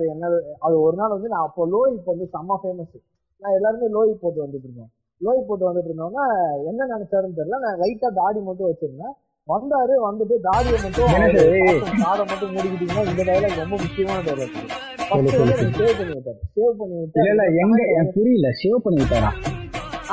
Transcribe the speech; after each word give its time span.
அடுத்து 0.00 0.14
என்ன 0.14 0.26
அது 0.58 0.74
ஒரு 0.82 0.96
நாள் 0.96 1.14
வந்து 1.14 1.28
நான் 1.28 1.46
அப்போ 1.46 1.62
லோய் 1.66 1.94
இப்போ 1.94 2.10
வந்து 2.12 2.26
செம்ம 2.34 2.58
ஃபேமஸ் 2.60 2.96
நான் 3.42 3.54
எல்லாருமே 3.54 3.86
லோய் 3.88 4.20
போட்டு 4.22 4.40
வந்துட்டு 4.42 4.66
இருந்தோம். 4.66 4.90
லோய் 5.20 5.46
போட்டு 5.48 5.64
வந்துட்டு 5.66 5.90
இருந்தோம்னா 5.90 6.24
என்ன 6.70 6.80
நினைச்சாருன்னு 6.92 7.38
தெரியல. 7.38 7.58
நான் 7.60 7.80
லைட்டா 7.80 8.08
தாடி 8.14 8.40
மட்டும் 8.40 8.68
வச்சிருந்தேன். 8.70 9.14
வந்தாரு 9.48 9.94
வந்துட்டு 10.06 10.34
தாடியை 10.42 10.78
மட்டும் 10.82 11.12
எனக்கு- 11.16 11.78
காதை 12.02 12.24
மட்டும் 12.24 12.52
மூடிக்கிட்டீங்கன்னா 12.54 13.04
இந்த 13.10 13.22
டைலாக் 13.28 13.56
ரொம்ப 13.58 13.76
முக்கியமான 13.76 14.18
டைலாக். 14.20 14.58
சேவ் 15.76 15.96
பண்ணி 15.98 16.12
விட்டாரு. 16.12 16.40
சேவ் 16.56 16.76
பண்ணி 16.80 16.96
விட்டு 16.98 17.18
இல்ல 17.20 17.30
இல்ல 17.34 17.44
எங்க 17.62 17.78
எனக்கு 17.92 18.14
புரியல. 18.14 18.50
சேவ் 18.62 18.84
பண்ணி 18.84 19.00
விட்டாரா? 19.02 19.30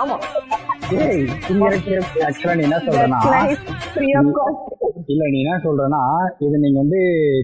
ஆமா. 0.01 0.15
ஏய் 0.97 1.21
இங்க 1.51 1.65
இருக்கு 1.69 1.93
ஆக்சுவலா 2.25 2.55
நீ 2.55 2.63
என்ன 2.63 2.79
சொல்றேன்னா 2.79 3.19
ஃப்ரீ 3.93 4.07
ஆஃப் 4.13 4.31
காஸ்ட் 4.37 4.73
இல்ல 5.05 5.23
நீ 5.31 5.37
என்ன 5.43 5.57
சொல்றேன்னா 5.63 6.01
இது 6.45 6.55
நீங்க 6.63 6.79
வந்து 6.83 6.99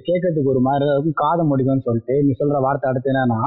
கேட்கறதுக்கு 0.08 0.54
ஒரு 0.54 0.64
மாதிரி 0.68 0.88
இருக்கும் 0.88 1.22
காதை 1.22 1.44
முடிக்கும்னு 1.52 1.88
சொல்லிட்டு 1.88 2.16
நீ 2.26 2.34
சொல்ற 2.42 2.60
வார்த்தை 2.66 2.90
அடுத்து 2.92 3.14
என்னன்னா 3.14 3.42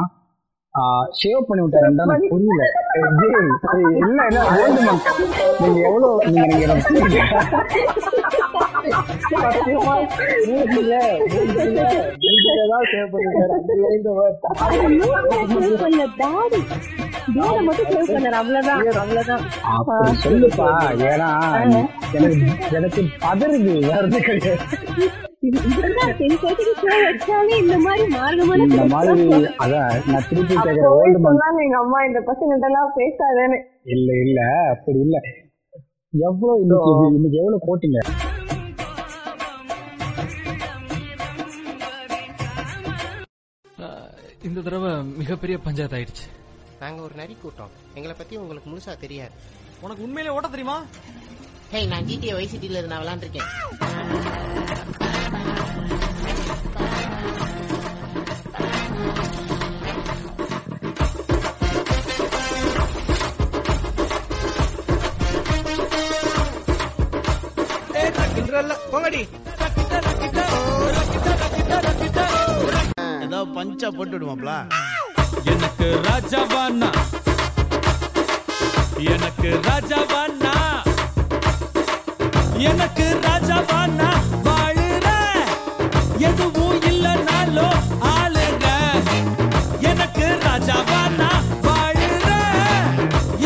ஷேவ் 1.18 1.46
பண்ணி 1.48 1.62
விட்டாருன்னு 1.62 2.03
எனக்கு 2.04 2.32
புரியல 2.32 2.64
இல்ல 4.00 4.25
இல்ல 4.26 4.40
old 4.57 4.75
monk. 4.81 5.04
நீங்க 5.61 5.79
எவ்வளவு 5.89 6.11
நீங்க 6.26 6.46
நீங்க 6.50 6.64
எனக்கு 6.67 6.89
புரியல. 6.89 7.22
சத்தியமா 9.32 9.95
மூஞ்சில 10.48 10.98
மூஞ்சில 11.31 11.86
மூஞ்சில 12.25 12.67
தான் 12.73 12.86
சேவ் 12.90 13.11
பண்ணி 13.12 13.31
மட்டும் 17.29 17.89
சேவ் 17.90 18.11
பண்ணாரு 18.11 18.36
அவ்வளவுதான். 18.40 18.82
அவ்வளவுதான். 19.03 19.44
சொல்லுப்பா. 20.25 20.68
ஏன்னா 21.11 21.30
எனக்கு 22.72 23.03
பதறுது. 23.25 23.75
இந்த 27.57 27.76
மாதிரி 27.79 28.04
நான் 30.07 30.29
திருப்பி 30.29 30.54
ஓல்டு 30.93 31.18
சொன்னாங்க 31.26 31.58
எங்க 31.67 31.79
அம்மா 31.79 31.98
இந்த 32.08 32.20
பசங்க 32.31 32.58
எல்லாம் 32.69 32.92
பேசாதேன்னு. 32.98 33.58
இல்ல 33.95 34.08
இல்ல. 34.25 34.41
அப்படி 34.75 34.98
இல்ல. 34.98 35.19
எவ்வளவு 36.12 36.61
இன்னைக்கு 36.62 36.92
இன்னைக்கு 37.14 37.39
எவ்வளவு 37.39 37.67
போட்டீங்க? 37.69 38.01
இந்த 44.42 44.61
தடவை 44.61 44.91
மிகப்பெரிய 45.19 45.56
பஞ்சாயத்து 45.58 45.97
ஆயிடுச்சு 45.97 46.27
நாங்க 46.81 47.01
ஒரு 47.07 47.15
நரி 47.21 47.35
கூட்டம். 47.43 47.75
எங்களை 47.99 48.15
பத்தி 48.17 48.35
உங்களுக்கு 48.43 48.71
முழுசா 48.71 48.95
தெரியாது. 49.05 49.35
உனக்கு 49.85 50.05
உண்மையிலே 50.07 50.35
ஓட்ட 50.37 50.49
தெரியுமா? 50.55 50.79
ஹே 51.73 51.81
நான் 51.93 52.09
ஜிடிஏ 52.09 52.35
வைசிட்டில 52.39 52.79
இருந்து 52.79 52.93
நான் 52.95 53.05
விளாண்டுருக்கேன் 53.05 53.51
போங்கடி. 68.93 69.21
ஏதோ 73.25 73.39
பஞ்சா 73.57 73.89
போட்டு 73.97 74.15
விடுவாப்ல. 74.17 74.53
எனக்கு 75.53 75.89
ராஜாவானா 76.09 76.91
எனக்கு 79.15 79.51
ராஜாவானா 79.67 80.55
எனக்கு 82.71 83.07
ராஜாவானா 83.25 84.09
வாழுற. 84.47 85.09
எதுவும் 86.29 86.79
இல்லைனாலோ 86.91 87.69
ஆளுங்க 88.13 88.67
எனக்கு 89.91 90.27
ராஜாவானா 90.47 91.31
வாழுற. 91.67 92.29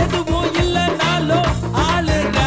எதுவும் 0.04 0.50
இல்லைனாலும் 0.62 1.50
ஆளுங்க 1.86 2.38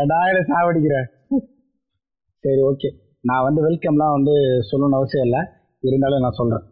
ஏடா 0.00 0.18
இதை 0.30 0.42
சாவடிக்கிற? 0.50 0.96
சரி 2.44 2.62
ஓகே 2.62 2.88
நான் 3.20 3.42
வந்து 3.42 3.60
வெல்கம்லாம் 3.66 4.12
வந்து 4.12 4.34
சொல்லணும்னு 4.68 4.94
அவசியம் 4.94 5.24
இல்லை. 5.24 5.40
இருந்தாலும் 5.80 6.20
நான் 6.20 6.32
சொல்கிறேன் 6.32 6.64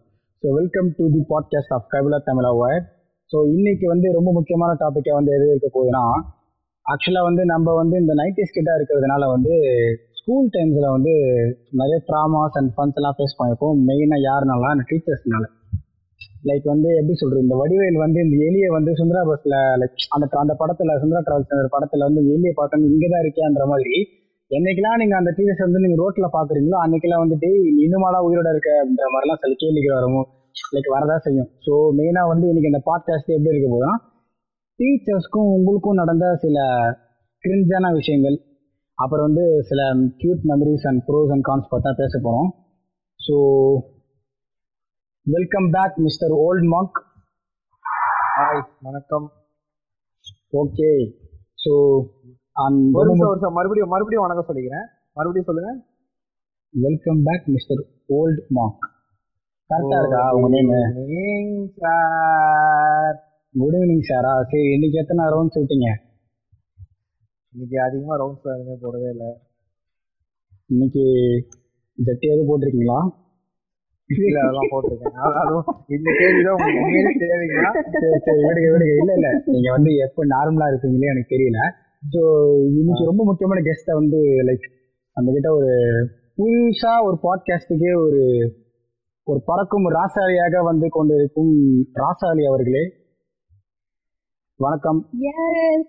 so 0.43 0.53
welcome 0.53 0.95
to 0.97 1.11
the 1.11 1.27
podcast 1.29 1.73
of 1.73 1.87
Kapila 1.89 2.19
Tamizha 2.27 2.51
word 2.59 2.87
so 3.33 3.47
இன்னைக்கு 3.49 3.87
வந்து 3.89 4.13
ரொம்ப 4.13 4.33
முக்கியமான 4.33 4.77
டாப்பிக்காக 4.81 5.15
வந்து 5.15 5.33
எது 5.33 5.47
இருக்க 5.47 5.69
போகுதுன்னா 5.75 6.03
ஆக்சுவலாக 6.87 7.23
வந்து 7.23 7.45
நம்ம 7.45 7.75
வந்து 7.75 7.97
இந்த 7.99 8.15
நைன்டிஸ் 8.15 8.53
கிட்ட 8.53 8.77
இருக்கிறதுனால 8.77 9.27
வந்து 9.27 9.55
ஸ்கூல் 10.13 10.49
டைம்ஸில் 10.53 10.89
வந்து 10.91 11.13
நிறைய 11.71 12.03
ட்ராமாஸ் 12.09 12.57
அண்ட் 12.59 12.73
ஃபன்ஸ் 12.77 12.95
எல்லாம் 12.95 13.17
ஃபேஸ் 13.19 13.37
பண்ணியிருக்கோம் 13.39 13.89
மெயினாக 13.89 14.27
யாருனால 14.27 14.71
அந்த 14.71 14.85
டீச்சர்ஸ்னால 14.89 15.45
லைக் 16.45 16.65
வந்து 16.65 16.89
எப்படி 16.95 17.15
சொல்கிறது 17.15 17.45
இந்த 17.45 17.57
வடிவேல் 17.57 17.95
வந்து 17.95 18.21
இந்த 18.21 18.37
எலியை 18.45 18.67
வந்து 18.67 18.91
சுந்தரா 18.93 19.23
பஸ்ல 19.27 19.55
லைக் 19.77 20.07
அந்த 20.11 20.27
அந்த 20.37 20.55
படத்தில் 20.55 20.99
சுந்தரா 21.01 21.23
டிராவல்ஸ் 21.27 21.71
படத்தில் 21.71 22.01
வந்து 22.01 22.21
இந்த 22.21 22.33
எலியை 22.35 22.55
இங்கே 22.91 23.09
தான் 23.09 23.25
இருக்கேன்ற 23.25 23.67
மாதிரி 23.67 23.97
என்னைக்கெல்லாம் 24.51 25.01
நீங்க 25.01 25.15
அந்த 25.19 25.31
டீச்சர்ஸ் 25.37 25.65
வந்து 25.67 25.81
நீங்க 25.85 25.97
ரோட்ல 26.03 26.27
பாக்குறீங்களோ 26.35 26.77
அன்னைக்கெல்லாம் 26.83 27.23
வந்து 27.25 27.37
டேய் 27.45 27.63
நீ 27.75 27.81
இன்னுமாடா 27.87 28.19
உயிரோட 28.27 28.49
இருக்க? 28.55 28.71
அப்படின்ற 28.81 29.07
மாதிரிலாம் 29.15 29.41
சில 29.43 29.55
கேள்விகள் 29.63 29.97
வரும்? 29.99 30.27
லைக் 30.75 30.91
வரதா 30.95 31.17
செய்யும். 31.25 31.49
ஸோ 31.65 31.73
மெயினா 31.99 32.23
வந்து 32.33 32.47
இன்னைக்கு 32.51 32.71
இந்த 32.73 32.83
பாட்காஸ்ட் 32.91 33.35
எப்படி 33.37 33.53
இருக்க 33.53 33.69
போதுன்னா 33.73 33.95
டீச்சர்ஸ்க்கும் 34.79 35.51
உங்களுக்கும் 35.57 36.01
நடந்த 36.03 36.27
சில 36.45 36.57
கிரிஞ்சான 37.45 37.91
விஷயங்கள் 37.93 38.37
அப்புறம் 38.99 39.27
வந்து 39.29 39.45
சில 39.71 39.81
cute 40.21 40.45
memories 40.51 40.87
and 40.91 41.03
pros 41.09 41.33
and 41.35 41.47
cons 41.49 41.71
பார்த்தா 41.73 41.91
பேச 42.03 42.15
போறோம். 42.19 42.49
So 43.21 43.37
welcome 45.27 45.69
back 45.77 45.97
mister 46.07 46.35
Old 46.45 46.69
Mark 46.75 47.01
hi 48.37 48.63
வணக்கம். 48.81 49.27
ஓகே 50.63 50.91
ஸோ 51.59 51.73
ஒரு 52.93 53.07
நிமிஷம் 53.07 53.29
ஒரு 53.29 53.51
மறுபடியும் 53.51 53.89
மறுபடியும் 53.89 54.27
வணக்கம் 54.27 54.57
சொல்லிக்கிறேன். 54.57 54.87
மறுபடியும் 55.13 55.55
சொல்லுங்க. 55.55 55.85
Welcome 56.71 57.21
back 57.25 57.47
mister 57.47 57.85
Old 58.07 58.45
Mark 58.49 58.89
கரெக்டா 59.71 59.99
இருக்கா 59.99 60.31
உங்க 60.33 60.49
நேம் 60.49 61.71
சார் 61.77 63.23
குட் 63.59 63.75
ஈவினிங் 63.75 64.01
சாரா 64.01 64.43
சரி 64.43 64.63
இன்னைக்கு 64.63 64.99
எத்தனை 64.99 65.25
ரவுண்ட்ஸ் 65.25 65.59
விட்டீங்க? 65.59 65.89
இன்னைக்கு 67.53 67.81
அதிகமா 67.83 68.17
ரவுண்ட்ஸ் 68.17 68.61
எதுவுமே 68.61 68.77
போடவே 68.83 69.11
இல்லை. 69.11 69.39
இன்னைக்கு 70.67 71.01
ஜட்டி 72.05 72.27
எதுவும் 72.35 72.49
போட்டிருக்கீங்களா? 72.49 72.99
இல்ல 74.07 74.41
அதெல்லாம் 74.41 74.69
போட்டிருக்கேன். 74.71 75.17
அது- 75.17 75.47
அதுவும் 75.47 75.65
இந்த 75.89 76.11
கேள்விதான் 76.19 76.53
உங்களுக்கு 76.53 76.81
உண்மையிலே 76.81 77.15
தேவைங்களா 77.17 77.71
சரி 77.73 78.19
சரி 78.25 78.43
விடுங்க 78.43 78.69
விடுங்க. 78.75 78.97
இல்ல 78.97 79.13
இல்ல. 79.13 79.43
நீங்க 79.47 79.71
வந்து 79.71 79.95
எப்போ 79.97 80.25
நார்மலா 80.27 80.67
இருப்பீங்களே 80.73 81.07
எனக்கு 81.11 81.35
தெரியல. 81.37 81.85
ஸோ 82.13 82.23
இன்னைக்கு 82.71 83.05
ரொம்ப 83.05 83.23
முக்கியமான 83.25 83.61
கெஸ்ட்டை 83.61 83.95
வந்து 83.95 84.19
லைக் 84.49 84.67
நம்ம 85.17 85.33
கிட்ட 85.33 85.49
ஒரு 85.53 85.71
புதுசா 86.39 86.93
ஒரு 87.05 87.17
பாட்காஸ்டுக்கே 87.23 87.93
ஒரு 88.05 88.23
ஒரு 89.27 89.41
பறக்கும் 89.45 89.87
ராசாலியாக 89.91 90.63
வந்து 90.65 90.87
கொண்டிருக்கும் 90.89 91.55
ராசாலி 91.95 92.43
அவர்களே. 92.47 92.83
வணக்கம். 94.61 95.01
Yes, 95.25 95.81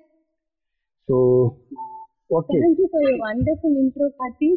so 1.08 1.16
okay 2.30 2.58
thank 2.64 2.80
you 2.82 2.88
for 2.94 3.02
your 3.02 3.18
wonderful 3.20 3.74
intro, 3.84 4.08
Kati. 4.20 4.50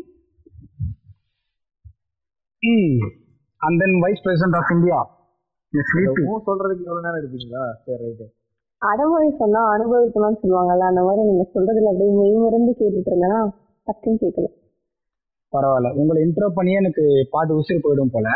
And 3.61 3.79
then 3.81 3.97
vice 4.01 4.23
president 4.23 4.57
of 4.57 4.73
India 4.73 4.99
மூ 6.25 6.35
சொல்றதுக்கு 6.49 6.87
எவ்வளவு 6.89 7.05
நேரம் 7.05 7.21
இருப்பீங்களா 7.21 7.63
சரி 7.85 8.03
ரைட்டு 8.05 8.27
அடமொழி 8.83 9.29
சொன்னா 9.41 9.61
அனுபவிக்கணும்னு 9.75 10.41
சொல்லுவாங்கல்ல 10.43 10.87
அந்த 10.91 11.03
மாதிரி 11.07 11.23
நீங்க 11.29 11.45
சொல்றதுல 11.55 11.91
அப்படியே 11.93 12.13
மெய்மறந்து 12.21 12.73
கேட்டுட்டு 12.81 13.11
இருந்தேன்னா 13.13 13.41
டக்குன்னு 13.87 14.23
கேட்கல. 14.23 14.49
பரவாயில்ல. 15.53 15.89
உங்களை 16.01 16.19
இன்ட்ரோ 16.25 16.49
பண்ணியே 16.57 16.81
எனக்கு 16.83 17.05
பாதி 17.31 17.53
உசிறு 17.59 17.85
போயிடும் 17.87 18.15
போல. 18.15 18.29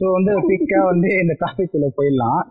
ஸோ 0.00 0.06
வந்து 0.16 0.32
குயிக்காக 0.46 0.84
வந்து 0.92 1.08
இந்த 1.22 1.34
டாபிக் 1.42 1.74
உள்ள 1.78 1.88
போயிடலாம். 1.98 2.42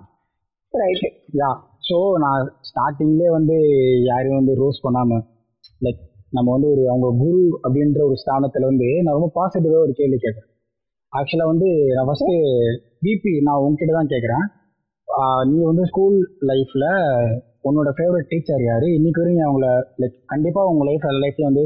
ரைட் 0.74 1.06
யா 1.42 1.50
ஸோ 1.88 1.98
நான் 2.24 2.42
ஸ்டார்டிங்லேயே 2.70 3.32
வந்து 3.38 3.56
யாரையும் 4.10 4.40
வந்து 4.42 4.54
ரோஸ் 4.62 4.84
பண்ணாம 4.86 5.20
லைக் 5.82 6.02
நம்ம 6.30 6.48
வந்து 6.56 6.68
ஒரு 6.74 6.84
அவங்க 6.92 7.08
குரு 7.22 7.44
அப்படின்ற 7.64 8.00
ஒரு 8.08 8.16
ஸ்தானத்தில் 8.24 8.70
வந்து 8.72 8.88
நான் 9.04 9.18
ரொம்ப 9.18 9.32
பாசிட்டிவாக 9.38 9.86
ஒரு 9.86 9.94
கேள்வி 10.00 10.18
கேட்குறேன். 10.18 10.50
ஆக்சுவலாக 11.14 11.52
வந்து 11.54 11.70
நான் 11.96 12.08
ஃபஸ்ட்டு 12.10 12.36
விபி 13.06 13.34
நான் 13.48 13.64
உங்ககிட்ட 13.66 13.94
தான் 13.94 14.12
கேட்குறேன். 14.14 14.46
நீ 15.50 15.58
வந்து 15.70 15.84
ஸ்கூல் 15.92 16.18
லைஃப்பில் 16.50 16.88
உன்னோட 17.68 17.90
ஃபேவரட் 17.98 18.30
டீச்சர் 18.32 18.64
யார்? 18.70 18.86
இன்னைக்கு 18.98 19.22
வரையும் 19.22 19.46
அவங்கள 19.48 19.68
லைக் 20.02 20.18
கண்டிப்பாக 20.34 20.72
உங்கள் 20.72 20.88
லைஃப் 20.90 21.06
லைஃப்பில் 21.24 21.50
வந்து 21.50 21.64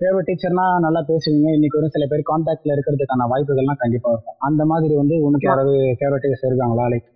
ஃபேவரட் 0.00 0.28
டீச்சர்னா 0.28 0.66
நல்லா 0.84 1.00
பேசுவீங்க. 1.08 1.48
இன்னைக்கு 1.56 1.78
வரும் 1.78 1.94
சில 1.96 2.04
பேர் 2.10 2.28
காண்டாக்ட்ல 2.30 2.74
இருக்கிறதுக்கான 2.76 3.26
வாய்ப்புகள்லாம் 3.32 3.82
கண்டிப்பாக 3.82 4.14
இருக்கும். 4.14 4.38
அந்த 4.48 4.62
மாதிரி 4.64 4.94
வந்து 5.02 5.16
உனக்கு 5.28 5.48
யாராவது 5.48 5.74
ஃபேவரட் 5.98 6.24
டீச்சர் 6.26 6.50
இருக்காங்களா? 6.50 6.86
லைக் 6.92 7.08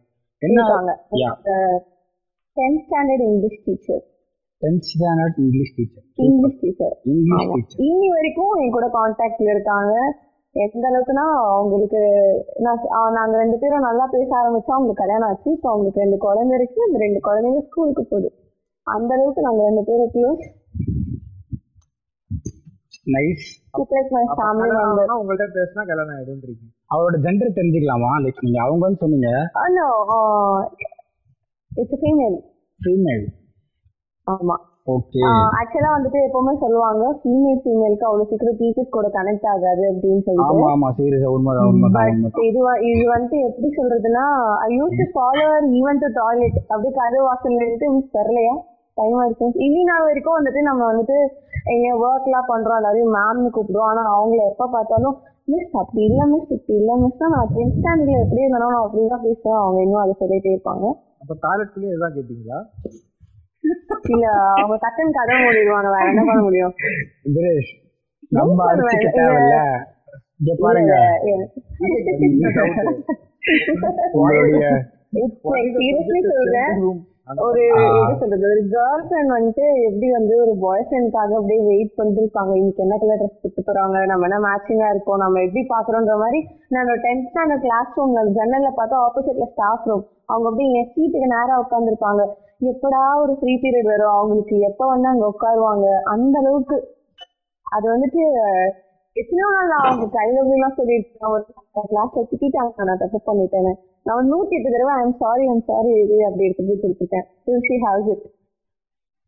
என்ன 0.43 0.59
tenth 2.57 2.83
standard 2.85 3.25
English 3.29 3.63
teacher 3.69 4.03
tenth 4.63 4.85
standard 4.91 5.39
English 5.45 5.73
teacher 5.79 6.05
English 6.27 6.61
teacher 6.65 6.95
English 7.13 7.49
teacher 7.55 7.81
இன்னி 7.89 8.09
வரைக்கும் 8.17 8.53
என் 8.63 8.75
கூட 8.77 8.87
கான்டாக்ட்ல 8.99 9.49
இருக்காங்க. 9.55 9.95
எந்த 10.63 10.85
அளவுக்குன்னா 10.91 11.25
அவங்களுக்கு 11.53 12.01
நான் 12.65 12.85
நாங்க 13.17 13.35
ரெண்டு 13.43 13.57
பேரும் 13.63 13.87
நல்லா 13.87 14.05
பேச 14.13 14.29
ஆரம்பிச்சா 14.41 14.75
அவங்களுக்கு 14.77 15.03
கல்யாணம் 15.03 15.29
ஆச்சு. 15.29 15.49
இப்போ 15.57 15.69
அவங்களுக்கு 15.71 16.03
ரெண்டு 16.05 16.19
குழந்தை 16.25 16.55
இருக்கு. 16.59 16.81
அந்த 16.87 16.99
ரெண்டு 17.05 17.21
குழந்தைங்க 17.27 17.63
ஸ்கூலுக்கு 17.69 18.05
போகுது. 18.13 18.29
அந்த 18.87 19.11
அளவுக்கு 19.17 19.47
நாங்க 19.47 19.63
ரெண்டு 19.69 19.83
பேரும் 19.89 20.13
க்ளோஸ் 20.17 20.45
நைஸ் 23.15 23.47
உங்கள்ட்ட 23.79 25.47
பேசினா 25.57 25.83
கல்யாணம் 25.89 26.15
ஆயிடும்ன்றீங்க. 26.17 26.65
அவரோட 26.95 27.17
ஜெண்டர் 27.25 27.57
தெரிஞ்சுக்கலாமா? 27.59 28.13
லைக் 28.25 28.45
நீங்க 28.47 28.61
அவங்கன்னு 28.67 29.01
சொன்னீங்க. 29.03 29.31
நோ 29.79 29.89
இட்ஸ் 31.81 31.99
ஃபீமேல் 32.03 32.39
ஃபீமேல் 32.81 33.27
ஆமா. 34.27 34.57
ஆக்சுவலா 35.59 35.91
வந்துட்டு 35.95 36.19
எப்பவுமே 36.27 36.53
சொல்லுவாங்க 36.63 37.05
ஃபீமேல் 37.21 37.61
ஃபீமேலுக்கு 37.63 38.07
அவ்வளவு 38.09 38.29
சீக்கிரம் 38.31 38.59
டீச்சர்ஸ் 38.59 38.95
கூட 38.97 39.07
கனெக்ட் 39.17 39.47
ஆகாது 39.53 39.85
அப்படின்னு 39.91 40.23
சொல்லிட்டு. 40.27 40.49
இது 42.49 42.59
இது 42.91 43.05
வந்துட்டு 43.15 43.39
எப்படி 43.49 43.69
சொல்றதுன்னா 43.79 44.25
I 44.67 44.69
use 44.81 44.99
to 45.01 45.07
follow 45.15 45.47
even 45.79 46.03
to 46.03 46.11
toilet 46.21 46.59
அப்படியே 46.71 46.93
கதவு 46.99 47.25
வாசல்ல 47.29 47.63
இருந்து 47.69 47.89
மிஸ் 47.97 48.17
வரலையா? 48.19 48.55
டைம் 48.97 49.17
ஆயிடுச்சு. 49.21 49.47
இனி 49.67 49.81
நாள் 49.91 50.07
வரைக்கும் 50.09 50.39
வந்துட்டு 50.39 50.61
நம்ம 50.69 50.83
வந்துட்டு 50.91 51.17
எங்க 51.75 51.89
ஒர்க் 52.05 52.29
எல்லாம் 52.31 52.51
பண்றோம் 52.53 52.79
எல்லாரையும் 52.81 53.15
மேம்னு 53.17 53.55
கூப்பிடுவோம். 53.57 53.89
ஆனா 53.93 54.03
அவங்கள 54.17 54.43
எப்ப 54.53 54.69
பார்த்தாலும் 54.77 55.17
மிஸ் 55.53 55.75
அப்படி 55.83 56.03
இல்ல 56.11 56.23
மிஸ் 56.35 56.53
இப்படி 56.57 56.79
இல்ல 56.83 56.93
மிஸ் 57.05 57.25
நான் 57.35 57.51
டென்த் 57.57 57.77
ஸ்டாண்டர்ட்ல 57.79 58.21
எப்படி 58.25 58.45
இருந்தாலும் 58.45 58.75
நான் 58.75 58.85
அப்படிதான் 58.87 59.25
பேசுவேன். 59.27 59.61
அவங்க 59.63 59.81
இன்னும் 59.87 60.03
அதை 60.05 60.15
சொல்லிட்டே 60.23 60.55
இருப்பாங்க. 60.55 60.85
அப்ப 61.23 61.35
டாய்லெட்லயும் 61.47 61.97
இதான் 61.97 62.17
கேட்டீங்களா 62.19 62.61
இல்ல 64.15 64.27
அவங்க 64.61 64.77
டக்குன்னு 64.85 65.17
கதை 65.19 65.35
மூடிடுவாங்க. 65.43 65.89
வேற 65.95 66.05
என்ன 66.11 66.23
பண்ண 66.29 66.43
முடியும்? 66.47 66.75
தினேஷ் 67.37 67.73
நம்ம 68.37 68.65
அடிச்சுக்க. 68.71 69.09
தேவையில்ல. 69.19 69.57
இங்க 70.41 70.53
பாருங்க. 70.63 70.95
உங்களுடைய 74.19 74.69
ஒரு 75.47 75.59
எப்படி 75.65 76.21
சொல்றது? 76.29 76.63
ஒரு 77.47 77.61
கேர்ள் 78.73 79.05
ஃப்ரெண்ட் 79.05 79.31
வந்துட்டு 79.35 79.67
எப்படி 79.89 80.09
வந்து 80.17 80.35
ஒரு 80.45 80.53
பாய் 80.65 80.87
ஃப்ரெண்ட்காக 80.89 81.37
அப்படியே 81.39 81.61
வெயிட் 81.69 81.93
பண்ணிருப்பாங்க 81.99 82.53
இன்னைக்கு 82.61 82.83
என்ன 82.87 82.97
கலர் 83.03 83.21
ட்ரெஸ் 83.21 83.39
போட்டு 83.43 83.61
போறாங்க? 83.69 83.97
நம்ம 84.11 84.27
என்ன 84.29 84.39
மேட்சிங்கா 84.47 84.89
இருக்கோம்? 84.95 85.23
நம்ம 85.25 85.41
எப்படி 85.47 85.63
பாக்குறோன்ற 85.75 86.17
மாதிரி 86.23 86.41
நான் 86.77 86.91
டென்த் 87.07 87.29
ஸ்டாண்டர்ட் 87.31 87.65
கிளாஸ் 87.67 87.95
ரூம்ல 87.99 88.25
ஜன்னல்ல 88.39 88.71
பார்த்தா 88.81 88.99
ஆப்போசிட்ல 89.07 89.47
ஸ்டாஃப் 89.55 89.87
ரூம் 89.91 90.05
அவங்க 90.33 90.49
அப்படியே 90.51 90.75
என் 90.81 90.91
சீட்டுக்கு 90.97 91.35
நேரா 91.37 91.57
உட்காந்துருப்பாங்க 91.65 92.23
எப்படா 92.73 93.03
ஒரு 93.23 93.33
ஃப்ரீ 93.39 93.53
பீரியட் 93.63 93.91
வரும்? 93.93 94.15
அவங்களுக்கு 94.19 94.57
எப்ப 94.69 94.83
வந்து 94.93 95.09
அங்க 95.13 95.25
உட்காருவாங்க? 95.33 95.87
அந்த 96.15 96.35
அளவுக்கு. 96.43 96.77
அது 97.77 97.87
வந்துட்டு 97.95 98.23
எத்தனையோ 99.17 99.49
நாள் 99.55 99.73
நான் 99.73 99.87
அவங்க 99.89 100.07
கையில 100.19 100.45
எல்லாம் 100.57 100.77
சொல்லியிருக்கேன். 100.79 101.33
ஒரு 101.33 101.45
கிளாஸ் 101.91 102.15
திட்டாங்க 102.43 102.87
நான் 102.89 103.03
தப்பு 103.03 103.19
பண்ணிட்டேன். 103.29 103.77
நான் 104.09 104.31
நூத்தி 104.33 104.57
எட்டு 104.59 104.73
தடவை 104.75 104.95
ஐம் 105.03 105.17
சாரி 105.23 105.45
ஐம் 105.53 105.67
சாரி 105.71 105.93
இது 106.05 106.17
அப்படி 106.29 106.47
எடுத்து 106.47 106.67
போய் 106.69 106.83
கொடுத்துட்டேன். 106.85 107.27
ஷி 107.69 107.77
ஹாவ்ஸ் 107.85 108.11
இட் 108.15 108.25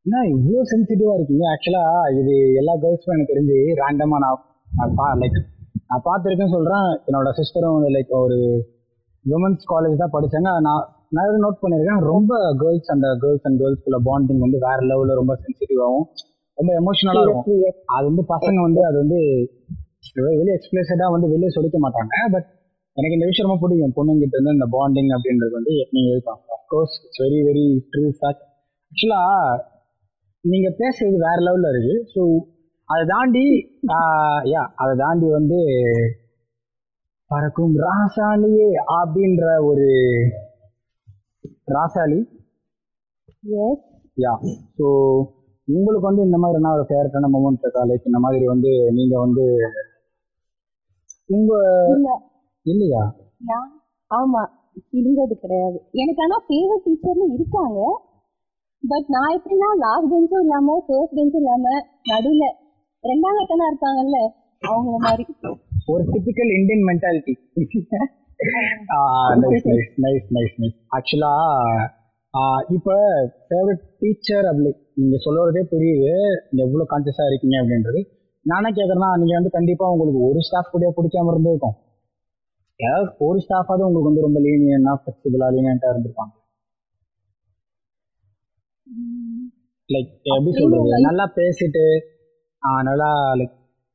என்ன 0.06 0.18
இவ்வளோ 0.32 0.64
சென்சிட்டிவா 0.72 1.14
இருக்கீங்க? 1.18 1.44
ஆக்சுவலா 1.52 1.84
இது 2.20 2.34
எல்லா 2.60 2.74
கேர்ள்ஸும் 2.82 3.14
எனக்கு 3.14 3.32
தெரிஞ்சு 3.32 3.56
ரேண்டமா 3.82 4.18
நான் 4.24 4.42
நான் 4.78 4.96
பா 4.98 5.06
லைக் 5.22 5.38
நான் 5.90 6.04
பார்த்துருக்கேன்னு 6.08 6.54
சொல்றேன். 6.56 6.88
என்னோட 7.08 7.30
சிஸ்டரும் 7.38 7.76
வந்து 7.76 7.90
லைக் 7.96 8.12
ஒரு 8.24 8.38
விமன்ஸ் 9.24 9.64
காலேஜ் 9.72 10.02
தான் 10.02 10.14
படிச்சாங்க. 10.16 10.50
நான் 10.68 10.84
நான் 11.14 11.42
நோட் 11.44 11.62
பண்ணியிருக்கேன். 11.62 12.00
ரொம்ப 12.12 12.32
கேர்ள்ஸ் 12.62 12.90
அந்த 12.94 13.08
கேர்ள்ஸ் 13.22 13.46
அண்ட் 13.48 13.58
கேர்ள்ஸ்குள்ள 13.62 13.98
பாண்டிங் 14.08 14.42
வந்து 14.46 14.58
வேற 14.66 14.78
லெவலில் 14.90 15.20
ரொம்ப 15.20 15.34
சென்சிட்டிவாகவும் 15.42 16.06
ரொம்ப 16.58 16.70
எமோஷனலாக 16.80 17.24
இருக்கும். 17.26 17.62
அது 17.96 18.04
வந்து 18.10 18.24
பசங்க 18.34 18.58
வந்து 18.66 18.82
அது 18.88 18.96
வந்து 19.02 19.18
வெளியே 20.38 20.54
எக்ஸ்பிளஸடாக 20.58 21.10
வந்து 21.14 21.28
வெளியே 21.34 21.50
சொல்லிக்க 21.56 21.78
மாட்டாங்க. 21.84 22.12
பட் 22.34 22.48
எனக்கு 22.96 23.16
இந்த 23.18 23.28
விஷயம் 23.30 23.48
ரொம்ப 23.48 23.60
பிடிக்கும். 23.62 23.94
பொண்ணுங்கிட்ட 23.98 24.36
இருந்து 24.36 24.56
இந்த 24.58 24.68
பாண்டிங் 24.74 25.10
அப்படின்றது 25.16 25.54
வந்து 25.58 25.72
எப்பயும் 25.84 26.10
இருக்கும். 26.12 26.40
Of course 26.56 26.94
it's 27.04 27.22
very 27.24 27.40
very 27.48 27.66
true 27.92 28.04
fact 28.18 28.44
ஆக்சுவலாக 28.92 29.56
நீங்க 30.44 30.68
பேசுறது 30.80 31.16
வேற 31.26 31.38
லெவல்ல 31.46 31.72
இருக்கு. 31.74 31.96
ஸோ 32.14 32.22
அதை 32.88 33.02
தாண்டி 33.14 33.46
யா 34.52 34.62
அதை 34.82 34.92
தாண்டி 35.04 35.28
வந்து 35.38 35.60
பறக்கும் 37.30 37.72
ராசாலியே 37.84 38.68
அப்படின்ற 38.98 39.44
ஒரு 39.68 39.86
ராசாலி 41.68 42.18
எஸ் 43.62 43.84
யா. 44.16 44.32
ஸோ 44.76 44.86
உங்களுக்கு 45.68 46.08
வந்து 46.08 46.22
இந்த 46.22 46.38
மாதிரி 46.38 46.58
என்ன 46.60 46.72
ஒரு 46.76 46.84
ஃபேவரட்டான 46.88 47.30
மூமெண்ட் 47.32 47.64
இருக்கா? 47.64 47.82
லைக் 47.82 48.08
இந்த 48.10 48.18
மாதிரி 48.18 48.44
வந்து 48.46 48.70
நீங்க 48.90 49.14
வந்து 49.20 49.44
உங்க 51.30 51.52
இல்ல. 51.94 52.08
இல்லையா? 52.66 53.02
ஆமா. 54.10 54.42
இருந்தது 54.90 55.34
கிடையாது. 55.36 55.76
எனக்கு 55.94 56.22
ஆனா 56.22 56.36
ஃபேவரட் 56.46 56.84
டீச்சர்னு 56.86 57.26
இருக்காங்க. 57.34 57.78
பட் 58.82 59.08
நான் 59.08 59.34
எப்படின்னா 59.36 59.68
லாஸ்ட் 59.84 60.10
பெஞ்சும் 60.12 60.42
இல்லாம 60.44 60.76
ஃபர்ஸ்ட் 60.86 61.16
பெஞ்சும் 61.18 61.42
இல்லாம 61.42 61.66
நடுவுல 62.10 62.46
ரெண்டாம் 63.04 63.38
கட்டனா 63.40 63.68
இருப்பாங்கல்ல 63.70 64.18
அவங்கள 64.62 64.96
மாதிரி. 65.06 65.24
ஒரு 65.86 66.02
typical 66.12 66.52
Indian 66.58 66.86
mentality 66.88 67.34
nice 69.42 69.66
nice 69.68 69.92
nice 70.04 70.26
nice 70.36 70.56
nice 70.62 70.76
ஆக்சுவலா 70.96 71.32
இப்போ 72.76 72.94
ஃபேவரட் 73.48 73.84
டீச்சர் 74.00 74.46
அப்படி 74.50 74.70
நீங்க 75.00 75.16
சொல்லுறதே 75.26 75.62
புரியுது. 75.72 76.10
எவ்வளவு 76.64 76.90
கான்சியஸா 76.92 77.24
இருக்கீங்க 77.30 77.56
அப்படின்றது. 77.62 78.00
நானே 78.46 78.68
கேட்கறேன்னா 78.78 79.10
நீங்க 79.20 79.34
வந்து 79.38 79.52
கண்டிப்பா 79.56 79.84
உங்களுக்கு 79.94 80.20
ஒரு 80.28 80.40
ஸ்டாஃப் 80.46 80.72
கூட 80.74 80.90
பிடிக்காம 80.96 81.32
இருந்திருக்கும். 81.32 81.76
ஏதாவது 82.80 83.08
ஒரு 83.26 83.38
ஸ்டாஃபாவது 83.44 83.86
உங்களுக்கு 83.88 84.10
வந்து 84.10 84.26
ரொம்ப 84.26 84.40
லீனியனா 84.46 84.94
ஃபிளெக்சிபிளா 85.00 85.48
லீனியன்ட்டா 85.56 85.92
இருந்திருப்பாங்க. 85.92 86.32
லைக் 89.90 90.10
எப்படி 90.34 90.52
சொல்றது? 90.60 91.06
நல்லா 91.08 91.26
பேசிட்டு 91.38 91.84
நல்லா 92.90 93.10
லைக் 93.40 93.54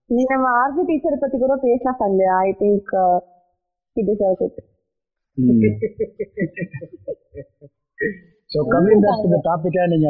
நீ 0.09 0.21
நம்ம 0.31 0.47
ஆர்ஜி 0.61 0.81
டீச்சர் 0.87 1.23
பத்தி 1.23 1.37
கூட 1.43 1.55
பேசலாம் 1.67 2.01
I 2.45 2.49
think 2.61 2.91
it 3.95 4.09
deserves 4.11 4.43
it 4.47 4.59
so 8.51 8.59
coming 8.71 9.01
back 9.03 9.21
to 9.23 9.27
the 9.33 9.37
டாபிக்கா 9.49 9.83
நீங்க 9.91 10.07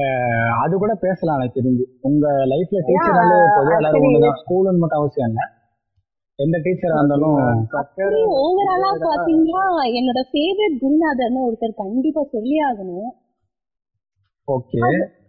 அது 0.62 0.74
கூட 0.84 0.94
பேசலாம் 1.04 1.38
எனக்கு 1.40 1.58
தெரிஞ்சு. 1.58 1.84
உங்க 2.08 2.26
லைஃப்ல 2.52 2.80
டீச்சர்னாலே 2.88 3.36
பொதுவாக 3.58 3.80
எல்லாரும் 3.80 4.06
ஒண்ணுதான். 4.08 4.40
ஸ்கூல்னு 4.42 4.82
மட்டும் 4.84 5.02
அவசியம் 5.02 5.30
இல்லை. 5.32 5.46
எந்த 6.40 6.58
டீச்சரா 6.66 7.00
இருந்தாலும் 7.00 7.36
ஓவராலா 8.44 8.92
பாத்தீங்கன்னா 9.08 9.66
என்னோட 10.00 10.22
ஃபேவரட் 10.32 10.78
குருநாதர்னு 10.84 11.46
ஒருத்தர் 11.48 11.82
கண்டிப்பா 11.84 12.22
சொல்லி 12.36 12.56
ஆகணும். 12.70 13.12
ஓகே 14.48 14.80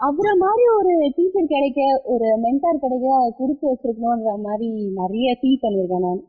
அவரை 0.07 0.33
மாதிரி 0.45 0.65
ஒரு 0.79 0.93
டீச்சர் 1.17 1.53
கிடைக்க 1.55 1.81
ஒரு 2.13 2.29
மென்டார் 2.45 2.83
கிடைக்க 2.85 3.09
கொடுத்து 3.41 3.65
வச்சிருக்கணும்ன்ற 3.71 4.33
மாதிரி 4.47 4.69
நிறைய 5.01 5.35
ஃபீல் 5.41 5.63
பண்ணியிருக்கேன் 5.65 6.07
நான். 6.09 6.23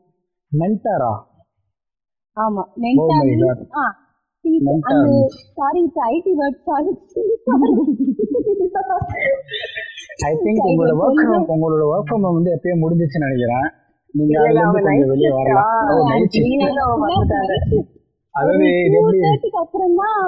மென்டாரா 0.52 1.12
ஆமா. 2.36 2.62
Sorry 5.58 5.80
it's 5.82 6.00
IT 6.08 6.32
word 6.40 6.58
sorry 6.68 6.90
I 10.28 10.32
think 10.42 10.64
உங்களோட 10.70 10.92
ஒர்க் 11.02 11.20
ஃப்ரம் 11.20 11.46
உங்களோட 11.54 11.84
ஒர்க் 11.92 12.08
ஃப்ரம் 12.08 12.26
வந்து 12.38 12.50
எப்பயும் 12.56 12.82
முடிஞ்சிச்சுன்னு 12.84 13.26
நினைக்கிறேன். 13.28 13.66
நீங்க 14.14 14.34
அதுல 14.40 14.60
இருந்து 14.62 14.82
கொஞ்சம் 14.86 15.12
வெளியே 15.12 15.30
வரலாம். 15.36 15.70
அதாவது 18.34 18.66
இது 18.86 18.96
எப்படி? 19.00 19.18
தேர்ட்டிக்கு 19.24 19.60
அப்புறம் 19.64 19.96
தான் 20.00 20.20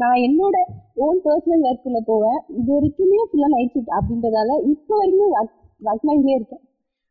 நான் 0.00 0.20
என்னோட 0.26 0.56
ஓன் 1.06 1.18
பர்சனல் 1.24 1.66
ஒர்க்குள்ள 1.70 2.00
போவேன். 2.10 2.38
இது 2.58 2.70
வரைக்குமே 2.74 3.18
ஃபுல்லா 3.30 3.48
நைட் 3.54 3.74
ஷிஃப்ட் 3.74 3.94
அப்படின்றதால 3.98 4.50
இப்போ 4.72 4.94
வரைக்கும் 5.00 5.34
ஒர்க் 5.88 6.06
மைண்ட்லயே 6.08 6.36
இருக்கேன். 6.38 6.62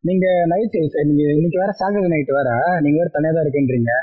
நீங்க 0.04 0.26
நைட் 0.52 0.78
நீங்க 1.10 1.24
இன்னைக்கு 1.38 1.62
வேற 1.64 1.72
சாட்டர்டே 1.82 2.12
நைட் 2.16 2.34
வேற. 2.40 2.50
நீங்க 2.86 2.98
வேற 3.02 3.12
தனியா 3.18 3.34
தான் 3.36 3.46
இருக்கேன்றீங்க. 3.46 3.94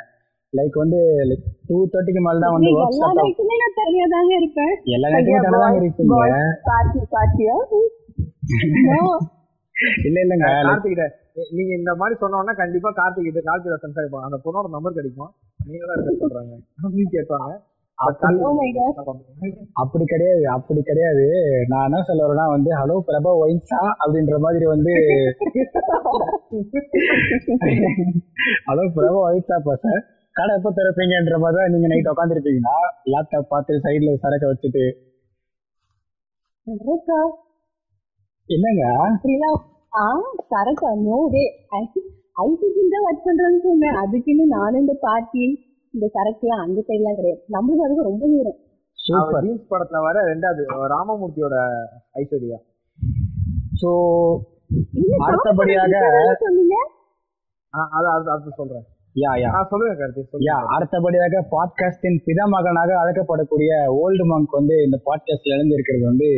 லைக் 0.52 0.76
வந்து 0.83 0.99
லைக் 1.30 1.45
டூ 1.66 1.76
தேர்ட்டிக்கு 1.92 2.23
மேல 2.25 2.40
தான் 2.45 2.54
வந்து 2.54 2.71
ஒர்க் 2.76 2.95
ஸ்டார்ட் 2.97 3.21
ஆகும். 3.23 3.50
நான் 3.61 3.76
தனியா 3.80 4.07
தாங்க 4.14 4.33
இருப்பேன். 4.40 4.73
எல்லா 4.95 5.09
நைட்டுமே 5.12 5.37
தனியா 5.38 5.61
தான் 5.64 5.78
இருப்பீங்க. 5.80 6.23
பார்ட்டி 6.69 7.02
பார்ட்டியா 7.14 7.57
No. 8.87 9.02
இல்ல 10.04 10.16
இல்லங்க 10.23 10.47
like, 10.47 10.64
கார்த்திகிட்ட 10.69 11.04
நீங்க 11.57 11.73
இந்த 11.78 11.90
மாதிரி 12.00 12.14
சொன்னோம்னா 12.23 12.54
கண்டிப்பா 12.61 12.90
கார்த்திகிட்ட 12.97 13.40
கார்த்திகை 13.47 13.76
சென்ஸ் 13.83 13.99
ஆகிப்பாங்க 14.00 14.28
அந்த 14.28 14.38
பொண்ணோட 14.45 14.69
நம்பர் 14.75 14.97
கிடைக்கும். 14.97 15.30
நீங்க 15.61 15.85
தான் 15.85 15.97
இருக்க 15.99 16.12
சொல்றாங்க. 16.23 16.52
அப்படின்னு 16.80 17.12
கேட்பாங்க. 17.16 17.50
அப்படி 17.99 18.37
Oh 18.40 18.50
அப்படி 19.83 20.04
கிடையாது 20.12 20.45
அப்படி 20.57 20.80
கிடையாது. 20.83 21.25
நான் 21.71 21.87
என்ன 21.88 21.99
சொல்ல 22.09 22.21
வரேன்னா 22.25 22.47
வந்து 22.54 22.71
ஹலோ 22.80 22.97
பிரபா 23.09 23.33
ஒயின்ஸா 23.42 23.80
அப்படின்ற 24.02 24.37
மாதிரி 24.47 24.66
வந்து 24.75 24.92
ஹலோ 28.69 28.85
பிரபா 28.97 29.21
ஒயின்ஸா 29.26 29.59
சார் 29.85 30.02
கடை 30.37 30.52
எப்போ 30.58 30.70
திறப்பீங்கன்ற 30.78 31.37
மாதிரி 31.42 31.58
தான் 31.60 31.72
நீங்க 31.75 31.88
நைட் 31.92 32.10
உட்காந்துருப்பீங்களா 32.12 32.76
லேப்டாப் 33.12 33.52
பார்த்து 33.52 33.80
சைடுல 33.84 34.12
சரக்க 34.25 34.44
வச்சுட்டு. 34.50 34.84
என்னங்க? 38.49 38.84
கரெக்டா 40.52 40.90
நோ 41.06 41.18
வே 41.34 41.42
ஐடிபில் 42.42 42.92
தான் 42.94 43.04
ஒர்க் 43.06 43.26
பண்றேன்னு 43.26 43.60
சொன்னேன். 43.66 43.96
அதுக்குன்னு 44.02 44.44
நானும் 44.56 44.80
இந்த 44.82 44.94
பார்ட்டி 45.06 45.44
இந்த 45.94 46.06
சரக்குலாம் 46.16 46.62
அந்த 46.64 46.78
சைட்லாம் 46.88 47.18
கிடையாது. 47.18 47.40
நம்மளுக்கு 47.54 47.87
அதுக்கு 47.87 48.08
ரொம்ப 48.10 48.22
தூரம். 48.32 48.58
சூப்பர் 48.99 49.44
ஜீன்ஸ் 49.46 49.70
படத்துல 49.72 50.00
வர 50.06 50.22
ரெண்டாவது 50.30 50.62
ராமமூர்த்தியோட 50.94 51.56
ஐஸ்வர்யா 52.20 52.58
இல்ல, 55.00 55.12
அடுத்தபடியாக 55.26 55.94
அதான் 57.96 58.14
அது 58.16 58.28
அது 58.34 58.52
சொல்றேன். 58.60 58.87
யா 59.17 59.31
யா 59.43 59.50
சொல்லுங்க 59.71 59.95
கருத்து 59.95 60.21
யா 60.21 60.57
சொல்லுங்க 60.57 60.75
அடுத்தபடியாக 60.75 61.40
பாட்காஸ்டின் 61.50 62.19
பிதாமகனாக 62.26 62.90
அழைக்கப்படக்கூடிய 63.02 63.71
ஓல்டு 64.02 64.25
மங்க் 64.25 64.50
வந்து 64.50 64.76
இந்த 64.83 64.97
பாட்காஸ்ட்ல 65.07 65.57
இணைஞ்சிருக்கிறது 65.57 66.05
வந்து 66.05 66.29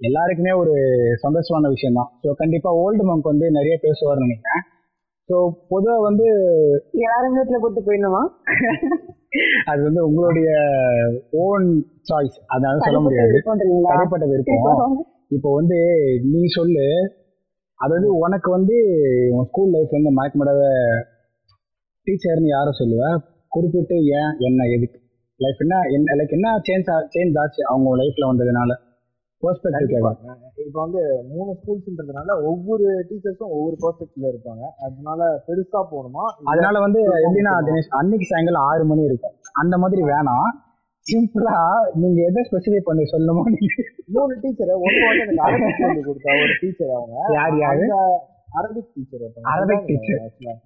எல்லாருக்குமே 0.00 0.52
ஒரு 0.52 0.74
சந்தோஷமான 1.22 1.68
விஷயம் 1.68 1.94
தான் 1.94 2.10
ஸோ 2.22 2.30
கண்டிப்பா 2.32 2.70
ஓல்டு 2.74 3.04
மங்க் 3.04 3.22
வந்து 3.22 3.50
நிறைய 3.50 3.74
பேசுவார்னு 3.82 4.26
நினைக்கிறேன். 4.26 4.62
ஸோ 5.28 5.36
பொதுவாக 5.68 6.00
வந்து 6.02 6.26
எல்லாரும் 6.92 7.36
வீட்டுல 7.36 7.58
போட்டு 7.60 7.80
போயிடணுமா? 7.80 8.22
அது 9.66 9.82
வந்து 9.82 10.00
உங்களுடைய 10.06 10.48
ஓன் 11.30 11.66
சாய்ஸ் 12.10 12.36
அதனால 12.46 12.78
சொல்ல 12.78 13.00
முடியாது. 13.00 13.32
தனிப்பட்ட 13.90 14.26
விருப்பம். 14.26 14.96
இப்போ 15.28 15.54
வந்து 15.54 15.78
நீ 16.22 16.42
சொல்லு. 16.46 16.86
அதாவது 17.80 18.08
உனக்கு 18.16 18.50
வந்து 18.50 18.76
உன் 19.32 19.48
ஸ்கூல் 19.48 19.70
லைஃப் 19.70 19.90
வந்து 19.90 20.10
மறக்க 20.10 20.38
முடியாத 20.38 20.64
டீச்சர்னு 22.06 22.48
யாரை 22.54 22.72
சொல்லுவ? 22.80 23.02
குறிப்பிட்டு 23.48 23.96
ஏன் 24.18 24.32
என்ன 24.38 24.64
எதுக்கு? 24.76 24.98
லைஃப் 25.40 25.60
என்ன 25.60 25.76
என்ன 25.96 26.16
லைக் 26.18 26.34
என்ன 26.38 26.48
சேஞ்ச் 26.66 26.90
சேஞ்ச் 27.14 27.38
ஆச்சு 27.42 27.62
அவங்க 27.64 27.96
லைஃப்ல 28.02 28.30
வந்ததுனால? 28.32 28.72
இப்ப 30.64 30.78
வந்து 30.82 31.00
மூணு 31.30 31.50
ஸ்கூல்ஸ்ன்றதுனால 31.58 32.36
ஒவ்வொரு 32.42 32.84
டீச்சர்ஸும் 33.08 33.52
ஒவ்வொரு 33.56 33.76
பர்ஸ்பெக்ட்ல 33.82 34.26
இருப்பாங்க. 34.32 34.64
அதனால 34.86 35.20
பெருசா 35.48 35.80
போகணுமா? 35.90 36.24
அதனால 36.44 36.78
வந்து 36.78 37.00
எப்படின்னா 37.24 37.54
தினேஷ் 37.66 37.90
அன்னைக்கு 37.98 38.26
சாயங்காலம் 38.26 38.66
ஆறு 38.70 38.84
மணி 38.84 39.02
இருக்கும். 39.02 39.34
அந்த 39.62 39.78
மாதிரி 39.78 40.02
வேணாம். 40.02 40.48
சிம்பிளா 41.06 41.56
நீங்க 41.94 42.20
எதை 42.22 42.42
ஸ்பெசிஃபை 42.50 42.80
பண்ணி 42.84 43.02
சொல்லணுமோ 43.02 43.42
மூணு 44.06 44.34
டீச்சர் 44.40 44.72
ஒண்ணு 44.84 45.02
வந்து 45.08 45.24
எனக்கு 45.24 45.44
அரபிக் 45.46 45.82
சொல்லி 45.82 46.02
கொடுத்த 46.02 46.30
ஒரு 46.44 46.54
டீச்சர் 46.60 46.94
அவங்க 46.98 47.16
யார் 47.34 47.58
யாரு? 47.58 47.84
Arabic 48.54 48.90
teacher 48.94 49.22
Arabic 49.52 49.86
teacher. 49.88 50.16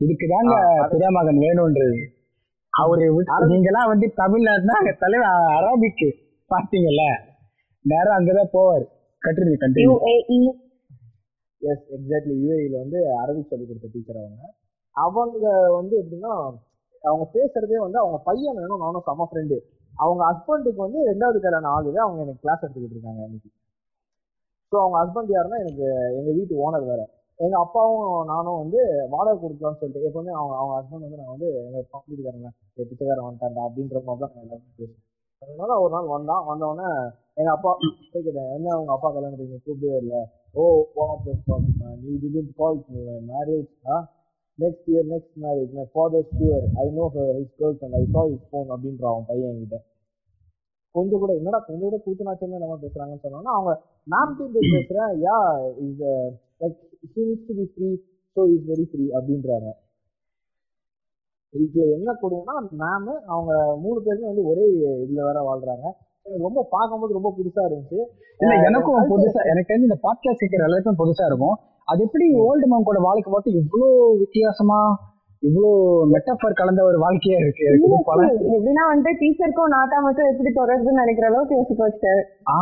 இதுக்குதாங்க 0.04 0.54
Pithamagan 0.92 1.42
வேணும்ன்றது. 1.44 1.98
அவரு 2.72 3.04
நீங்கெல்லாம் 3.52 3.90
வந்து 3.92 4.06
தமிழ்நாட்டுனா 4.22 4.76
அங்க 4.80 4.92
தலைவர் 5.02 5.30
அரபிக் 5.58 6.04
பாத்தீங்கல்ல? 6.50 7.04
நேரம் 7.84 8.16
அங்கதான் 8.18 8.54
போவார். 8.56 8.86
கண்டினியூ 9.22 9.56
யுஏஇ 9.86 10.38
எஸ் 11.62 11.86
எக்ஸாக்ட்லி 11.96 12.34
யூஏஇல 12.44 12.76
வந்து 12.82 12.98
அரபிக் 13.22 13.50
சொல்லி 13.52 13.64
கொடுத்த 13.66 13.88
டீச்சர் 13.94 14.20
அவங்க. 14.22 14.44
அவங்க 14.96 15.46
வந்து 15.78 15.94
எப்படின்னா 16.02 16.32
அவங்க 17.04 17.24
பேசுறதே 17.34 17.78
வந்து 17.86 17.98
அவங்க 18.02 18.18
பையன் 18.28 18.58
வேணும் 18.60 18.82
நானும் 18.84 19.04
செம 19.08 19.26
ஃப்ரெண்டு 19.30 19.56
அவங்க 19.94 20.22
ஹஸ்பண்டுக்கு 20.28 20.80
வந்து 20.86 21.00
ரெண்டாவது 21.10 21.38
கல்யாணம் 21.44 21.74
ஆகுது. 21.76 21.98
அவங்க 22.04 22.20
எனக்கு 22.24 22.44
கிளாஸ் 22.44 22.62
எடுத்துக்கிட்டு 22.64 22.96
இருக்காங்க 22.96 23.20
இன்னைக்கு. 23.28 23.50
ஸோ 24.72 24.76
அவங்க 24.84 24.96
ஹஸ்பண்ட் 25.02 25.32
யாருன்னா 25.36 25.58
எனக்கு 25.64 25.86
எங்க 26.18 26.30
வீட்டு 26.38 26.54
ஓனர் 26.64 26.88
வேற. 26.90 27.02
எங்க 27.44 27.56
அப்பாவும் 27.64 28.26
நானும் 28.30 28.60
வந்து 28.62 28.80
வாடகை 29.10 29.36
கொடுக்கலாம்னு 29.42 29.78
சொல்லிட்டு 29.80 30.08
எப்பவுமே 30.08 30.32
அவங்க 30.38 30.54
அவங்க 30.60 30.72
ஹஸ்பண்ட் 30.78 31.04
வந்து 31.04 31.20
நான் 31.20 31.34
வந்து 31.34 31.48
எங்க 31.66 31.80
தரேன் 32.26 32.54
பிச்சைக்காரன் 32.76 33.26
வந்துட்டாண்டா 33.28 33.62
அப்படின்ற 33.68 34.00
மாதிரி 34.06 34.20
தான் 34.22 34.32
எல்லாமே 34.32 34.42
எல்லாருமே 34.44 34.72
பேசுவேன். 34.78 35.04
அதனால 35.42 35.72
ஒரு 35.82 35.92
நாள் 35.94 36.12
வந்தான். 36.14 36.44
வந்தவொடனே 36.50 36.88
எங்க 37.40 37.50
அப்பா 37.56 37.70
போய் 38.12 38.24
கேட்டேன் 38.24 38.50
என்ன 38.56 38.72
அவங்க 38.76 38.92
அப்பா 38.96 39.08
கல்யாணத்துக்கு 39.16 39.54
நீ 39.54 39.60
கூப்பிடவே 39.66 39.98
இல்லை? 40.04 40.20
ஓ 40.52 40.62
what 40.94 41.22
the 41.26 41.34
fuck 41.48 41.64
man? 41.80 41.96
You 42.06 42.16
didn't 42.24 42.50
marriage 42.60 42.82
me. 42.94 43.00
My 43.08 43.20
marriage 43.32 43.70
huh? 43.90 44.02
Next 44.58 44.82
year 44.92 45.04
next 45.14 45.32
marriage. 45.44 45.72
I 45.82 45.86
father's 45.96 46.30
his 46.38 46.40
girl 46.40 46.66
know 46.96 47.08
I 47.18 47.38
his 47.38 47.50
girlfriend. 47.60 47.94
அப்படின்ற 48.74 49.06
அவன் 49.12 49.28
பையன் 49.30 49.50
என்கிட்ட. 49.52 49.78
கொஞ்சம் 50.90 51.20
கூட 51.22 51.32
என்னடா 51.40 51.58
கொஞ்சம் 51.58 51.88
கூட 51.88 52.02
கூச்சநாச்சமே 52.04 52.58
நம்ம 52.64 52.78
பேசுறாங்கன்னு 52.82 53.24
சொன்னோம்னா 53.24 53.54
அவங்க 53.58 53.72
மேம் 54.12 54.36
டீம் 54.38 54.54
போய் 54.54 54.70
பேசுறேன். 54.76 55.10
யா 55.26 55.36
இஸ் 55.86 56.02
லைக் 56.62 56.78
free 58.90 59.10
அப்படின்றாங்க. 59.18 59.68
இதுல 61.54 61.90
என்ன 61.92 62.10
கொடுங்கன்னா 62.22 62.54
மேம் 62.80 63.20
அவங்க 63.26 63.76
மூணு 63.76 64.02
பேருமே 64.02 64.26
வந்து 64.26 64.44
ஒரே 64.44 64.64
இதுல 65.04 65.20
வேற 65.28 65.38
வாழ்றாங்க. 65.48 65.86
எனக்கு 66.22 66.46
ரொம்ப 66.48 66.66
பார்க்கும்போது 66.70 67.12
ரொம்ப 67.12 67.34
புதுசா 67.38 67.60
இருந்துச்சு. 67.68 67.98
இல்ல 68.38 68.62
எனக்கும் 68.64 68.98
புதுசா 69.10 69.40
எனக்கு 69.52 69.72
வந்து 69.74 69.88
இந்த 69.88 69.98
பாட்காஸ்ட் 70.02 70.42
கேட்கிற 70.42 70.64
எல்லாருக்கும் 70.64 71.00
புதுசா 71.02 71.26
இருக்கும். 71.26 71.56
அது 71.84 72.02
எப்படி 72.04 72.26
ஓல்டு 72.34 72.66
மங்கோட 72.74 73.00
வாழ்க்கை 73.00 73.32
மட்டும் 73.32 73.54
இவ்வளோ 73.54 74.18
வித்தியாசமா 74.18 74.78
இவ்வளோ 75.42 75.70
மெட்டஃபர் 76.12 76.56
கலந்த 76.56 76.80
ஒரு 76.84 76.98
வாழ்க்கையா 77.02 77.36
இருக்கு 77.40 77.64
எப்படின்னா 77.68 78.84
வந்து 78.88 79.10
டீச்சருக்கும் 79.20 79.72
நாட்டா 79.74 79.98
மட்டும் 80.04 80.30
எப்படி 80.30 80.50
தொடர்புன்னு 80.56 81.02
நினைக்கிற 81.02 81.26
அளவுக்கு 81.28 81.58
யோசிக்க 81.58 81.80
வச்சிட்டாரு 81.82 82.22
ஆ. 82.50 82.56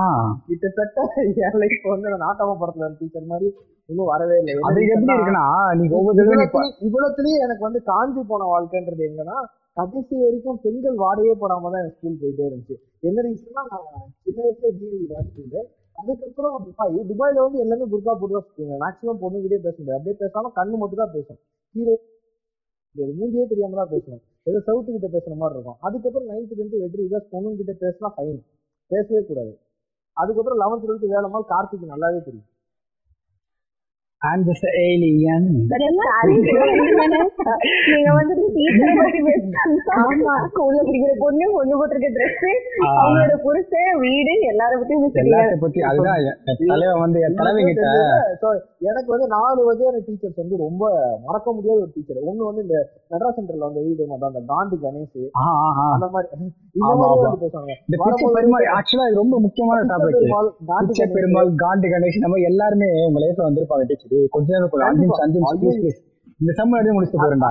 கிட்டத்தட்ட 0.49 1.05
என் 1.43 1.59
லைஃப் 1.63 1.87
வந்து 1.93 2.17
நாட்டாம 2.25 2.57
படத்துல 2.61 2.91
டீச்சர் 2.99 3.31
மாதிரி 3.31 3.49
இன்னும் 3.89 4.11
வரவே 4.11 4.37
இல்லை. 4.41 4.55
அது 4.69 4.81
எப்படி 4.89 5.15
இருக்குன்னா 5.15 5.45
நீங்க 5.79 5.95
ஒவ்வொரு 5.99 6.25
நீ 6.33 6.47
பா- 6.55 6.71
இவ்வளவுலயே 6.87 7.37
எனக்கு 7.45 7.63
வந்து 7.67 7.81
காஞ்சி 7.89 8.23
போன 8.31 8.49
வாழ்க்கைன்றது 8.53 9.05
எங்கன்னா 9.07 9.37
கடைசி 9.77 10.15
வரைக்கும் 10.21 10.59
பெண்கள் 10.63 10.97
வாடையே 11.03 11.33
போடாம 11.41 11.71
தான் 11.71 11.83
எனக்கு 11.83 11.99
ஸ்கூல் 11.99 12.21
போயிட்டே 12.21 12.45
இருந்துச்சு. 12.47 12.77
என்ன 13.03 13.25
ரீசன்னா 13.27 13.63
நான் 13.69 13.87
சின்ன 14.25 14.39
வயசுல 14.41 14.71
டிவி 14.79 15.01
வாசிச்சுட்டு 15.13 15.61
அதுக்கப்புறம் 15.99 16.57
துபாய் 16.67 16.99
துபாயில 17.11 17.45
வந்து 17.45 17.63
எல்லாமே 17.65 17.87
புர்கா 17.93 18.15
சுத்துங்க 18.23 18.75
மேக்ஸிமம் 18.83 19.21
பொண்ணுகிட்டே 19.23 19.59
பேச 19.61 19.77
முடியாது. 19.77 19.99
அப்படியே 19.99 20.19
பேசாம 20.23 20.53
கண்ணு 20.59 20.77
மட்டும் 20.83 21.03
தான் 21.03 21.15
பேசும். 21.15 21.41
கீழே 21.75 21.95
முடியாது 22.97 23.19
மூஞ்சியே 23.21 23.47
தெரியாம 23.53 23.77
தான் 23.81 23.93
பேசணும் 23.95 24.23
ஏதோ 24.49 24.59
சவுத்து 24.67 24.91
கிட்ட 24.97 25.09
பேசுற 25.17 25.35
மாதிரி 25.43 25.57
இருக்கும். 25.59 25.79
அதுக்கப்புறம் 25.87 26.29
நைன்த் 26.31 26.53
டென்த் 26.59 26.77
வெற்றி 26.83 27.01
விகாஸ் 27.05 27.31
பொண்ணுங்க 27.33 27.57
கிட்ட 27.61 27.73
பேசினா 27.85 28.09
ஃபைன் 28.17 28.41
பேசவே 28.91 29.21
கூடாது. 29.31 29.53
அதுக்கப்புறம் 30.17 30.61
லெவன்த் 30.63 30.85
டுவெல்த் 30.85 31.09
வேலைமால் 31.15 31.51
கார்த்திக் 31.53 31.91
நல்லாவே 31.95 32.21
தெரியும். 32.29 32.47
I'm 34.27 34.45
just 34.45 34.63
an 34.67 34.73
alien. 34.85 35.43
நீங்க 37.89 38.11
வந்துட்டு 38.17 38.47
டீச்சரை 38.57 38.93
பத்தி 38.99 39.19
பேசுறாங்க 39.27 40.39
ஸ்கூல்ல 40.47 40.81
படிக்கிற 40.81 41.13
பொண்ணு 41.19 41.45
பொண்ணு 41.57 41.79
போட்டிருக்க 41.79 42.09
ட்ரெஸ். 42.17 42.41
அவங்களோட 42.93 43.35
புருஷன் 43.43 44.01
வீடு 44.05 44.33
எல்லார 44.53 44.81
பத்தியும் 44.81 45.05
பேசுறீங்க 45.05 45.33
எல்லாத்த 45.33 45.59
பத்தி 45.59 45.81
அதுதான் 45.89 46.19
தலைவன் 46.71 47.01
வந்து 47.01 47.19
என் 47.27 47.35
தலைவி 47.35 47.65
கிட்ட 47.65 47.85
So, 48.41 48.49
எனக்கு 48.89 49.09
வந்து 49.09 49.29
நாலு 49.29 49.65
வகையான 49.65 50.01
டீச்சர்ஸ் 50.07 50.37
வந்து 50.37 50.59
ரொம்ப 50.59 50.85
மறக்க 51.27 51.53
முடியாத 51.53 51.79
ஒரு 51.79 51.91
டீச்சர் 51.95 52.29
ஒண்ணு 52.29 52.49
வந்து 52.49 52.67
இந்த 52.67 52.77
மெட்ராஸ் 53.11 53.39
சென்டர்ல 53.39 53.69
வந்து 53.69 53.87
வீடியோ 53.87 54.07
மாதிரி 54.13 54.33
அந்த 54.33 54.43
காந்தி 54.47 54.77
கணேஷ். 54.83 55.31
ஆ, 55.39 55.41
ஆ, 55.61 55.69
ஆ. 55.79 55.95
அந்த 55.95 56.09
மாதிரி 56.09 56.29
இந்த 56.77 56.95
மாதிரி. 56.95 57.25
வந்து 57.25 57.45
பேசுவாங்க. 57.45 57.73
இந்த 57.87 57.97
பிச்சை 57.97 58.09
வரும்போது 58.09 58.39
பெருமாள் 58.39 58.77
ஆக்சுவலா 58.77 59.09
இது 59.09 59.17
ரொம்ப 59.17 59.41
முக்கியமான 59.41 59.79
டாபிக் 59.91 60.21
பிச்சை 60.83 61.07
பெருமாள் 61.17 61.55
காந்தி 61.65 61.89
கணேஷ் 61.89 62.19
நம்ம 62.19 62.37
எல்லாருமே 62.51 62.89
உங்க 63.09 63.25
லைஃப்ல 63.25 63.49
வந்திருப்பாங்க 63.49 63.87
டீச்சர் 63.87 64.15
கொஞ்ச 64.35 64.49
நேரம் 64.55 64.85
அஞ்சு 64.89 65.03
நிமிஷம் 65.05 65.25
அஞ்சு 65.27 65.39
நிமிஷம் 65.39 65.61
ப்ளீஸ் 65.63 65.81
ப்ளீஸ் 65.83 66.01
இந்த 66.43 66.53
சம்ம 66.59 66.79
எழுதி 66.81 66.95
முடிச்சுட்டு 66.97 67.23
போறேன்டா. 67.25 67.51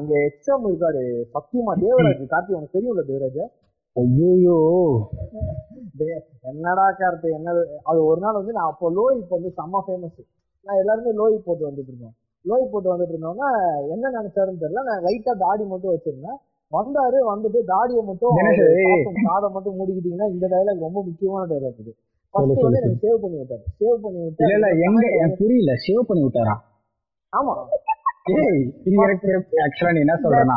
எங்க 0.00 0.14
எக்ஸாம் 0.28 0.64
இருக்காரு. 0.68 1.02
சத்தியமா 1.34 1.72
தேவராஜ் 1.82 2.22
கார்த்தி 2.32 2.56
உனக்கு 2.58 2.74
தெரியும்ல 2.76 3.02
தேவராஜ்? 3.10 3.42
ஐயோ 3.96 4.56
டேய், 6.00 6.18
என்னடா 6.50 6.86
கார்த்தி 7.00 7.28
என்ன? 7.38 7.54
அது 7.90 8.00
ஒரு 8.10 8.20
நாள் 8.24 8.38
வந்து 8.40 8.56
நான் 8.56 8.70
அப்போ 8.72 8.90
இப்போ 9.20 9.34
வந்து 9.38 9.52
செம்ம 9.60 9.82
ஃபேமஸ் 9.86 10.18
நான் 10.66 10.80
எல்லாருமே 10.82 11.12
லோய் 11.20 11.36
போட்டு 11.46 11.64
வந்துட்டு 11.68 11.90
இருந்தோம். 11.92 12.14
லோய் 12.44 12.70
போட்டு 12.72 12.88
வந்துட்டு 12.92 13.14
இருந்தோம்னா 13.14 13.48
என்ன 13.94 14.10
நினைச்சாருன்னு 14.18 14.62
தெரியல. 14.64 14.82
நான் 14.88 15.04
லைட்டா 15.06 15.32
தாடி 15.44 15.64
மட்டும் 15.72 15.92
வச்சிருந்தேன். 15.94 16.38
வந்தாரு 16.72 17.18
வந்துட்டு 17.32 17.58
தாடியை 17.72 18.02
மட்டும் 18.08 18.34
காதை 19.28 19.48
மட்டும் 19.54 19.76
மூடிக்கிட்டீங்கன்னா 19.78 20.28
இந்த 20.34 20.46
டைலாக் 20.54 20.86
ரொம்ப 20.86 21.00
முக்கியமான 21.08 21.42
டைலாக் 21.52 21.80
இது. 21.84 21.92
சேவ் 22.34 22.54
பண்ணி 23.22 23.36
விட்டாரு. 23.38 23.64
சேவ் 23.78 24.00
பண்ணி 24.02 24.18
விட்டு 24.20 24.42
இல்ல 24.44 24.54
இல்ல 24.58 24.68
எங்க 24.86 25.02
எனக்கு 25.16 25.38
புரியல. 25.40 25.74
சேவ் 25.84 26.08
பண்ணி 26.08 26.22
விட்டாரா? 26.24 26.54
ஆமா. 27.32 27.54
ஏய் 28.34 28.62
ஆக்சுவலா 29.64 29.92
நீ 29.92 30.00
என்ன 30.04 30.16
சொல்றேன்னா 30.22 30.56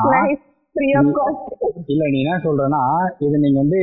இல்ல 1.92 2.04
நீ 2.12 2.18
என்ன 2.24 2.36
சொல்றேன்னா 2.44 2.82
இது 3.24 3.36
நீங்க 3.44 3.58
வந்து 3.64 3.80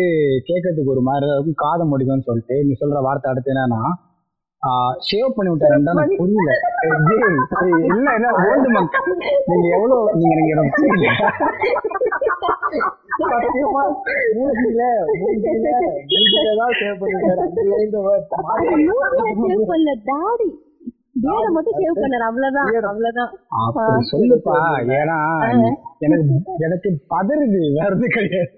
கேட்கறதுக்கு 0.49 0.93
ஒரு 0.95 1.03
மாதிரி 1.09 1.27
இருக்கும் 1.31 1.63
காதை 1.63 1.85
முடிக்கும்னு 1.91 2.29
சொல்லிட்டு 2.29 2.57
நீ 2.67 2.75
சொல்ற 2.83 3.01
வார்த்தை 3.07 3.31
அடுத்து 3.33 3.53
என்னன்னா 3.55 3.81
ஷேவ் 5.09 5.35
பண்ணி 5.37 5.51
விட்டாருன்னு 5.51 5.89
தான் 5.89 5.99
எனக்கு 5.99 6.21
புரியல. 6.21 6.53
இல்ல 7.91 8.09
இல்ல 8.17 8.31
ஓல்டு 8.45 8.71
நீங்க 9.51 9.67
எவ்வளவு 9.77 9.99
நீங்க 10.21 10.49
எனக்கு 10.55 10.73
புரியல. 10.79 11.13
மூஞ்சில 14.35 14.83
மூஞ்சில 15.19 15.69
மூஞ்சில 16.11 16.55
தான் 16.61 16.75
சேவ் 16.79 17.05
அந்த 18.99 19.35
சேவ் 19.43 19.69
பண்ணல 19.71 19.95
தாடி 20.09 20.49
பியர்ட 21.23 21.47
மட்டும் 21.55 21.79
சேவ் 21.81 22.01
பண்ணாரு 22.01 22.25
அவ்வளவுதான் 22.29 22.69
அவ்வளவுதான் 22.91 23.31
அப்படி 23.61 24.11
சொல்லுப்பா 24.11 24.57
ஏன்னா 24.97 25.19
எனக்கு 26.05 26.35
எனக்கு 26.67 26.91
பதறுது 27.13 27.63
வேற 27.77 27.89
எதுவும் 27.91 28.15
கிடையாது 28.17 28.53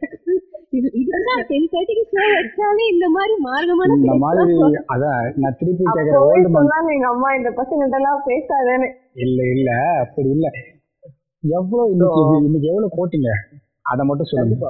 இது 0.73 0.89
இதுதான் 0.99 1.41
டென் 1.49 1.71
தேர்ட்டிக்கு 1.71 2.03
ஷோ 2.11 2.25
வச்சாலே 2.33 2.85
இந்த 2.93 3.07
மாதிரி 3.15 3.35
மார்க்கமான 3.47 3.95
இந்த 3.97 4.15
மாதிரி 4.25 4.53
அதான் 4.95 5.23
நான் 5.41 5.57
திருப்பி 5.61 5.85
கேட்குற 5.89 6.19
ஓல்டு 6.27 6.51
எங்க 6.95 7.09
அம்மா 7.09 7.31
இந்த 7.39 7.53
பசங்க 7.57 7.89
எல்லாம் 7.99 8.21
பேசாதேன்னு 8.29 8.89
இல்ல 9.25 9.41
இல்ல 9.55 9.71
அப்படி 10.03 10.29
இல்ல. 10.35 10.47
எவ்வளவு 11.45 11.91
இன்னைக்கு 11.93 12.23
இன்னைக்கு 12.41 12.69
எவ்வளவு 12.73 12.97
போட்டீங்க? 12.97 13.31
அதை 13.93 14.03
மட்டும் 14.09 14.29
சொல்லுங்க. 14.31 14.69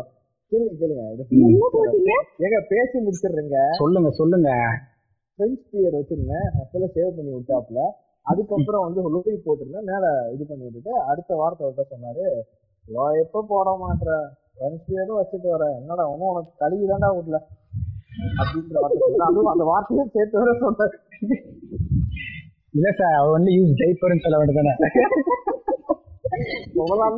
கேளுங்க 0.52 0.72
கேளுங்க. 0.80 1.02
ஏங்க 2.44 2.58
பேசி 2.72 2.96
முடிச்சிடுறேங்க. 3.06 3.58
சொல்லுங்க 3.80 4.10
சொல்லுங்க. 4.20 4.50
ஃப்ரெண்ட்ஸ் 5.34 5.66
பீரியட் 5.72 5.98
வச்சிருந்தேன். 5.98 6.48
முதல்ல 6.58 6.88
சேவ் 6.96 7.16
பண்ணி 7.18 7.30
விட்டாப்புல. 7.36 7.80
அதுக்கப்புறம் 8.26 8.84
வந்து 8.86 9.00
லோய் 9.14 9.44
போட்டிருந்தேன். 9.44 9.88
மேல 9.90 10.04
இது 10.34 10.42
பண்ணி 10.48 10.64
விட்டுட்டு 10.66 10.92
அடுத்த 11.10 11.30
வாரத்தை 11.40 11.64
விட்ட 11.68 11.82
சொன்னாரு 11.92 12.26
லோ 12.94 13.04
எப்ப 13.22 13.44
போட 13.52 13.70
மாட்டேற 13.82 14.12
ஃப்ரெண்ட்ஸ் 14.54 14.86
பீரியடும் 14.88 15.20
வச்சுட்டு 15.20 15.48
வர. 15.54 15.64
என்னடா 15.80 16.04
ஒன்னும் 16.12 16.30
உனக்கு 16.32 16.52
கழுவி 16.62 16.86
தாண்டா 16.92 17.10
விடல 17.16 17.38
அப்படின்ற 18.40 18.76
வார்த்தை 18.82 19.04
சொன்னாரு. 19.04 19.28
அதுவும் 19.28 19.52
அந்த 19.54 19.64
வார்த்தையும் 19.72 20.12
சேர்த்து 20.16 20.42
வர 20.42 20.52
சொன்னாரு. 20.64 20.96
இல்ல 22.78 22.88
சார் 22.98 23.18
அவ 23.20 23.30
வந்து 23.36 23.52
யூஸ் 23.58 23.78
டைப்பர்னு 23.82 24.24
சொல்ல 24.24 24.38
வேண்டியதானே 24.40 24.74
சொல்லலாம் 26.76 27.16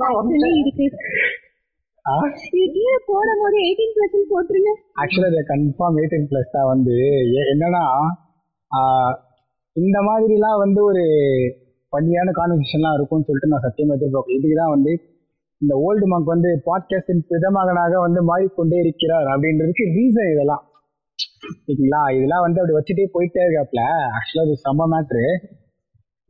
கீழே 2.53 2.95
போடும் 3.09 3.41
போது 3.43 3.57
எயிட்டீன் 3.65 3.93
பர்சன்ட் 3.97 4.31
போட்டுருங்க. 4.33 4.71
ஆக்சுவலா 5.01 5.29
இது 5.33 5.43
கன்ஃபார்ம் 5.51 5.99
எயிட்டீன் 6.01 6.27
பிளஸ் 6.31 6.55
தான் 6.57 6.71
வந்து. 6.73 6.97
என்னன்னா 7.53 7.83
இந்த 9.77 9.99
மாதிரிலாம் 10.09 10.63
வந்து 10.65 10.81
ஒரு 10.89 11.05
பண்ணியான 11.93 12.33
கான்வர்சேஷன்லாம் 12.39 12.97
இருக்கும்னு 12.99 13.27
சொல்லிட்டு 13.29 13.53
நான் 13.53 13.65
சத்தியமா 13.67 13.97
எதிர்பார்க்கல. 13.99 14.37
இதுக்கு 14.39 14.57
தான் 14.63 14.75
வந்து 14.75 14.93
இந்த 15.61 15.73
ஓல்டு 15.87 16.07
மங்க் 16.13 16.35
வந்து 16.35 16.51
பாட்காஸ்டின் 16.69 17.25
பிதமகனாக 17.31 18.01
வந்து 18.07 18.21
மாறிக்கொண்டே 18.31 18.79
இருக்கிறார் 18.85 19.29
அப்படின்றதுக்கு 19.35 19.85
ரீசன் 19.97 20.33
இதெல்லாம். 20.35 20.63
ஓகேங்களா 21.51 22.03
இதெல்லாம் 22.17 22.45
வந்து 22.47 22.61
அப்படி 22.61 22.77
வச்சுட்டே 22.79 23.07
போயிட்டே 23.17 23.45
இருக்காப்ல. 23.47 23.83
ஆக்சுவலா 24.17 24.47
இது 24.49 24.63
செம்ம 24.67 24.89
மேட்ரு 24.95 25.27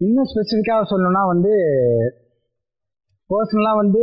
இன்னும் 0.00 0.28
ஸ்பெசிஃபிக்காக 0.32 0.84
சொல்லணும்னா 0.92 1.22
வந்து 1.32 1.52
பர்சனலாக 3.30 3.80
வந்து 3.82 4.02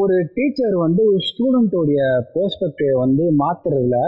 ஒரு 0.00 0.14
டீச்சர் 0.36 0.76
வந்து 0.84 1.00
ஒரு 1.08 1.18
ஸ்டூடெண்ட்டோடைய 1.28 2.00
பெர்ஸ்பெக்டிவ் 2.34 2.94
வந்து 3.02 3.24
மாத்துறதுல 3.42 3.98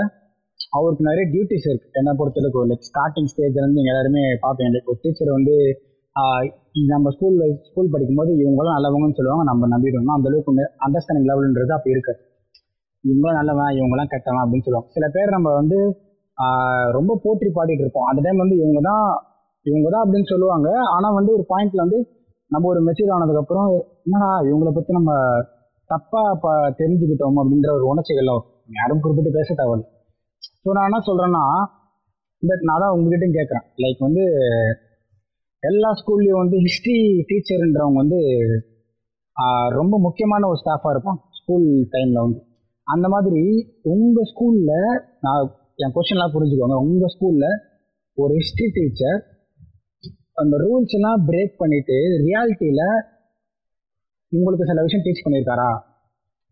அவருக்கு 0.77 1.03
நிறைய 1.09 1.25
டியூட்டிஸ் 1.33 1.67
இருக்கு. 1.69 1.89
என்னை 1.99 2.13
பொறுத்தளவுக்கு 2.21 2.63
லைக் 2.71 2.87
ஸ்டார்டிங் 2.89 3.29
ஸ்டேஜ்லேருந்து 3.33 3.81
இங்கே 3.83 3.93
எல்லாருமே 3.93 4.23
பார்ப்பீங்க 4.45 4.71
லைக் 4.75 4.91
ஒரு 4.93 4.99
டீச்சர் 5.05 5.31
வந்து 5.37 5.55
நம்ம 6.95 7.11
ஸ்கூல் 7.17 7.37
ஸ்கூல் 7.69 7.93
படிக்கும்போது 7.95 8.33
இவங்களும் 8.43 8.75
நல்லவங்கன்னு 8.77 9.19
சொல்லுவாங்க 9.19 9.45
நம்ம 9.51 9.69
நம்பிடுவோம்னா 9.75 10.17
அந்த 10.19 10.29
அளவுக்கு 10.31 10.67
அண்டர்ஸ்டாண்டிங் 10.87 11.29
லெவலுன்றது 11.31 11.75
அப்போ 11.77 11.91
இருக்காது 11.95 12.21
இவங்களும் 13.05 13.39
நல்லவன் 13.41 13.73
இவங்கெல்லாம் 13.79 14.13
கெட்டவன் 14.13 14.43
அப்படின்னு 14.45 14.67
சொல்லுவாங்க. 14.67 14.91
சில 14.97 15.07
பேர் 15.17 15.35
நம்ம 15.37 15.49
வந்து 15.61 15.79
ரொம்ப 16.99 17.13
போற்றி 17.25 17.51
பாடிட்டு 17.59 17.85
இருப்போம். 17.85 18.09
அந்த 18.11 18.21
டைம் 18.25 18.43
வந்து 18.45 18.57
இவங்க 18.63 18.81
தான் 18.91 19.05
இவங்க 19.67 19.89
தான் 19.95 20.05
அப்படின்னு 20.05 20.29
சொல்லுவாங்க. 20.33 20.69
ஆனால் 20.95 21.17
வந்து 21.19 21.31
ஒரு 21.37 21.45
பாயிண்ட்ல 21.53 21.85
வந்து 21.85 21.99
நம்ம 22.51 22.69
ஒரு 22.73 22.81
மெச்சூர் 22.87 23.15
ஆனதுக்கப்புறம் 23.15 23.69
என்னடா 24.07 24.31
இவங்கள 24.49 24.71
பற்றி 24.75 24.93
நம்ம 24.99 25.13
தப்பா 25.91 26.23
ப 26.43 26.53
தெரிஞ்சுக்கிட்டோம் 26.79 27.41
அப்படின்ற 27.43 27.71
ஒரு 27.79 27.85
உணர்ச்சிகள் 27.93 28.31
யாரும் 28.79 29.03
குறிப்பிட்டு 29.03 29.33
பேச 29.39 29.49
தேவையில்ல. 29.61 29.85
ஸோ 30.63 30.71
நான் 30.77 30.89
என்ன 30.91 31.01
சொல்றேன்னா 31.09 31.43
இந்த 32.43 32.53
நான் 32.69 32.83
தான் 32.85 32.95
உங்ககிட்டயும் 32.97 33.37
கேட்குறேன். 33.39 33.67
லைக் 33.83 34.01
வந்து 34.07 34.25
எல்லா 35.63 35.91
ஸ்கூல்லையும் 36.01 36.43
வந்து 36.43 36.57
ஹிஸ்ட்ரி 36.67 36.97
டீச்சர்ன்றவங்க 37.29 38.01
வந்து 38.03 38.19
ரொம்ப 39.79 39.95
முக்கியமான 40.07 40.49
ஒரு 40.51 40.59
ஸ்டாஃபாக 40.63 40.93
இருப்பான் 40.95 41.19
ஸ்கூல் 41.39 41.67
டைமில் 41.95 42.25
வந்து. 42.25 42.41
அந்த 42.87 43.07
மாதிரி 43.15 43.41
உங்கள் 43.93 44.29
ஸ்கூலில் 44.33 44.77
நான் 45.25 45.41
என் 45.83 45.95
கொஸ்டின்லாம் 45.97 46.35
புரிஞ்சுக்கோங்க. 46.35 46.77
உங்கள் 46.89 47.13
ஸ்கூலில் 47.15 47.49
ஒரு 48.19 48.33
ஹிஸ்ட்ரி 48.41 48.67
டீச்சர் 48.77 49.19
அந்த 50.43 50.55
ரூல்ஸ் 50.65 50.95
எல்லாம் 50.99 51.21
பிரேக் 51.29 51.55
பண்ணிட்டு 51.63 51.97
ரியாலிட்டியில் 52.25 52.87
உங்களுக்கு 54.33 54.69
சில 54.71 54.83
விஷயம் 54.83 55.05
டீச் 55.07 55.25
பண்ணியிருக்காரா 55.25 55.69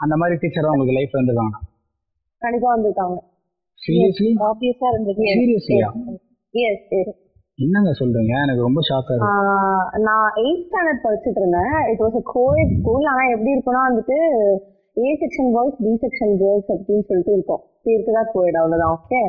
அந்த 0.01 0.15
மாதிரி 0.21 0.37
டீச்சர் 0.43 0.73
உங்களுக்கு 0.73 0.97
லைஃப்ல 0.99 1.19
இருந்துருக்காங்க 1.19 1.57
கண்டிப்பா 2.43 2.69
வந்திருக்காங்க. 2.75 3.17
சீரியஸ்லி 3.83 4.31
ஆப்வியஸா 4.49 4.87
இருந்தது. 4.93 5.23
சீரியஸ்லியா 5.35 5.89
எஸ் 6.55 6.91
என்னங்க 7.59 7.91
சொல்றீங்க? 7.99 8.35
எனக்கு 8.45 8.67
ரொம்ப 8.67 8.81
ஆஹ் 9.27 9.87
நான் 10.07 10.29
எயிட் 10.43 10.65
ஸ்டாண்டர்ட் 10.67 11.05
படிச்சுட்டு 11.05 11.41
இருந்தேன். 11.43 11.75
It 11.91 12.03
was 12.05 12.19
a 12.21 12.25
coed 12.33 12.73
school 12.79 13.07
ஆனா 13.13 13.25
எப்படி 13.35 13.55
இருக்கும்னா 13.55 13.83
வந்துட்டு 13.89 14.17
A 14.97 15.13
section 15.23 15.51
boys 15.57 15.79
B 15.85 15.93
section 16.05 16.35
girls 16.43 16.71
அப்படின்னு 16.75 17.07
சொல்லிட்டு 17.09 17.33
இருக்கும். 17.37 17.63
பேருக்கு 17.83 18.13
தான் 18.13 18.31
கோஎட் 18.35 18.59
அவ்வளவுதான் 18.61 18.95
ஓகே. 18.99 19.23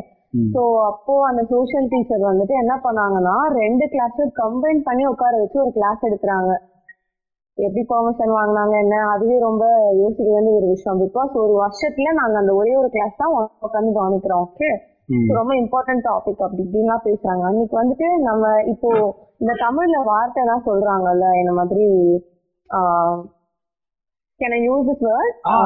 ஸோ 0.54 0.62
அப்போ 0.90 1.14
அந்த 1.30 1.42
சோஷியல் 1.54 1.90
டீச்சர் 1.94 2.30
வந்துட்டு 2.32 2.56
என்ன 2.64 2.74
பண்ணாங்கன்னா 2.86 3.36
ரெண்டு 3.62 3.86
கிளாஸ் 3.94 4.22
கம்பைன் 4.42 4.82
பண்ணி 4.84 5.04
உட்கார 5.14 5.34
வச்சு 5.44 5.58
ஒரு 5.64 5.72
கிளாஸ் 5.72 6.06
எடுக்கிறாங்க. 6.10 6.52
எப்படி 7.58 7.82
பெர்மிஷன் 7.92 8.34
வாங்கினாங்க 8.38 8.74
என்ன 8.84 8.96
அதுவே 9.12 9.36
ரொம்ப 9.40 9.66
யோசிக்க 10.02 10.28
வேண்டிய 10.32 10.58
ஒரு 10.60 10.68
விஷயம். 10.68 11.00
பிகாஸ் 11.04 11.32
ஒரு 11.44 11.54
வருஷத்துல 11.62 12.14
நாங்க 12.20 12.36
அந்த 12.38 12.54
ஒரே 12.54 12.74
ஒரு 12.76 12.90
கிளாஸ் 12.90 13.22
தான் 13.22 13.36
உட்காந்து 13.66 13.92
கவனிக்கிறோம் 14.00 14.44
ஓகே. 14.48 14.70
ரொம்ப 15.38 15.52
இம்பார்ட்டன்ட் 15.56 16.06
டாபிக் 16.08 16.44
அப்படி 16.46 16.64
இப்படின்லாம் 16.66 17.06
பேசுறாங்க. 17.08 17.44
அன்னைக்கு 17.50 17.76
வந்துட்டு 17.82 18.08
நம்ம 18.30 18.44
இப்போ 18.74 18.90
இந்த 19.40 19.54
தமிழ்ல 19.66 19.98
வார்த்தை 20.12 20.42
எல்லாம் 20.44 20.66
சொல்றாங்கல்ல 20.70 21.28
இந்த 21.42 21.54
மாதிரி 21.60 21.86
can 24.40 24.54
I 24.56 24.62
use 24.62 24.88
this 24.88 25.04
word 25.06 25.36
ah, 25.48 25.58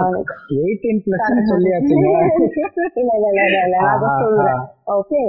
18 0.56 0.98
plus 1.06 1.24
சொல்லியாச்சுங்க. 1.52 2.08
இல்ல 3.00 3.12
இல்ல 3.18 3.28
இல்ல 3.30 3.44
இல்ல 3.44 3.60
இல்ல 3.60 3.78
நான் 3.78 3.94
அதை 3.94 4.10
சொல்றேன். 4.20 4.60
ஓகே 4.98 5.22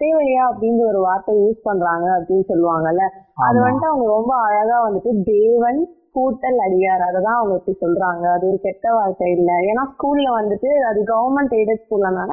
தேவையா 0.00 0.42
அப்படிங்கிற 0.48 0.86
ஒரு 0.92 1.00
வார்த்தை 1.04 1.34
யூஸ் 1.38 1.60
பண்றாங்க 1.62 2.06
அப்படின்னு 2.16 2.46
சொல்லுவாங்கல்ல. 2.50 3.04
அது. 3.44 3.58
வந்துட்டு 3.64 3.90
அவங்க 3.90 4.06
ரொம்ப 4.12 4.32
அழகா 4.46 4.78
வந்துட்டு 4.86 5.10
தேவன் 5.28 5.78
கூட்டல் 6.16 6.58
அடியார் 6.64 7.04
அததான் 7.08 7.38
அவங்க 7.38 7.54
இப்படி 7.58 7.76
சொல்றாங்க. 7.82 8.24
அது 8.34 8.44
ஒரு 8.50 8.58
கெட்ட 8.64 8.86
வார்த்தை 8.96 9.28
இல்ல. 9.36 9.50
ஏன்னா 9.68 9.84
ஸ்கூல்ல 9.92 10.30
வந்துட்டு 10.40 10.72
அது 10.88 11.00
கவர்மெண்ட் 11.12 11.54
எய்டட் 11.58 11.84
ஸ்கூல்லனால 11.84 12.32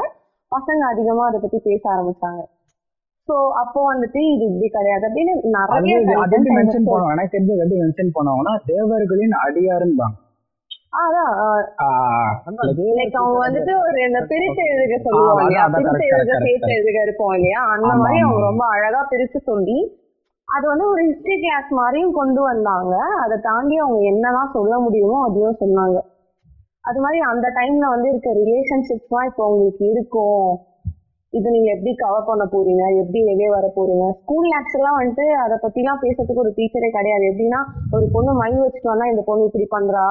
பசங்க 0.52 0.82
அதிகமா 0.92 1.26
அதை 1.28 1.40
பத்தி 1.40 1.60
பேச 1.68 1.84
ஆரம்பிச்சாங்க. 1.94 2.42
சோ 3.30 3.34
அப்போ 3.62 3.80
வந்துட்டு 3.90 4.20
இது 4.32 4.44
இப்படி 4.48 4.70
கிடையாது 4.70 5.04
அப்படின்னு 5.08 5.34
நிறைய 5.58 5.96
மென்ஷன் 6.52 6.88
பண்ணுவாங்க? 6.88 7.14
எனக்கு 7.16 7.36
தெரிஞ்சது 7.36 7.62
எப்படி 7.62 7.82
மென்ஷன் 7.84 8.12
பண்ணுவாங்கன்னா 8.16 8.56
தேவர்களின் 8.72 9.36
அடியாருன்னு 9.44 10.08
அவங்க 13.14 13.38
வந்துட்டு 13.40 13.74
ஒரு 13.82 13.98
இந்த 14.06 14.20
பிரித்து 14.30 14.62
எழுதுக 14.70 14.98
சொல்லுவோம் 15.04 15.34
ஆ, 15.34 15.42
இல்லையா? 15.42 15.64
பிரித்து 15.68 16.06
எழுதுக 16.10 16.38
சேர்த்து. 16.38 16.72
எழுதுக 16.74 17.00
இருப்போம் 17.02 17.34
இல்லையா? 17.34 17.62
அந்த 17.74 17.92
மாதிரி 17.96 18.20
அவங்க. 18.20 18.42
ரொம்ப 18.46 18.64
அழகா 18.76 19.02
பிரிச்சு 19.12 19.42
சொல்லி 19.44 19.80
அது 20.48 20.66
வந்து 20.68 20.86
ஒரு 20.90 21.02
ஹிஸ்டரி 21.04 21.36
கிளாஸ் 21.40 21.70
மாதிரியும் 21.72 22.14
கொண்டு 22.14 22.42
வந்தாங்க. 22.42 22.94
அதை 23.24 23.36
தாண்டி 23.42 23.76
அவங்க 23.78 24.00
என்னெல்லாம் 24.12 24.54
சொல்ல 24.54 24.80
முடியுமோ 24.80 25.18
அதையும் 25.26 25.60
சொன்னாங்க. 25.60 25.98
அது 26.84 27.00
மாதிரி 27.00 27.20
அந்த 27.26 27.48
டைம்ல 27.56 27.86
வந்து 27.90 28.10
இருக்க 28.10 28.30
ரிலேஷன்ஷிப்ஸ்லாம் 28.42 29.26
இப்போ 29.26 29.44
உங்களுக்கு 29.52 29.86
இருக்கும். 29.86 30.48
இது 31.34 31.52
நீங்க 31.52 31.72
எப்படி 31.72 31.94
கவர் 31.96 32.28
பண்ண 32.28 32.44
போறீங்க? 32.46 32.84
எப்படி 33.02 33.20
வெளியே 33.24 33.50
வர 33.50 33.66
போறீங்க? 33.68 34.06
ஸ்கூல் 34.22 34.48
ஆக்சுவலா 34.58 34.92
வந்துட்டு 35.00 35.26
அதை 35.44 35.56
பத்திலாம் 35.62 36.02
பேசுறதுக்கு 36.02 36.44
ஒரு 36.44 36.54
டீச்சரே 36.56 36.90
கிடையாது. 36.90 37.24
எப்படின்னா 37.24 37.60
ஒரு 37.92 38.06
பொண்ணு 38.12 38.34
மை 38.34 38.52
வச்சுட்டு 38.54 38.92
வந்தா 38.92 39.06
இந்த 39.06 39.22
பொண்ணு 39.26 39.50
இப்படி 39.50 39.68
பண்றா? 39.76 40.06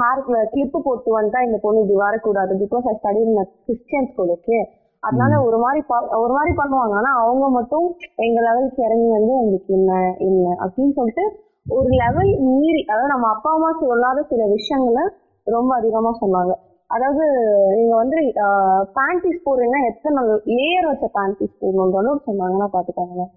ஹேர்ல 0.00 0.38
கிளிப்பு 0.52 0.78
போட்டு 0.84 1.20
வந்துட்டா 1.20 1.40
இந்த 1.46 1.58
பொண்ணு 1.62 1.80
இப்படி 1.80 1.98
வரக்கூடாது 2.04 2.54
because 2.54 2.88
I 2.92 2.94
study 3.02 3.20
in 3.26 3.46
Christian 3.66 4.08
school 4.12 4.28
okay 4.28 4.58
அதனால 5.02 5.42
ஒரு 5.42 5.58
மாதிரி 5.58 5.80
ப- 5.86 6.18
ஒரு 6.18 6.32
மாதிரி 6.32 6.52
பண்ணுவாங்க. 6.56 6.94
ஆனா 7.00 7.10
அவங்க 7.22 7.48
மட்டும் 7.48 7.86
எங்க 8.16 8.40
லெவலுக்கு 8.40 8.82
இறங்கி 8.84 9.08
வந்து 9.10 9.32
உங்களுக்கு 9.38 9.74
என்ன 9.74 9.92
என்ன 10.18 10.56
அப்படின்னு 10.60 10.92
சொல்லிட்டு 10.92 11.24
ஒரு 11.68 11.88
லெவல் 12.02 12.30
மீறி 12.48 12.84
அதாவது 12.84 13.08
நம்ம 13.08 13.28
அப்பா 13.28 13.50
அம்மா 13.52 13.70
சொல்லாத 13.80 14.22
சில 14.22 14.46
விஷயங்களை 14.46 15.04
ரொம்ப 15.46 15.74
அதிகமா 15.74 16.10
சொன்னாங்க. 16.20 16.52
அதாவது 16.92 17.24
நீங்க 17.74 17.94
வந்து 17.96 18.18
பேண்டிஸ் 18.96 19.44
போடுறீங்கன்னா 19.44 19.82
எத்தனை 19.86 20.22
லேயர் 20.50 20.88
வச்ச 20.88 21.06
பேண்டிஸ் 21.14 21.60
போடணுன்ற 21.60 21.98
அளவுக்கு 22.00 22.28
சொன்னாங்கன்னா 22.30 22.68
பாத்துக்கோங்களேன். 22.74 23.30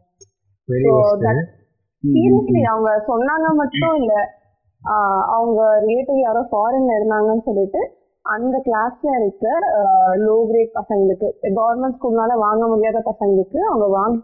சீரியஸ்லி 2.04 2.64
அவங்க 2.72 2.90
சொன்னாங்க 3.08 3.48
மட்டும் 3.56 3.96
இல்ல 4.02 4.14
அவங்க 5.36 5.60
ரிலேட்டிவ் 5.86 6.20
யாரோ 6.22 6.42
ஃபாரின்ல 6.50 6.98
இருந்தாங்கன்னு 6.98 7.46
சொல்லிட்டு 7.46 7.82
அந்த 8.26 8.56
கிளாஸ்ல 8.66 9.10
இருக்க 9.20 9.48
லோ 10.26 10.36
கிரேட் 10.50 10.78
பசங்களுக்கு 10.78 11.28
கவர்மெண்ட் 11.58 11.98
ஸ்கூல்னால 11.98 12.38
வாங்க 12.40 12.64
முடியாத 12.68 13.02
பசங்களுக்கு 13.10 13.60
அவங்க 13.70 13.88
வாங்க 13.96 14.18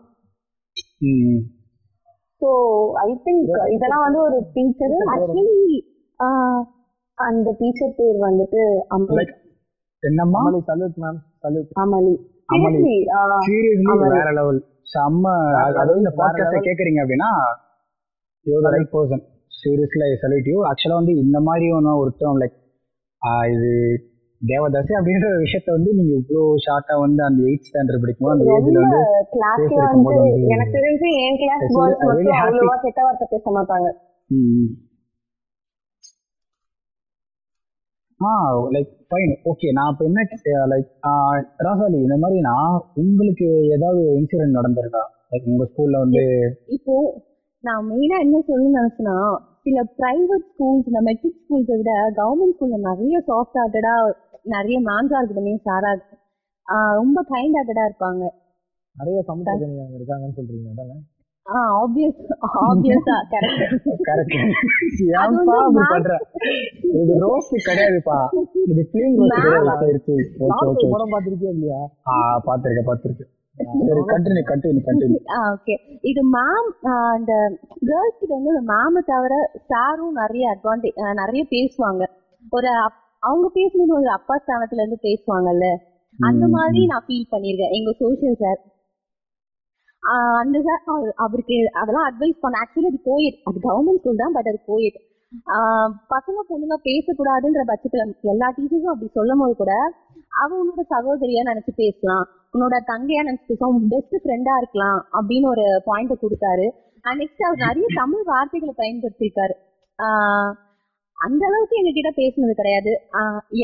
ஸோ 2.42 2.50
ஐ 3.02 3.10
திங்க் 3.26 3.50
இதெல்லாம் 3.76 4.06
வந்து 4.06 4.22
ஒரு 4.22 4.38
டீச்சர் 4.54 4.96
ஆக்சுவலி 5.08 5.58
அந்த 7.30 7.56
டீச்சர் 7.60 7.94
பேர் 7.98 8.20
வந்துட்டு 8.22 8.62
அமலி. 8.90 9.18
Like, 9.20 9.34
என்னம்மா? 10.04 10.40
அமளி 10.44 10.60
salute 10.68 10.98
ma'am 11.02 11.20
salute 11.44 11.72
Amali. 11.80 12.14
Amali. 12.54 12.96
Seriously. 13.46 14.10
வேற 14.16 14.32
லெவல் 14.32 14.62
செம்ம 14.92 15.26
அது- 15.26 15.78
அதாவது 15.80 15.98
இந்த 15.98 16.14
பாட்காஸ்ட. 16.18 16.56
கேக்குறீங்க 16.68 17.00
அப்படின்னா 17.04 17.30
you 18.46 18.62
the 18.62 18.70
right 18.70 18.94
person 18.94 19.24
seriously 19.60 20.04
I 20.08 20.14
salute 20.22 20.50
you 20.52 20.58
ஆக்சுவலா 20.64 20.94
வந்து 20.94 21.14
இந்த 21.16 21.40
மாதிரி 21.40 21.72
ஒன்று 21.72 21.98
ஒரு 21.98 22.12
டேர்ம் 22.20 22.40
லைக் 22.42 22.58
இது 23.54 23.72
தேவதாசி 24.42 24.92
அப்படின்ற 25.00 25.28
விஷயத்த 25.42 25.70
வந்து 25.72 25.90
நீங்க 25.94 26.14
இவ்வளோ 26.22 26.44
ஷார்ட்டா 26.66 26.96
வந்து 27.00 27.22
அந்த 27.24 27.40
எயிட் 27.44 27.66
ஸ்டாண்டர்ட் 27.68 28.04
படிக்கும்போது 28.04 28.38
அந்த 28.38 28.54
ஏஜ்ல 28.54 28.80
வந்து 29.88 30.16
எனக்கு 30.48 30.74
தெரிஞ்சு 30.78 31.10
என் 31.26 31.38
கிளாஸ் 31.38 31.62
Actually, 31.62 31.78
பாய்ஸ் 31.78 32.04
மட்டும். 32.04 32.40
அவ்வளவா 32.44 32.76
கெட்ட 32.82 33.02
வார்த்தை 33.04 33.28
பேச 33.30 33.46
மாட்டாங்க 33.52 33.88
ம். 34.28 34.70
ஆ 38.22 38.32
லைக் 38.76 38.92
ஃபைன் 39.10 39.34
ஓகே 39.44 39.68
நான் 39.72 39.92
இப்போ 39.92 40.06
என்ன 40.06 40.22
லைக் 40.72 40.90
ராசாலி 41.60 41.98
இந்த 42.02 42.18
மாதிரி 42.18 42.40
நான் 42.42 42.74
உங்களுக்கு 42.96 43.48
ஏதாவது 43.76 44.00
ஒரு 44.02 44.18
இன்சிடென்ட் 44.20 44.58
நடந்திருக்கா? 44.60 45.04
லைக் 45.32 45.48
உங்க 45.48 45.66
ஸ்கூல்ல 45.72 45.98
வந்து 45.98 46.24
இப்போ 46.68 46.96
நான் 47.64 47.88
மெயினா 47.90 48.18
என்ன 48.20 48.42
சொல்லணும்னு 48.48 48.80
நினைச்சேன்னா 48.80 49.16
சில 49.64 49.80
பிரைவேட் 49.98 50.48
ஸ்கூல்ஸ் 50.52 50.88
இந்த 50.88 51.02
மெட்ரிக் 51.02 51.40
ஸ்கூல்ஸை 51.42 51.76
விட 51.78 51.92
கவர்மெண்ட் 52.20 52.56
ஸ்கூல்ல 52.56 52.80
நிறைய 52.90 53.16
சாஃப்ட் 53.28 53.60
ஹார்ட்டடா 53.60 53.96
நிறைய 54.56 54.78
மேம்ஸா 54.82 55.20
இருக்கட்டும் 55.20 55.66
சாரா 55.68 55.92
ரொம்ப 56.94 57.20
கைண்ட் 57.30 57.58
ஹார்ட்டடா 57.58 57.84
இருப்பாங்க. 57.90 58.24
நிறைய 58.96 59.20
சமுதாயம் 59.22 59.76
அங்க 59.82 59.98
இருக்காங்கன்னு 59.98 60.38
சொல்றீங்க 60.38 60.70
அதானே? 60.74 60.96
ஆப்வியஸ் 61.78 62.20
ஆப்வியஸா 62.62 63.16
கரெக்ட் 63.32 63.62
கரெக்ட் 64.08 64.36
ஏன்பா 65.18 65.56
அப்படி 65.60 65.84
பண்ற? 65.92 66.16
இது 67.00 67.14
ரோஸ்ட் 67.24 67.56
கிடையாதுப்பா. 67.68 68.18
இது 68.72 68.82
ஃபிலிம் 68.90 69.18
ரோஸ்ட் 69.22 69.38
கிடையாது 69.38 69.90
இருக்கு 69.92 70.16
ஓகே 70.48 70.66
ஓகே 70.72 70.88
படம் 70.94 71.14
இல்லையா? 71.52 71.82
ஆ 72.08 72.16
பாத்திருக்கேன் 72.48 72.90
பாத்திருக்கேன் 72.90 73.32
ஓகே 75.52 75.76
இது 76.12 76.22
மேம் 76.36 76.70
இந்த 77.20 77.34
கேர்ள்ஸ் 77.90 78.20
கிட்ட 78.20 78.34
வந்து 78.34 78.52
இந்த 78.54 78.64
மேமை 78.72 79.02
தவிர 79.10 79.34
சாரும் 79.72 80.18
நிறைய 80.22 80.46
அட்வான்டேஜ் 80.54 81.00
நிறைய 81.22 81.44
பேசுவாங்க. 81.52 82.04
ஒரு 82.52 82.70
அவங்க 83.24 83.48
பேசும்போது 83.58 83.94
ஒரு 84.00 84.12
அப்பா 84.18 84.36
ஸ்தானத்துல 84.38 84.82
இருந்து 84.84 85.00
பேசுவாங்கல்ல? 85.04 85.66
அந்த 86.20 86.46
மாதிரி 86.56 86.80
நான் 86.92 87.06
ஃபீல் 87.08 87.32
பண்ணிருக்கேன் 87.34 87.76
எங்க 87.78 87.92
சோஷியல் 88.02 88.40
சார் 88.42 88.60
அந்த 90.42 90.58
சார் 90.68 90.84
அவருக்கு 91.24 91.58
அதெல்லாம் 91.80 92.08
அட்வைஸ் 92.10 92.44
பண்ண 92.44 92.62
ஆக்சுவலி 92.64 92.92
அது 92.92 93.00
கோயிட் 93.10 93.38
அது 93.50 93.58
கவர்மெண்ட் 93.68 94.02
ஸ்கூல் 94.02 94.22
தான் 94.24 94.36
பட் 94.38 94.50
அது 94.52 94.60
கோயிட் 94.66 95.00
பசங்க 96.14 96.40
பொண்ணுங்க 96.50 96.78
பேசக்கூடாதுன்ற 96.90 97.62
பட்சத்துல 97.72 98.06
எல்லா 98.34 98.48
டீச்சர்ஸும் 98.58 98.94
அப்படி 98.94 99.10
சொல்லும் 99.20 99.42
போது 99.44 99.54
கூட 99.62 99.74
அவ 100.42 100.50
உன்னோட 100.62 100.84
சகோதரியா 100.96 101.44
நினைச்சு 101.50 101.74
பேசலாம் 101.84 102.26
உன்னோட 102.54 102.76
தங்கையா 102.92 103.22
நினைச்சு 103.28 103.50
பேசுவோம் 103.52 103.86
பெஸ்ட் 103.94 104.18
ஃப்ரெண்டா 104.24 104.54
இருக்கலாம் 104.62 105.00
அப்படின்னு 105.18 105.48
ஒரு 105.54 105.66
பாயிண்ட 105.88 106.16
கொடுத்தாரு. 106.24 106.66
அண்ட் 107.06 107.20
நெக்ஸ்ட் 107.22 107.46
அவர் 107.48 107.64
நிறைய 107.66 107.88
தமிழ் 108.02 108.26
வார்த்தைகளை 108.32 108.74
பயன்படுத்தியிருக்காரு. 108.82 109.56
அந்த 111.18 111.42
அளவுக்கு 111.48 111.80
எங்க 111.80 111.92
கிட்ட 111.96 112.12
கிடையாது. 112.62 112.94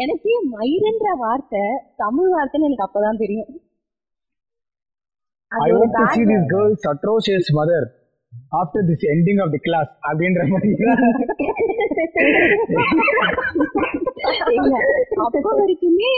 எனக்கே 0.04 0.36
மயிரன்ற 0.56 1.08
வார்த்தை 1.24 1.64
தமிழ் 2.04 2.32
வார்த்தைன்னு 2.36 2.68
எனக்கு 2.70 2.88
அப்பதான் 2.88 3.22
தெரியும். 3.24 3.50
I 5.52 5.70
want 5.76 5.96
to 5.98 6.06
see 6.16 6.26
this 6.32 6.44
girl's 6.54 6.84
atrocious 6.92 7.48
mother 7.58 7.82
after 8.60 8.82
this 8.90 9.02
ending 9.14 9.38
of 9.44 9.50
the 9.56 9.60
class 9.68 9.88
அப்படின்ற 10.08 10.42
மாதிரி. 10.52 10.72
அப்ப 15.26 15.44
வரைக்குமே 15.60 16.12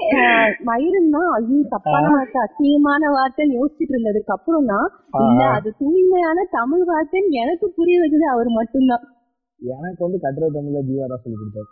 மயிருன்னா 0.69 1.21
ஐயோ 1.37 1.59
தப்பான 1.73 2.05
வார்த்தை 2.15 2.39
அசிங்கமான 2.45 3.11
வார்த்தைன்னு 3.17 3.57
யோசிச்சுட்டு 3.59 3.93
இருந்ததுக்கு 3.95 4.33
அப்புறம் 4.37 4.69
தான். 4.73 4.87
இல்ல 5.25 5.41
அது 5.57 5.69
தூய்மையான 5.81 6.47
தமிழ் 6.57 6.85
வார்த்தைன்னு 6.91 7.39
எனக்கு 7.43 7.69
புரிய 7.79 7.97
வச்சது 8.03 8.27
அவர் 8.35 8.49
மட்டும்தான். 8.59 9.05
எனக்கு 9.61 10.01
வந்து 10.07 10.19
கட்டுரை 10.25 10.49
தமிழ்ல 10.57 10.81
ஜீவா 10.89 11.07
தான் 11.13 11.23
சொல்லி 11.23 11.37
கொடுத்தாரு. 11.39 11.69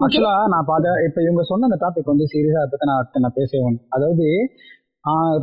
ஆக்சுவலா 0.00 0.34
நான் 0.54 0.68
பார்த்த 0.70 0.94
இப்ப 1.08 1.18
இவங்க 1.26 1.42
சொன்ன 1.50 1.68
அந்த 1.70 1.78
டாபிக் 1.84 2.12
வந்து 2.12 2.26
சீரியஸா 2.34 2.62
பத்தி 2.72 2.86
நான் 2.92 3.24
நான் 3.24 3.38
பேசுவேன் 3.40 3.78
அதாவது 3.96 4.26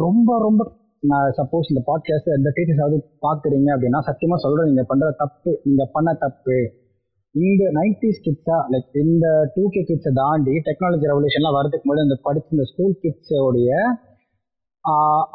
ரொம்ப 0.05 0.29
ரொம்ப 0.47 0.61
நான் 1.09 1.29
சப்போஸ் 1.37 1.69
இந்த 1.71 1.81
பாட்காஸ்ட் 1.87 2.35
எந்த 2.37 2.49
டீச்சர்ஸாவது 2.55 2.97
பாக்குறீங்க 3.25 3.69
அப்படின்னா 3.75 3.99
சத்தியமா 4.07 4.37
சொல்றேன். 4.43 4.67
நீங்க 4.69 4.83
பண்ற 4.91 5.07
தப்பு 5.21 5.51
நீங்க 5.63 5.83
பண்ண 5.95 6.09
தப்பு. 6.23 6.57
இந்த 7.35 7.63
நைன்டிஸ் 7.77 8.19
கிட்ஸா 8.25 8.57
லைக் 8.73 8.97
இந்த 9.03 9.27
டூ 9.53 9.63
கே 9.73 9.81
கிட்ஸை 9.87 10.11
தாண்டி 10.19 10.53
டெக்னாலஜி 10.67 11.07
ரெவல்யூஷன்லாம் 11.11 11.57
வரதுக்கு 11.57 11.87
முன்னாடி 11.89 12.05
இந்த 12.07 12.17
படிச்ச 12.25 12.53
இந்த 12.55 12.65
ஸ்கூல் 12.71 12.95
கிட்ஸோடைய 13.03 13.71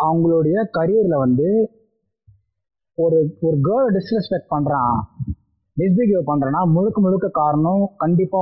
அவங்களுடைய 0.06 0.56
கரியர்ல 0.78 1.16
வந்து 1.24 1.48
ஒரு 2.98 3.18
ஒரு 3.46 3.56
கேர்ள் 3.66 3.88
டிஸ்ரெஸ்பெக்ட் 3.96 4.52
பண்றான். 4.54 4.96
மிஸ்பிஹேவ் 5.76 6.30
பண்றேன்னா 6.30 6.62
முழுக்க 6.76 7.00
முழுக்க 7.00 7.28
காரணம் 7.42 7.84
கண்டிப்பா 8.04 8.40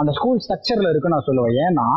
அந்த 0.00 0.10
ஸ்கூல் 0.12 0.42
ஸ்ட்ரக்சர்ல 0.44 0.90
இருக்குன்னு 0.90 1.16
நான் 1.16 1.28
சொல்லுவேன். 1.30 1.58
ஏன்னா 1.68 1.88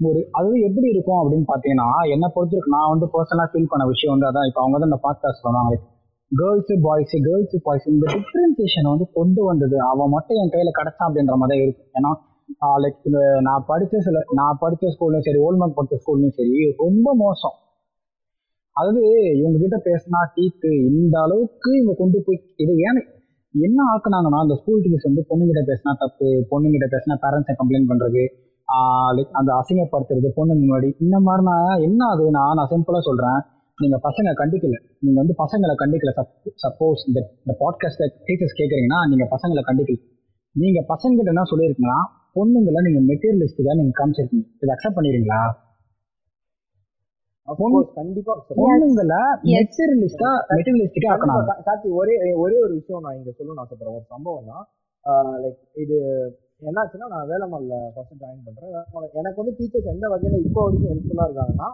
ஒரு 0.00 0.20
அது 0.38 0.48
எப்படி 0.68 0.88
இருக்கும் 0.94 1.20
அப்படின்னு 1.20 1.46
பாத்தீங்கன்னா 1.50 1.88
என்ன 2.14 2.26
பொறுத்திருக்கு 2.34 2.72
நான் 2.74 2.90
வந்து 2.92 3.06
பர்சனலா 3.14 3.44
ஃபீல் 3.50 3.70
பண்ண 3.72 3.84
விஷயம் 3.92 4.12
வந்து 4.14 4.28
அதான். 4.30 4.48
இப்போ 4.48 4.60
அவங்க 4.62 4.76
வந்து 4.76 4.88
அந்த 4.90 4.98
பாட்காஸ்ட் 5.06 5.44
சொன்னாங்க 5.46 5.74
கேர்ள்ஸ் 6.32 6.72
பாய்ஸ் 6.86 7.14
கேர்ள்ஸ் 7.26 7.56
பாய்ஸ் 7.66 7.86
இந்த 7.92 8.04
டிஃப்ரென்சியேஷன் 8.14 8.88
வந்து 8.92 9.06
கொண்டு 9.18 9.42
வந்தது. 9.50 9.76
அவன் 9.92 10.12
மட்டும் 10.14 10.38
என் 10.42 10.52
கையில 10.54 10.70
கிடைச்சான் 10.78 11.06
அப்படின்ற 11.08 11.34
மாதிரி 11.40 11.54
தான் 11.54 11.64
இருக்கு. 11.66 11.84
ஏன்னா 11.98 12.10
லைக் 12.84 12.98
நான் 13.48 13.64
படிச்ச 13.70 14.00
சில 14.06 14.18
நான் 14.40 14.58
படிச்ச 14.64 14.92
ஸ்கூல்லையும் 14.94 15.26
சரி 15.28 15.40
ஓல்மேன் 15.46 15.76
படித்த 15.78 15.98
ஸ்கூல்லையும் 16.02 16.36
சரி 16.38 16.56
ரொம்ப 16.84 17.14
மோசம். 17.24 17.56
அதாவது 18.76 19.02
இவங்க 19.40 19.58
கிட்ட 19.58 19.76
பேசினா 19.88 20.20
டீத்து 20.34 20.70
இந்த 20.90 21.14
அளவுக்கு 21.26 21.70
இவங்க 21.78 21.94
கொண்டு 22.02 22.18
போய் 22.26 22.40
இது 22.64 22.72
ஏன் 22.88 23.00
என்ன 23.54 23.78
ஆக்குனாங்கன்னா 23.92 24.40
அந்த 24.44 24.56
ஸ்கூல் 24.60 24.82
டீச்சர்ஸ் 24.84 25.08
வந்து 25.10 25.22
பொண்ணுங்கிட்ட 25.30 25.62
பேசினா 25.70 25.92
தப்பு 26.02 26.26
பொண்ணுங்கிட்ட 26.50 26.88
பேசினா 26.94 27.14
பேரண்ட்ஸை 27.24 27.54
கம்ப்ளைண்ட் 27.60 27.90
பண்றது 27.92 28.24
லைக் 29.16 29.32
அந்த 29.40 29.50
அசிங்கப்படுத்துறது 29.60 30.28
பொண்ணுங்க 30.36 30.62
முன்னாடி 30.62 30.88
இந்த 31.04 31.16
மாதிரினா 31.26 31.56
என்ன 31.80 32.00
ஆகுதுன்னா 32.10 32.44
நான் 32.58 32.70
சிம்பிளா 32.70 33.00
சொல்றேன். 33.08 33.40
நீங்க 33.80 33.96
பசங்க 34.08 34.28
கண்டிக்கல. 34.40 34.76
நீங்க 35.00 35.22
வந்து 35.22 35.34
பசங்களை 35.42 35.74
கண்டிக்கல. 35.82 36.10
சப்போஸ் 36.64 37.00
இந்த 37.06 37.18
இந்த 37.40 37.52
பாட்காஸ்ட்ல 37.62 38.04
டீச்சர்ஸ் 38.26 38.58
கேக்குறீங்கன்னா 38.60 39.00
நீங்க 39.10 39.24
பசங்களை 39.34 39.62
கண்டிக்கல. 39.70 39.98
நீங்க 40.52 40.80
பசங்கிட்ட 40.92 41.32
என்ன 41.34 41.42
சொல்லியிருக்கீங்கன்னா 41.52 42.00
பொண்ணுங்களை 42.36 42.80
நீங்க 42.86 43.00
மெட்டீரியலிஸ்டிக்கா 43.12 43.74
நீங்க 43.80 43.92
காமிச்சிருக்கீங்க. 43.98 44.46
இதை 44.62 44.70
அக்செப்ட் 44.74 44.96
பண்ணிடுறீங்களா? 44.96 45.40
பொண்ணுங்களை 48.60 49.20
மெட்டீரியலிஸ்டா 49.52 50.30
மெட்டீரியலிஸ்டிக்கா 50.56 51.10
ஆக்கணும். 51.12 51.90
ஒரே 51.90 52.14
ஒரே 52.34 52.56
ஒரு 52.64 52.72
விஷயம் 52.72 53.02
நான் 53.02 53.16
இங்க 53.16 53.30
சொல்லணும்னு 53.38 53.64
ஆசைப்படுறேன். 53.64 53.96
ஒரு 53.98 54.04
சம்பவம் 54.08 54.50
தான். 54.52 54.64
லைக் 55.42 55.60
இது 55.84 55.98
என்னாச்சுன்னா 56.62 57.06
நான் 57.12 57.28
வேலம்மாள்ல 57.30 57.74
ஃபர்ஸ்ட் 57.94 58.20
ஜாயின் 58.20 58.44
பண்றேன். 58.46 58.70
வேலம்மாள்ல 58.74 59.08
எனக்கு 59.20 59.40
வந்து 59.40 59.54
டீச்சர்ஸ் 59.58 59.90
எந்த 59.92 60.06
வகையில 60.12 60.38
இப்போ 60.46 60.60
வரைக்கும் 60.64 60.90
ஹெல்ப்ஃபுல்லா 60.92 61.26
இருக்காங்கன்னா 61.28 61.68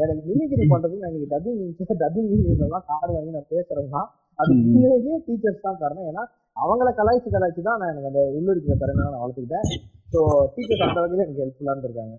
எனக்கு 0.00 0.22
மிமிக்ரி 0.30 0.64
பண்றதுக்கு 0.72 1.02
நான் 1.02 1.12
இன்னைக்கு 1.12 1.30
டப்பிங் 1.34 1.60
இன்ஜினியர் 1.60 2.00
டப்பிங் 2.02 2.30
இன்ஜினியர்லாம் 2.30 2.86
கார்டு 2.90 3.12
வாங்கி 3.16 3.36
நான் 3.36 3.50
பேசுறேன்னா 3.52 4.02
அது 4.38 4.50
ம். 4.52 4.62
உண்மையிலேயே 4.64 5.18
டீச்சர்ஸ் 5.26 5.64
தான் 5.66 5.78
காரணம். 5.82 6.06
ஏன்னா 6.10 6.22
அவங்கள 6.56 6.88
கலாய்ச்சி 6.98 7.28
கலாய்ச்சி 7.30 7.62
தான் 7.68 7.78
நான் 7.80 7.92
எனக்கு 7.92 8.10
அந்த 8.10 8.22
உள்ளிருக்கிற 8.36 8.76
திறமையை 8.82 9.06
நான் 9.06 9.22
வளர்த்துக்கிட்டேன். 9.24 9.66
ஸோ 10.12 10.20
டீச்சர்ஸ் 10.54 10.84
அந்த 10.86 10.98
வகையில 11.02 11.24
எனக்கு 11.26 11.42
ஹெல்ப்ஃபுல்லா 11.44 11.74
இருந்திருக்காங்க. 11.74 12.16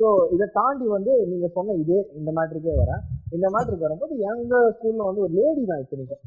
ஸோ 0.00 0.06
இதை 0.34 0.46
தாண்டி 0.58 0.86
வந்து 0.88 1.14
நீங்க 1.32 1.48
சொன்ன 1.56 1.76
இதே 1.82 1.98
இந்த 2.18 2.30
மேட்ருக்கே 2.36 2.74
வரேன். 2.82 3.02
இந்த 3.36 3.46
மேட்ருக்கு 3.54 3.86
வரும்போது 3.86 4.14
எங்க 4.30 4.54
ஸ்கூல்ல 4.76 5.08
வந்து 5.08 5.24
ஒரு 5.26 5.34
லேடி 5.38 5.64
தான் 5.64 5.82
இத்தனைக்கும். 5.84 6.22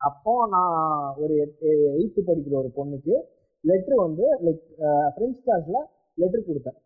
அப்போ 0.00 0.32
நான் 0.54 0.76
ஒரு 1.22 1.34
எயித்து 1.92 2.20
படிக்கிற 2.28 2.56
ஒரு 2.62 2.70
பொண்ணுக்கு 2.78 3.14
லெட்ரு 3.64 3.96
வந்து 4.06 4.24
லைக் 4.46 4.62
ஃப்ரெண்ட்ஸ் 5.14 5.42
கிளாஸ்ல 5.46 5.78
லெட்டர் 6.18 6.46
கொடுத்தேன். 6.48 6.78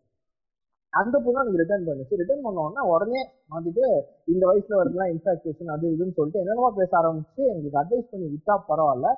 அந்த 0.93 1.15
பொண்ணு 1.25 1.41
எனக்கு 1.41 1.61
ரிட்டர்ன் 1.61 1.85
பண்ணுச்சு. 1.87 2.17
ரிட்டர்ன் 2.21 2.45
பண்ண 2.45 2.81
உடனே 2.93 3.21
மாத்திட்டு 3.51 3.85
இந்த 4.33 4.43
வயசுல 4.49 4.79
வரலாம் 4.81 5.11
இன்ஃபாக்டேஷன் 5.13 5.73
அது 5.75 5.93
இதுன்னு 5.95 6.17
சொல்லிட்டு 6.17 6.41
என்னென்னமோ 6.43 6.71
பேச 6.79 6.91
ஆரம்பிச்சு 7.01 7.41
எங்களுக்கு 7.51 7.79
அட்வைஸ் 7.81 8.11
பண்ணி 8.11 8.27
விட்டா 8.33 8.55
பரவாயில்ல. 8.71 9.09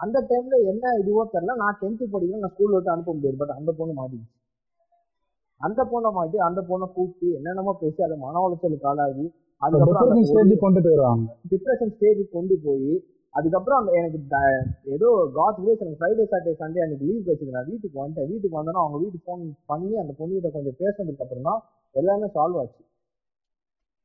அந்த 0.00 0.18
டைம்ல 0.30 0.56
என்ன 0.70 0.94
இதுவோ 1.00 1.24
தெரியல. 1.34 1.54
நான் 1.62 1.78
டென்த்து 1.82 2.12
படிக்கிறேன் 2.14 2.44
நான் 2.44 2.54
ஸ்கூல் 2.54 2.74
விட்டு 2.76 2.94
அனுப்ப 2.94 3.12
முடியாது. 3.16 3.38
பட் 3.42 3.56
அந்த 3.58 3.70
பொண்ணு 3.80 3.94
மாட்டிக்கிச்சு. 4.00 4.38
அந்த 5.60 5.80
பொண்ணை 5.90 6.10
மாட்டி 6.18 6.38
அந்த 6.46 6.60
பொண்ணை 6.68 6.86
கூப்பிட்டு 6.94 7.28
என்னென்னமோ 7.38 7.72
பேசி 7.82 8.00
அதை 8.06 8.16
மன 8.22 8.40
உளைச்சலுக்கு 8.44 8.88
ஆளாகி 8.92 9.26
அதுக்கப்புறம் 9.62 10.62
கொண்டு 10.64 10.80
போயிடுவாங்க 10.86 11.28
டிப்ரெஷன் 11.50 11.92
ஸ்டேஜுக்கு 11.96 12.36
கொண்டு 12.38 12.54
போய் 12.64 12.92
அதுக்கப்புறம் 13.34 13.78
அந்த 13.80 13.90
எனக்கு 13.98 14.18
ஏதோ 14.94 15.08
காட் 15.36 15.58
கிரேஸ் 15.60 15.82
எனக்கு 15.82 16.00
ஃப்ரைடே 16.00 16.24
சாட்டர்டே 16.24 16.52
சண்டே 16.60 16.82
அன்னைக்கு 16.84 17.06
லீவ் 17.08 17.28
வச்சுது 17.28 17.54
நான் 17.56 17.68
வீட்டுக்கு 17.70 17.96
வந்துட்டேன். 18.00 18.28
வீட்டுக்கு 18.32 18.58
வந்தோன்னா 18.58 18.82
அவங்க 18.84 18.98
வீட்டுக்கு 19.02 19.26
ஃபோன் 19.28 19.42
பண்ணி 19.70 19.94
அந்த 20.02 20.12
பொண்ணுகிட்ட 20.18 20.50
கொஞ்சம் 20.56 20.78
பேசுனதுக்கு 20.80 21.24
அப்புறம் 21.24 21.48
தான் 21.48 21.60
எல்லாமே 21.94 22.28
சால்வ் 22.36 22.60
ஆச்சு. 22.62 22.82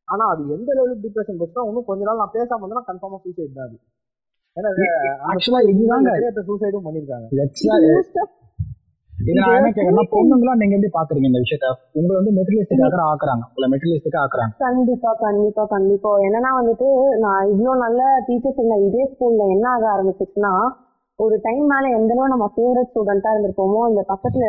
ஆனா 0.07 0.25
அது 0.33 0.41
எந்த 0.55 0.69
லெவலுக்கு 0.77 1.05
டிப்ரெஷன் 1.05 1.39
போச்சுன்னா 1.39 1.67
இன்னும் 1.69 1.89
கொஞ்ச 1.89 2.01
நாள் 2.09 2.21
நான் 2.23 2.35
பேசாம 2.37 2.61
இருந்தேன்னா 2.61 2.87
கன்ஃபார்மா 2.89 3.19
சூசைட் 3.25 3.57
தான் 3.57 3.67
அது. 3.67 3.77
ஏன்னா 4.57 4.69
சூசைடும் 6.49 6.87
பண்ணிருக்காங்க 6.87 7.27
எக்ஸ்ட்ரா 9.17 9.33
இது 9.33 9.41
நான் 9.41 9.55
என்ன 9.59 9.69
கேட்கறேன்னா 9.69 10.03
பொண்ணுங்களா 10.11 10.53
நீங்க 10.59 10.73
எப்படி 10.77 10.91
பாக்குறீங்க 10.95 11.27
இந்த 11.29 11.39
விஷயத்த? 11.43 11.67
உங்களை 11.97 12.15
வந்து 12.19 12.33
மெட்டீரியலிஸ்டிக்காக 12.37 12.99
ஆக்குறாங்க. 13.11 13.43
உங்களை 13.49 13.67
மெட்டீரியலிஸ்டிக்கா 13.73 14.19
ஆக்குறாங்க. 14.23 14.53
கண்டிப்பா 14.65 15.11
கண்டிப்பா 15.23 15.63
கண்டிப்பா. 15.71 16.11
என்னன்னா 16.27 16.51
வந்துட்டு 16.59 16.87
நான் 17.23 17.49
இவ்ளோ 17.53 17.73
நல்ல 17.85 17.99
டீச்சர்ஸ் 18.27 18.59
இருந்த 18.61 18.77
இதே 18.87 19.05
ஸ்கூல்ல 19.11 19.47
என்ன 19.55 19.65
ஆக 19.73 19.85
ஆரம்பிச்சிச்சுன்னா 19.95 20.53
ஒரு 21.19 21.35
டைம் 21.43 21.65
மேல 21.67 21.85
எந்த 21.97 22.11
அளவு 22.13 22.33
நம்ம 22.33 22.47
ஃபேவரட் 22.55 22.89
ஸ்டூடெண்டா 22.89 23.29
இருந்திருப்போமோ 23.33 23.79
இந்த 23.91 24.01
பக்கத்துல 24.09 24.45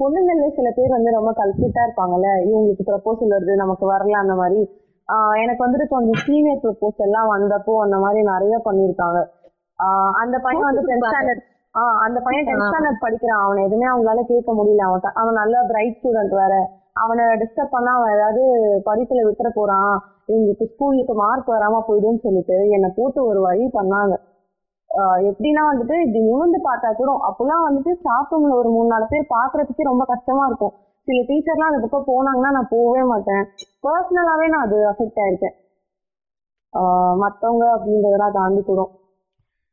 பொண்ணுங்கள்ல 0.00 0.48
சில 0.58 0.68
பேர் 0.70 0.96
வந்து 0.96 1.16
ரொம்ப 1.16 1.30
கல்பிட்டா 1.38 1.82
இருப்பாங்கல்ல. 1.86 2.28
இவங்களுக்கு 2.46 2.84
ப்ரப்போசல் 2.84 3.34
வருது 3.34 3.54
நமக்கு 3.56 3.84
வரல 3.86 4.18
அந்த 4.20 4.34
மாதிரி. 4.34 4.60
ஆஹ் 5.08 5.36
எனக்கு 5.42 5.64
வந்துட்டு 5.64 5.86
கொஞ்சம் 5.88 6.20
சீனியர் 6.26 6.62
ப்ரப்போசல் 6.64 7.06
எல்லாம் 7.06 7.30
வந்தப்போ 7.32 7.72
அந்த 7.84 7.96
மாதிரி 7.98 8.20
நிறைய 8.28 8.56
பண்ணிருக்காங்க. 8.66 9.18
ஆஹ் 9.78 10.12
அந்த 10.22 10.36
பையன் 10.38 10.68
வந்து 10.68 10.82
டென்த் 10.88 11.08
ஸ்டாண்டர்ட் 11.08 11.44
ஆஹ் 11.78 11.98
அந்த 12.04 12.18
பையன் 12.26 12.46
டென்த் 12.46 12.64
ஸ்டாண்டர்ட் 12.68 13.04
படிக்கிறான். 13.04 13.42
அவனை 13.46 13.60
எதுவுமே 13.66 13.86
அவங்களால 13.90 14.20
கேட்க 14.30 14.50
முடியல. 14.58 14.82
அவன் 14.88 15.12
அவன் 15.20 15.36
நல்ல 15.40 15.56
பிரைட் 15.70 15.98
ஸ்டூடெண்ட் 15.98 16.34
வேற. 16.40 16.54
அவனை 17.02 17.24
டிஸ்டர்ப் 17.42 17.74
பண்ணா 17.74 17.92
அவன் 17.98 18.14
ஏதாவது 18.16 18.42
படிப்புல 18.88 19.20
விட்டுற 19.28 19.48
போறான். 19.58 19.92
இவங்களுக்கு 20.28 20.66
ஸ்கூலுக்கு 20.72 21.14
மார்க் 21.20 21.52
வராம 21.54 21.78
போயிடும்னு 21.88 22.24
சொல்லிட்டு 22.26 22.56
என்னை 22.76 22.90
போட்டு 22.96 23.20
ஒரு 23.30 23.40
வழி 23.40 23.66
பண்ணாங்க. 23.78 24.14
எப்படின்னா 25.30 25.62
வந்துட்டு 25.70 25.96
இப்படி 26.04 26.20
நிமிர்ந்து 26.26 26.58
பார்த்தா 26.68 26.88
கூட 27.00 27.10
அப்பெல்லாம் 27.28 27.64
வந்துட்டு 27.66 27.90
ஸ்டாஃப் 28.00 28.30
ரூம்ல 28.32 28.52
ஒரு 28.60 28.70
மூணு 28.76 28.88
நாலு 28.92 29.06
பேர் 29.08 29.32
பாக்குறதுக்கே 29.34 29.88
ரொம்ப 29.90 30.04
கஷ்டமா 30.12 30.44
இருக்கும். 30.46 30.74
சில 31.08 31.18
டீச்சர்லாம் 31.28 31.70
அந்த 31.70 31.86
பக்கம் 31.86 32.08
போனாங்கன்னா 32.10 32.50
நான் 32.56 32.70
போகவே 32.70 33.02
மாட்டேன். 33.12 33.44
பர்சனலாவே 33.84 34.46
நான் 34.54 34.64
அது 34.66 34.78
அஃபெக்ட் 34.90 35.20
ஆயிருக்கேன். 35.24 35.56
மத்தவங்க 37.22 37.64
அப்படின்றதெல்லாம் 37.76 38.36
தாண்டி 38.38 38.62
கூட 38.62 38.82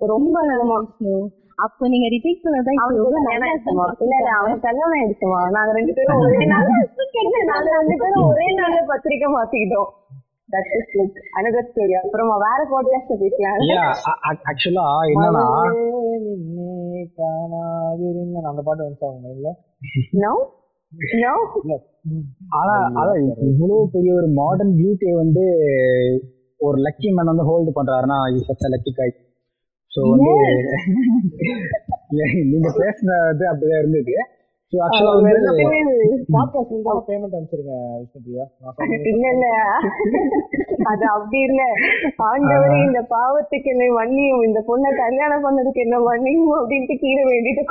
ரொம்ப 0.01 0.37
நிலமா 0.49 0.77
அப்போ 1.57 1.83
நீங்க 1.87 2.07
ரிஜெக்ட் 2.13 2.43
பண்ணதா 2.43 2.73
இல்ல 2.73 3.05
இல்ல 4.01 4.29
அவனுக்கு 4.37 4.65
கல்யாணம் 4.65 4.97
ஆயிடுச்சுமா? 4.97 5.39
நாங்க 5.55 5.71
ரெண்டு 5.77 5.93
பேரும் 5.97 6.19
ஒரே 6.25 6.45
நாள் 6.51 6.67
நாங்க 7.51 7.69
ரெண்டு 7.77 7.95
பேரும் 8.01 8.25
ஒரே 8.31 8.47
நாள்ல 8.59 8.81
பத்திரிக்கை 8.87 9.29
மாத்திக்கிட்டோம். 9.33 9.89
இஸ் 10.73 10.93
அப்புறமா 12.01 12.35
வேற 12.37 12.59
பாட்காஸ்ட் 12.69 13.21
பேசலாம். 13.23 13.57
இல்ல 13.61 13.79
ஆக்சுவலா 14.51 14.85
என்னன்னா 15.13 15.45
அந்த 18.51 18.61
பாட்டு 18.61 18.85
வந்துச்சு 18.85 19.09
மைண்ட்ல 19.25 19.51
நோ 20.21 20.33
ஆனா 22.57 22.75
அதான் 22.99 23.19
இவ்வளவு 23.47 23.79
பெரிய 23.91 24.11
ஒரு 24.13 24.27
மாடர்ன் 24.33 24.75
பியூட்டியை 24.77 25.15
வந்து 25.15 25.43
ஒரு 26.59 26.77
லக்கி 26.85 27.09
மேன் 27.09 27.31
வந்து 27.33 27.47
ஹோல்டு 27.49 27.71
பண்றாருன்னா 27.75 28.19
சச்ச 28.45 28.69
லக்கி 28.75 28.91
காய் 28.91 29.13
ஸோ 29.97 30.01
வந்து 30.09 30.31
நீங்க 32.49 32.67
பேசுனது 32.77 33.43
அப்படிதான் 33.49 33.81
இருந்தது. 33.81 34.13
ஸோ 34.73 34.77
ஆக்சுவலா 34.85 35.11
வந்து 35.17 35.31
பாட்காஸ்ட் 36.33 36.71
இருந்தாலும் 36.71 37.05
பேமெண்ட் 37.07 37.35
அனுப்பிச்சிருங்க 37.37 37.75
விஷ்ணுபிரியா. 37.99 38.43
இல்ல 39.09 39.25
இல்ல. 39.33 39.45
அது 40.87 41.05
அப்படி 41.13 41.39
இல்ல. 41.41 41.61
ஆண்டவரே 42.27 42.79
இந்த 42.87 43.01
பாவத்துக்கு 43.13 43.69
என்ன 43.73 43.85
மன்னியும். 43.97 44.43
இந்த 44.47 44.59
பொண்ணை 44.67 44.89
கல்யாணம் 45.01 45.45
பண்ணதுக்கு 45.45 45.81
என்ன 45.85 45.99
மன்னியும் 46.07 46.51
அப்படின்ட்டு 46.57 46.97
கீழே 47.03 47.23
வேண்டிட்டு 47.31 47.63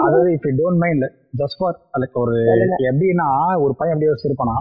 அதாவது 0.00 0.32
if 0.36 0.48
don't 0.60 0.82
mind 0.84 1.06
just 1.42 1.58
for 1.60 1.78
like 2.02 2.16
ஒரு 2.16 2.36
எப்படின்னா 2.88 3.28
ஒரு 3.64 3.74
பையன் 3.80 3.96
எப்படி 3.96 4.10
யோசிச்சிருப்பானா 4.10 4.56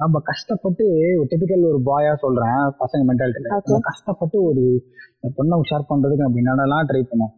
நம்ம 0.00 0.20
கஷ்டப்பட்டு 0.28 0.84
ஒரு 1.18 1.26
டிபிக்கல் 1.30 1.70
ஒரு 1.70 1.80
பாயா 1.88 2.12
சொல்றேன் 2.24 2.60
பசங்க 2.82 3.02
மென்டாலிட்டியில 3.08 3.50
நம்ம 3.56 3.80
கஷ்டப்பட்டு 3.88 4.36
ஒரு 4.48 4.62
பொண்ணை 5.38 5.56
ஷேர் 5.70 5.90
பண்றதுக்கு 5.90 6.26
நம்ம 6.26 6.40
என்னென்னலாம் 6.42 6.88
ட்ரை 6.90 7.02
பண்ணோம்? 7.10 7.32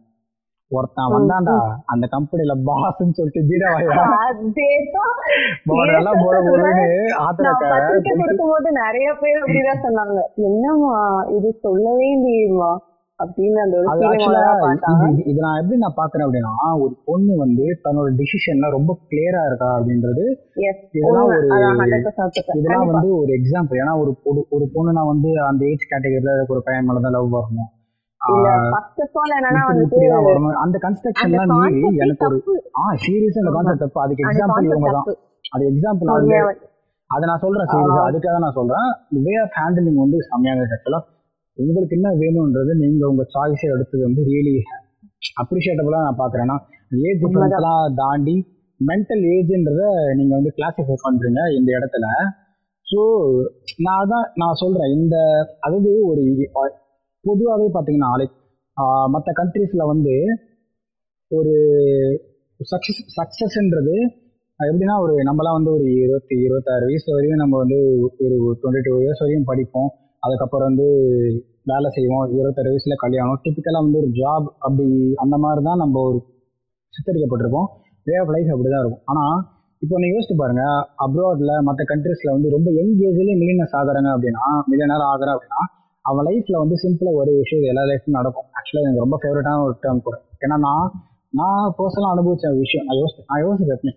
ஒருத்தன் 0.71 1.13
வந்தான்டா 1.13 1.53
அந்த 1.85 2.05
கம்பெனில 2.13 2.53
பாஸ்ன்னு 2.69 3.17
சொல்லிட்டு 3.17 3.41
பீடா. 3.49 3.69
போடலாம் 5.69 6.21
போட 6.23 6.37
போடுன்னு 6.47 6.73
நான் 6.79 7.21
ஆத்திரக்கார 7.25 7.69
பத்திரிக்கை 7.73 8.13
கொடுக்கும்போது 8.15 8.71
நிறைய 8.81 9.07
பேர் 9.21 9.39
அப்படிதான் 9.43 9.85
சொன்னாங்க. 9.85 10.17
என்னம்மா 10.49 10.95
இது 11.37 11.51
சொல்லவே 11.65 12.07
இல்லையேம்மா. 12.17 12.71
இது 15.29 15.39
நான் 15.43 15.59
எப்படி 15.59 15.77
நான் 15.83 15.95
பாக்குறேன் 15.99 16.25
அப்படின்னா 16.25 16.51
ஒரு 16.83 16.93
பொண்ணு 17.07 17.33
வந்து 17.39 17.65
தன்னோட 17.85 18.09
டிசிஷன்ல 18.19 18.67
ரொம்ப 18.75 18.91
கிளியரா 19.09 19.41
இருக்கா 19.49 19.69
அப்படின்றது 19.77 20.25
இதெல்லாம் 20.97 21.25
ஒரு 21.29 21.47
இதெல்லாம் 22.59 22.91
வந்து 22.91 23.09
ஒரு 23.21 23.31
எக்ஸாம்பிள் 23.39 23.81
ஏன்னா 23.81 23.95
ஒரு 24.01 24.11
ஒரு 24.57 24.67
பொண்ணு 24.75 24.95
நான் 24.99 25.11
வந்து 25.13 25.31
அந்த 25.47 25.63
ஏஜ் 25.71 25.89
கேட்டகரியில 25.91 26.35
ஒரு 26.53 26.61
பையன் 26.67 26.87
மேல 26.89 27.03
தான் 27.07 27.17
லவ் 27.17 27.33
வரணும். 27.37 27.71
அந்த 28.21 28.47
அந்த 30.63 30.77
கன்ஸ்ட்ரக்ஷன்லாம் 30.85 31.51
மீறி 31.55 31.81
கான்செப்ட் 31.81 32.05
எனக்கு 32.05 32.25
ஒரு 32.29 32.39
ஆ 32.79 32.85
சீரியஸா 33.03 33.41
அந்த 33.43 33.51
கான்செப்ட் 33.57 33.83
தப்பு. 33.85 33.99
அதுக்கு 34.05 34.23
எக்ஸாம்பிள் 34.27 34.69
இவங்க 34.69 34.89
தான். 34.97 35.09
அது 35.53 35.63
எக்ஸாம்பிள் 35.71 36.09
அது 37.09 37.25
நான் 37.29 37.43
சொல்றேன் 37.43 37.69
சீரியஸா 37.73 38.01
அதுக்காக 38.07 38.39
நான் 38.45 38.57
சொல்றேன். 38.57 38.87
வே 39.25 39.35
ஆஃப் 39.43 39.55
ஹேண்டிலிங் 39.59 40.01
வந்து 40.05 40.17
செம்மையான 40.29 40.65
ஆக்சுவலா 40.69 41.01
உங்களுக்கு 41.57 41.95
என்ன 41.97 42.09
வேணும்ன்றது 42.21 42.71
நீங்க 42.81 43.03
உங்க 43.11 43.23
சாய்ஸை 43.35 43.67
எடுத்தது 43.75 44.03
வந்து 44.07 44.23
ரியலி 44.29 44.53
அப்ரிஷியேட்டபுளா 45.41 46.01
நான் 46.05 46.21
பாக்குறேன்னா 46.23 46.57
ஏஜ் 47.07 47.21
டிஃபரன்ஸ்லாம் 47.23 47.95
தாண்டி 48.01 48.35
மென்டல் 48.79 49.23
ஏஜ்ன்றத 49.33 49.83
நீங்க 50.17 50.33
வந்து 50.35 50.51
கிளாசிஃபை 50.57 50.95
பண்றீங்க 51.05 51.41
இந்த 51.57 51.69
இடத்துல. 51.77 52.05
ஸோ 52.87 52.99
நான் 53.85 54.01
அதான் 54.03 54.27
நான் 54.35 54.59
சொல்றேன் 54.61 54.91
இந்த 54.97 55.15
அதாவது 55.59 55.91
ஒரு 56.09 56.23
பொதுவாகவே 57.25 57.67
பார்த்தீங்கன்னா 57.73 58.11
லைக் 58.19 58.35
மற்ற 59.15 59.29
கண்ட்ரீஸில் 59.31 59.89
வந்து 59.93 60.13
ஒரு 61.31 61.53
சக்ஸஸ் 62.59 63.01
சக்ஸஸ்ன்றது 63.17 63.95
எப்படின்னா 64.59 64.95
ஒரு 65.05 65.15
நம்மலாம் 65.29 65.57
வந்து 65.57 65.71
ஒரு 65.77 65.87
இருபத்தி 65.95 66.35
இருபத்தாறு 66.45 66.85
வயசு 66.89 67.09
வரையும் 67.15 67.41
நம்ம 67.41 67.57
வந்து 67.57 67.77
ஒரு 68.25 68.37
டுவெண்ட்டி 68.61 68.81
டூ 68.87 68.93
இயர்ஸ் 69.01 69.23
வரையும் 69.23 69.49
படிப்போம். 69.51 69.89
அதுக்கப்புறம் 70.23 70.69
வந்து 70.69 70.87
வேலை 71.71 71.87
செய்வோம். 71.95 72.25
இருபத்தாறு 72.33 72.71
வயசுல 72.73 72.95
கல்யாணம். 73.03 73.39
டிப்பிக்கலாக 73.43 73.85
வந்து 73.85 74.01
ஒரு 74.03 74.09
ஜாப் 74.19 74.47
அப்படி 74.59 74.87
அந்த 75.23 75.35
மாதிரி 75.43 75.61
தான் 75.69 75.81
நம்ம 75.83 76.01
ஒரு 76.09 76.19
சித்தரிக்கப்பட்டிருப்போம் 76.93 77.67
வே 78.07 78.15
ஆஃப் 78.21 78.33
லைஃப் 78.35 78.51
அப்படி 78.53 78.69
தான் 78.73 78.83
இருக்கும். 78.83 79.03
ஆனால் 79.11 79.37
இப்போ 79.81 79.95
நீங்கள் 80.01 80.15
யோசிச்சு 80.15 80.35
பாருங்க 80.41 80.63
அப்ராட்ல 81.05 81.55
மற்ற 81.67 81.81
கண்ட்ரீஸ்ல 81.91 82.29
வந்து 82.35 82.53
ரொம்ப 82.55 82.69
யங் 82.77 82.93
ஏஜ்லேயே 83.07 83.35
மில்லியனர்ஸ் 83.41 83.75
ஆகிறாங்க 83.79 84.09
அப்படின்னா 84.15 84.45
மில்லியனர் 84.71 85.03
ஆகிறா 85.11 85.33
அப்படின்னா 85.35 85.61
அவன் 86.05 86.25
லைஃப்ல 86.29 86.57
வந்து 86.63 86.75
சிம்பிளாக 86.83 87.19
ஒரே 87.21 87.33
விஷயம் 87.41 87.69
எல்லா 87.71 87.83
லைஃப்லையும் 87.89 88.19
நடக்கும். 88.19 88.47
ஆக்சுவலாக 88.57 88.85
எனக்கு 88.85 89.03
ரொம்ப 89.05 89.17
ஃபேவரட்டான 89.21 89.63
ஒரு 89.67 89.75
டேர்ம் 89.83 90.05
கூட. 90.07 90.15
ஏன்னா 90.45 90.57
நான் 90.67 90.85
நான் 91.39 91.73
பர்சனலாக 91.77 92.13
அனுபவிச்ச 92.15 92.51
விஷயம் 92.61 92.85
நான் 92.87 92.99
யோசி 93.01 93.19
நான் 93.29 93.43
யோசிப்பேன் 93.45 93.95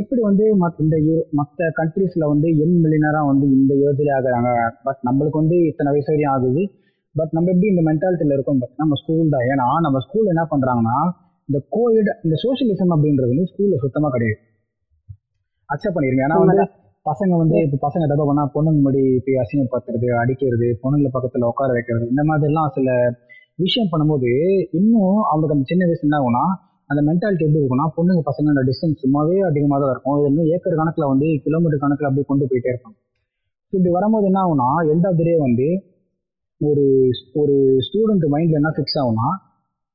எப்படி 0.00 0.20
வந்து 0.28 0.44
இந்த 0.82 0.96
மற்ற 1.38 1.68
கண்ட்ரீஸ்ல 1.78 2.24
வந்து 2.32 2.48
யங் 2.60 2.76
மில்லியனரா 2.82 3.20
வந்து 3.30 3.46
இந்த 3.58 3.72
ஏஜ்ல 3.88 4.10
ஆகுறாங்க? 4.16 4.50
பட் 4.86 5.00
நம்மளுக்கு 5.08 5.40
வந்து 5.42 5.56
இத்தனை 5.70 5.92
வயசு 5.94 6.10
வரையும் 6.12 6.32
ஆகுது. 6.34 6.62
பட் 7.14 7.32
நம்ம 7.36 7.50
எப்படி 7.52 7.68
இந்த 7.72 7.82
மென்டாலிட்டியில 7.88 8.36
இருக்கோம்? 8.36 8.60
பட் 8.62 8.74
நம்ம 8.82 8.96
ஸ்கூல் 9.02 9.32
தான். 9.34 9.46
ஏன்னா 9.52 9.66
நம்ம 9.86 10.00
ஸ்கூல் 10.06 10.32
என்ன 10.34 10.44
பண்றாங்கன்னா 10.52 10.96
இந்த 11.48 11.58
கோவிட் 11.76 12.10
இந்த 12.24 12.36
சோசியலிசம் 12.44 12.92
அப்படின்றது 12.94 13.32
வந்து 13.32 13.48
ஸ்கூல்ல 13.52 13.78
சுத்தமா 13.84 14.08
கிடையாது. 14.16 14.38
அக்செப்ட் 15.68 15.96
பண்ணிருங்க. 15.96 16.26
ஏன்னா 16.26 16.38
வந்து 16.42 16.66
பசங்க 17.06 17.32
வந்து 17.42 17.56
இப்போ 17.66 17.78
பசங்க 17.86 18.04
தப்பா 18.10 18.24
பண்ணா 18.28 18.44
பொண்ணுங்க 18.54 18.80
முடி 18.86 19.02
போய் 19.24 19.40
அசிங்கப்படுத்துறது 19.42 20.08
அடிக்கிறது 20.22 20.68
பொண்ணுங்களை 20.82 21.10
பக்கத்துல 21.14 21.48
உட்கார 21.52 21.70
வைக்கிறது 21.76 22.06
இந்த 22.12 22.22
மாதிரிலாம் 22.30 22.72
சில 22.76 22.88
விஷயம் 23.58 23.92
பண்ணும்போது 23.92 24.30
இன்னும் 24.78 25.20
அவங்களுக்கு 25.30 25.56
அந்த 25.56 25.68
சின்ன 25.70 25.86
வயசு 25.88 26.04
என்ன 26.06 26.18
ஆகும்னா 26.20 26.42
அந்த 26.90 27.00
மென்டாலிட்டி 27.08 27.44
எப்படி 27.46 27.60
இருக்கும்னா 27.60 27.86
பொண்ணுங்க 27.96 28.22
பசங்க 28.28 28.62
டிஸ்டன்ஸ் 28.68 29.02
சும்மாவே 29.02 29.36
அதிகமாக 29.48 29.78
தான் 29.82 29.92
இருக்கும். 29.94 30.16
இது 30.20 30.28
இன்னும் 30.30 30.48
ஏக்கர் 30.54 30.78
கணக்கில் 30.80 31.10
வந்து 31.12 31.26
கிலோமீட்டர் 31.44 31.82
கணக்கில் 31.84 32.08
அப்படியே 32.08 32.26
கொண்டு 32.30 32.48
போயிட்டே 32.50 32.70
இருப்பாங்க. 32.72 32.96
ஸோ 33.68 33.72
இப்படி 33.78 33.92
வரும்போது 33.96 34.28
என்ன 34.30 34.38
ஆகும்னா 34.44 34.68
எண்ட் 34.92 35.06
ஆஃப் 35.08 35.18
த 35.20 35.24
டே 35.28 35.34
வந்து 35.46 35.68
ஒரு 36.60 36.84
ஒரு 37.40 37.56
ஸ்டூடெண்ட் 37.88 38.26
மைண்ட்ல 38.34 38.60
என்ன 38.60 38.72
ஃபிக்ஸ் 38.76 38.98
ஆகும்னா 39.02 39.28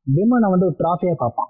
விமனை 0.08 0.48
வந்து 0.54 0.68
ஒரு 0.70 0.78
ட்ராஃபியா 0.82 1.16
பார்ப்பான். 1.24 1.50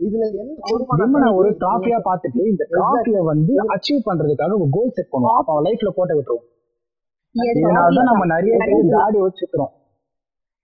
இதுல 0.00 0.24
என்ன 0.42 1.00
விமனை 1.02 1.28
ஒரு 1.40 1.50
ட்ராஃபியா 1.62 1.98
பார்த்துட்டு 2.08 2.42
இந்த 2.52 2.64
ட்ராஃபியை 2.74 3.22
வந்து 3.32 3.54
அச்சீவ் 3.74 4.06
பண்றதுக்காக 4.08 4.56
ஒரு 4.58 4.72
கோல் 4.76 4.96
செட் 4.96 5.12
பண்ணுவோம் 5.14 5.38
அப்ப 5.40 5.52
அவன் 5.54 5.66
லைஃப்ல 5.68 5.92
கோட்டை 5.98 6.16
விட்டுருவோம் 6.18 6.48
நம்ம 8.10 8.24
நிறைய 8.34 8.54
பேர் 8.62 8.90
தாடி 8.96 9.18
வச்சுக்கிறோம் 9.26 9.72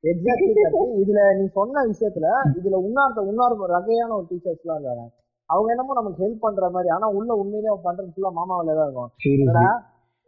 எக்ஸாக்ட்லி 0.05 0.65
இதுல 1.03 1.21
நீ 1.39 1.45
சொன்ன 1.59 1.85
விஷயத்துல 1.93 2.27
இதுல 2.59 2.77
உன்னார்த்த 2.87 3.23
உன்னார் 3.31 3.55
வகையான 3.63 4.11
ஒரு 4.19 4.27
டீச்சர்ஸ் 4.31 4.63
எல்லாம் 4.65 4.79
இருக்காங்க. 4.79 5.07
அவங்க 5.51 5.69
என்னமோ 5.75 5.95
நமக்கு 5.99 6.23
ஹெல்ப் 6.25 6.45
பண்ற 6.45 6.67
மாதிரி 6.75 6.89
ஆனா 6.97 7.07
உள்ள 7.19 7.31
உண்மையிலே 7.43 7.71
அவன் 7.73 7.87
பண்றது 7.87 8.13
ஃபுல்லா 8.15 8.31
மாமா 8.39 8.57
வேலையா 8.59 8.77
தான் 8.79 8.89
இருக்கும். 8.89 9.11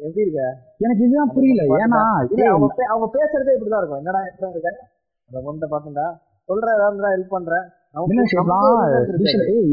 எப்படி 0.00 0.22
இருக்க? 0.24 0.42
எனக்கு 0.84 1.02
இதுதான் 1.06 1.32
புரியல. 1.36 1.62
ஏன்னா 1.78 2.00
அவங்க 2.52 2.82
அவங்க 2.92 3.08
பேசுறதே 3.16 3.54
இப்படிதான் 3.56 3.82
இருக்கும். 3.82 4.00
என்னடா 4.02 4.20
எப்படி 4.30 4.52
இருக்க? 4.54 4.70
அந்த 5.30 5.38
பொண்ணை 5.46 5.68
பாத்துண்டா 5.74 6.06
சொல்ற 6.48 6.68
ஏதாவது 6.78 7.12
ஹெல்ப் 7.16 7.34
பண்றேன் 7.36 7.66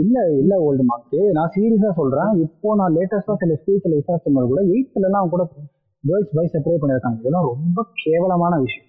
இல்ல 0.04 0.18
இல்ல 0.42 0.54
ஓல்டு 0.68 0.84
மார்க்கு 0.90 1.20
நான் 1.38 1.52
சீரியஸா 1.56 1.92
சொல்றேன். 2.00 2.32
இப்போ 2.46 2.76
நான் 2.80 2.96
லேட்டஸ்டா 2.98 3.36
சில 3.44 3.56
ஸ்கூல்ஸ்ல 3.62 3.94
விசாரிச்ச 4.00 4.34
போது 4.38 4.48
கூட 4.52 4.62
எயித்துல 4.74 5.10
எல்லாம் 5.10 5.32
கூட 5.34 5.44
கேர்ள்ஸ் 6.04 6.34
பாய்ஸ் 6.38 6.54
செப்பரேட் 6.56 6.82
பண்ணிருக்காங்க 6.84 7.20
இதெல்லாம் 7.24 7.48
ரொம்ப 7.52 7.80
கேவலமான 8.04 8.54
விஷயம். 8.66 8.87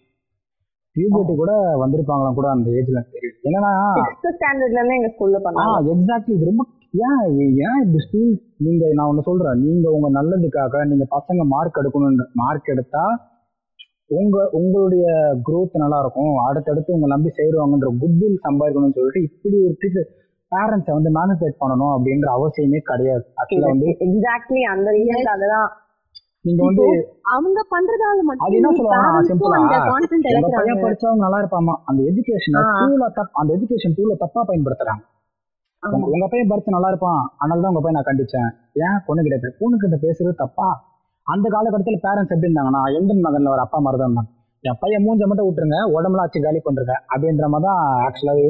பியூபர்ட்டி 0.97 1.35
கூட 1.41 1.53
வந்திருப்பாங்களாம் 1.83 2.39
கூட 2.39 2.49
அந்த 2.55 2.69
ஏஜ்ல 2.81 3.01
என்னன்னா 3.47 3.73
ஸ்டாண்டர்ட்ல 4.37 4.79
இருந்து 4.81 4.99
எங்க 4.99 5.11
ஸ்கூல்ல 5.15 5.39
பண்ணாங்க. 5.47 5.91
எக்ஸாக்ட்லி 5.95 6.35
இது 6.37 6.51
ரொம்ப 6.51 6.65
ஏன் 7.09 7.25
ஏன் 7.67 7.81
இப்படி 7.85 8.01
ஸ்கூல் 8.05 8.31
நீங்க 8.67 8.85
நான் 8.99 9.11
ஒண்ணு 9.11 9.29
சொல்றேன். 9.31 9.59
நீங்க 9.65 9.87
உங்க 9.97 10.09
நல்லதுக்காக 10.19 10.85
நீங்க 10.91 11.05
பசங்க 11.17 11.43
மார்க் 11.55 11.81
எடுக்கணும் 11.83 12.23
மார்க் 12.43 12.73
எடுத்தா 12.75 13.05
உங்க 14.19 14.37
உங்களுடைய 14.59 15.07
growth 15.47 15.75
நல்லா 15.83 15.99
இருக்கும் 16.03 16.37
அடுத்தடுத்து 16.47 16.95
உங்க 16.97 17.09
நம்பி 17.13 17.31
சேருவாங்கன்ற 17.39 17.89
குட்வில் 18.03 18.39
சம்பாதிக்கணும்னு 18.47 18.97
சொல்லிட்டு 18.99 19.21
இப்படி 19.29 19.57
ஒரு 19.67 19.75
டீச்சர் 19.83 20.09
பேரண்ட்ஸை 20.53 20.93
வந்து 20.99 21.11
மேனிபுலேட் 21.17 21.61
பண்ணணும் 21.63 21.93
அப்படின்ற 21.95 22.29
அவசியமே 22.37 22.81
கிடையாது. 22.91 23.25
ஆக்சுவலா 23.41 23.73
வந்து 23.75 23.89
எக்ஸாக்ட்லி 24.07 24.63
அந்த 24.75 24.89
ரீசனுக்காக 24.97 25.49
தான் 25.55 25.69
நீங்க 26.45 26.63
வந்து 26.69 26.85
அவங்க 27.35 27.61
பண்றதால 27.73 28.19
அது 28.45 28.57
என்ன 28.59 28.69
மட்டும் 28.69 28.81
சொல்லுவாங்க 28.81 29.23
சிம்பிளா 29.29 29.57
உங்க 29.61 30.51
பையன் 30.59 30.83
படிச்சவங்க 30.85 31.23
நல்லா 31.25 31.39
இருப்பாமா? 31.43 31.75
அந்த 31.89 32.01
எஜுகேஷனை. 32.11 32.61
டூல 32.81 33.07
தப் 33.17 33.39
அந்த 33.41 33.51
எஜுகேஷன் 33.57 33.97
டூல 33.99 34.15
தப்பா 34.23 34.43
பயன்படுத்துறாங்க. 34.51 35.03
உங்க 36.13 36.27
பையன் 36.33 36.51
படிச்சு 36.53 36.75
நல்லா 36.77 36.91
இருப்பான் 36.93 37.21
அதனால 37.41 37.63
தான் 37.63 37.73
உங்க 37.73 37.83
பையன் 37.83 37.99
நான் 37.99 38.09
கண்டிச்சேன். 38.09 38.49
ஏன்? 38.85 38.99
பொண்ணு 39.07 39.25
கிட்ட 39.27 39.51
பொண்ணு 39.61 39.77
கிட்ட 39.83 39.99
பேசுறது 40.07 40.35
தப்பா? 40.43 40.69
அந்த 41.27 41.47
காலகட்டத்தில் 41.55 42.03
பேரண்ட்ஸ் 42.07 42.35
எப்படி 42.35 42.49
இருந்தாங்கன்னா 42.49 42.83
எந்தன் 42.99 43.25
மகன்ல 43.27 43.53
ஒரு 43.55 43.63
அப்பா 43.65 43.79
மாதிரி 43.79 44.01
தான் 44.01 44.09
இருந்தாங்க. 44.09 44.31
என் 44.65 44.81
பையன் 44.83 45.05
மூஞ்ச 45.07 45.23
மட்டும் 45.31 45.49
விட்டுருங்க 45.49 45.79
உடம்புல 45.97 46.23
ஆச்சு 46.25 46.47
காலி 46.47 46.61
பண்றேங்க 46.65 46.95
அப்படின்ற 47.13 47.49
மாதிரி 47.55 47.69
தான் 47.69 47.83
ஆக்சுவலாவே 48.07 48.47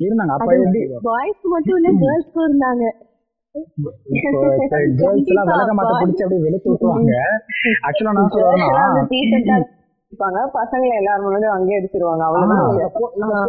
இருந்தாங்க. 0.00 0.32
அப்ப 0.36 0.50
பாய்ஸ்க்கு 1.08 1.48
மட்டும் 1.54 1.78
இல்ல 1.80 1.90
கேர்ள்ஸ்க்கும் 2.02 2.46
இருந்தாங்க. 2.48 2.84
கேர்ள்ஸ் 5.00 5.28
எல்லாம் 5.32 5.48
விலக 5.50 5.72
மாட்ட 5.78 5.92
பிடிச்சி 6.00 6.24
அப்படியே 6.24 6.44
வெளுத்து 6.46 6.68
விட்டுருவாங்க. 6.70 7.14
ஆக்சுவலா 7.86 8.14
நான் 8.18 8.32
சொல்றேன்னா 8.34 9.56
இருப்பாங்க. 10.12 10.40
பசங்களை 10.58 10.92
எல்லாரும் 11.00 11.26
அடிச்சிருவாங்க 11.76 12.22
அவ்வளவுதான். 12.26 12.66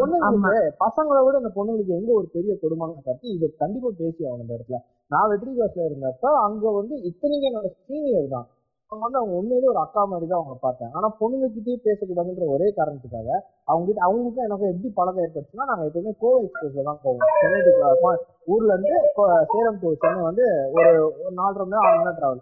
பொண்ணுங்களுக்கு 0.02 0.62
பசங்களை 0.86 1.20
விட 1.26 1.36
இந்த 1.42 1.52
பொண்ணுங்களுக்கு 1.58 1.98
எங்க 2.00 2.12
ஒரு 2.20 2.28
பெரிய 2.36 2.54
கொடுமையான 2.64 3.02
கருத்து 3.08 3.28
இது 3.36 3.48
கண்டிப்பா 3.64 3.90
பேசி 4.02 4.22
ஆகணும் 4.28 4.46
இந்த 4.46 4.58
இடத்துல. 4.58 4.80
நான் 5.12 5.30
வெற்றி 5.32 5.52
கிளாஸ்ல 5.52 5.88
இருந்தப்ப 5.90 6.32
அங்க 6.46 6.72
வந்து 6.80 6.96
இத்தனைக்கு 7.10 7.50
என்னோட 7.50 7.68
சீனியர் 7.88 8.34
தான். 8.36 8.48
அவங்க 8.92 9.06
வந்து 9.06 9.18
அவங்க 9.18 9.36
உண்மையிலேயே 9.36 9.70
ஒரு 9.70 9.80
அக்கா 9.80 10.02
மாதிரி 10.06 10.28
தான் 10.28 10.40
அவங்க 10.40 10.56
பார்த்தேன். 10.60 10.92
ஆனா 10.92 11.08
பொண்ணுங்க 11.20 11.48
கிட்டயே 11.56 11.78
பேசக்கூடாதுன்ற 11.86 12.46
ஒரே 12.48 12.68
காரணத்துக்காக 12.76 13.30
அவங்ககிட்ட 13.68 14.02
அவங்களுக்கும் 14.06 14.46
எனக்கு 14.46 14.68
எப்படி 14.68 14.90
பழக்கம் 14.90 15.24
ஏற்பட்டுச்சுன்னா 15.24 15.66
நாங்க 15.66 15.86
எப்பவுமே 15.88 16.12
கோவை 16.20 16.38
எக்ஸ்பிரஸ்ல 16.44 16.84
தான் 16.84 17.00
போவோம். 17.04 17.24
சென்னை 17.42 17.60
to 17.66 17.72
கோ- 18.04 18.22
ஊர்ல 18.46 18.72
இருந்து 18.74 18.92
கோ- 19.18 19.48
சேலம் 19.52 19.80
டு 19.80 19.90
சென்னை 19.96 20.22
வந்து 20.22 20.46
ஒரு 20.76 20.92
ஒரு 21.18 21.34
நாலரை 21.36 21.60
மணி 21.62 21.74
நேரம் 21.74 21.88
ஆறு 21.88 22.00
மணி 22.00 22.16
டிராவல் 22.18 22.42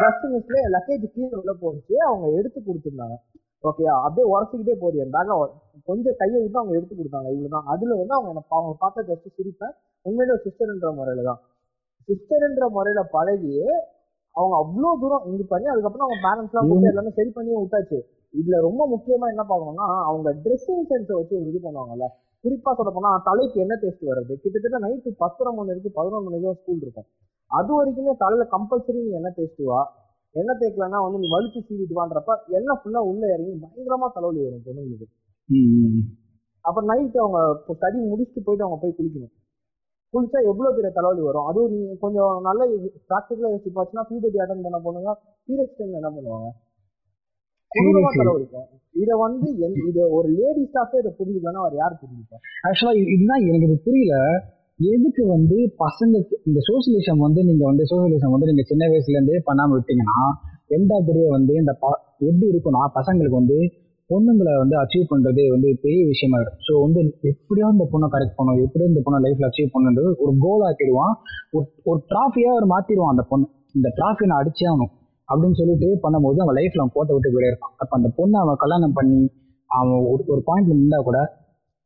ஜஸ்ட் 0.00 0.24
மிஸ்ல 0.32 0.64
லக்கேஜ் 0.74 1.06
கீழே 1.12 1.30
உள்ள 1.32 1.52
போச்சு 1.60 1.94
அவங்க 2.04 2.26
எடுத்து 2.38 2.60
கொடுத்துருந்தாங்க. 2.60 3.16
ஓகேயா 3.64 3.94
அப்படியே 4.00 4.26
உரசிக்கிட்டே 4.32 4.74
போகுது 4.78 4.98
என் 4.98 5.14
பேக்கை 5.14 5.36
கொஞ்சம் 5.84 6.16
கையை 6.16 6.42
விட்டு 6.42 6.58
அவங்க 6.58 6.76
எடுத்து 6.76 6.94
கொடுத்தாங்க 6.94 7.28
இவ்வளவுதான். 7.30 7.66
அதுல 7.66 7.94
வந்து 7.94 8.14
அவங்க 8.14 8.30
என்ன 8.30 8.44
அவங்க 8.50 8.74
பார்த்த 8.78 9.06
ஜஸ்ட் 9.08 9.36
சிரிப்பேன். 9.36 9.74
உண்மையிலே 10.06 10.34
ஒரு 10.34 10.44
சிஸ்டர்ன்ற 10.46 10.94
முறையில 10.94 11.22
தான் 11.22 11.40
சிஸ்டர்ன்ற 12.08 12.68
முறையில 12.70 13.02
பழகி 13.12 13.54
அவங்க 14.36 14.54
அவ்வளோ 14.62 14.90
தூரம் 15.00 15.24
இது 15.34 15.44
பண்ணி 15.46 15.66
அதுக்கப்புறம் 15.66 16.06
அவங்க 16.06 16.18
பேரண்ட்ஸ் 16.26 16.52
எல்லாம் 16.54 16.68
போட்டு 16.70 16.90
எல்லாமே 16.90 17.10
சரி 17.10 17.30
பண்ணி 17.30 17.52
விட்டாச்சு. 17.56 17.98
இதுல 18.34 18.58
ரொம்ப 18.60 18.82
முக்கியமா 18.86 19.26
என்ன 19.34 19.44
பார்க்கணும்னா 19.50 19.86
அவங்க 20.08 20.28
ட்ரெஸ்ஸிங் 20.44 20.84
சென்ஸை 20.90 21.14
வச்சு 21.18 21.34
ஒரு 21.38 21.48
இது 21.50 21.60
பண்ணுவாங்கல்ல. 21.64 22.06
குறிப்பா 22.44 22.70
சொல்ல 22.74 22.90
போனா 22.90 23.10
தலைக்கு 23.24 23.58
என்ன 23.60 23.74
டேஸ்ட் 23.82 24.04
வருது 24.10 24.34
கிட்டத்தட்ட 24.42 24.78
நைட்டு 24.78 25.10
பத்தரை 25.22 25.50
மணி 25.54 25.68
வரைக்கும் 25.68 25.96
பதினொன்று 25.98 26.26
மணி 26.26 26.36
வரைக்கும் 26.36 26.60
ஸ்கூல் 26.60 26.84
இருக்கும். 26.84 27.08
அது 27.50 27.70
வரைக்குமே 27.78 28.12
தலையில 28.16 28.44
கம்பல்சரி 28.54 29.00
நீ 29.06 29.10
என்ன 29.10 29.32
டேஸ்ட் 29.36 29.62
வா? 29.62 29.80
என்ன 30.34 30.50
தேய்க்கலன்னா 30.60 30.98
வந்து 31.04 31.18
நீ 31.18 31.28
வலிச்சு 31.28 31.60
சீவிட்டு 31.68 31.94
வான்றப்ப 31.94 32.32
எண்ணெய் 32.56 32.80
ஃபுல்லா 32.80 33.00
உள்ள 33.10 33.22
இறங்கி 33.34 33.54
பயங்கரமா 33.64 34.08
தலைவலி 34.14 34.40
வரும் 34.44 34.64
பொண்ணுங்களுக்கு. 34.66 35.06
ம், 35.48 35.70
ம். 35.80 36.02
அப்ப 36.64 36.82
நைட் 36.82 37.16
அவங்க 37.16 37.40
ஸ்டடி 37.68 37.98
முடிச்சுட்டு 38.10 38.44
போயிட்டு 38.46 38.64
அவங்க 38.64 38.78
போய் 38.82 38.96
குளிக்கணும். 38.98 39.32
குளிச்சா 40.14 40.38
எவ்வளவு 40.50 40.74
பெரிய 40.76 40.90
தலைவலி 40.94 41.22
வரும்? 41.26 41.48
அதுவும் 41.50 41.72
நீ 41.74 41.80
கொஞ்சம் 42.04 42.32
நல்ல 42.46 42.60
ப்ராக்டிக்கலா 43.10 43.50
யோசிச்சு 43.52 43.70
பார்த்துன்னா 43.76 44.04
பியூபர்ட்டி 44.08 44.40
அட்டன் 44.44 44.64
பண்ண 44.66 44.78
பொண்ணுங்க 44.86 45.10
பீரியட்ஸ் 45.48 45.78
டைம் 45.78 45.98
என்ன 46.00 46.10
பண்ணுவாங்க? 46.16 46.48
கொடூரமா. 47.72 48.08
தலைவலிக்கும். 48.14 48.68
இத 48.94 49.10
வந்து 49.16 49.48
இது 49.88 50.00
ஒரு 50.16 50.28
லேடி 50.38 50.62
ஸ்டாஃபே 50.70 51.00
இதை 51.02 51.12
புரிஞ்சுக்கலன்னா 51.18 51.62
அவர் 51.64 51.76
யார் 51.80 52.00
புரிஞ்சுப்பா 52.00 52.38
ஆக்சுவலா 52.68 52.94
இதுதான் 53.14 53.44
எனக்கு 53.48 53.68
இது 53.68 53.76
புரியல. 53.84 54.16
எதுக்கு 54.80 55.22
வந்து 55.26 55.56
பசங்களுக்கு 55.82 56.36
இந்த 56.48 56.60
சோசியலிசம் 56.68 57.22
வந்து 57.24 57.40
நீங்க 57.48 57.64
வந்து 57.70 57.84
சோசியலிசம் 57.90 58.34
வந்து 58.34 58.48
நீங்க 58.50 58.64
சின்ன 58.70 58.84
வயசுல 58.92 59.16
இருந்தே 59.16 59.40
பண்ணாம 59.48 59.74
விட்டீங்கன்னா 59.74 60.20
எண்ட் 60.76 60.92
ஆஃப் 60.96 61.10
வந்து 61.36 61.54
இந்த 61.60 61.72
எப்படி 62.28 62.46
இருக்கும்னா 62.52 62.82
பசங்களுக்கு 62.98 63.40
வந்து 63.40 63.58
பொண்ணுங்களை 64.10 64.52
வந்து 64.62 64.76
அச்சீவ் 64.82 65.10
பண்றதே 65.12 65.44
வந்து 65.54 65.68
பெரிய 65.84 66.02
விஷயமா 66.12 66.36
இருக்கும். 66.40 66.62
ஸோ 66.68 66.72
வந்து 66.84 67.00
எப்படியோ 67.30 67.66
இந்த 67.74 67.84
பொண்ணை 67.92 68.06
கரெக்ட் 68.14 68.36
பண்ணும் 68.38 68.62
எப்படியோ 68.66 68.88
இந்த 68.92 69.02
பொண்ணை 69.06 69.18
லைஃப்ல 69.26 69.48
அச்சீவ் 69.48 69.72
பண்ணுன்றது 69.74 70.10
ஒரு 70.24 70.32
கோல் 70.44 70.64
ஆக்கிடுவான் 70.68 71.14
ஒரு 71.56 71.64
ஒரு 71.90 72.00
ட்ராஃபியாக 72.12 72.54
அவர் 72.56 72.66
மாத்திடுவான் 72.74 73.12
அந்த 73.14 73.24
பொண்ணு. 73.32 73.46
இந்த 73.78 73.88
ட்ராஃபி 73.98 74.28
நான் 74.30 74.40
அடிச்சே 74.42 74.66
ஆகணும் 74.70 74.92
அப்படின்னு 75.28 75.58
சொல்லிட்டு 75.60 75.88
பண்ணும்போது 76.04 76.38
அவன் 76.44 76.58
லைஃப்ல 76.60 76.82
அவன் 76.82 76.94
போட்ட 76.96 77.10
விட்டு 77.16 77.32
போயிட்டே 77.34 77.50
இருப்பான். 77.52 77.74
அப்ப 77.82 77.92
அந்த 77.98 78.08
பொண்ணை 78.18 78.38
அவன் 78.44 78.60
கல்யாணம் 78.64 78.96
பண்ணி 78.98 79.20
அவன் 79.70 80.00
ஒரு 80.12 80.22
ஒரு 80.32 80.42
பாயிண்ட்ல 80.48 80.74
இருந்தா 80.76 81.00
கூட 81.08 81.18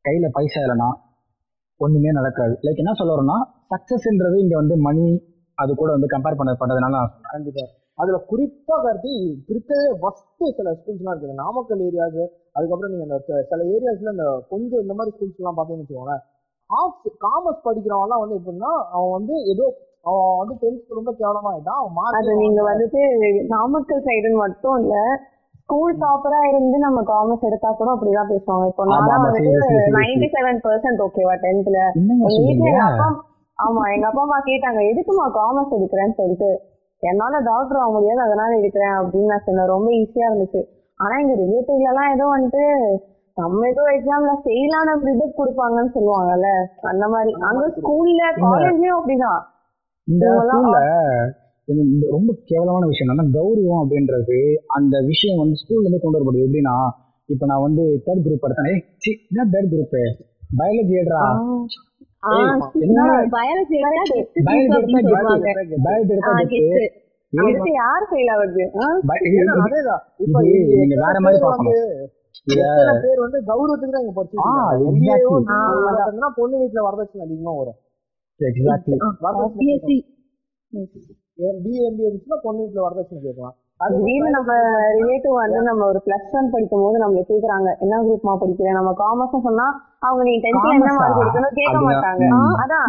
கையில 0.04 0.28
பைசா 0.36 0.60
இல்லைன்னா 0.64 0.88
ஒண்ணுமே 1.80 2.10
நடக்காது. 2.18 2.54
லைக் 2.64 2.82
என்ன 2.82 2.92
சொல்ல 2.98 3.14
வரோம்னா 3.14 3.38
சக்சஸ்ன்றது 3.72 4.36
இங்க 4.44 4.54
வந்து 4.62 4.74
மணி 4.86 5.04
அது 5.58 5.72
கூட 5.80 5.90
வந்து 5.96 6.08
கம்பேர் 6.12 6.38
பண்ணப்பட்டதுனால 6.40 6.94
நான் 6.98 7.44
சொல்றேன். 7.48 7.72
அதுல 7.98 8.18
குறிப்பா 8.28 8.76
கார்த்தி 8.80 9.12
இருக்கிறதே 9.48 9.74
ஃபர்ஸ்ட் 10.00 10.24
சில 10.56 10.68
ஸ்கூல்ஸ்லாம் 10.74 11.12
இருக்குது. 11.14 11.40
நாமக்கல் 11.40 11.82
ஏரியாஸ் 11.84 12.20
அதுக்கப்புறம் 12.56 12.92
நீங்க 12.92 13.04
இந்த 13.04 13.18
ச- 13.26 13.44
சில 13.50 13.60
ஏரியாஸ்ல 13.74 14.14
இந்த 14.14 14.24
கொஞ்சம் 14.50 14.82
இந்த 14.84 14.94
மாதிரி 14.94 15.12
ஸ்கூல்ஸ் 15.14 15.40
எல்லாம் 15.40 15.58
பாத்தீங்கன்னு 15.58 15.84
வச்சுக்கோங்களேன். 15.84 16.22
ஆர்ட்ஸ் 16.70 17.18
காமர்ஸ் 17.24 17.64
படிக்கிறவன்லாம் 17.66 18.22
வந்து 18.22 18.38
எப்படின்னா 18.38 18.72
அவன் 18.94 19.12
வந்து 19.12 19.34
ஏதோ 19.52 19.66
அவன் 20.06 20.40
வந்து 20.40 20.54
டென்த் 20.62 20.96
ரொம்ப 20.96 21.10
கேவலமா 21.18 21.50
ஆயிட்டான் 21.52 21.80
அவன் 21.82 21.94
அது 22.12 22.32
நீங்க 22.42 22.60
வந்துட்டு 22.68 23.00
நாமக்கல் 23.52 24.04
சைடுன்னு 24.06 24.42
மட்டும் 24.42 24.76
இல்ல 24.82 24.96
ஸ்கூல் 25.60 25.94
டாப்பரா 26.00 26.40
இருந்து 26.48 26.78
நம்ம 26.82 27.02
காமர்ஸ் 27.08 27.46
எடுத்தா 27.48 27.68
கூட 27.72 27.88
அப்படிதான் 27.92 28.30
பேசுவாங்க. 28.32 28.64
இப்போ 28.70 28.84
நான் 28.90 28.98
வந்துட்டு. 29.26 29.52
நைன்டி 29.96 30.28
செவன் 30.34 30.60
பர்சன்ட் 30.64 31.02
ஓகேவா 31.04 31.34
டென்த்ல 31.44 31.78
என்னங்க 31.92 32.24
எங்க 32.28 32.42
வீட்டுல 32.42 32.50
சொல்றீங்க 32.56 32.70
எங்க 32.72 32.84
அப்பா 32.90 33.08
ஆமா 33.58 33.82
எங்க 33.94 34.06
அப்பா 34.08 34.22
அம்மா 34.22 34.38
கேட்டாங்க 34.46 34.80
எதுக்குமா 34.90 35.24
காமர்ஸ் 35.36 35.74
எடுக்கிறேன்னு 35.76 36.18
சொல்லிட்டு? 36.20 36.50
என்னால 37.10 37.40
டாக்டர் 37.50 37.80
ஆக 37.82 37.90
முடியாது 37.96 38.20
அதனால 38.26 38.50
எடுக்கிறேன் 38.60 38.96
அப்படின்னு 39.00 39.30
நான் 39.32 39.44
சொன்னேன். 39.46 39.72
ரொம்ப 39.74 39.88
ஈஸியா 40.00 40.26
இருந்துச்சு. 40.30 40.62
ஆனா 41.00 41.14
எங்க 41.22 41.34
ரிலேட்டிவ்ல 41.42 41.90
எல்லாம் 41.92 42.12
ஏதோ 42.14 42.26
வந்துட்டு 42.34 42.64
நம்ம 43.36 43.68
ஏதோ 43.68 43.82
எக்ஸாம்ல 43.94 44.32
ஃபெயிலான 44.42 44.96
ரிசல்ட் 45.06 45.38
கொடுப்பாங்கன்னு 45.38 45.94
சொல்லுவாங்கல்ல 45.96 46.50
அந்த 46.92 47.04
மாதிரி. 47.14 47.30
அங்க 47.48 47.64
ஸ்கூல்ல 47.78 48.22
காலேஜ்லயும் 48.44 48.98
அப்படிதான். 48.98 49.42
இந்த 50.08 50.24
ரொம்ப 52.14 52.30
கேவலமான 52.50 52.84
விஷயம். 52.90 53.10
என்னன்னா 53.10 53.26
கௌரவம் 53.38 53.82
அப்படின்றது 53.84 54.38
அந்த 54.78 54.94
விஷயம் 55.10 55.40
வந்து 55.42 55.60
ஸ்கூல்ல 55.62 55.86
இருந்து 55.86 56.02
கொண்டு 56.04 56.18
வரப்படுது. 56.18 56.46
எப்படின்னா 56.48 56.76
இப்ப 57.28 57.46
நான் 57.50 57.64
வந்து 57.66 57.82
தேர்ட் 58.06 58.24
குரூப் 58.24 58.46
எடுத்தேன். 58.46 58.80
என்ன 59.28 59.46
தேர்ட் 59.52 59.70
குரூப் 59.72 59.94
பயாலஜி 60.58 60.94
ஏடுறா. 61.00 61.22
பயாலஜி 63.34 63.74
எடுத்தா 63.78 64.02
யார் 67.78 68.04
ஃபெயில் 68.08 68.30
ஆகுது 68.34 68.64
அதேதான். 69.64 70.02
இப்ப 70.24 70.36
நீங்க 70.42 70.96
வேற 71.04 71.14
மாதிரி 71.24 71.38
பேர் 71.38 71.46
பார்க்கணும். 71.46 71.72
வந்து 73.24 73.38
பேர் 73.38 73.48
கௌரவத்துக்கு 73.50 73.94
தான் 73.94 74.04
இங்க. 74.04 74.14
பார்த்தீங்கன்னா 74.18 74.54
பொண்ணு 76.38 76.60
வீட்டுல 76.62 76.84
வரதட்சணை 76.88 77.22
அதிகமா 77.26 77.54
வரும். 77.60 77.78
எக்ஸாக்ட்லி 78.40 78.96
வரதட்சணை 79.26 79.98
முடிச்சுன்னா 82.04 82.38
பொண்ணு 82.46 82.60
வீட்டுல 82.64 82.80
வரதட்சணை 82.86 83.20
கேட்கலாம். 83.26 83.56
திடீர்னு 83.80 84.30
நம்ம 84.30 84.52
ரிலேட்டிவ் 84.96 85.34
வந்து 85.34 85.60
நம்ம 85.62 85.82
ஒரு 85.84 86.00
பிளஸ் 86.04 86.34
ஒன் 86.34 86.50
படிக்கும் 86.50 86.82
போது 86.82 86.96
நம்மள 86.98 87.22
கேக்குறாங்க 87.22 87.68
என்ன 87.80 87.98
குரூப்மா 88.02 88.32
படிக்கிறேன் 88.40 88.72
நம்ம 88.72 88.90
காமர்ஸ் 88.94 89.44
சொன்னா 89.46 89.66
அவங்க 89.98 90.22
நீ 90.22 90.34
டென்த்ல 90.38 90.74
என்ன? 90.74 90.92
மார்க் 90.92 91.20
எடுக்கணும் 91.22 91.56
கேட்க? 91.56 91.78
மாட்டாங்க. 91.80 92.24
அதான். 92.62 92.86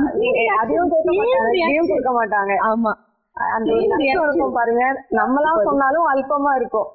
அதையும் 0.60 0.92
கேட்க 0.92 1.10
மாட்டாங்க. 1.12 1.56
இதையும் 1.58 1.90
கேட்க 1.94 2.12
மாட்டாங்க. 2.12 2.54
ஆமா. 2.70 2.94
அந்த. 3.38 3.72
இருக்கும் 4.12 4.54
பாருங்க. 4.54 4.84
நம்மளாம் 5.12 5.64
சொன்னாலும் 5.64 6.08
அல்பமா 6.14 6.54
இருக்கும். 6.56 6.90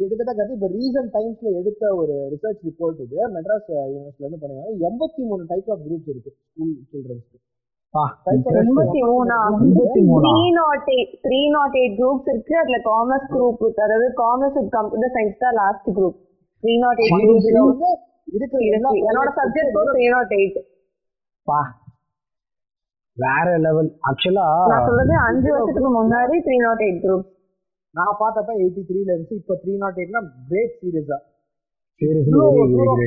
கிட்டத்தட்ட 0.00 0.54
இப்ப 0.54 0.68
ரீசன்ட் 0.74 1.12
டைம்ஸ்ல 1.12 1.48
எடுத்த 1.60 1.94
ஒரு 1.94 2.14
ரிசர்ச் 2.32 2.62
ரிப்போர்ட் 2.68 3.00
இது 3.00 3.18
மெட்ராஸ் 3.34 3.68
யூனிவர்சிட்டில 3.70 4.26
இருந்து 4.26 4.40
பண்ணிருக்காங்க. 4.42 4.86
எண்பத்தி 4.88 5.22
மூணு 5.24 5.44
டைப் 5.48 5.70
ஆஃப் 5.70 5.82
குரூப்ஸ் 5.86 6.10
இருக்கு 6.12 6.32
ஸ்கூல் 6.46 6.74
சில்ட்ரன்ஸ்க்கு 6.90 7.38
எண்பத்தி 7.94 9.00
மூணா? 9.02 9.36
Three 10.18 10.34
nought 10.58 10.88
eight 10.92 11.14
three 11.24 11.40
nought 11.54 11.76
eight 11.80 11.96
groups 11.98 12.28
இருக்கு. 12.32 12.54
அதுல 12.60 12.78
காமர்ஸ் 12.86 13.26
குரூப் 13.32 13.62
அதாவது 13.78 14.06
காமர்ஸ் 14.20 14.56
வித் 14.58 14.70
கம்ப்யூட்டர் 14.76 15.12
சயின்ஸ் 15.16 15.42
தான் 15.42 15.56
last 15.60 15.88
group 15.96 16.18
three 16.64 16.74
nought 16.84 17.00
eight 17.04 17.16
group 17.48 17.82
என்னோட 19.02 19.28
சப்ஜெக்ட் 19.38 19.74
த்ரீ 19.90 20.06
நாட் 20.14 20.34
எயிட் 20.38 20.58
பா 21.48 21.60
வேற 23.16 23.46
லெவல் 23.64 23.90
ஆக்சுவலா 24.08 24.46
நான் 24.70 24.86
சொல்றது 24.88 25.14
அஞ்சு 25.26 25.48
வருஷத்துக்கு 25.54 25.92
முன்னாடி 25.96 26.36
த்ரீ 26.46 26.56
நாட் 26.64 26.84
எயிட் 26.86 27.02
குரூப் 27.04 27.26
நான் 27.94 28.18
பார்த்தப்ப 28.20 28.50
எயிட்டி 28.60 28.82
த்ரீல 28.88 29.10
இருந்து 29.14 29.36
இப்ப 29.40 29.56
த்ரீ 29.62 29.72
நாட் 29.82 30.00
எயிட்னா 30.00 30.20
கிரேட் 30.48 30.74
கிரேட் 30.80 31.12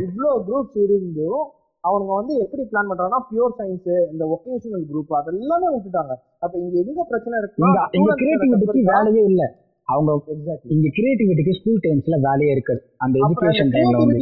இவ்வளோ 0.04 0.32
குரூப்ஸ் 0.48 0.80
இருந்தும் 0.86 1.44
அவனுங்க 1.84 2.14
வந்து 2.20 2.34
எப்படி 2.44 2.64
பிளான் 2.72 2.90
பண்றாங்கன்னா 2.90 3.22
பியூர் 3.30 3.56
சயின்ஸ் 3.60 3.90
இந்த 4.12 4.24
ஒகேஷனல் 4.36 4.86
குரூப் 4.92 5.12
அதெல்லாமே 5.20 5.68
விட்டுட்டாங்க. 5.74 6.14
அப்ப 6.44 6.54
இங்க 6.64 6.76
எங்க 6.84 7.04
பிரச்சனை 7.12 7.36
இங்க 7.62 7.68
இங்க 8.00 8.12
கிரியேட்டிவிட்டிக்கு 8.22 8.84
வேலையே 8.94 9.24
இல்ல. 9.32 9.44
அவங்க 9.88 10.12
எக்ஸாக்ட்லி 10.34 10.72
இங்க 10.76 10.90
கிரியேட்டிவிட்டிக்கு 10.98 11.54
ஸ்கூல் 11.60 11.82
டைம்ஸ்ல 11.86 12.18
வேலையே 12.28 12.52
இருக்காது. 12.56 12.82
அந்த 13.04 13.16
எஜுகேஷன் 13.26 13.72
டைம்ல 13.76 13.96
வந்து. 14.04 14.16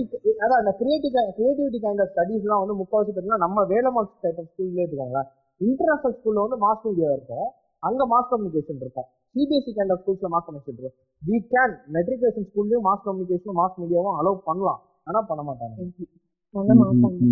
அதான் 0.46 0.60
அந்த 0.62 0.72
கிரியேட்டிவ் 0.80 1.14
கிரியேட்டிவிட்டி 1.38 1.80
கைண்ட் 1.86 2.02
ஆஃப் 2.06 2.12
ஸ்டடீஸ்லாம் 2.14 2.62
வந்து 2.64 2.76
முக்கால்வாசி 2.82 3.12
பார்த்தீங்கன்னா 3.12 3.44
நம்ம 3.46 3.66
வேலமால் 3.74 4.10
டைப் 4.24 4.40
ஆஃப் 4.44 4.50
ஸ்கூல்லே 4.52 4.84
எடுத்துக்கோங்களேன் 4.86 5.30
இன்டர்நேஷனல் 5.62 6.16
ஸ்கூல்ல 6.20 6.46
வந்து 6.46 6.58
மாஸ் 6.66 6.86
மீடியா 6.88 7.10
இருக்கும். 7.18 7.50
அங்க 7.84 8.02
மாஸ் 8.14 8.32
கம்யூனிகேஷன் 8.32 8.82
இருக்கும். 8.86 9.08
சிபிஎஸ்சி 9.36 9.72
கைண்ட் 9.78 9.94
ஆஃப் 9.96 10.02
ஸ்கூல்ஸ்ல 10.02 10.30
மாஸ் 10.34 10.48
கம்யூனிகேஷன் 10.48 10.76
இருக்கும். 10.78 10.96
வி 11.22 11.38
கேன் 11.54 11.76
மெட்ரிகுலேஷன் 11.98 12.48
ஸ்கூல்லயும் 12.50 12.86
மாஸ் 12.90 13.06
கம்யூனிகேஷனும் 13.08 13.60
மாஸ் 13.62 13.78
மீடியாவும் 13.82 14.18
அலோவ் 14.22 14.42
பண்ணலாம். 14.50 14.82
ஆனா 15.10 15.22
பண்ண 15.30 15.42
மாட்டாங்க. 15.44 15.76
பண்ண 16.54 16.72
மாட்டாங்க. 16.82 17.32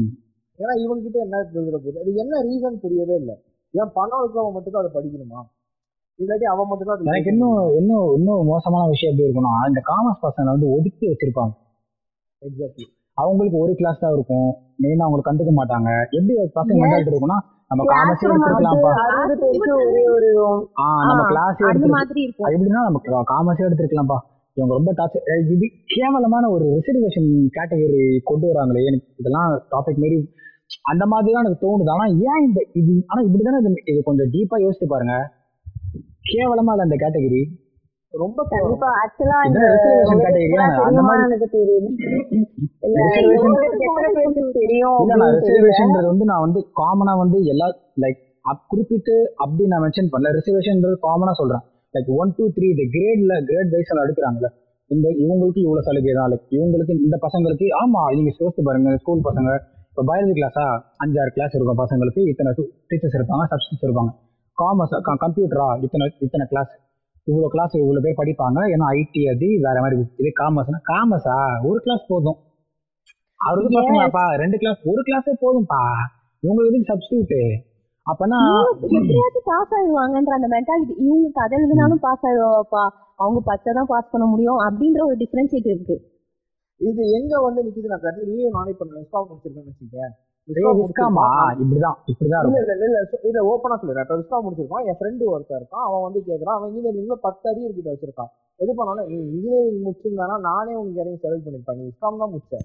ஏன்னா 0.60 0.74
இவங்க 0.84 1.02
கிட்ட 1.06 1.18
என்ன 1.26 1.42
தெரிஞ்சிட 1.48 1.78
போகுது? 1.78 1.98
அது 2.04 2.12
என்ன 2.24 2.42
ரீசன் 2.48 2.82
புரியவே 2.84 3.16
இல்லை. 3.22 3.36
ஏன் 3.74 3.92
பணம் 3.98 4.22
இருக்கிறவன் 4.22 4.56
மட்டும் 4.58 4.74
தான் 4.76 4.84
அதை 4.84 4.92
படிக்கணுமா? 4.96 5.42
இல்லாட்டி 6.20 6.46
அவன் 6.54 6.70
மட்டும் 6.70 6.88
தான் 6.90 6.98
அது 6.98 7.10
எனக்கு 7.12 7.32
இன்னும் 7.34 7.60
இன்னும் 7.80 8.08
இன்னும் 8.18 8.48
மோசமான 8.54 8.88
விஷயம் 8.94 9.12
எப்படி 9.12 9.28
இருக்கும்னா 9.28 9.54
இந்த 9.70 9.82
காமர்ஸ் 9.90 10.24
பசங்களை 10.26 10.54
வந்து 10.56 10.72
ஒதுக்கி 10.78 11.06
வச்சிருப்பாங்க. 11.12 11.54
எக்ஸாக்ட்லி 12.42 12.88
அவங்களுக்கு 13.18 13.58
ஒரு 13.64 13.72
கிளாஸ் 13.80 14.04
தான் 14.04 14.16
இருக்கும். 14.18 14.50
மெயினா 14.84 15.06
அவங்களுக்கு 15.06 15.30
கண்டுக்க 15.30 15.54
மாட்டாங்க. 15.60 15.90
எப்படி 16.18 16.34
பசங்க 16.60 16.76
Yes. 16.76 16.82
மென்டாலிட்டி 16.84 17.12
இருக்கும்னா 17.14 17.40
நம்ம 17.72 17.84
காமர்ஸே 17.92 18.28
எடுத்துக்கலாம்ப்பா 18.28 18.92
நம்ம 21.10 21.24
கிளாஸ் 21.32 21.60
எடுத்து 21.70 21.90
எப்படின்னா 22.54 22.84
நம்ம 22.88 23.24
காமர்ஸே 23.34 23.66
எடுத்துருக்கலாம்ப்பா 23.68 24.20
இவங்க 24.54 24.76
ரொம்ப 24.76 24.94
டார்ச்சர் 24.94 25.52
இது 25.52 25.68
கேவலமான 25.86 26.50
ஒரு 26.50 26.66
ரிசர்வேஷன் 26.66 27.48
கேட்டகரி 27.58 28.20
கொண்டு 28.24 28.48
வராங்களே. 28.48 28.84
எனக்கு 28.86 29.08
இதெல்லாம் 29.18 29.50
டாபிக் 29.72 29.98
மாரி 29.98 30.30
அந்த 30.82 31.06
மாதிரி 31.06 31.34
தான் 31.34 31.44
எனக்கு 31.44 31.64
தோணுது. 31.66 31.90
ஆனா 31.90 32.06
ஏன் 32.06 32.48
இந்த 32.48 32.66
இது 32.74 33.04
ஆனா 33.08 33.28
இப்படிதானே 33.28 33.60
இது 33.60 33.74
இது 33.86 34.04
கொஞ்சம் 34.04 34.28
டீப்பா 34.28 34.56
யோசிச்சு 34.58 34.86
பாருங்க. 34.88 35.32
கேவலமா 36.34 36.72
இல்ல 36.72 36.84
அந்த 36.84 36.96
கேட்டகரி 36.96 37.42
ரொம்ப 38.12 38.46
கண்டிப்பா. 38.50 38.88
ஆக்சுவலா 38.88 39.48
இந்த 39.48 39.60
உங்களுக்கு 40.04 40.60
ஆ? 40.60 40.84
அந்த 40.84 41.02
மாதிரி- 41.02 41.26
எனக்கு 41.26 41.50
தெரியும் 41.52 41.98
இல்ல. 45.08 45.40
ரிசர்வேஷன்ன்றது 45.40 46.06
வந்து 46.06 46.26
நான் 46.26 46.40
வந்து 46.40 46.60
காமனா 46.60 47.18
வந்து 47.18 47.44
எல்லா 47.44 47.68
லைக் 48.02 48.28
குறிப்பிட்டு 48.68 49.34
அப்படி 49.36 49.68
நான் 49.68 49.82
மென்ஷன் 49.82 50.10
பண்ணல. 50.12 50.30
ரிசர்வேஷன்ன்றது 50.38 50.98
காமனா 51.02 51.32
சொல்றேன். 51.32 51.62
லைக் 51.96 52.10
ஒன் 52.22 52.32
டூ 52.38 52.46
த்ரீ 52.56 52.68
இந்த 52.74 52.86
கிரேட்ல 52.96 53.34
கிரேட் 53.50 53.72
வைஸ் 53.76 53.94
எடுக்கிறாங்கல்ல. 54.06 54.50
இந்த 54.92 55.08
இவங்களுக்கு 55.24 55.62
இவ்வளவு 55.66 55.86
சலுகை 55.88 56.14
தான். 56.20 56.30
லைக் 56.32 56.48
இவங்களுக்கு 56.58 56.94
இந்த 57.06 57.18
பசங்களுக்கு 57.26 57.66
ஆமா 57.82 58.02
நீங்க 58.18 58.32
யோசிச்சு 58.40 58.64
பாருங்க 58.68 58.96
ஸ்கூல் 59.04 59.28
பசங்க. 59.30 59.52
இப்போ 59.92 60.04
பயாலஜி 60.10 60.34
கிளாஸா 60.40 60.66
அஞ்சாறு 61.04 61.32
கிளாஸ் 61.36 61.56
இருக்கும் 61.58 61.80
பசங்களுக்கு? 61.84 62.22
இத்தனை 62.32 62.52
டீச்சர்ஸ் 62.90 63.18
இருப்பாங்க 63.20 63.46
சப்ஸ்டியூட்ஸ் 63.54 63.86
இருப்பாங்க. 63.88 64.12
காமர்ஸ் 64.58 64.94
கம்ப்யூட்டரா 65.24 65.68
இத்தனை 65.88 66.06
இத்தனை 66.28 66.46
கிளாஸ் 66.52 66.72
இவ்வளோ 67.28 67.48
கிளாஸ் 67.54 67.74
இவ்வளோ 67.80 68.02
பேர் 68.06 68.20
படிப்பாங்க. 68.20 68.60
ஏன்னா 68.74 68.86
ஐடி 69.00 69.22
அது 69.34 69.48
வேற 69.66 69.78
மாதிரி 69.84 69.98
இது 70.22 70.30
காமர்ஸ்னா 70.42 70.80
காமர்ஸா 70.92 71.36
ஒரு 71.70 71.80
கிளாஸ் 71.86 72.06
போதும். 72.12 72.38
அறுபது 73.50 73.70
பசங்களாப்பா? 73.78 74.24
ரெண்டு 74.44 74.58
கிளாஸ் 74.62 74.80
ஒரு 74.92 75.02
கிளாஸே 75.08 75.34
போதும்பா? 75.44 75.82
இவங்களுக்கு 76.44 76.72
எதுக்கு 76.72 76.92
சப்ஸ்டியூட்டு 76.92 77.40
அப்பனா 78.12 78.40
எப்படியாச்சும் 78.98 79.48
பாஸ் 79.52 79.74
ஆயிடுவாங்கன்ற 79.78 80.34
அந்த 80.38 80.48
மென்டாலிட்டி 80.56 80.96
இவங்க 81.06 81.28
கதை 81.40 81.58
எழுதினாலும் 81.60 82.04
பாஸ் 82.06 82.26
ஆயிடுவாப்பா 82.30 82.84
அவங்க 83.24 83.40
பச்சை 83.50 83.70
தான் 83.78 83.92
பாஸ் 83.94 84.12
பண்ண 84.14 84.26
முடியும் 84.34 84.60
அப்படின்ற 84.68 85.02
ஒரு 85.10 85.18
டிஃபரன்ஷியேட் 85.22 85.70
இருக்கு. 85.74 85.98
இது 86.82 87.04
எங்க 87.18 87.34
வந்து 87.46 87.64
நிக்குது 87.66 87.92
நான் 87.94 88.04
கருத்து 88.04 88.32
நீயும் 88.32 88.58
நானே 88.58 88.74
பண்ண 88.80 89.00
விஸ்காம் 89.00 89.30
முடிச்சிருக்கேன்னு 89.30 89.72
வச்சுக்கேன் 89.72 90.14
இப்படிதான் 90.50 90.78
இப்படிதான் 91.64 91.98
இல்ல 92.48 92.60
இல்ல 92.62 92.74
இல்ல 92.76 92.86
இல்ல 92.90 93.00
இல்ல 93.30 93.40
ஓப்பனா 93.50 93.76
இப்ப 93.80 94.40
முடிச்சிருக்கான். 94.46 94.86
என் 94.90 94.98
ஃப்ரெண்டு 95.00 95.24
ஒருத்தர் 95.34 95.60
இருக்கான். 95.60 95.86
அவன் 95.88 96.06
வந்து 96.06 96.20
கேக்குறான். 96.30 96.56
அவன் 96.58 96.70
இன்ஜினியரிங்ல 96.70 97.18
பத்து 97.26 97.46
அரியர் 97.52 97.76
கிட்ட 97.78 97.90
வச்சிருக்கான். 97.94 98.32
எது 98.60 98.72
பண்ணாலும் 98.80 99.10
நீ 99.12 99.18
இன்ஜினியரிங் 99.34 99.84
முடிச்சிருந்தானா? 99.86 100.38
நானே 100.50 100.74
உனக்கு 100.82 101.02
இறங்கி 101.02 101.20
செலக்ட் 101.26 101.46
பண்ணிருப்பேன் 101.48 101.80
நீ 101.80 101.86
விஸ்காம் 101.90 102.22
தான் 102.24 102.34
முடிச்ச. 102.34 102.56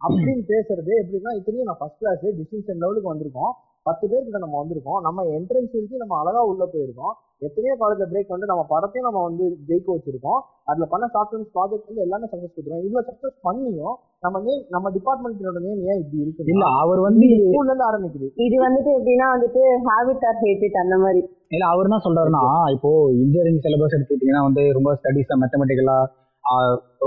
அப்படின்னு 0.00 0.42
பேசுறது 0.52 0.92
எப்படின்னா 1.02 1.32
இத்தனையும் 1.38 1.68
நான் 1.70 1.80
ஃபர்ஸ்ட் 1.82 2.00
கிளாஸ் 2.02 2.24
டிஸ்டிங்ஷன் 2.40 2.82
லெவலுக்கு 2.82 3.12
வந்திருக்கோம். 3.12 3.52
பத்து 3.86 4.04
பேர்கிட்ட 4.10 4.38
நம்ம 4.42 4.56
வந்திருக்கோம். 4.60 5.00
நம்ம 5.06 5.24
என்ட்ரன்ஸ் 5.36 5.76
எழுதி 5.78 6.02
நம்ம 6.02 6.14
அழகா 6.22 6.40
உள்ள 6.50 6.64
போயிருக்கோம். 6.72 7.14
எத்தனையோ 7.46 7.74
காலேஜ்ல 7.80 8.04
பிரேக் 8.10 8.34
வந்து 8.34 8.48
நம்ம 8.50 8.62
படத்தையும் 8.72 9.06
நம்ம 9.08 9.22
வந்து 9.28 9.44
ஜெயிக்க 9.68 9.88
வச்சிருக்கோம். 9.94 10.40
அதுல 10.70 10.86
பண்ண 10.92 11.04
சாஃப்ட்வேர் 11.14 11.50
ப்ராஜெக்ட் 11.56 11.88
வந்து 11.90 12.04
எல்லாமே 12.06 12.26
சக்சஸ் 12.30 12.52
கொடுத்துருவோம் 12.52 12.84
இவ்வளவு 12.86 13.06
சக்சஸ் 13.08 13.36
பண்ணியும் 13.48 13.96
நம்ம 14.24 14.40
நேம் 14.46 14.62
நம்ம 14.74 14.90
டிபார்ட்மெண்டோட 14.96 15.60
நேம் 15.66 15.82
ஏன் 15.90 16.00
இப்படி 16.02 16.22
இருக்கு 16.24 16.52
இல்ல 16.54 16.66
அவர் 16.82 17.00
வந்து 17.08 17.26
ஸ்கூல்ல 17.42 17.70
இருந்து 17.72 17.88
ஆரம்பிக்குது. 17.90 18.28
இது 18.46 18.56
வந்துட்டு 18.66 18.90
எப்படின்னா 18.98 19.26
வந்துட்டு 19.34 19.62
ஹேபிட் 19.88 20.26
ஆர் 20.30 20.40
ஹேபிட் 20.44 20.78
அந்த 20.84 20.96
மாதிரி. 21.04 21.22
இல்ல 21.54 21.64
அவர் 21.72 21.88
என்ன 21.90 22.00
சொல்றாருன்னா 22.06 22.42
இப்போ 22.76 22.90
இன்ஜினியரிங் 23.22 23.62
சிலபஸ் 23.66 23.96
எடுத்துக்கிட்டீங்கன்னா 23.96 24.46
வந்து 24.48 24.64
ரொம்ப 24.78 24.92
ஸ்டடிஸ் 25.00 25.40
மேத்தமெட்டிக்கலா 25.42 25.98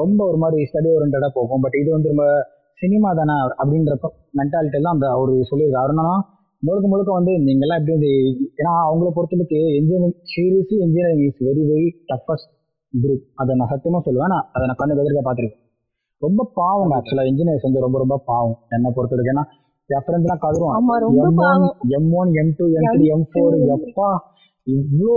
ரொம்ப 0.01 0.19
ஒரு 0.29 0.37
மாதிரி 0.43 0.67
ஸ்டடி 0.69 0.89
ஓரியன்டா 0.95 1.29
போகும். 1.39 1.61
பட் 1.65 1.77
இது 1.81 1.89
வந்து 1.97 2.11
ரொம்ப 2.13 2.25
சினிமா 2.79 3.09
தானே 3.19 3.35
அப்படின்ற 3.61 3.93
மென்டாலிட்டி 4.39 4.79
தான் 4.85 4.95
அந்த 4.97 5.07
அவர் 5.15 5.31
சொல்லியிருக்காரு. 5.51 5.91
என்னன்னா 5.93 6.17
முழுக்க 6.63 6.85
முழுக்க 6.91 7.11
வந்து 7.17 7.33
நீங்கெல்லாம் 7.47 7.79
எப்படி 7.79 7.95
வந்து 7.97 8.11
ஏன்னா 8.59 8.73
அவங்கள 8.87 9.09
பொறுத்தவரைக்கு 9.17 9.59
engineering 9.79 10.17
seriously 10.31 10.77
engineering 10.85 11.23
is 11.27 11.41
very 11.47 11.63
very 11.71 11.87
toughest 12.11 12.51
group 12.93 13.23
அதை 13.41 13.55
நான் 13.59 13.71
சத்தியமா 13.73 13.99
சொல்லுவேன். 14.05 14.31
நான் 14.33 14.47
அதை 14.55 14.63
நான் 14.69 14.79
கண்ணு 14.79 14.95
எதிர்க்க 14.95 15.21
பார்த்துருக்கேன். 15.27 15.63
ரொம்ப 16.21 16.41
பாவம் 16.59 16.93
ஆக்சுவலா 16.97 17.25
இன்ஜினியர்ஸ் 17.31 17.65
வந்து 17.67 17.83
ரொம்ப 17.85 17.97
ரொம்ப 18.03 18.15
பாவம். 18.31 18.57
என்னை 18.75 18.89
பொறுத்த 18.95 19.15
வரைக்கும் 19.15 19.35
ஏன்னா 19.35 19.45
கதறுவான். 20.43 20.75
ஆமா 20.79 20.95
ரொம்ப 21.03 21.19
M 21.27 21.39
one 21.49 21.63
M 21.97 22.09
one 22.21 22.31
M 22.41 22.51
two 22.57 22.65
M 22.79 22.89
three 22.95 23.05
M 23.15 23.27
four 23.31 23.55
எப்பா 23.75 24.09
இவ்வளோ 24.67 25.15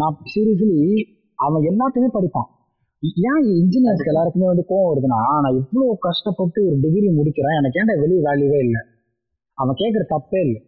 நான் 0.00 0.16
சீரியஸ்லி 0.32 0.80
அவன் 1.38 1.68
எல்லாத்தையுமே 1.70 2.10
படிப்பான். 2.16 2.48
ஏன் 3.30 3.44
இன்ஜினியர்ஸ்க்கு 3.60 4.12
எல்லாருக்குமே 4.12 4.48
வந்து 4.52 4.64
கோவம் 4.70 4.88
வருதுன்னா 4.90 5.20
நான் 5.44 5.58
இவ்வளோ 5.60 5.86
கஷ்டப்பட்டு 6.06 6.60
ஒரு 6.70 6.76
டிகிரி 6.84 7.08
முடிக்கிறேன். 7.18 7.56
எனக்கு 7.60 7.80
ஏன்டா 7.82 7.96
வெளியே 8.02 8.20
வேல்யூவே 8.26 8.58
இல்லை? 8.66 8.82
அவன் 9.58 9.80
கேட்குற 9.82 10.02
தப்பே 10.12 10.40
இல்லை. 10.46 10.60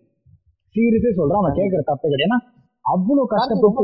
சீரியஸே 0.74 1.12
சொல்றான் 1.20 1.40
அவன் 1.42 1.58
கேட்குற 1.60 1.80
தப்பே 1.90 2.06
கிடையாது. 2.08 2.26
ஏன்னா 2.28 2.40
அவ்வளோ 2.84 3.22
ரொம்ப 3.22 3.32
கஷ்டப்பட்டு 3.32 3.82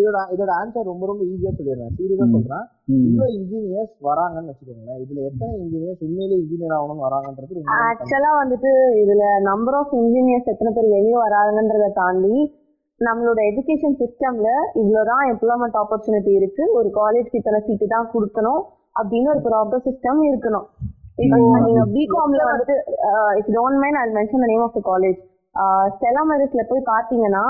இதோட 0.00 0.18
இதோட 0.34 0.50
ஆன்சர் 0.60 0.88
ரொம்ப 0.90 1.04
ரொம்ப 1.10 1.22
ஈஸியா 1.30 1.50
சொல்லிடுறேன். 1.56 1.90
சீரியஸா. 1.96 2.26
சொல்றேன். 2.34 2.64
இவ்வளவு 3.08 3.34
இன்ஜினியர்ஸ் 3.38 3.94
வராங்கன்னு 4.08 4.50
வச்சுக்கோங்களேன். 4.50 5.00
இதுல 5.04 5.18
எத்தனை 5.30 5.52
இன்ஜினியர்ஸ் 5.62 6.04
உண்மையிலேயே 6.06 6.38
இன்ஜினியர் 6.42 6.76
ஆகணும்னு 6.76 7.06
வராங்கன்றது. 7.06 7.64
ஆக்சுவலா 7.88 8.30
வந்துட்டு 8.42 8.70
இதுல 9.02 9.24
நம்பர் 9.50 9.76
ஆஃப் 9.80 9.92
இன்ஜினியர்ஸ் 10.02 10.50
எத்தனை 10.54 10.72
பேர் 10.78 10.94
வெளியே 10.96 11.18
வராங்கன்றத 11.24 11.90
தாண்டி 12.00 12.36
நம்மளோட 13.00 13.38
எஜுகேஷன் 13.50 13.98
சிஸ்டம்ல 14.00 14.48
இவ்வளவுதான் 14.80 15.22
எம்ப்ளாய்மெண்ட் 15.32 15.78
ஆப்பர்ச்சுனிட்டி 15.82 16.32
இருக்கு. 16.40 16.64
ஒரு 16.78 16.88
காலேஜ்க்கு 16.98 17.40
இத்தனை 17.40 17.60
சீட்டு 17.68 17.86
தான் 17.94 18.10
கொடுக்கணும் 18.14 18.62
அப்படின்னு 19.00 19.30
ஒரு 19.34 19.42
ப்ராப்பர் 19.48 19.86
சிஸ்டம் 19.88 20.20
இருக்கணும். 20.30 20.66
இப்போ 21.24 21.38
நீங்க 21.66 21.84
பிகாம்ல 21.96 22.42
வந்துட்டு 22.50 22.76
if 23.40 23.52
don't 23.56 23.80
mind 23.82 24.00
I 24.02 24.04
mention 24.18 24.46
name 24.52 24.64
of 24.66 24.76
the 24.78 24.82
college 24.90 25.20
Stella 25.94 26.22
மெரிஸ்ல 26.30 26.62
போய் 26.70 26.88
பாத்தீங்கன்னா 26.92 27.44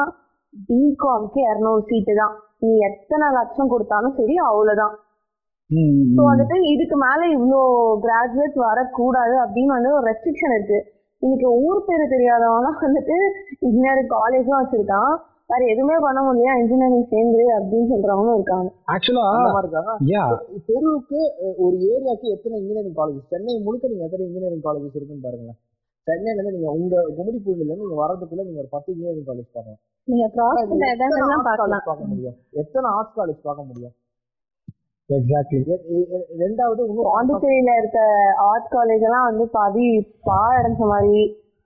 பிகாம்க்கு 0.69 1.41
இரநூறு 1.51 1.83
சீட்டு 1.91 2.15
தான். 2.21 2.35
நீ 2.63 2.71
எத்தனை 2.89 3.27
லட்சம் 3.39 3.71
கொடுத்தாலும் 3.73 4.17
சரி 4.19 4.35
அவ்வளவுதான். 4.49 4.95
ஸோ. 6.17 6.23
வந்துட்டு 6.31 6.57
இதுக்கு 6.73 6.97
மேல 7.05 7.21
இவ்ளோ 7.37 7.61
கிராஜுவேட்ஸ் 8.05 8.61
வரக்கூடாது 8.67 9.35
அப்படின்னு 9.45 9.77
வந்து 9.77 9.91
ஒரு 9.99 10.05
ரெஸ்ட்ரிக்ஷன் 10.11 10.55
இருக்கு. 10.57 10.79
இன்னைக்கு 11.23 11.49
ஊர் 11.67 11.87
பேரு 11.87 12.07
தெரியாதவங்கலாம் 12.15 12.81
வந்துட்டு 12.85 13.17
இன்ஜினியரிங் 13.67 14.13
காலேஜும் 14.17 14.59
வச்சிருக்கான். 14.61 15.13
வேற 15.51 15.63
எதுவுமே 15.73 15.97
பண்ண 16.05 16.21
முடியல 16.27 16.53
இன்ஜினியரிங் 16.63 17.11
சேர்ந்து 17.13 17.43
அப்படின்னு 17.57 17.91
சொல்றவங்களும் 17.93 18.39
இருக்காங்க. 18.39 18.69
ஆக்சுவலா 18.93 19.27
தெருவுக்கு 20.69 21.21
ஒரு 21.65 21.77
ஏரியாக்கு 21.93 22.27
எத்தனை 22.37 22.55
இன்ஜினியரிங் 22.61 22.99
காலேஜ் 23.01 23.31
சென்னை 23.35 23.57
முழுக்க 23.67 23.93
நீங்க 23.93 24.07
எத்தனை 24.09 24.27
இன்ஜினியரிங் 24.29 24.67
காலேஜஸ் 24.69 24.99
இருக்குன்னு 24.99 25.27
பாருங்களேன். 25.27 25.59
சென்னையில 26.09 26.35
இருந்து 26.37 26.55
நீங்க 26.57 26.71
உங்க 26.79 26.95
கும்மிடிப்பூர்ல 27.17 27.65
இருந்து 27.65 27.83
நீங்க 27.83 27.99
வரதுக்குள்ள 28.03 28.43
நீங்க 28.49 28.63
ஒரு 28.63 28.71
பத்து 28.77 28.89
இன்ஜினியரிங் 28.93 29.29
காலேஜ் 29.29 29.55
பார்க்கலாம். 29.57 29.81
நீங்க 30.09 30.25
பார்க்க 30.39 32.09
முடியும்? 32.11 32.37
எத்தனை 32.63 32.89
ஆர்ட்ஸ் 32.97 33.17
காலேஜ் 33.19 33.47
பார்க்க 33.49 33.69
முடியும்? 33.69 33.95
ரெண்டாவது 36.43 36.83
பாண்டிச்சேரியில 37.15 37.73
இருக்க 37.81 38.01
ஆர்ட்ஸ் 38.51 38.75
காலேஜ் 38.77 39.07
எல்லாம் 39.09 39.27
வந்து 39.31 39.47
பாதி 39.57 39.87
பா 40.29 40.39
அடைஞ்ச 40.59 40.83
மாதிரி 40.93 41.19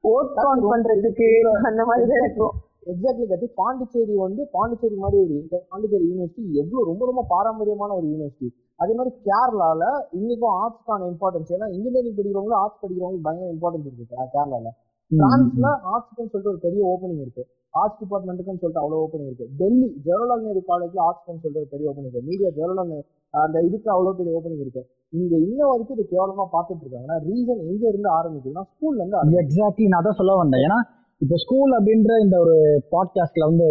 ஓட் 0.04 0.32
கவுண்ட் 0.38 0.66
பண்றதுக்கு 0.72 1.28
அந்த 1.70 1.82
மாதிரி 1.90 2.18
இருக்கும். 2.22 2.56
எக்ஸாக்ட்லி 2.92 3.26
கத்தி. 3.30 3.46
பாண்டிச்சேரி 3.60 4.14
வந்து 4.24 4.42
பாண்டிச்சேரி 4.56 4.96
மாதிரி 5.04 5.18
ஒரு 5.24 5.36
பாண்டிச்சேரி 5.70 6.04
யூனிவர்சிட்டி 6.10 6.44
எவ்வளவு 6.62 6.88
ரொம்ப 6.90 7.04
ரொம்ப 7.10 7.22
பாரம்பரியமான 7.34 7.90
ஒரு 7.98 8.06
யூனிவர்சிட்டி 8.12 8.48
அதே 8.82 8.92
மாதிரி 8.98 9.12
கேரளால 9.28 9.82
இன்னைக்கும் 10.18 10.56
ஆர்ட்ஸ்க்கான 10.62 11.06
இம்பார்ட்டன்ஸ் 11.12 11.54
ஏன்னா 11.56 11.68
இன்ஜினியரிங் 11.76 12.16
படிக்கிறவங்களும் 12.18 12.60
ஆர்ட்ஸ் 12.64 12.82
படிக்கிறவங்களுக்கு 12.82 13.26
பயங்கர 13.28 13.54
இம்பார்ட்டன்ஸ் 13.56 13.86
இருக்கு 13.88 14.28
கேரளால. 14.36 14.68
பிரான்ஸ்ல 15.10 15.66
ஆர்ட்ஸ்க்குன்னு 15.92 16.30
சொல்லிட்டு 16.32 16.52
ஒரு 16.52 16.60
பெரிய 16.66 16.80
ஓப்பனிங் 16.92 17.22
இருக்கு. 17.24 17.42
ஆர்ட்ஸ் 17.74 18.00
டிபார்ட்மெண்ட்டுக்குன்னு 18.02 18.60
சொல்லிட்டு 18.62 18.82
அவ்வளவு 18.82 19.02
ஓப்பனிங் 19.04 19.28
இருக்கு. 19.30 19.46
டெல்லி 19.60 19.88
ஜவஹர்லால் 20.06 20.44
நேரு 20.46 20.60
காலேஜ்ல 20.70 21.00
ஆர்ட்ஸ்க்குன்னு 21.06 21.42
சொல்லிட்டு 21.42 21.62
ஒரு 21.64 21.70
பெரிய 21.74 21.90
ஓப்பனிங் 21.90 22.08
இருக்கு. 22.08 22.28
மீடியா 22.30 22.50
ஜவஹர்லால் 22.58 22.90
நேரு 22.92 23.04
அந்த 23.34 23.56
இதுக்கு 23.68 23.88
அவ்வளவு 23.94 24.18
பெரிய 24.20 24.36
ஓப்பனிங் 24.38 24.62
இருக்கு. 24.64 24.82
இங்க 25.18 25.34
இன்ன 25.46 25.60
வரைக்கும் 25.70 25.96
இது 25.98 26.06
கேவலமா 26.14 26.46
பார்த்துட்டு 26.54 26.84
இருக்காங்கன்னா 26.84 27.18
ரீசன் 27.28 27.62
எங்க 27.70 27.84
இருந்து 27.92 28.10
ஆரம்பிக்குதுன்னா 28.18 28.64
ஸ்கூல்ல 28.70 29.00
இருந்து. 29.02 29.42
எக்ஸாக்ட்லி 29.44 29.88
நான் 29.94 30.06
தான் 30.08 30.18
சொல்ல 30.20 30.34
வந்தேன். 30.42 30.64
ஏன்னா 30.68 30.78
இப்போ 31.20 31.36
ஸ்கூல் 31.42 31.72
அப்படின்ற 31.76 32.10
இந்த 32.24 32.36
ஒரு 32.44 32.56
பாட்காஸ்ட்ல 32.92 33.46
வந்து 33.50 33.68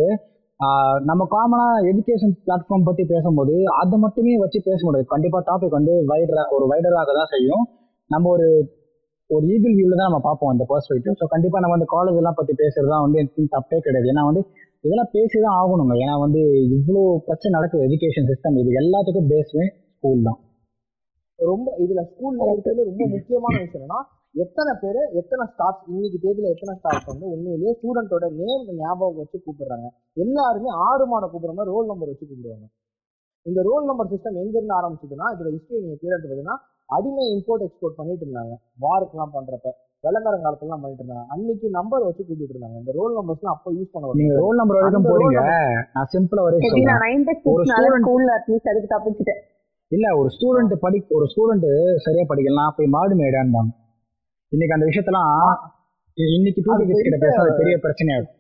நம்ம 1.10 1.22
காமனா 1.34 1.68
எஜுகேஷன் 1.90 2.34
பிளாட்ஃபார்ம் 2.46 2.88
பத்தி 2.88 3.04
பேசும்போது 3.12 3.56
அதை 3.82 3.98
மட்டுமே 4.06 4.34
வச்சு 4.42 4.60
பேச 4.68 4.80
முடியாது. 4.86 5.08
கண்டிப்பா 5.14 5.40
டாபிக் 5.50 5.78
வந்து 5.78 5.94
வைடரா 6.12 6.44
ஒரு 6.56 6.66
வைடராக 6.72 7.14
தான் 7.20 7.32
செய்யும். 7.34 7.64
நம்ம 8.10 8.30
ஒரு 8.36 8.48
ஒரு 9.30 9.46
ஈகிள் 9.54 9.76
வியூல 9.78 9.98
தான் 10.00 10.10
நம்ம 10.10 10.22
பார்ப்போம் 10.28 10.52
இந்த 10.56 10.66
பர்ஸ்பெக்டிவ் 10.72 11.18
ஸோ 11.22 11.26
கண்டிப்பா 11.34 11.62
நம்ம 11.64 11.76
வந்து 11.76 11.90
காலேஜ் 11.96 12.20
எல்லாம் 12.22 12.38
பத்தி 12.40 12.54
பேசுறது 12.62 12.92
தான் 12.94 13.06
வந்து 13.06 13.20
எனக்கு 13.22 13.46
தப்பே 13.56 13.80
கிடையாது. 13.86 14.10
ஏன்னா 14.14 14.24
வந்து 14.30 14.44
இதெல்லாம் 14.86 15.12
பேசி 15.16 15.38
தான் 15.46 15.58
ஆகணுங்க. 15.62 15.96
ஏன்னா 16.04 16.16
வந்து 16.26 16.42
இவ்வளோ 16.78 17.02
பிரச்சனை 17.28 17.52
நடக்குது 17.58 17.88
எஜுகேஷன் 17.88 18.30
சிஸ்டம் 18.32 18.60
இது 18.64 18.78
எல்லாத்துக்கும் 18.82 19.32
பேசுவே 19.36 19.66
ஸ்கூல் 19.96 20.28
தான். 20.30 20.40
ரொம்ப 21.40 21.68
இதுல 21.86 22.04
ஸ்கூல்ல 22.12 22.52
இருக்கிறது 22.54 22.82
ரொம்ப 22.92 23.04
முக்கியமான 23.16 23.56
விஷயம் 23.64 23.84
என்னன்னா 23.86 24.00
எத்தனை 24.44 24.72
பேரு 24.82 25.02
எத்தனை 25.20 25.44
ஸ்டாஃப் 25.52 25.82
இன்னைக்கு 25.92 26.18
தேதியில 26.24 26.50
எத்தனை 26.56 26.74
ஸ்டாஃப் 26.80 27.08
வந்து 27.12 27.26
உண்மையிலேயே 27.34 27.72
ஸ்டூடெண்டோட 27.78 28.26
நேம் 28.40 28.66
ஞாபகம் 28.82 29.20
வச்சு 29.22 29.38
கூப்பிடுறாங்க. 29.46 29.88
எல்லாருமே 30.24 30.70
ஆறு 30.88 31.06
மாட 31.12 31.26
கூப்பிடுற 31.32 31.54
மாதிரி 31.58 31.74
ரோல் 31.76 31.90
நம்பர் 31.92 32.12
வச்சு 32.12 32.26
கூப்பிடுவாங்க. 32.26 32.68
இந்த 33.46 33.60
ரோல் 33.70 33.86
நம்பர் 33.90 34.12
சிஸ்டம் 34.12 34.40
எங்க 34.44 34.56
இருந்து 34.60 34.76
ஆரம்பிச்சதுன்னா 34.80 35.28
இதுல 35.36 35.52
ஹிஸ்டரி 35.56 35.80
நீங்க 35.84 35.98
கிளியர் 36.02 36.22
பார்த்தீங்கன்னா 36.22 36.56
அடிமை 36.90 37.24
இம்போர்ட் 37.36 37.66
எக்ஸ்போர்ட் 37.68 37.98
பண்ணிட்டு 38.00 38.26
இருந்தாங்க. 38.28 38.54
வாருக்குலாம் 38.86 39.34
பண்றப்ப 39.38 39.74
வெள்ளக்காரன் 40.04 40.46
காலத்துலாம் 40.46 40.84
பண்ணிட்டு 40.84 41.04
இருந்தாங்க. 41.04 41.26
அன்னைக்கு 41.36 41.68
நம்பர் 41.80 42.06
வச்சு 42.08 42.22
கூப்பிட்டு 42.28 42.54
இருந்தாங்க. 42.56 42.78
இந்த 42.84 42.94
ரோல் 43.00 43.18
நம்பர்ஸ்லாம் 43.20 43.56
அப்போ 43.56 43.72
யூஸ் 43.78 43.92
பண்ண 43.94 44.14
நீங்க 44.22 44.38
ரோல் 44.44 44.62
நம்பர் 44.62 44.80
வரைக்கும் 44.80 45.10
போறீங்க. 45.12 45.40
நான் 45.96 46.12
சிம்பிளா 46.16 46.44
ஒரே 46.48 46.60
சொல்றேன். 46.68 47.02
இல்ல 49.92 50.08
ஒரு 50.20 50.30
ஸ்டூடெண்ட் 50.36 50.74
படி 50.86 50.98
ஒரு 51.18 51.28
ஸ்டூடெண்ட் 51.34 51.68
சரியா 52.06 52.26
படிக்கலாம் 52.32 52.78
போய் 52.80 52.94
மாடு 52.96 53.16
மேடான்பாங்க. 53.24 53.74
இன்னைக்கு 54.54 54.76
அந்த 54.78 54.86
விஷயத்தெல்லாம் 54.90 55.56
இன்னைக்கு 56.36 56.60
டூ 56.66 56.70
அது 56.74 56.84
கிட்ட 56.86 57.00
பெரிய- 57.02 57.24
பேச 57.26 57.36
அது 57.44 57.52
பெரிய 57.62 57.76
பிரச்சனையாகும் 57.84 58.36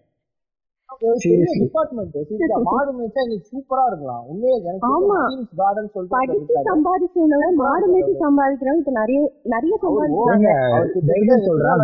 மாடு 2.67 2.91
மேய்ச்சா 2.97 3.21
இன்னைக்கு 3.25 3.47
சூப்பரா 3.51 3.83
இருக்கலாம். 3.87 4.23
உண்மையே 4.29 4.53
எனக்கு 4.61 4.87
ஆமா. 4.91 5.17
கார்டன் 5.55 5.89
சொல்லிட்டு 5.93 6.15
ஒருத்தர் 6.15 6.29
படிச்சு 6.29 6.53
இருக்காரு. 6.53 6.69
சம்பாதிச்சவனோட 6.71 7.45
மாடு 7.61 7.85
மேய்ச்சி 7.91 8.13
சம்பாதிக்கிறவங்க 8.23 8.81
இப்ப 8.83 8.93
நிறைய 8.99 9.19
நிறைய 9.53 9.73
எத்தனை 9.75 9.97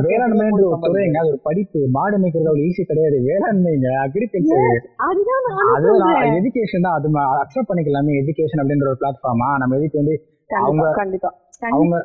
வேளாண்மைன்ற 0.07 0.63
ஒரு 0.63 0.80
துறைங்க 0.86 1.17
அது 1.21 1.28
ஒரு 1.28 1.39
படிப்பு 1.43 1.80
மாடு 1.97 2.15
மேய்க்கிறது 2.17 2.49
அவ்வளவு 2.51 2.67
ஈஸி 2.67 2.84
கிடையாது. 2.84 3.17
வேளாண்மைங்க 3.28 3.88
அக்ரிகல்ச்சர் 4.05 4.80
அதுதான் 5.76 6.15
எஜுகேஷன் 6.38 6.86
தான். 6.86 6.95
அது 6.97 7.07
அக்செப்ட் 7.43 7.69
பண்ணிக்கலாமே 7.71 8.13
எஜுகேஷன் 8.21 8.61
அப்படின்ற 8.63 8.88
ஒரு 8.88 8.97
பிளாட்ஃபார்மா 9.01 9.49
நம்ம 9.57 9.78
எதுக்கு 9.78 9.97
வந்து 9.97 10.15
அவங்க- 10.63 10.93
கண்டிப்பா. 10.93 11.30
அவங்க. 11.69 11.95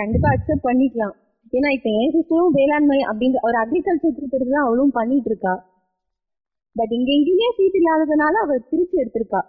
கண்டிப்பா 0.00 0.28
அக்செப்ட் 0.34 0.66
பண்ணிக்கலாம். 0.68 1.14
ஏன்னா 1.56 1.68
இப்ப 1.76 1.88
என் 2.00 2.14
சிஸ்டரும் 2.14 2.54
வேளாண்மை 2.58 3.00
அப்படின்ற 3.10 3.38
ஒரு 3.48 3.56
அக்ரிகல்ச்சர் 3.62 4.14
குரூப் 4.16 4.34
எடுத்து 4.36 4.54
தான் 4.54 4.66
அவளும் 4.68 4.96
பண்ணிட்டு 4.98 5.30
இருக்கா. 5.30 5.54
பட் 6.76 6.92
இங்க 6.96 7.10
எங்கேயுமே 7.18 7.50
சீட் 7.58 7.78
இல்லாததுனால 7.80 8.40
அவ 8.46 8.56
திருச்சி 8.70 8.96
எடுத்திருக்கா. 9.02 9.40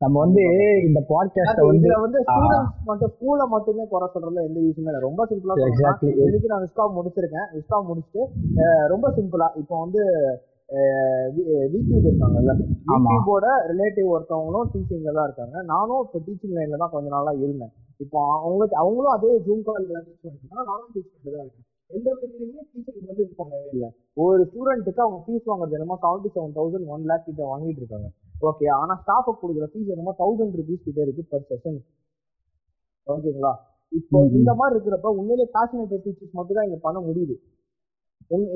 நம்ம 0.00 0.16
வந்து 0.24 0.42
இந்த 0.88 1.00
பாட்காஸ்ட 1.08 1.64
வந்து 1.70 1.86
இதுல 1.86 1.96
வந்து 2.04 2.20
ஸ்டூடெண்ட்ஸ் 2.26 2.86
மட்டும் 2.90 3.10
ஸ்கூல்ல 3.14 3.44
மட்டுமே 3.54 3.84
குறை 3.90 4.06
சொல்றதுல 4.12 4.44
எந்த 4.48 4.58
யூஸுமே 4.66 4.88
இல்லை. 4.90 5.02
ரொம்ப 5.08 5.26
சிம்பிளா 5.30 5.56
எக்ஸாக்ட்லி 5.70 6.12
இன்னைக்கு 6.26 6.52
நான் 6.52 6.64
விஸ்காம் 6.66 6.96
முடிச்சிருக்கேன். 6.98 7.48
விஸ்காம் 7.56 7.88
முடிச்சுட்டு 7.90 8.22
ரொம்ப 8.94 9.08
சிம்பிளா 9.18 9.48
இப்போ 9.62 9.74
வந்து 9.84 10.00
விடியூப் 11.74 12.08
இருக்காங்கல்ல. 12.08 12.52
ஆமா. 12.94 12.96
யூடியூபோட 12.96 13.46
ரிலேட்டிவ் 13.72 14.08
ஒருத்தவங்களும் 14.14 14.70
டீச்சிங்ல 14.72 15.14
தான் 15.18 15.28
இருக்காங்க. 15.28 15.56
நானும் 15.74 16.02
இப்போ 16.06 16.18
டீச்சிங் 16.26 16.56
லைன்ல 16.58 16.80
தான் 16.84 16.94
கொஞ்ச 16.96 17.08
நாளா 17.16 17.32
இருந்தேன். 17.44 17.72
இப்போ 18.04 18.18
அவங்களுக்கு 18.36 18.76
அவங்களும் 18.82 19.14
அதே 19.16 19.32
ஜூம் 19.46 19.64
கால் 19.66 19.86
டீச் 19.90 20.26
நானும் 20.70 20.90
டீச் 20.94 21.10
பண்ணிட்டு 21.10 21.34
தான் 21.36 21.44
இருக்கேன். 21.46 21.66
எந்த 21.90 22.06
விதத்துலையுமே 22.14 22.62
டீச்சருக்கு 22.72 23.08
வந்து 23.10 23.24
இது 23.26 23.34
பண்ணவே 23.40 23.68
இல்லை. 23.74 23.88
ஒரு 24.24 24.42
ஸ்டூடெண்ட்டுக்கு 24.50 25.02
அவங்க 25.04 25.18
ஃபீஸ் 25.24 25.48
வாங்குறது 25.50 25.76
என்னமோ 25.78 25.96
seventy 26.04 26.28
seven 26.34 26.54
thousand 26.58 26.90
one 26.94 27.06
lakh 27.10 27.26
கிட்ட 27.28 27.42
வாங்கிட்டு 27.52 27.82
இருக்காங்க. 27.82 28.08
ஓகே 28.50 28.66
ஆனா 28.80 28.94
ஸ்டாஃபுக்கு 29.02 29.40
கொடுக்குற 29.42 29.66
ஃபீஸ் 29.72 29.90
என்னமோ 29.94 30.14
தௌசண்ட் 30.22 30.54
ருபீஸ் 30.60 30.86
கிட்ட 30.86 31.00
இருக்கு 31.06 31.24
பர் 31.32 31.48
செஷன் 31.50 31.78
ஓகேங்களா 33.06 33.52
இப்போ. 33.92 34.18
இந்த 34.38 34.50
மாதிரி 34.58 34.74
இருக்கிறப்ப 34.76 35.10
உண்மையிலேயே 35.20 35.48
பேஷனேட்டட் 35.56 36.04
டீச்சர்ஸ் 36.06 36.36
மட்டும் 36.38 36.58
தான் 36.58 36.68
இங்க 36.68 36.78
பண்ண 36.86 36.98
முடியுது. 37.06 37.36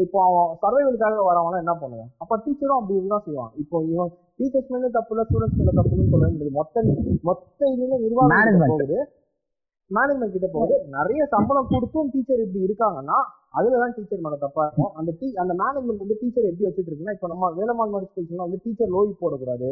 இப்போ 0.04 0.18
அவன் 0.26 0.50
சர்வைவலுக்காக 0.62 1.22
வரவங்க 1.28 1.56
என்ன 1.62 1.72
பண்ணுவான் 1.80 2.10
அப்ப 2.22 2.36
டீச்சரும் 2.44 2.78
அப்படி 2.78 2.98
இதுதான் 2.98 3.24
செய்வான் 3.26 3.52
இப்போ 3.62 3.76
இவன் 3.92 4.10
டீச்சர்ஸ் 4.38 4.70
மேல 4.74 4.90
தப்பு 4.96 5.12
இல்லை 5.14 5.24
ஸ்டூடெண்ட்ஸ் 5.28 5.58
மேல 5.60 5.72
தப்புன்னு 5.78 6.10
சொல்ல 6.12 6.28
முடியாது 6.34 6.54
மொத்த 6.58 6.84
மொத்த 7.28 7.70
இதுவுமே 7.74 7.96
நிர்வாகம். 8.04 8.70
போகுது. 8.72 8.98
மேனேஜ்மெண்ட் 9.90 10.34
கிட்ட 10.34 10.48
போகுது 10.54 10.76
நிறைய 10.96 11.22
சம்பளம் 11.34 11.70
கொடுத்தும் 11.72 12.10
டீச்சர் 12.12 12.42
இப்படி 12.44 12.60
இருக்காங்கன்னா 12.68 13.18
அதுலதான் 13.58 13.94
டீச்சர் 13.96 14.22
மேல 14.24 14.36
தப்பா 14.44 14.62
இருக்கும். 14.66 14.92
அந்த 14.98 15.10
டீ 15.20 15.26
அந்த 15.42 15.52
மேனேஜ்மெண்ட் 15.60 16.02
வந்து 16.04 16.16
டீச்சர் 16.22 16.48
எப்படி 16.50 16.66
வச்சுட்டு 16.66 16.90
இருக்குன்னா 16.90 17.14
இப்போ 17.16 17.28
நம்ம 17.32 17.50
வேலம்மாள் 17.58 17.92
மாதிரி 17.94 18.08
ஸ்கூல்ஸ்லாம் 18.10 18.46
வந்து 18.46 18.60
டீச்சர் 18.64 18.92
லோவி 18.94 19.12
போடக்கூடாது 19.22 19.68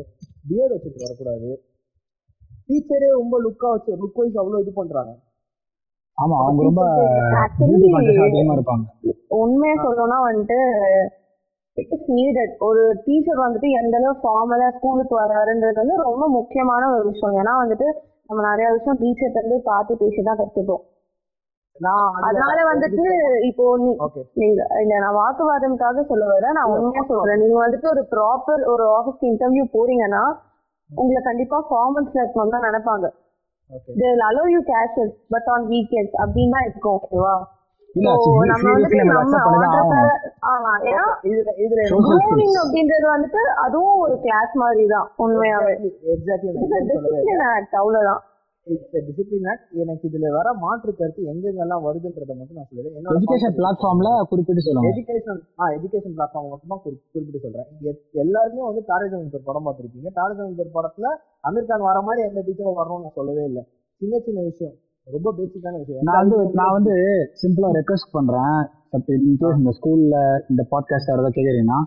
பியர்டு 0.48 0.74
வச்சுட்டு 0.76 1.04
வரக்கூடாது. 1.06 1.50
டீச்சரே 2.68 3.08
ரொம்ப 3.20 3.34
லுக்கா 3.46 3.70
வச்சு 3.74 3.92
லுக் 4.02 4.20
வைஸ் 4.20 4.38
அவ்வளவு 4.42 4.62
இது 4.64 4.72
பண்றாங்க. 4.80 5.12
ஆமா 6.18 6.36
அவங்க 6.42 6.62
ரொம்ப 6.68 6.82
உண்மையா 9.42 9.74
சொல்லணும்னா 9.84 10.18
வந்துட்டு 10.28 10.58
இட்ஸ் 11.76 12.10
நீடட் 12.16 12.54
ஒரு 12.68 12.80
டீச்சர் 13.04 13.44
வந்துட்டு 13.44 13.68
எந்த 13.80 13.94
அளவு 14.00 14.14
ஃபார்மலா 14.22 14.68
ஸ்கூலுக்கு 14.76 15.14
வராருன்றது 15.22 15.78
வந்து 15.82 15.96
ரொம்ப 16.08 16.24
முக்கியமான 16.38 16.82
ஒரு 16.94 17.04
விஷயம். 17.10 17.38
ஏன்னா 17.42 17.54
வந்துட்டு 17.62 17.88
நம்ம 18.32 18.44
நிறைய 18.48 18.68
விஷயம் 18.74 19.00
டீச்சர்ட்ட 19.00 19.40
இருந்து 19.40 19.58
பார்த்து 19.70 20.00
பேசி 20.00 20.20
தான் 20.28 20.40
கத்துப்போம் 20.40 20.84
அதனால 22.26 22.58
வந்துட்டு 22.70 23.04
இப்போ 23.48 23.64
நீங்க 24.40 24.60
இல்ல 24.82 24.92
நான் 25.04 25.18
வாக்குவாதம்காக 25.18 26.02
சொல்ல 26.10 26.24
வரேன். 26.30 26.56
நான் 26.58 26.70
உண்மையா 26.74 27.02
சொல்றேன் 27.10 27.40
நீங்க 27.42 27.56
வந்துட்டு 27.62 27.88
ஒரு 27.92 28.02
ப்ராப்பர் 28.12 28.62
ஒரு 28.72 28.84
ஆஃபீஸ்க்கு 28.96 29.30
இன்டர்வியூ 29.32 29.64
போறீங்கன்னா 29.76 30.22
உங்களை 30.90 31.20
கண்டிப்பா 31.22 31.58
ஃபார்மல்ஸ்ல 31.68 32.22
இருக்கணும் 32.22 32.54
தான் 32.54 32.66
நினைப்பாங்க. 32.68 33.06
Allow 34.28 34.46
you 34.54 34.60
casuals 34.64 35.12
but 35.30 35.46
on 35.54 35.62
weekends 35.68 36.12
அப்படின்னு 36.22 36.54
தான் 36.56 36.66
இருக்கும் 36.68 36.96
ஓகேவா 36.98 37.34
அப்படின்றது 42.62 43.06
வந்துட்டு 43.14 43.42
அதுவும் 43.64 43.98
ஒரு 44.04 44.14
கிளாஸ் 44.26 44.54
மாதிரி 44.62 44.84
தான் 44.94 45.08
உண்மையாவே 45.24 45.72
அவ்வளவுதான். 47.80 48.22
டிசிப்ளின் 49.06 49.46
ஆக்ட் 49.52 49.78
எனக்கு 49.82 50.04
இதுல 50.08 50.26
வர 50.36 50.48
மாற்று 50.64 50.90
கருத்து 50.98 51.22
எங்கெங்கெல்லாம் 51.30 51.84
வருதுன்றதை 51.86 52.34
மட்டும் 52.40 52.58
நான் 52.58 52.68
சொல்லுறேன் 52.70 52.94
என்னோட 52.98 53.14
எஜுகேஷன் 53.18 53.56
பிளாட்ஃபார்ம்ல 53.58 54.10
குறிப்பிட்டு 54.30 54.64
சொல்லுங்க. 54.66 54.90
எஜுகேஷன் 54.92 55.40
ஆ 55.60 55.70
எஜுகேஷன் 55.76 56.14
பிளாட்ஃபார்ம் 56.18 56.50
மட்டும் 56.52 56.72
தான் 56.74 56.82
குறிப்பிட்டு 56.84 57.42
சொல்றேன். 57.44 57.68
எல்லாருமே 58.24 58.62
வந்து 58.68 58.82
டாரஜமின் 58.90 59.46
படம் 59.48 59.66
பார்த்திருப்பீங்க. 59.68 60.12
டாரஜமின் 60.20 60.76
படத்துல 60.78 61.10
அமீர் 61.48 61.68
கான் 61.72 61.88
வர 61.90 62.00
மாதிரி 62.08 62.26
எந்த 62.28 62.40
டீச்சரும் 62.48 62.78
வரணும்னு 62.80 63.06
நான் 63.06 63.18
சொல்லவே 63.20 63.44
இல்லை. 63.50 63.64
சின்ன 64.00 64.14
சின்ன 64.28 64.38
விஷயம். 64.50 64.76
ரொம்ப 65.08 65.28
பேசிக்கான 65.38 65.78
விஷயம். 65.80 66.04
நான் 66.08 66.20
வந்து 66.22 66.36
நான் 66.58 66.74
வந்து 66.76 66.94
சிம்பிளா 67.40 67.68
ரெக்வஸ்ட் 67.78 68.14
பண்றேன். 68.16 68.58
இன்கேஸ் 69.28 69.58
இந்த 69.60 69.72
ஸ்கூல்ல 69.78 70.16
இந்த 70.50 70.62
பாட்காஸ்ட் 70.72 71.10
யாராவது 71.10 71.36
கேக்குறீங்கன்னா 71.36 71.80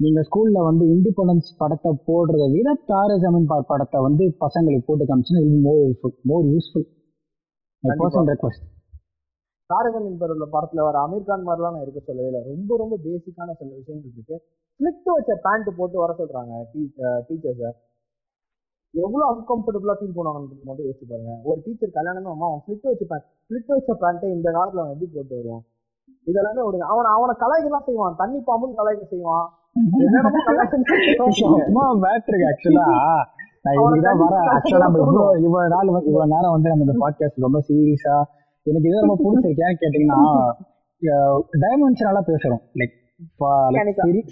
நீங்க 0.00 0.20
ஸ்கூல்ல 0.28 0.62
வந்து 0.68 0.84
இண்டிபெண்டன்ஸ் 0.94 1.50
படத்தை 1.60 1.90
போடுறதை 2.08 2.46
விட 2.54 2.70
தார 2.90 3.10
ஜமீன் 3.24 3.50
பார் 3.52 3.68
படத்தை 3.72 3.98
வந்து 4.06 4.24
பசங்களுக்கு 4.44 4.86
போட்டு 4.88 5.06
காமிச்சுன்னா 5.10 5.42
இது 5.46 5.58
more 5.68 5.82
useful 5.84 6.16
more 6.30 6.46
useful 6.54 6.86
personal 7.84 8.30
request 8.32 8.64
தாரகமின் 9.70 10.20
பருவ 10.22 10.46
படத்துல 10.54 10.82
வர 10.88 10.96
அமீர் 11.06 11.28
கான் 11.28 11.46
மாதிரிலாம் 11.46 11.74
நான் 11.76 11.84
இருக்க 11.84 12.00
சொல்லவே 12.00 12.28
இல்லை. 12.30 12.42
ரொம்ப 12.50 12.76
ரொம்ப 12.82 12.94
பேசிக்கான 13.06 13.54
சில 13.60 13.70
விஷயங்கள் 13.78 14.12
இருக்கு. 14.16 14.36
ஸ்லிட் 14.80 15.08
வச்ச 15.16 15.34
பேண்ட் 15.46 15.70
போட்டு 15.78 15.96
வர 16.02 16.12
சொல்றாங்க 16.20 16.52
டீச்சர்ஸை 17.28 17.70
எவ்வளவு 19.04 19.24
அன்கம்ஃபர்டபுளா 19.30 19.94
ஃபீல் 19.98 20.16
பண்ணுவாங்கன்றது 20.16 20.64
மட்டும் 20.68 20.86
யோசிச்சு 20.86 21.06
பாருங்க. 21.08 21.32
ஒரு 21.44 21.58
டீச்சர் 21.64 21.96
கல்யாணமே 21.98 22.30
அம்மா 22.34 22.46
அவன் 22.46 22.62
ஸ்லிட் 22.66 22.86
வச்ச 22.88 23.04
ஸ்லிட் 23.48 23.72
வச்ச 23.72 23.92
பேண்ட்டை 24.02 24.28
இந்த 24.36 24.48
காலத்துல 24.50 24.82
அவன் 24.82 24.94
எப்படி 24.94 25.10
போட்டு 25.14 25.36
வருவான்? 25.36 25.64
இதெல்லாமே 26.26 26.62
ஒரு 26.64 26.78
அவன் 26.82 27.08
அவனை 27.14 27.34
கலாய்க்கலாம் 27.42 27.86
செய்வான். 27.88 28.14
தண்ணி 28.16 28.38
பாம்பும் 28.46 28.76
கலாய்க்க 28.78 29.04
செய்வான். 29.04 29.46
ஆக்சுவலா 32.44 32.86
நான் 34.00 34.18
வர 34.18 34.36
ஆக்சுவலா 34.54 34.78
நம்ம 34.78 34.98
இவ்வளோ 34.98 35.24
இவ்வளவு 35.44 35.68
நாள் 35.68 35.88
இவ்வளவு 36.08 36.32
நேரம் 36.34 36.54
வந்து 36.54 36.68
நம்ம 36.68 36.84
இந்த 36.86 36.96
பாட்காஸ்ட் 37.02 37.46
ரொம்ப 37.46 37.60
சீரியஸா 37.68 38.16
எனக்கு 38.66 38.88
இது 38.88 39.00
ரொம்ப 39.00 39.16
பிடிச்சிருக்கேன்னு 39.24 39.80
கேட்டீங்கன்னா 39.82 40.20
டைமென்ஷனலா 41.64 42.22
பேசுறோம். 42.30 42.62
லைக். 42.74 42.94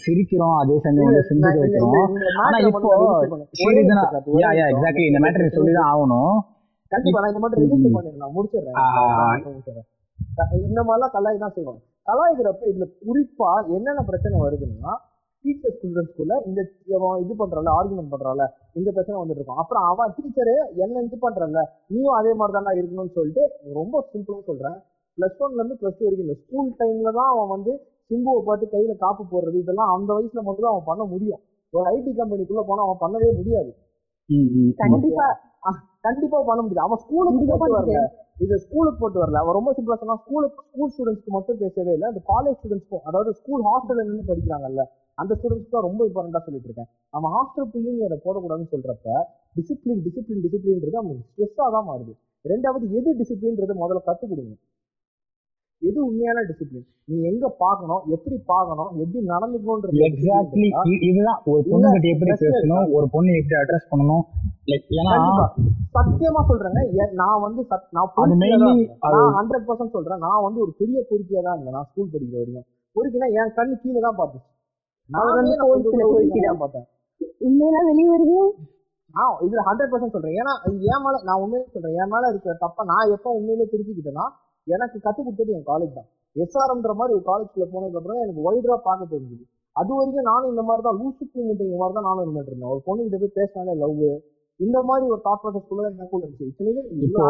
சிரிக்கிறோம் 0.05 0.57
அதே 0.63 0.75
சமயம் 0.85 1.07
வந்து 1.09 1.23
சிந்திக்க 1.29 1.61
வைக்கிறோம். 1.63 2.17
ஆனா 2.45 2.57
இப்போ 2.71 2.91
யா 4.43 4.51
யா. 4.59 4.65
எக்ஸாக்ட்லி 4.73 5.05
இந்த 5.11 5.21
மேட்டர் 5.25 5.57
சொல்லிதான் 5.59 5.89
ஆகணும். 5.93 6.35
கண்டிப்பா 6.93 7.21
நான் 7.23 7.33
இந்த 7.33 7.41
மட்டும் 7.45 7.63
ரெஜிஸ்டர். 7.63 7.97
பண்ணிடலாம். 7.97 8.35
முடிச்சிடுறேன். 8.37 8.77
இந்த 10.69 10.81
மாதிரிலாம் 10.89 11.15
கலாய் 11.17 11.43
தான் 11.45 11.55
செய்வாங்க. 11.57 11.81
கலாய்க்கிறப்ப 12.11 12.69
இதுல 12.73 12.87
குறிப்பா 13.07 13.51
என்னென்ன 13.77 14.05
பிரச்சனை 14.11 14.37
வருதுன்னா 14.45 14.93
டீச்சர் 15.45 15.75
ஸ்டூடெண்ட்ஸ்குள்ள 15.77 16.35
இந்த 16.49 16.61
இது 17.25 17.35
பண்றல 17.41 17.73
ஆர்குமெண்ட் 17.79 18.13
பண்றால 18.15 18.43
இந்த 18.79 18.89
பிரச்சனை 18.97 19.17
வந்துட்டு 19.21 19.41
இருக்கும். 19.41 19.61
அப்புறம் 19.63 19.87
அவன் 19.93 20.15
டீச்சரு 20.19 20.55
என்ன 20.85 21.03
இது 21.09 21.17
பண்றல 21.25 21.63
நீயும் 21.95 22.17
அதே 22.21 22.33
மாதிரி 22.41 22.57
தானே 22.59 22.77
இருக்கணும்னு 22.81 23.17
சொல்லிட்டு 23.19 23.43
ரொம்ப 23.81 24.05
சிம்பிளா 24.13 24.39
சொல்றேன். 24.51 24.79
பிளஸ் 25.19 25.43
ஒன்ல 25.45 25.61
இருந்து 25.61 25.77
பிளஸ் 25.81 25.99
டூ 25.99 26.05
வரைக்கும் 26.07 26.27
இந்த 26.29 26.37
ஸ்கூல் 26.45 26.71
டைம்ல 26.81 27.11
தான் 27.19 27.31
அவன் 27.35 27.53
வந்து 27.57 27.73
சிம்புவை 28.11 28.41
பார்த்து 28.49 28.67
கையில 28.75 28.95
காப்பு 29.03 29.23
போடுறது 29.33 29.59
இதெல்லாம் 29.63 29.93
அந்த 29.95 30.11
வயசுல 30.17 30.43
மட்டும் 30.47 30.67
தான் 30.67 30.75
அவன் 30.75 30.89
பண்ண 30.91 31.03
முடியும். 31.13 31.41
ஒரு 31.73 31.87
ஐடி 31.95 32.11
கம்பெனிக்குள்ள 32.19 32.63
போனா 32.69 32.83
அவன் 32.87 33.03
பண்ணவே 33.05 33.29
முடியாது. 33.39 33.71
ம், 34.29 34.49
ம், 34.49 34.61
ம். 34.61 34.73
கண்டிப்பா. 34.83 35.27
கண்டிப்பா 36.07 36.39
பண்ண 36.49 36.61
முடியாது. 36.65 36.87
அவன் 36.87 37.01
ஸ்கூலுக்கு 37.05 37.45
போட்டு 37.53 37.77
வரல. 37.77 38.01
இது 38.45 38.55
ஸ்கூலுக்கு 38.65 39.01
போட்டு 39.03 39.19
வரல. 39.23 39.41
அவன் 39.43 39.57
ரொம்ப 39.59 39.71
சிம்பிளா 39.77 39.97
சொன்னா 40.03 40.17
ஸ்கூலுக்கு 40.23 40.65
ஸ்கூல் 40.69 40.93
ஸ்டூடெண்ட்ஸ்க்கு 40.95 41.35
மட்டும் 41.37 41.61
பேசவே 41.63 41.93
இல்லை. 41.97 42.07
அந்த 42.13 42.21
காலேஜ் 42.33 42.59
ஸ்டூடெண்ட்ஸ்க்கும் 42.59 43.05
அதாவது 43.09 43.31
ஸ்கூல் 43.41 43.65
ஹாஸ்டல்ல 43.69 44.05
நின்று 44.09 44.29
படிக்கிறாங்கல்ல 44.31 44.85
அந்த 45.19 45.33
ஸ்டூடெண்ட்ஸ் 45.39 45.75
தான் 45.75 45.87
ரொம்ப 45.89 46.01
இம்பார்ட்டண்டா 46.09 46.43
சொல்லிட்டு 46.47 46.69
இருக்கேன். 46.71 46.89
நம்ம 47.15 47.27
ஹாஸ்டல் 47.35 47.69
புள்ளிங்க 47.75 48.05
அதை 48.09 48.19
போடக்கூடாதுன்னு 48.25 48.73
சொல்றப்ப 48.75 49.09
டிசிப்ளின் 49.57 50.03
டிசிப்ளின் 50.07 50.43
டிசிப்ளின்றது 50.47 50.99
அவங்களுக்கு 51.01 51.29
ஸ்ட்ரெஸ்ஸா 51.31 51.67
தான் 51.77 51.87
மாறுது. 51.91 52.13
ரெண்டாவது 52.45 52.87
எது 52.99 53.11
டிசிப்ளின்றது 53.21 53.75
முதல்ல 53.83 54.03
கத்துக் 54.09 54.33
கொடுங்க 54.33 54.55
எது 55.89 56.07
உண்மையான 56.07 56.41
டிசிப்ளின் 56.41 56.87
நீ 57.05 57.23
எங்க 57.23 57.49
பார்க்கணும்? 57.59 58.01
எப்படி 58.07 58.37
பார்க்கணும்? 58.47 58.91
எப்படி 58.99 59.27
நடந்துக்கணும்ன்றது 59.27 59.97
எக்ஸாக்ட்லி 60.09 60.69
இதுதான். 61.09 61.41
ஒரு 61.45 61.65
பொண்ணு 61.71 61.91
கிட்ட 61.91 62.09
எப்படி 62.09 62.31
பேசணும்? 62.31 62.93
ஒரு 62.93 63.09
பொண்ணு 63.11 63.31
எப்படி 63.37 63.55
அட்ரஸ் 63.61 63.89
பண்ணணும்? 63.93 64.25
லைக் 64.67 64.87
ஏன்னா. 64.91 65.15
சத்தியமா 65.95 66.43
சொல்றேங்க. 66.49 67.13
நான் 67.13 67.41
வந்து 67.41 67.67
சத்- 67.71 67.89
நான் 69.01 69.35
ஹண்ட்ரட் 69.35 69.71
பர்சன்ட் 69.71 69.91
சொல்றேன். 69.91 70.19
நான் 70.19 70.43
வந்து 70.43 70.61
ஒரு 70.61 70.75
பெரிய 70.79 71.05
பொறுக்கியா 71.11 71.43
தான் 71.43 71.53
இருந்தேன் 71.53 71.73
நான் 71.73 71.87
ஸ்கூல் 71.91 72.09
படிக்கிற 72.13 72.33
வரைக்கும். 72.33 72.65
பொறுக்கினா 72.95 73.27
என் 73.33 73.53
கண்ணு 73.57 73.81
கீழே 73.83 74.01
தான் 74.01 74.17
பார்த்துச்சு. 74.19 74.53
நான் 75.09 75.27
வந்து 75.33 75.91
பார்த்தேன். 76.59 76.87
உண்மையெல்லாம் 77.21 77.87
வெளியே 77.87 78.09
வருது? 78.15 78.51
நான் 79.13 79.35
இதுல 79.41 79.69
ஹண்ட்ரட் 79.69 79.93
பர்சன்ட் 79.93 80.11
சொல்றேன். 80.11 80.35
ஏன்னா 80.35 80.65
என் 80.65 81.03
மேல 81.05 81.23
நான் 81.25 81.41
உண்மையிலே 81.41 81.71
சொல்றேன். 81.73 81.95
என் 81.95 82.09
மேல 82.09 82.29
இருக்கிற 82.29 82.55
தப்ப 82.59 82.85
நான் 82.85 83.11
எப்ப 83.11 83.31
உண்மையிலே 83.31 83.69
திருத்திக்கிட்டேன்னா 83.73 84.43
எனக்கு 84.67 84.97
கத்து 85.07 85.21
கொடுத்தது 85.21 85.55
என் 85.57 85.69
காலேஜ் 85.71 85.97
தான். 85.99 86.09
எஸ்ஆர்எம்ன்ற 86.37 86.93
மாதிரி 87.01 87.15
ஒரு 87.17 87.25
காலேஜ்ல 87.31 87.65
போனதுக்கு 87.73 87.99
அப்புறம் 88.01 88.17
தான் 88.19 88.25
எனக்கு 88.27 88.45
வைடரா 88.47 88.77
பார்க்க 88.87 89.13
தெரிஞ்சது. 89.15 89.45
அது 89.77 89.91
வரைக்கும் 89.99 90.29
நானும் 90.31 90.51
இந்த 90.53 90.63
மாதிரி 90.69 90.83
தான் 90.87 90.99
லூசு 91.01 91.25
பூமுட்டைங்க 91.33 91.77
மாதிரி 91.83 91.97
தான் 91.99 92.09
நானும் 92.09 92.25
இருந்துட்டு 92.25 92.51
இருந்தேன். 92.53 92.73
ஒரு 92.75 92.81
பொண்ணு 92.87 93.05
கிட்ட 93.05 93.19
போய் 93.23 93.37
பேசினாலே 93.39 93.75
லவ் 93.83 94.03
இந்த 94.61 94.79
மாதிரி 94.89 95.05
ஒரு 95.13 95.21
தாட் 95.27 95.41
ப்ராசஸ் 95.43 95.69
குள்ள 95.69 95.87
எனக்குள்ள 95.91 96.25
இருந்துச்சு. 96.27 96.67
இப்போ 97.07 97.23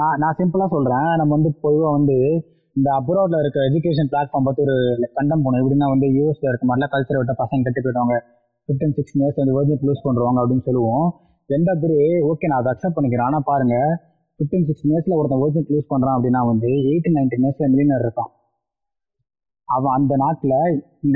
நான் 0.00 0.20
நான் 0.24 0.36
சிம்பிளா 0.40 0.66
சொல்றேன். 0.74 1.08
நம்ம 1.20 1.30
வந்து 1.36 1.50
பொதுவா 1.64 1.88
வந்து 1.98 2.16
இந்த 2.76 2.88
அப்ராட்ல 2.98 3.40
இருக்க 3.44 3.64
எஜுகேஷன் 3.68 4.10
பிளாட்ஃபார்ம் 4.10 4.46
பார்த்து 4.48 4.64
ஒரு 4.66 4.76
கண்டம் 5.18 5.42
போனோம் 5.44 5.60
எப்படின்னா 5.62 5.88
வந்து 5.94 6.08
யூஎஸ்ல 6.16 6.50
இருக்க 6.50 6.66
மாதிரிலாம் 6.68 6.92
கல்ச்சர் 6.92 7.18
விட்ட 7.20 7.34
பசங்க 7.40 7.66
கட்டி 7.66 7.80
போயிட்டாங்க 7.86 8.14
ஃபிஃப்டீன் 8.68 8.94
சிக்ஸ்டீன் 8.98 9.22
இயர்ஸ் 9.24 9.40
வந்து 9.42 9.56
வேர்ஜின் 9.56 9.80
க்ளோஸ் 9.82 10.04
பண்றாங்க 10.06 10.40
அப்படின்னு 10.42 10.66
சொல்லுவோம். 10.68 11.06
எந்த 11.50 11.70
திரி 11.82 11.98
ஓகே 12.30 12.50
நான் 12.50 12.60
அதை 12.62 12.72
அக்செப்ட் 12.74 12.96
பண்ணிக்கிறேன். 12.98 13.28
ஆனா 13.30 13.40
பாருங்க 13.50 13.76
ஃபிஃப்டீன் 14.40 14.66
சிக்ஸ்டீன் 14.68 14.92
இயர்ஸ்ல 14.92 15.16
ஒருத்தன் 15.20 15.40
வேர்ஜின் 15.40 15.64
க்ளோஸ் 15.68 15.90
பண்றான் 15.92 16.14
அப்படின்னா 16.16 16.40
வந்து 16.50 16.68
எயிட்டீன் 16.90 17.16
நைன்டீன் 17.16 17.42
இயர்ஸ்ல 17.44 17.66
மில்லியனர் 17.72 18.04
இருக்கான். 18.04 18.30
அவன் 19.68 19.94
அந்த 19.96 20.12
நாட்டுல 20.22 20.54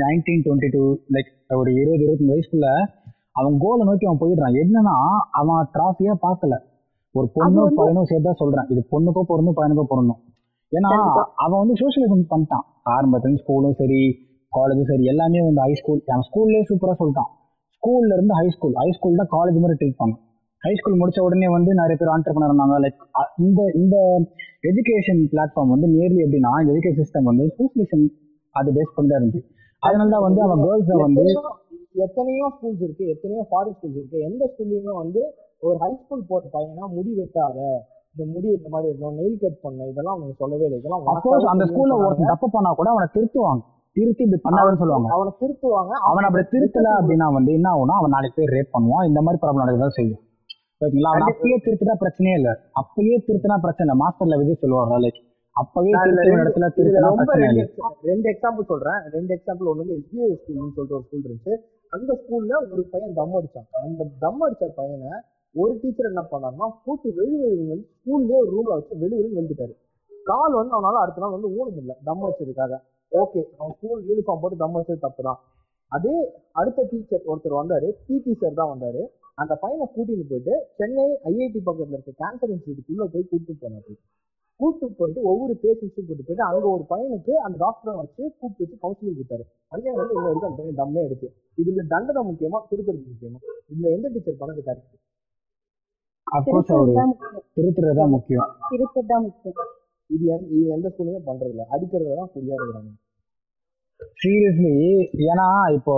நைன்டீன் 0.01 0.43
டுவெண்ட்டி 0.45 0.67
டூ 0.75 0.81
லைக் 1.15 1.29
ஒரு 1.59 1.69
இருபது 1.79 2.03
இருபத்தஞ்சு 2.05 2.33
வயசுக்குள்ள 2.33 2.67
அவன் 3.39 3.55
கோலை 3.63 3.83
நோக்கி 3.87 4.05
அவன் 4.09 4.21
போயிடுறான். 4.21 4.57
என்னன்னா 4.63 4.95
அவன் 5.39 5.69
டிராஃபியா 5.75 6.13
பார்க்கல. 6.25 6.53
ஒரு 7.15 7.27
பொண்ணு 7.37 7.63
பையனும் 7.79 8.07
சேர்த்து 8.11 8.27
தான் 8.29 8.39
சொல்றேன். 8.43 8.67
இது 8.73 8.81
பொண்ணுக்கோ 8.93 9.23
பொருந்தும் 9.31 9.57
பையனுக்கோ 9.59 9.85
பொருந்தும் 9.93 10.21
ஏன்னா 10.71 10.91
அவன் 11.45 11.61
வந்து 11.63 11.75
சோஷியலிசம் 11.81 12.29
பண்ணிட்டான். 12.33 12.65
ஆரம்பத்துல 12.95 13.41
ஸ்கூலும் 13.41 13.75
சரி 13.81 13.99
காலேஜும் 14.51 14.89
சரி 14.91 15.05
எல்லாமே 15.13 15.41
வந்து 15.47 15.63
ஹை 15.65 15.73
ஸ்கூல் 15.81 16.01
அவன் 16.11 16.27
ஸ்கூல்லேயே 16.29 16.67
சூப்பரா 16.69 16.95
சொல்லிட்டான். 17.01 17.29
ஸ்கூல்ல 17.77 18.13
இருந்து 18.17 18.37
ஹை 18.39 18.47
ஸ்கூல் 18.55 18.77
ஹை 18.81 18.89
ஸ்கூல் 18.97 19.19
தான் 19.21 19.33
காலேஜ் 19.35 19.59
மாதிரி 19.63 19.79
ட்ரீட் 19.81 19.99
பண்ணும் 20.01 20.21
ஹை 20.65 20.73
ஸ்கூல் 20.75 20.99
முடிச்ச 20.99 21.19
உடனே 21.21 21.47
வந்து 21.49 21.73
நிறைய 21.73 21.95
பேர் 21.99 22.09
ஆண்டர்பனர் 22.09 22.49
இருந்தாங்க. 22.49 22.85
லைக் 22.85 22.97
இந்த 23.37 23.71
இந்த 23.75 23.95
எஜுகேஷன் 24.67 25.21
பிளாட்ஃபார்ம் 25.31 25.69
வந்து 25.69 25.87
நியர்லி 25.87 26.17
எப்படின்னா 26.25 26.61
இந்த 26.61 26.73
எஜுகேஷன் 26.73 27.01
சிஸ்டம் 27.01 27.23
வந்து 27.23 27.55
சோஷியலிசம் 27.57 28.09
அது 28.51 28.71
பேஸ் 28.71 28.95
பண்ணி 28.95 29.11
தான் 29.11 29.21
இருந்துச்சு. 29.21 29.41
அதனால 29.79 30.09
தான் 30.09 30.21
வந்து 30.21 30.41
அவன் 30.41 30.59
கேர்ள்ஸை 30.59 30.91
வந்து 30.91 31.23
எத்தனையோ- 31.95 32.53
ஸ்கூல்ஸ் 32.57 32.83
இருக்கு 32.83 33.05
எத்தனையோ 33.07 33.47
ஃபாரின் 33.51 33.75
ஸ்கூல்ஸ் 33.77 33.97
இருக்கு. 33.97 34.19
எந்த 34.19 34.53
ஸ்கூல்லையுமே 34.57 34.93
வந்து 34.95 35.33
ஒரு 35.59 35.77
ஹை 35.77 35.95
ஸ்கூல் 36.05 36.23
போட்ட 36.27 36.59
பையனா 36.59 36.87
முடி 36.89 37.11
வெட்டாத 37.17 37.57
இந்த 38.15 38.31
முடி 38.33 38.47
இந்த 38.47 38.69
மாதிரி 38.69 38.91
வெட்டணும் 38.91 39.17
நெயில் 39.19 39.39
கட் 39.39 39.61
பண்ண 39.61 39.85
இதெல்லாம் 39.85 40.15
அவங்க 40.15 40.33
சொல்லவே 40.37 40.63
இல்லை. 40.63 40.79
இதெல்லாம் 40.79 41.03
உனக்காக 41.05 41.35
அந்த 41.49 41.63
ஸ்கூல்ல. 41.65 42.05
ஒருத்தன் 42.05 42.27
தப்பு 42.27 42.49
பண்ணா 42.51 42.71
கூட 42.71 42.89
அவனை 42.89 43.07
திருத்துவாங்க. 43.13 43.59
திருத்தி 43.93 44.23
இப்படி 44.23 44.41
பண்ணாதுன்னு 44.43 44.77
சொல்லுவாங்க. 44.77 45.13
அவனை 45.13 45.31
திருத்துவாங்க. 45.39 45.87
அவன் 45.87 46.23
அப்படி 46.23 46.47
திருத்தல 46.51 46.87
அப்படின்னா 47.01 47.33
வந்து 47.33 47.53
என்ன 47.53 47.69
ஆகும்னா 47.69 47.95
அவன் 47.99 48.09
நாளைக்கு 48.09 48.43
பேர் 48.43 48.53
ரேப் 48.55 48.75
பண்ணுவான். 48.75 49.07
இந்த 49.07 49.21
மாதிரி 49.21 49.47
ப்ராப்ளம் 49.47 49.61
நடக்கதான் 49.61 49.87
செய்யும். 49.87 50.19
ஓகேங்களா 50.81 51.11
அவன் 51.11 51.27
அப்பயே 51.29 51.57
திருத்தினா 51.65 51.93
பிரச்சனையே 52.01 52.35
இல்ல. 52.39 52.49
அப்பயே 52.81 53.17
திருத்தினா 53.27 53.55
பிரச்சனை 53.65 53.85
இல்ல. 53.85 53.95
மாஸ்டர்ல 54.01 54.37
விஜய் 54.41 54.61
சொல்லுவாங்க 54.63 54.97
லைக் 55.03 55.19
அப்பவே 55.55 55.91
இடத்துல 56.39 56.67
திருத்தினா 56.77 57.09
பிரச்சனை 57.19 57.45
இல்லை. 57.51 57.63
ரெண்டு 58.09 58.27
எக்ஸாம்பிள் 58.33 58.69
சொல்றேன். 58.71 58.99
ரெண்டு 59.15 59.31
எக்ஸாம்பிள் 59.37 59.69
ஒண்ணு 59.71 59.83
வந்து 59.83 59.95
எஸ்பிஐ 59.99 60.27
ஸ்கூல்னு 60.39 60.73
சொல்லிட்டு 60.77 60.97
ஒரு 60.97 61.05
ஸ்கூல் 61.05 61.23
இருந்துச்சு. 61.27 61.53
அந்த 61.93 62.11
ஸ்கூல்ல 62.21 62.53
ஒரு 62.73 62.83
பையன் 62.93 63.15
தம் 63.19 63.35
அடிச்சான். 63.39 63.67
அந்த 63.81 64.09
தம் 64.23 64.43
அடிச்ச 64.47 64.67
பையனை 64.79 65.11
ஒரு 65.55 65.73
டீச்சர் 65.81 66.09
என்ன 66.11 66.21
பண்ணாருன்னா 66.31 66.67
கூட்டு 66.85 67.09
வெளி 67.19 67.35
வெளி 67.43 67.65
வந்து 67.71 67.85
ஸ்கூல்லயே 67.93 68.37
ஒரு 68.43 68.49
ரூம்ல 68.55 68.71
வச்சு 68.77 68.93
வெளி 69.03 69.15
வெளியே 69.19 69.35
வெளுத்துட்டாரு 69.37 69.73
கால் 70.11 70.57
வந்து 70.59 70.73
அவனால 70.77 71.01
அடுத்த 71.03 71.21
நாள் 71.23 71.35
வந்து 71.35 71.49
ஊன 71.57 71.67
முடியல 71.69 71.95
தம் 72.07 72.23
அடிச்சதுக்காக. 72.27 72.73
ஓகே 73.11 73.41
அவன் 73.59 73.75
ஸ்கூல் 73.77 74.01
யூனிஃபார்ம் 74.09 74.41
போட்டு 74.43 74.57
தம் 74.63 74.75
அடிச்சது 74.77 75.05
தப்பு 75.05 75.23
தான் 75.27 75.39
அதே 75.91 76.15
அடுத்த 76.59 76.85
டீச்சர் 76.91 77.27
ஒருத்தர் 77.31 77.59
வந்தாரு. 77.61 77.87
பிடி 78.07 78.33
சார் 78.41 78.59
தான் 78.59 78.71
வந்தாரு. 78.73 79.01
அந்த 79.37 79.53
பையனை 79.61 79.85
கூட்டிட்டு 79.87 80.25
போயிட்டு 80.27 80.53
சென்னை 80.77 81.05
ஐஐடி 81.29 81.59
பக்கத்துல 81.61 81.97
இருக்க 81.97 82.13
கேன்சர் 82.21 82.51
இன்ஸ்டியூட்டுக்குள்ள 82.53 83.05
போய் 83.13 83.29
கூட்டிட்டு 83.29 83.63
போனாரு 83.63 83.95
கூட்டு 84.59 84.85
போயிட்டு 84.99 85.21
ஒவ்வொரு 85.29 85.53
பேஷண்ட்ஸும் 85.63 86.05
கூட்டு 86.09 86.23
போயிட்டு 86.23 86.45
அங்க 86.45 86.67
ஒரு 86.69 86.83
பையனுக்கு 86.91 87.33
அந்த 87.45 87.55
டாக்டரை 87.63 87.93
வச்சு 87.97 88.21
கூப்பிட்டு 88.33 88.63
வச்சு 88.63 88.77
கவுன்சிலிங் 88.83 89.17
கொடுத்தாரு. 89.17 89.43
அங்கே 89.71 89.89
வந்து 89.93 90.13
இன்ன 90.13 90.25
வரைக்கும் 90.27 90.49
அந்த 90.49 90.59
பையன் 90.59 90.79
தம்மே 90.81 91.01
எடுத்து 91.07 91.27
இதுல 91.57 91.83
தண்டனை 91.93 92.21
முக்கியமா 92.29 92.59
திருத்தறது 92.69 93.03
முக்கியமா? 93.09 93.39
இதுல 93.71 93.91
எந்த 93.95 94.07
டீச்சர் 94.13 94.39
பண்ணது 94.41 94.61
கரெக்ட் 94.67 94.95
அப்கோர்ஸ் 96.27 96.71
அவரு 96.75 96.93
திருத்தம் 97.57 97.97
தான் 97.99 98.13
முக்கியம். 98.13 98.47
திருத்துறது 98.69 99.09
தான் 99.11 99.25
முக்கியம். 99.25 99.59
இது 100.09 100.23
எந்த- 100.33 100.47
இது 100.55 100.65
எந்த 100.75 100.87
ஸ்கூலுமே 100.93 101.19
பண்றது 101.27 101.51
இல்ல 101.53 101.63
அடிக்கிறதுல 101.73 102.15
தான் 102.15 102.31
இருக்கிறாங்க. 102.33 102.91
சீரியஸ்லி 104.19 104.73
ஏன்னா 105.27 105.47
இப்போ 105.77 105.95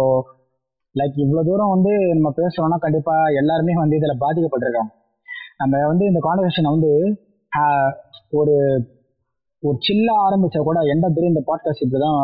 லைக் 0.97 1.13
இவ்வளவு 1.15 1.47
தூரம் 1.47 1.69
வந்து 1.69 1.91
நம்ம 2.13 2.33
பேசுறோம்னா 2.37 2.77
கண்டிப்பா 2.79 3.13
எல்லாருமே 3.41 3.73
வந்து 3.73 3.97
இதுல 3.97 4.13
பாதிக்கப்பட்டிருக்காங்க. 4.19 4.91
நம்ம 5.57 5.87
வந்து 5.87 6.05
இந்த 6.05 6.19
கான்வர்சேஷனை 6.23 6.69
வந்து 6.69 6.91
ஒரு 8.29 8.55
ஒரு 9.63 9.77
சில்லா 9.87 10.15
ஆரம்பிச்சா 10.27 10.59
கூட 10.59 10.79
எந்த 10.79 11.07
பெரிய 11.07 11.27
இந்த 11.27 11.43
பாட்காஸ்ட் 11.47 11.85
இப்படிதான் 11.85 12.21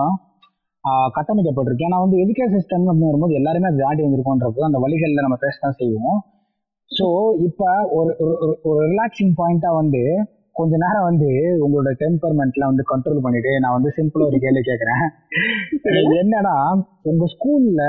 ஆஹ், 0.84 1.10
கட்டமைக்கப்பட்டிருக்கு. 1.16 1.86
ஏன்னா 1.88 2.00
வந்து 2.00 2.18
எஜுகேஷன் 2.18 2.56
சிஸ்டம் 2.56 2.86
அப்படின்னு 2.86 3.06
வரும்போது 3.06 3.34
எல்லாருமே 3.34 3.66
அதை 3.66 3.78
தாண்டி 3.80 4.04
வந்திருக்கோன்றப்போ 4.04 4.60
அந்த 4.60 4.78
வழிகளில் 4.80 5.24
நம்ம 5.26 5.36
பேச 5.40 5.58
தான் 5.62 5.72
செய்வோம். 5.72 6.20
ஸோ 6.92 7.06
இப்போ 7.44 7.88
ஒரு 7.92 8.16
ஒரு- 8.20 8.38
ஒரு- 8.44 8.60
ஒரு 8.64 8.88
ரிலாக்ஸிங் 8.88 9.34
பாயிண்டா 9.38 9.76
வந்து 9.76 10.02
கொஞ்ச 10.56 10.74
நேரம் 10.78 11.06
வந்து 11.06 11.30
உங்களோட 11.64 11.92
டெம்பர்மெண்ட்ல 12.00 12.64
வந்து 12.64 12.84
கண்ட்ரோல் 12.92 13.22
பண்ணிட்டு 13.22 13.52
நான் 13.60 13.76
வந்து 13.78 13.92
சிம்பிளா 13.96 14.26
ஒரு 14.26 14.38
கேள்வி 14.38 14.62
கேட்கறேன் 14.62 15.04
என்னன்னா 16.16 16.56
உங்க 17.04 17.26
ஸ்கூல்ல 17.26 17.84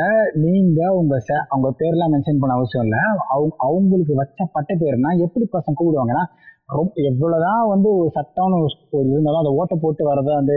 நீங்க 0.44 0.80
உங்க 0.92 1.18
ச- 1.18 1.46
அவங்க 1.48 1.70
பேர்லாம் 1.80 2.12
மென்ஷன் 2.14 2.40
பண்ண 2.40 2.54
அவசியம் 2.54 2.84
இல்ல. 2.84 2.98
அவங்க 3.30 3.54
அவங்களுக்கு 3.60 4.14
வச்ச 4.14 4.48
பட்ட 4.52 4.72
பேருனா 4.74 5.10
எப்படி 5.18 5.46
பசங்க 5.52 5.76
கூப்பிடுவாங்கன்னா 5.78 6.24
ரொம்ப 6.68 6.92
எவ்வளவுதான் 7.02 7.68
வந்து 7.68 7.88
ஒரு 7.96 8.10
சட்டம்னு 8.14 8.60
ஒரு 8.92 9.08
இருந்தாலும் 9.08 9.42
அதை 9.42 9.52
ஓட்ட 9.54 9.74
போட்டு 9.76 10.02
வரதான் 10.04 10.40
வந்து 10.40 10.56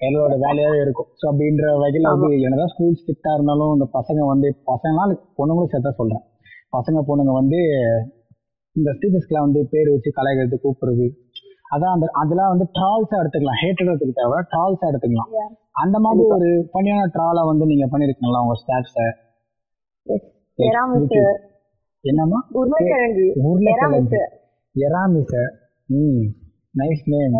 எங்களோட 0.00 0.34
வேலையாவே 0.44 0.78
இருக்கும். 0.80 1.08
ஸோ 1.18 1.24
அப்படின்ற 1.30 1.66
வகையில 1.76 2.12
வந்து 2.14 2.28
என்னதான் 2.40 2.68
ஸ்கூல் 2.68 2.98
ஸ்ட்ரிக்டா 3.00 3.32
இருந்தாலும் 3.34 3.72
இந்த 3.72 3.86
பசங்க 3.94 4.26
வந்து 4.26 4.48
பசங்களாம் 4.66 5.12
பொண்ணுங்களும் 5.38 5.72
சேர்த்தா 5.72 5.92
சொல்றேன். 5.92 6.24
பசங்க 6.72 7.00
பொண்ணுங்க 7.08 7.32
வந்து 7.32 7.60
இந்த 8.76 8.90
டீச்சர்ஸ்க்குலாம் 9.00 9.46
வந்து 9.48 9.60
பேர் 9.70 9.92
வச்சு 9.92 10.10
கலாய்க்கிறது 10.12 10.56
கூப்பிடுறது 10.62 11.06
அதான் 11.74 11.94
அந்த 11.96 12.06
அதெல்லாம் 12.12 12.50
வந்து 12.52 12.66
ட்ரால்ஸா 12.78 13.16
எடுத்துக்கலாம். 13.22 13.60
ஹேட்டட் 13.62 13.90
எடுத்துக்க 13.92 14.14
தேவை 14.20 14.38
ட்ரால்ஸா 14.52 14.86
எடுத்துக்கலாம். 14.90 15.30
அந்த 15.82 15.98
மாதிரி 15.98 16.28
ஒரு 16.28 16.48
பண்ணியான 16.74 17.06
ட்ராலை 17.14 17.42
வந்து 17.46 17.64
நீங்க 17.66 17.86
பண்ணிருக்கீங்களா 17.92 18.42
உங்க 18.44 18.56
ஸ்டாஃப்ஸ 18.62 18.98
என்னம்மா? 22.04 22.38
உருளைக்கிழங்கு. 22.52 23.26
உருளைக்கிழங்கு. 23.42 24.20
எராமிச 24.74 25.32
ம். 25.86 26.24
நைஸ் 26.78 27.04
நேம் 27.04 27.36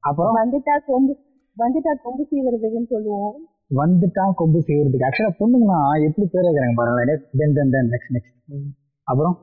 அப்புறம்? 0.00 0.36
வந்துட்டா 0.36 0.74
கொம்பு 0.86 1.12
வந்துட்டா 1.56 1.92
கொம்பு 2.02 2.22
சீவுறதுக்குன்னு 2.30 2.90
சொல்லுவோம். 2.94 3.36
வந்துட்டா 3.76 4.24
கொம்பு 4.34 4.58
செய்வதுக்கு 4.66 5.06
ஆக்சுவலா 5.08 5.32
பொண்ணுங்களாம் 5.40 6.04
எப்படி 6.08 6.26
பேர் 6.32 6.44
வைக்கிறாங்க 6.44 6.74
பாருங்களேன். 6.74 7.22
தென் 7.38 7.54
தென் 7.54 7.70
தென் 7.70 7.88
நெக்ஸ்ட் 7.92 8.12
நெக்ஸ்ட் 8.16 8.60
அப்புறம்? 9.02 9.36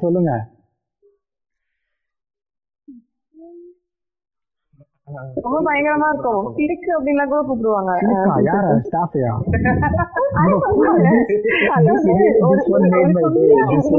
சொல்லுங்க. 0.00 0.32
ரொம்ப 5.44 5.58
பயங்கரமா 5.66 6.06
இருக்கும். 6.12 6.46
சிறுக்கு 6.54 6.88
அப்படின்லாம் 6.94 7.28
கூட 7.28 7.40
கூப்பிடுவாங்க. 7.42 7.90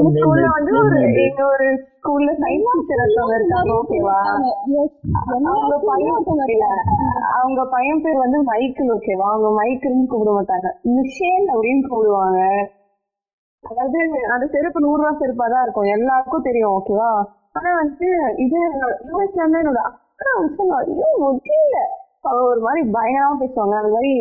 ஸ்கூல்ல 0.08 0.48
வந்து 0.56 0.72
ஒரு. 0.80 1.00
எங்க 1.24 1.44
ஸ்கூல்ல 1.94 2.32
சயின்ஸ் 2.42 2.74
டீச்சர் 2.80 3.02
ஒருத்தவங்க 3.04 3.36
இருக்காங்க. 3.40 3.72
ஓகேவா 3.78 4.18
அவங்க 5.44 5.78
பையன் 5.86 6.16
ஒருத்தவங்க. 6.16 6.68
அவங்க 7.38 7.62
பையன் 7.76 8.04
பேர் 8.06 8.24
வந்து 8.26 8.42
மைக்கேல் 8.50 8.92
ஓகேவா 8.96 9.28
அவங்க 9.34 9.52
மைக்கேல்னு 9.60 10.06
கூப்பிட 10.08 10.34
மாட்டாங்க. 10.38 10.68
மிஷேல் 10.96 11.48
அப்படின்னு 11.54 11.88
கூப்பிடுவாங்க. 11.88 12.42
அதாவது 13.64 14.00
அந்த 14.34 14.46
செருப்பு 14.48 14.80
நூறு 14.80 15.02
ரூபா 15.02 15.14
செருப்பா 15.22 15.48
தான் 15.48 15.64
இருக்கும். 15.64 15.90
எல்லாருக்கும் 15.96 16.48
தெரியும் 16.50 16.76
ஓகேவா 16.76 17.10
ஆனா 17.56 17.70
வந்து 17.76 18.08
இது 18.38 18.58
யூஎஸ்ல 19.10 19.42
இருந்து 19.42 19.62
என்னோட 19.62 19.82
ஐயோ 20.20 21.08
முடியல. 21.24 21.78
அவ 22.22 22.38
ஒரு 22.44 22.60
மாதிரி 22.60 22.82
பயங்கரமா 22.96 23.36
பேசுவாங்க. 23.42 23.76
அந்த 23.78 23.90
மாதிரி 23.90 24.12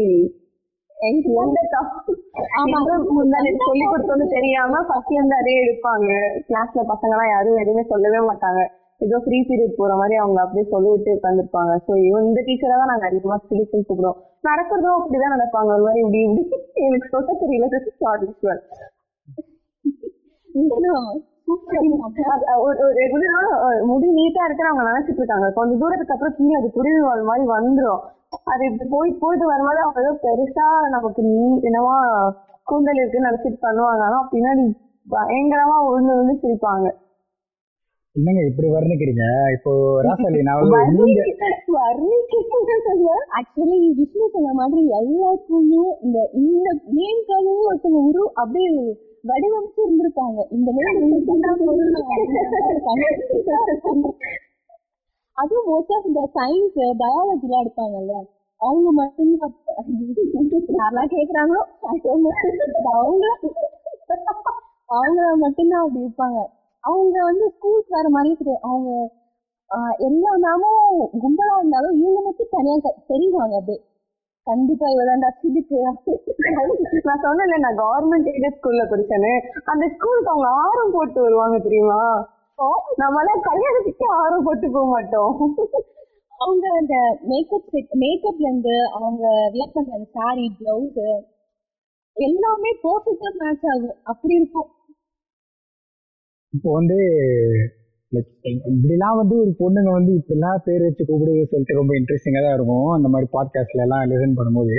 சொல்லி 3.66 3.84
கொடுத்தோன்னு 3.84 4.26
தெரியாம 4.34 4.80
ஃபர்ஸ்ட்ல 4.88 5.18
இருந்து 5.18 5.36
அதே 5.40 5.54
எடுப்பாங்க. 5.64 6.10
கிளாஸ்ல 6.48 6.84
பசங்க 6.92 7.12
எல்லாம் 7.16 7.32
யாரும் 7.32 7.60
எதுவுமே 7.62 7.84
சொல்லவே 7.92 8.20
மாட்டாங்க. 8.28 8.60
ஏதோ 9.00 9.16
ஃப்ரீ 9.24 9.38
பீரியட் 9.48 9.78
போற 9.78 9.94
மாதிரி 9.94 10.14
அவங்க 10.16 10.38
அப்படியே 10.42 10.66
சொல்லி 10.70 10.88
விட்டு 10.92 11.16
உட்காந்துருப்பாங்க 11.16 11.72
ஸோ 11.86 11.92
இந்த 12.22 12.42
டீச்சரை 12.46 12.76
தான் 12.76 12.92
நாங்க 12.92 13.06
அதிகமா 13.06 13.36
சிலிக்குன்னு 13.48 13.88
கூப்பிடுவோம். 13.88 14.20
நடக்கிறதும் 14.44 14.96
அப்படிதான் 14.98 15.34
நடப்பாங்க. 15.36 15.70
ஒரு 15.76 15.82
மாதிரி 15.82 16.02
இப்படி 16.04 16.22
இப்படி. 16.22 16.44
எனக்கு 16.86 17.08
சொல்ல 17.08 17.32
தெரியல. 17.42 17.66
ஷார்ட் 18.00 18.24
முடி 23.88 24.08
நீட்டா 24.18 24.42
இருக்குன்னு 24.46 24.70
அவங்க 24.70 24.84
நினைச்சிட்டு 24.90 25.20
இருக்காங்க. 25.22 25.48
கொஞ்சம் 25.58 25.80
தூரத்துக்கு 25.82 26.14
அப்புறம் 26.14 26.36
கீழே 26.38 26.56
அது 26.60 26.68
குருவி 26.76 27.00
வாழ் 27.06 27.28
மாதிரி 27.30 27.44
வந்துரும். 27.54 28.02
அது 28.52 28.62
இப்படி 28.68 28.86
போயிட்டு 28.94 29.22
போயிட்டு 29.24 29.46
வரும்போது 29.52 29.80
அவங்க 29.84 30.02
ஏதோ 30.04 30.12
பெருசா 30.24 30.66
நமக்கு 30.96 31.20
நீ 31.30 31.36
என்னவா 31.68 31.96
கூந்தல் 32.70 33.00
இருக்குன்னு 33.00 33.28
நினைச்சிட்டு 33.30 33.64
பண்ணுவாங்க. 33.66 34.02
ஆனா 34.08 34.18
பின்னாடி 34.34 34.64
பயங்கரமா 35.06 35.76
உழுந்து 35.88 36.12
விழுந்து 36.14 36.34
சிரிப்பாங்க. 36.44 36.86
என்னங்க 38.16 38.42
இப்படி 38.50 38.68
வர்ணிக்கிறீங்க? 38.74 39.24
இப்போ 39.56 39.72
ராசாலி 40.04 40.40
நான் 40.48 40.60
ஆக்சுவலி 43.38 43.78
விஷ்ணு 43.98 44.26
சொன்ன 44.34 44.52
மாதிரி 44.60 44.82
எல்லா 45.00 45.30
ஸ்கூல்லயும் 45.40 45.96
இந்த 46.06 46.18
இந்த 46.42 46.68
நேம்காகவே 46.98 47.52
ஒருத்தவங்க 47.68 48.00
உரு 48.10 48.22
அப்படியே 48.42 48.70
வடிவமைச்சு 49.26 49.84
இருந்திருப்பாங்க 49.84 50.46
இந்த 50.50 50.72
அதுவும் 55.38 55.70
மோஸ்ட் 55.70 55.96
ஆஃப் 55.96 56.06
இந்த 56.06 56.30
சயின்ஸ் 56.34 57.00
பயாலஜி 57.00 57.46
எல்லாம் 57.46 57.62
எடுப்பாங்கல்ல. 57.62 58.26
அவங்க 58.60 58.92
மட்டும்தான். 58.92 59.54
யாரெல்லாம் 60.78 61.14
கேக்குறாங்களோ. 61.14 61.62
அவங்க 62.92 63.26
அவங்க 64.88 65.36
மட்டும்தான் 65.36 65.82
அப்படி 65.82 66.04
இருப்பாங்க. 66.04 66.48
அவங்க 66.84 67.24
வந்து 67.24 67.50
ஸ்கூலுக்கு 67.50 67.90
வர 67.90 68.08
மாதிரியே 68.08 68.36
தெரியாது 68.38 68.62
அவங்க 68.62 69.10
எல்லா 70.08 70.36
நாமும் 70.36 71.10
கும்பலா 71.22 71.58
இருந்தாலும் 71.58 71.98
இவங்க 71.98 72.20
மட்டும் 72.20 72.46
தனியா 72.50 72.76
தெரிவாங்க 73.10 73.60
அப்படியே. 73.60 73.95
கண்டிப்பா 74.46 74.86
இவதாண்டா 74.94 75.28
சிதுக்கு 75.40 75.76
நான் 77.08 77.22
சொன்னேன்ல 77.24 77.56
நான் 77.64 77.80
கவர்மெண்ட் 77.82 78.28
எய்டட் 78.32 78.58
ஸ்கூல்ல 78.58 78.82
படிச்சேன்னு. 78.90 79.32
அந்த 79.72 79.84
ஸ்கூலுக்கு 79.94 80.32
அவங்க 80.32 80.48
ஆரம் 80.64 80.94
போட்டு 80.96 81.18
வருவாங்க 81.26 81.56
தெரியுமா? 81.66 82.02
நம்மளாம் 83.02 83.46
கல்யாணத்துக்கு 83.48 84.06
ஆரம் 84.22 84.44
போட்டு 84.46 84.66
போக 84.74 84.86
மாட்டோம். 84.92 85.32
அவங்க 86.40 86.64
அந்த 86.80 86.94
மேக்கப் 87.30 87.70
செட் 87.72 87.92
மேக்கப்ல 88.02 88.46
இருந்து 88.48 88.76
அவங்க 88.96 89.24
வியர் 89.54 89.74
பண்ற 89.74 89.92
அந்த 89.98 90.08
சாரி 90.18 90.46
பிளவுஸ் 90.58 91.00
எல்லாமே 92.16 92.70
பெர்ஃபெக்ட்டா 92.84 93.30
மேட்ச் 93.40 93.66
ஆகும். 93.72 93.98
அப்படி 94.12 94.34
இருக்கும். 94.40 94.68
இப்போ 96.52 96.70
வந்து 96.78 96.98
இப்படிலாம் 98.72 99.18
வந்து 99.20 99.34
ஒரு 99.42 99.50
பொண்ணுங்க 99.60 99.90
வந்து 99.96 100.12
இப்படிலாம் 100.18 100.62
பேர் 100.64 100.84
வச்சு 100.86 101.02
கூப்பிடுது 101.08 101.44
சொல்லிட்டு 101.50 101.78
ரொம்ப 101.80 101.92
இன்ட்ரெஸ்டிங்காக 101.98 102.42
தான் 102.46 102.56
இருக்கும். 102.58 102.88
அந்த 102.96 103.08
மாதிரி 103.12 103.28
பாட்காஸ்ட்ல 103.36 103.84
எல்லாம் 103.86 104.04
லிசன் 104.10 104.36
பண்ணும்போது 104.38 104.76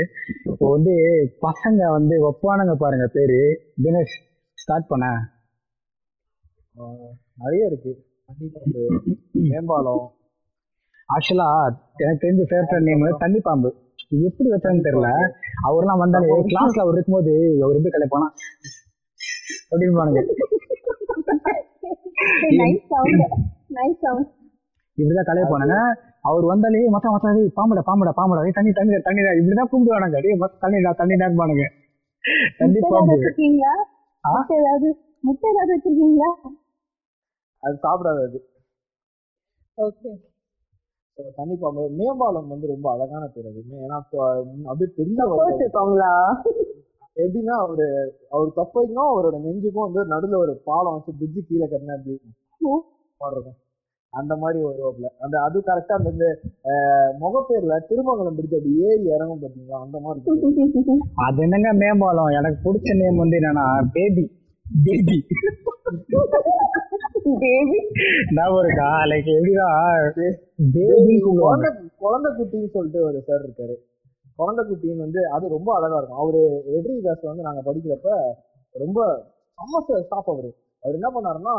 இப்போ 0.52 0.68
வந்து 0.76 0.94
பசங்க 1.48 1.90
வந்து 1.98 2.16
வைப்பானுங்க 2.26 2.76
பாருங்க 2.84 3.08
பேரு 3.18 3.40
தினேஷ். 3.84 4.16
ஸ்டார்ட் 4.58 4.90
பண்ண. 4.92 5.06
நிறைய 7.42 7.70
இருக்கு. 7.70 7.92
மேம்பாலம். 9.50 10.06
ஆக்சுவலா 11.10 11.50
எனக்கு 12.04 12.24
தெரிஞ்ச 12.24 12.46
ஃபேவரட் 12.50 12.88
நேம் 12.88 13.06
தண்ணி 13.20 13.40
பாம்பு 13.48 13.70
எப்படி 14.28 14.50
வச்சான்னு 14.52 14.86
தெரியல. 14.88 15.10
அவர்லாம் 15.68 16.02
வந்தாலே 16.04 16.28
கிளாஸ்ல 16.52 16.84
அவர் 16.84 16.94
இருக்கும்போது 16.94 17.34
அவர் 17.64 17.78
எப்படி 17.78 17.94
கலைப்பானா? 17.96 18.28
அப்படின்னு 19.72 19.98
பாருங்க 20.00 20.22
இப்படிதான் 24.98 25.28
கலைய 25.28 25.46
போனாங்க. 25.46 25.76
அவர் 26.22 26.46
வந்தாலே 26.46 26.80
மச்சான் 26.94 27.18
டேய் 27.26 27.50
பாம்புடா 27.58 27.82
பாம்புடா 27.82 28.12
பாம்புடா 28.12 28.42
தண்ணி 28.52 28.72
தண்ணி 28.72 28.94
தண்ணி 29.00 29.22
இப்படிதான் 29.40 29.70
கூப்பிடுவானுங்க 29.72 30.20
டேய் 30.24 30.40
மத்த 30.42 30.60
தண்ணிடா 30.64 30.92
தண்ணிடா 31.02 31.28
பானுங்க. 31.40 31.66
தண்ணி 32.60 32.80
பாம்பு. 32.86 33.18
ஏதாவது 34.58 34.88
முட்டை 35.24 35.48
ஏதாவது 35.52 35.74
வச்சிருக்கீங்களா? 35.74 36.30
அது 37.64 37.76
சாப்பிடாது 37.84 38.22
அது. 38.28 38.40
ஓகே 39.78 40.10
So, 41.18 41.24
தண்ணிப்பாம்பு 41.38 41.84
மேம்பாலம் 42.00 42.50
வந்து 42.50 42.66
ரொம்ப 42.72 42.88
அழகான 42.92 43.24
பேர் 43.28 43.48
அது. 43.52 43.62
ஏன்னா 43.78 43.96
அப்படியே 44.66 44.90
பெரிய 44.98 45.16
எப்படின்னா 47.18 47.56
அவரு 47.62 47.86
அவர் 48.32 48.58
தொப்பைக்கும் 48.58 49.08
அவரோட 49.08 49.38
நெஞ்சுக்கும் 49.46 49.88
வந்து 49.88 50.02
நடுவுல 50.14 50.42
ஒரு 50.44 50.54
பாலம் 50.64 50.96
வச்சு 50.96 51.12
பிரிட்ஜு 51.20 51.42
கீழே 51.44 51.66
கட்டினா 51.66 51.96
அப்படி 51.96 52.14
இருக்கும்? 52.14 52.84
அந்த 54.14 54.34
மாதிரி 54.36 54.60
வருவாப்புல. 54.66 55.08
அந்த 55.18 55.36
அது 55.42 55.58
கரெக்டா 55.68 55.96
அந்த 56.02 56.28
முகப்பேர்ல 57.20 57.74
திருமங்கலம் 57.90 58.38
பிரிட்ஜ் 58.38 58.58
அப்படி 58.58 58.74
ஏறி 58.86 59.04
இறங்கும் 59.16 59.42
பாத்தீங்களா? 59.42 59.80
அந்த 59.86 59.98
மாதிரி 60.00 60.20
அது 61.26 61.42
என்னங்க 61.46 61.72
மேம்பாலம்? 61.82 62.32
எனக்கு 62.40 62.60
பிடிச்ச 62.66 62.96
நேம் 63.02 63.22
வந்து 63.24 63.38
என்னன்னா 63.40 63.66
பேபி 63.96 64.24
பேபி 64.66 65.18
பேபி 67.42 67.80
ஞாபகம் 68.36 68.64
இருக்கா 68.64 68.88
லைக் 69.12 69.30
எப்படின்னா 69.36 69.68
பேபி 70.76 71.16
குழந்தை 72.02 72.30
குட்டின்னு 72.32 72.74
சொல்லிட்டு 72.74 73.00
ஒரு 73.02 73.20
சார் 73.28 73.46
இருக்காரு. 73.46 73.76
குழந்தை 74.40 74.62
குட்டின்னு 74.70 75.06
வந்து 75.06 75.22
அது 75.36 75.46
ரொம்ப 75.56 75.70
அழகா 75.78 75.98
இருக்கும். 75.98 76.22
அவரு 76.24 76.42
வெற்றி 76.74 76.94
விகாஸ்ல 76.98 77.32
வந்து 77.32 77.48
நாங்க 77.48 77.62
படிக்கிறப்ப 77.68 78.10
ரொம்ப 78.76 79.00
செம்ம 79.58 80.02
ஸ்டாப் 80.08 80.32
அவரு. 80.34 80.50
அவர் 80.84 80.98
என்ன 81.00 81.10
பண்ணாருன்னா 81.16 81.56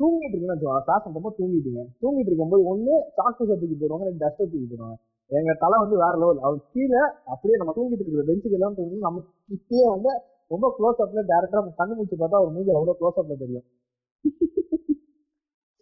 தூங்கிட்டு 0.00 0.34
இருக்குன்னு 0.34 0.54
வச்சுக்கோங்க. 0.54 0.84
கிளாஸ் 0.88 1.06
நடத்தப்போ 1.06 1.30
தூங்கிட்டீங்க. 1.38 1.82
தூங்கிட்டு 2.02 2.30
இருக்கும்போது 2.30 2.62
ஒண்ணு 2.72 2.94
சாக்கு 3.16 3.48
தூக்கி 3.50 3.76
போடுவாங்க. 3.80 4.06
ரெண்டு 4.10 4.22
டஸ்டர் 4.24 4.50
தூக்கி 4.52 4.68
போடுவாங்க. 4.72 4.96
எங்க 5.30 5.52
தலை 5.62 5.76
வந்து 5.82 5.96
வேற 6.02 6.14
லெவல் 6.20 6.40
அவர் 6.46 6.60
கீழே 6.74 7.00
அப்படியே 7.32 7.56
நம்ம 7.60 7.72
தூங்கிட்டு 7.76 8.04
இருக்கிற 8.04 8.24
பெஞ்சுக்கு 8.30 8.56
எல்லாம் 8.58 8.76
தூங்கி 8.78 8.96
நம்ம 9.06 9.20
கிட்டே 9.50 9.82
வந்து 9.94 10.12
ரொம்ப 10.50 10.66
க்ளோஸ் 10.76 11.02
அப்ல 11.04 11.22
டேரக்டா 11.32 11.60
கண்ணு 11.80 11.92
முடிச்சு 11.98 12.16
பார்த்தா 12.22 12.40
அவர் 12.40 12.54
மூஞ்சி 12.54 12.72
அவ்வளவு 12.76 12.98
க்ளோஸ் 13.00 13.20
அப்ல 13.20 13.36
தெரியும். 13.42 13.66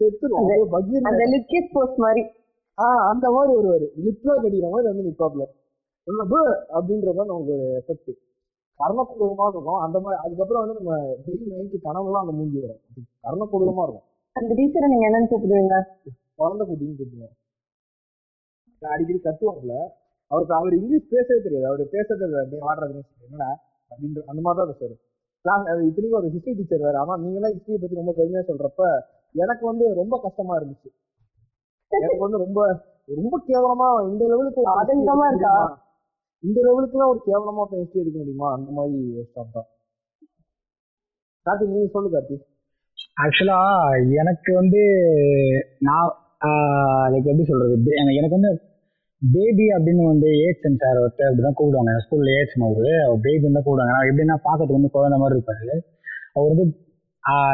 செத்துரும். 0.00 0.42
பகீர் 0.74 1.06
மாதிரி. 1.06 1.22
ஆஹ் 2.78 3.08
அந்த 3.10 3.30
மாதிரி 3.30 3.54
ஒருவர். 3.54 3.80
லிப்ல 3.80 4.28
கடிக்கிற 4.34 4.70
மாதிரி 4.70 4.88
வந்து 4.88 5.02
நிப்பாப்ல 5.04 5.44
அப்படின்ற 6.68 7.08
மாதிரி 7.14 7.30
நமக்கு 7.32 7.52
ஒரு 7.52 7.84
எஃபெக்ட் 7.86 8.12
கர்ணக்கொடூரமா 8.80 9.48
இருக்கும். 9.48 9.80
அந்த 9.86 10.00
மாதிரி 10.00 10.22
அதுக்கப்புறம் 10.22 10.66
வந்து 10.66 10.80
நம்ம 10.80 11.14
டெய்லி 11.26 11.46
நைட்டு 11.50 11.78
கனவுலாம் 11.84 12.20
அந்த 12.20 12.32
மூஞ்சி 12.32 12.60
வரும். 12.60 12.80
கர்ணக்கொடூரமா 13.22 13.82
இருக்கும். 13.82 14.06
அந்த 14.32 14.54
டீச்சரை 14.54 14.88
நீங்க 14.88 15.06
என்னன்னு 15.08 15.28
கூப்பிடுவீங்க? 15.30 15.74
குழந்தை 16.34 16.66
குட்டின்னு 16.68 17.00
கூப்பிடுவோம். 17.00 17.34
அடிக்கடி 18.80 19.20
கத்துவாப்புல. 19.24 19.74
அவருக்கு 20.26 20.54
அவர் 20.54 20.72
இங்கிலீஷ் 20.72 21.08
பேசவே 21.08 21.42
தெரியாது. 21.42 21.66
அவர் 21.66 21.80
பேசுறது 21.80 22.48
நீ 22.50 22.58
ஆடுறது 22.58 23.00
என்னடா? 23.30 23.50
அப்படின்ற 23.90 24.22
அந்த 24.26 24.40
மாதிரி 24.40 24.66
தான் 24.66 24.74
பேசுவாரு. 24.74 24.96
கிளாஸ் 25.40 25.66
அது 25.66 25.86
இத்தனைக்கும் 25.86 26.20
ஒரு 26.20 26.26
ஹிஸ்டரி 26.28 26.56
டீச்சர் 26.56 26.80
வேற. 26.80 26.98
ஆனா 26.98 27.22
நீங்களாம் 27.22 27.54
ஹிஸ்டரியை 27.56 27.80
பத்தி 27.80 27.94
ரொம்ப 27.94 28.12
பெருமையா 28.16 28.42
சொல்றப்ப 28.50 29.00
எனக்கு 29.32 29.66
வந்து 29.66 29.94
ரொம்ப 29.94 30.20
கஷ்டமா 30.22 30.58
இருந்துச்சு. 30.58 30.88
எனக்கு 31.96 32.22
வந்து 32.24 32.38
ரொம்ப 32.44 32.60
ரொம்ப 33.20 33.36
கேவலமா 33.48 33.88
இந்த 34.10 34.22
லெவலுக்கு 34.32 34.62
ஆதங்கமா 34.76 35.26
இருக்கா? 35.28 35.54
இந்த 36.44 36.58
லெவலுக்குலாம் 36.66 37.12
ஒரு 37.12 37.20
கேவலமா 37.26 37.62
ஹிஸ்டரி 37.70 38.02
எடுக்க 38.02 38.18
முடியுமா? 38.18 38.48
அந்த 38.56 38.70
மாதிரி 38.76 38.96
ஒரு 39.14 39.24
ஸ்டாப் 39.30 39.54
தான். 39.56 39.68
கார்த்தி 41.46 41.66
நீங்க 41.72 41.88
சொல்லு 41.92 42.08
கார்த்தி. 42.14 42.36
ஆக்சுவலா 43.22 43.60
எனக்கு 44.22 44.50
வந்து 44.60 44.82
நான் 45.88 46.08
லைக் 47.12 47.28
எப்படி 47.30 47.44
சொல்றது? 47.44 47.92
எனக்கு 48.18 48.36
வந்து 48.40 48.50
பேபி 49.22 49.64
அப்படின்னு 49.76 50.02
வந்து 50.12 50.28
ஏஎச்எம் 50.42 50.80
சார் 50.82 50.98
ஒருத்தர் 51.04 51.30
அப்படிதான் 51.30 51.56
கூப்பிடுவாங்க. 51.58 51.94
ஸ்கூல்ல 52.04 52.34
ஏஎச்எம் 52.36 52.66
அவரு. 52.68 52.92
அவர் 53.06 53.24
பேபின்னு 53.24 53.56
தான் 53.56 53.66
கூப்பிடுவாங்க. 53.66 53.94
நான் 53.94 54.08
எப்படின்னா 54.10 54.36
பார்க்கறதுக்கு 54.48 54.78
வந்து 54.78 54.94
குழந்தை 54.96 55.18
மாதிரி 55.22 55.38
இருப்பாரு. 55.38 55.78
அவர் 56.36 56.52
வந்து 56.52 56.66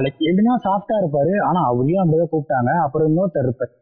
லைக் 0.04 0.20
எப்படின்னா 0.30 0.56
சாஃப்டா 0.66 0.96
இருப்பாரு. 1.02 1.32
ஆனா 1.50 1.60
அவரையும் 1.70 2.02
அப்படிதான் 2.04 2.32
கூப்பிட்டாங்க. 2.34 2.70
அப்புறம் 2.86 3.08
இன்னொருத்தர் 3.10 3.48
இருப்பார். 3.48 3.74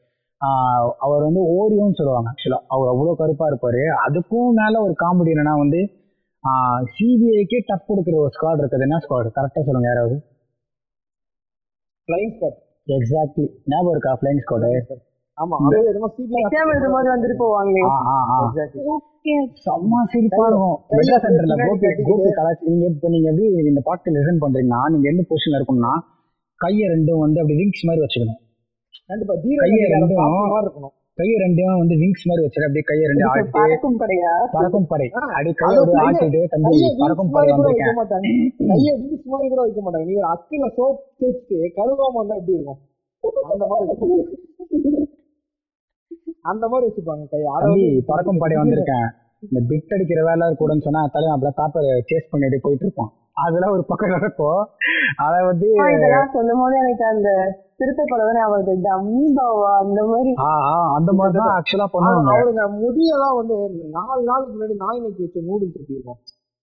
அவர் 1.04 1.26
வந்து 1.28 1.42
ஓரியோன்னு 1.56 1.98
சொல்லுவாங்க. 1.98 2.28
ஆக்சுவலா 2.32 2.60
அவர் 2.74 2.90
அவ்வளோ 2.92 3.12
கருப்பா 3.20 3.46
இருப்பாரு. 3.50 3.82
அதுக்கும் 4.06 4.50
மேல 4.60 4.74
ஒரு 4.86 4.94
காமெடி 5.02 5.32
என்னன்னா 5.34 5.54
வந்து 5.64 5.80
சிபிஐக்கே 6.94 7.60
டஃப் 7.68 7.88
கொடுக்குற 7.90 8.16
ஒரு 8.24 8.32
ஸ்குவாட் 8.36 8.60
இருக்குது. 8.62 8.86
என்ன 8.88 8.98
ஸ்குவாட் 9.04 9.28
கரெக்டா 9.38 9.62
சொல்லுங்க 9.68 9.88
யாராவது? 9.92 10.16
ஃபிளைங் 12.08 12.32
ஸ்குவாட் 12.34 12.58
எக்ஸாக்ட்லி 12.98 13.46
ஞாபகம் 13.72 13.94
இருக்கா? 13.94 14.12
ஃபிளைங் 14.20 14.42
ஸ்குவாடு 14.44 14.70
நீங்க 23.14 23.28
எப்படி 23.30 23.46
இந்த 23.72 23.82
பாட்டு 23.88 24.14
லிசன் 24.16 24.42
பண்றீங்கன்னா 24.44 24.80
நீங்க 24.94 25.06
எந்த 25.12 25.22
பொசிஷன்ல 25.30 25.58
இருக்கணும்னா 25.60 25.92
கையை 26.60 26.86
ரெண்டும் 26.94 27.22
வந்து 27.24 27.40
அப்படி 27.42 27.56
விங்ஸ் 27.60 27.86
மாதிரி 27.88 28.04
வச்சுக்கணும். 28.04 28.40
கண்டிப்பா 29.06 29.34
தீர 29.42 29.66
இருக்கணும். 30.62 30.94
கையை 31.14 31.36
ரெண்டையும் 31.36 31.78
வந்து 31.78 31.94
விங்ஸ் 31.94 32.22
மாதிரி 32.24 32.46
வச்சுட்டு 32.46 32.66
அப்படியே 32.68 32.84
கையை 32.84 33.04
ரெண்டு 33.06 33.24
ஆட்டிட்டு 33.28 33.52
பறக்கும் 33.52 34.00
படையா? 34.00 34.32
பறக்கும் 34.52 34.86
படை. 34.86 35.10
அப்படியே 35.10 35.54
கையை 35.54 35.84
கையை- 35.84 35.88
ஆட்டிட்டு 35.88 36.44
தம்பி 36.44 36.94
பறக்கும் 36.98 37.30
படை 37.30 37.54
வைக்க 37.56 37.72
வந்திருக்கேன். 37.72 37.98
மாட்டாங்க. 37.98 38.66
கையை 38.66 38.92
wings 39.00 39.24
மாதிரி 39.24 39.48
கூட 39.48 39.60
வைக்க 39.60 39.80
மாட்டாங்க. 39.80 40.04
நீங்க 40.04 40.26
அக்கில 40.34 40.64
சோப் 40.76 40.98
தேய்ச்சிட்டு 41.20 41.70
கழுவாம 41.76 42.12
வந்தா 42.12 42.34
எப்படி 42.34 42.52
இருக்கும்? 42.52 42.78
அந்த 43.50 43.66
மாதிரி 43.66 43.92
அந்த 46.40 46.68
மாதிரி 46.68 46.92
வச்சுப்பாங்க 46.92 47.28
கையை. 47.30 47.48
தம்பி 47.58 48.02
பறக்கும் 48.06 48.38
படை 48.38 48.56
வந்திருக்கேன். 48.56 49.08
இந்த 49.50 49.60
பிட் 49.68 49.94
அடிக்கிற 49.94 50.24
வேலை 50.24 50.48
கூடன்னு 50.48 50.84
சொன்னா 50.86 51.08
தலைவன் 51.12 51.40
அப்படியே 51.40 51.52
பேப்பர் 51.56 51.82
சேஸ் 51.82 52.30
பண்ணிட்டு 52.30 52.58
போயிட்டு 52.62 52.84
இருப்பான். 52.84 53.12
அதெல்லாம் 53.32 53.72
ஒரு 53.72 53.84
பக்கம் 53.84 54.10
நடக்கும். 54.10 54.66
அத 55.16 55.44
வந்து 55.44 55.66
சொல்லும் 56.32 56.60
போது 56.60 56.76
எனக்கு 56.76 57.04
அந்த 57.04 57.28
சிறுத்தை 57.82 58.04
படம் 58.06 58.28
ஞாபகம் 58.32 58.52
வருது. 58.54 58.74
டம்மி 58.84 59.24
பாவா 59.36 59.70
அந்த 59.82 60.00
மாதிரி. 60.08 60.32
ஆ 60.42 60.50
ஆ, 60.68 60.76
அந்த 60.96 61.10
மாதிரி 61.18 61.36
தான் 61.38 61.54
ஆக்சுவலா 61.54 61.86
பண்ணுவாங்க. 61.92 62.32
அவருங்க 62.34 62.64
முடியெல்லாம் 62.78 63.36
வந்து 63.40 63.56
நாலு 63.96 64.20
நாளுக்கு 64.28 64.52
முன்னாடி 64.54 64.76
நாய் 64.82 65.02
நக்கி 65.04 65.24
வச்ச 65.24 65.40
நூடுல்ஸ் 65.46 65.78
இருக்கும். 65.90 66.18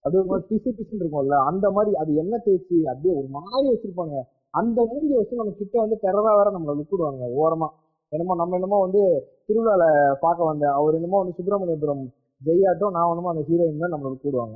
அப்படியே 0.06 0.22
ஒரு 0.22 0.30
மாதிரி 0.32 0.46
பிசு 0.52 0.70
பிசுன்னு 0.76 1.02
இருக்கும்ல 1.02 1.38
அந்த 1.50 1.66
மாதிரி 1.76 1.92
அது 2.02 2.12
எண்ணெய் 2.22 2.44
தேய்ச்சி 2.44 2.78
அப்படியே 2.92 3.14
ஒரு 3.20 3.28
மாதிரி 3.38 3.68
வச்சிருப்பாங்க 3.72 4.18
அந்த 4.54 4.80
மூஞ்சியை 4.92 5.18
வச்சு 5.20 5.40
நம்ம 5.40 5.54
கிட்ட 5.58 5.76
வந்து 5.82 5.98
டெரரா 6.04 6.32
வேற 6.38 6.50
நம்மள 6.54 6.76
லுக்கிடுவாங்க 6.78 7.26
ஓரமா. 7.42 7.68
என்னமோ 8.12 8.36
நம்ம 8.36 8.56
என்னமோ 8.56 8.78
வந்து 8.86 9.02
திருவிழால 9.48 9.84
பார்க்க 10.24 10.50
வந்தேன் 10.50 10.76
அவர் 10.78 10.98
என்னமோ 11.00 11.20
வந்து 11.22 11.36
சுப்பிரமணியபுரம் 11.38 12.04
ஜெய்யாட்டம் 12.42 12.96
நான் 12.96 13.12
என்னமோ 13.12 13.32
அந்த 13.34 13.44
ஹீரோயின் 13.50 13.84
தான் 13.84 13.94
நம்மள 13.96 14.14
கூடுவாங்க 14.24 14.56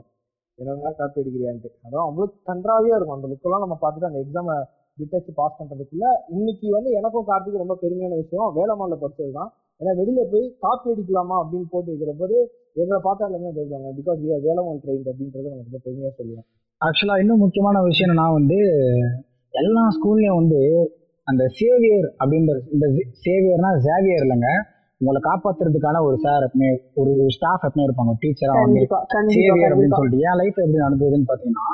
என்னதான் 0.59 0.97
காப்பி 0.97 1.21
அடிக்கிறியான்ட்டு. 1.21 1.69
அதான் 1.85 2.05
அவ்வளவு 2.07 2.33
கன்றாவியா 2.49 2.95
இருக்கும் 2.97 3.17
அந்த 3.17 3.29
லுக்கெல்லாம் 3.31 3.63
நம்ம 3.65 3.77
பார்த்துட்டு 3.81 4.09
அந்த 4.09 4.21
எக்ஸாமை 4.23 4.55
விட்டச்சு 4.97 5.31
பாஸ் 5.39 5.57
பண்றதுக்குள்ள 5.59 6.07
இன்னைக்கு 6.35 6.67
வந்து 6.75 6.89
எனக்கும் 6.99 7.27
கார்த்திக்கு 7.29 7.63
ரொம்ப 7.63 7.75
பெருமையான 7.83 8.17
விஷயம். 8.21 8.49
வேலம்மாள்ல 8.57 8.97
படிச்சது 9.03 9.31
தான் 9.37 9.49
ஏன்னா 9.81 9.93
வெளியில 9.99 10.23
போய் 10.31 10.45
காப்பி 10.65 10.91
அடிக்கலாமா 10.93 11.35
அப்படின்னு 11.43 11.67
போட்டு 11.71 11.91
வைக்கிற 11.93 12.11
போது 12.19 12.35
எங்களை 12.81 12.99
பார்த்தா 13.07 13.27
எல்லாமே 13.29 13.53
போயிடுவாங்க 13.55 13.89
because 13.99 14.19
we 14.23 14.29
are 14.35 14.43
Velammal 14.47 14.81
train 14.83 15.07
அப்படின்றத 15.11 15.45
நம்ம 15.51 15.63
ரொம்ப 15.67 15.79
பெருமையா 15.85 16.11
சொல்லுவேன் 16.19 16.45
ஆக்சுவலா 16.81 17.15
இன்னும் 17.23 17.43
முக்கியமான 17.45 17.81
விஷயம் 17.87 18.07
என்னன்னா 18.07 18.27
வந்து 18.39 18.59
எல்லா 19.53 19.83
ஸ்கூல்லயும் 19.95 20.39
வந்து 20.41 20.61
அந்த 21.27 21.43
சேவியர் 21.59 22.07
அப்படின்ற 22.21 22.53
இந்த 22.75 22.85
சேவியர்னா 23.25 23.69
ஜேவியர் 23.85 24.23
இல்லைங்க. 24.25 24.49
உங்களை 25.01 25.19
காப்பாத்துறதுக்கான 25.27 26.01
ஒரு 26.07 26.17
சார் 26.25 26.43
எப்பவுமே 26.47 26.69
ஒரு 27.01 27.11
ஸ்டாஃப் 27.35 27.65
எப்பவுமே 27.67 27.85
இருப்பாங்க. 27.87 28.13
டீச்சரா 28.21 28.53
வந்து 28.63 28.81
சேவியர் 29.37 29.73
அப்படின்னு 29.73 29.97
சொல்லிட்டு. 29.99 30.19
என் 30.27 30.39
லைஃப் 30.41 30.59
எப்படி 30.63 30.83
நடந்ததுன்னு 30.85 31.29
பாத்தீங்கன்னா 31.31 31.67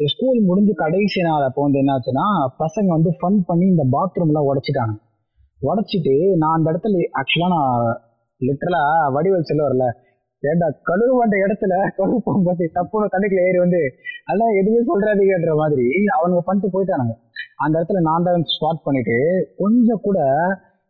ஸ்கூல் 0.00 0.38
முடிஞ்சு 0.48 0.74
கடைசி 0.74 1.20
நாள் 1.26 1.44
அப்போ 1.46 1.60
வந்து 1.64 1.80
என்ன 1.82 1.94
ஆச்சுன்னா 1.96 2.26
பசங்க 2.62 2.88
வந்து 2.96 3.10
ஃபன் 3.18 3.40
பண்ணி 3.48 3.66
இந்த 3.72 3.84
பாத்ரூம்லாம் 3.94 4.48
உடைச்சிட்டாங்க. 4.50 4.94
உடைச்சிட்டு 5.60 6.14
நான் 6.40 6.56
அந்த 6.56 6.72
இடத்துல 6.72 7.02
ஆக்சுவலாக 7.20 7.52
நான் 7.56 7.82
லிட்டரலா 8.40 8.82
வடிவல் 9.16 9.64
வரல 9.66 9.86
ஏண்டா 10.42 10.68
கழுவு 10.88 11.14
வந்த 11.18 11.36
இடத்துல 11.44 11.74
கழுவு 11.98 12.18
போகும்போது 12.26 12.64
தப்புன்னு 12.76 13.12
கண்ணுக்குள்ள 13.12 13.48
ஏறி 13.48 13.58
வந்து 13.58 13.80
அதெல்லாம் 14.26 14.56
எதுவுமே 14.60 14.80
சொல்றாதீங்கன்ற 14.88 15.52
மாதிரி 15.60 15.86
அவனுங்க 16.16 16.42
பண்ணிட்டு 16.48 16.72
போயிட்டானுங்க. 16.74 17.14
அந்த 17.64 17.74
இடத்துல 17.78 18.00
நான் 18.08 18.26
தான் 18.28 18.48
ஸ்டார்ட் 18.54 18.84
பண்ணிட்டு 18.86 19.16
கொஞ்சம் 19.62 20.02
கூட 20.06 20.18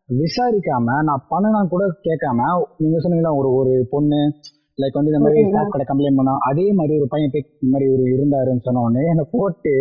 விசாரிக்காம 0.09 0.97
நான் 1.09 1.27
பண்ணனா 1.33 1.61
கூட 1.75 1.85
கேட்காம 2.09 2.49
நீங்க 2.83 2.97
சொன்னீங்களா 3.05 3.35
ஒரு 3.41 3.51
ஒரு 3.61 3.75
பொண்ணு 3.91 4.21
லைக் 4.79 4.99
வந்து 4.99 5.11
இந்த 5.13 5.23
மாதிரி. 5.25 5.41
ஸ்டாஃப் 5.49 5.73
கடை 5.73 5.85
கம்ப்ளைண்ட் 5.89 6.19
பண்ணா 6.21 6.35
அதே 6.51 6.67
மாதிரி 6.79 6.95
ஒரு 7.01 7.09
பையன் 7.15 7.33
போய் 7.33 7.47
இந்த 7.63 7.73
மாதிரி 7.73 7.89
ஒரு 7.95 8.05
இருந்தாருன்னு 8.15 8.67
சொன்ன 8.67 8.85
உடனே 8.87 9.09
என்னை 9.13 9.25
போட்டு 9.35 9.73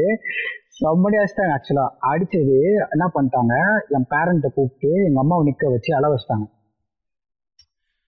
செம்மடி 0.77 1.17
அடிச்சிட்டாங்க 1.19 1.53
ஆக்சுவலா 1.57 1.85
அடிச்சது 2.11 2.57
என்ன 2.93 3.05
பண்ணிட்டாங்க 3.15 3.53
என் 3.97 4.09
பேரண்ட்டை 4.13 4.49
கூப்பிட்டு 4.55 4.91
எங்க 5.07 5.19
அம்மாவை 5.23 5.43
நிக்க 5.49 5.71
வச்சு 5.73 5.91
அள 5.97 6.07
வச்சிட்டாங்க. 6.13 6.47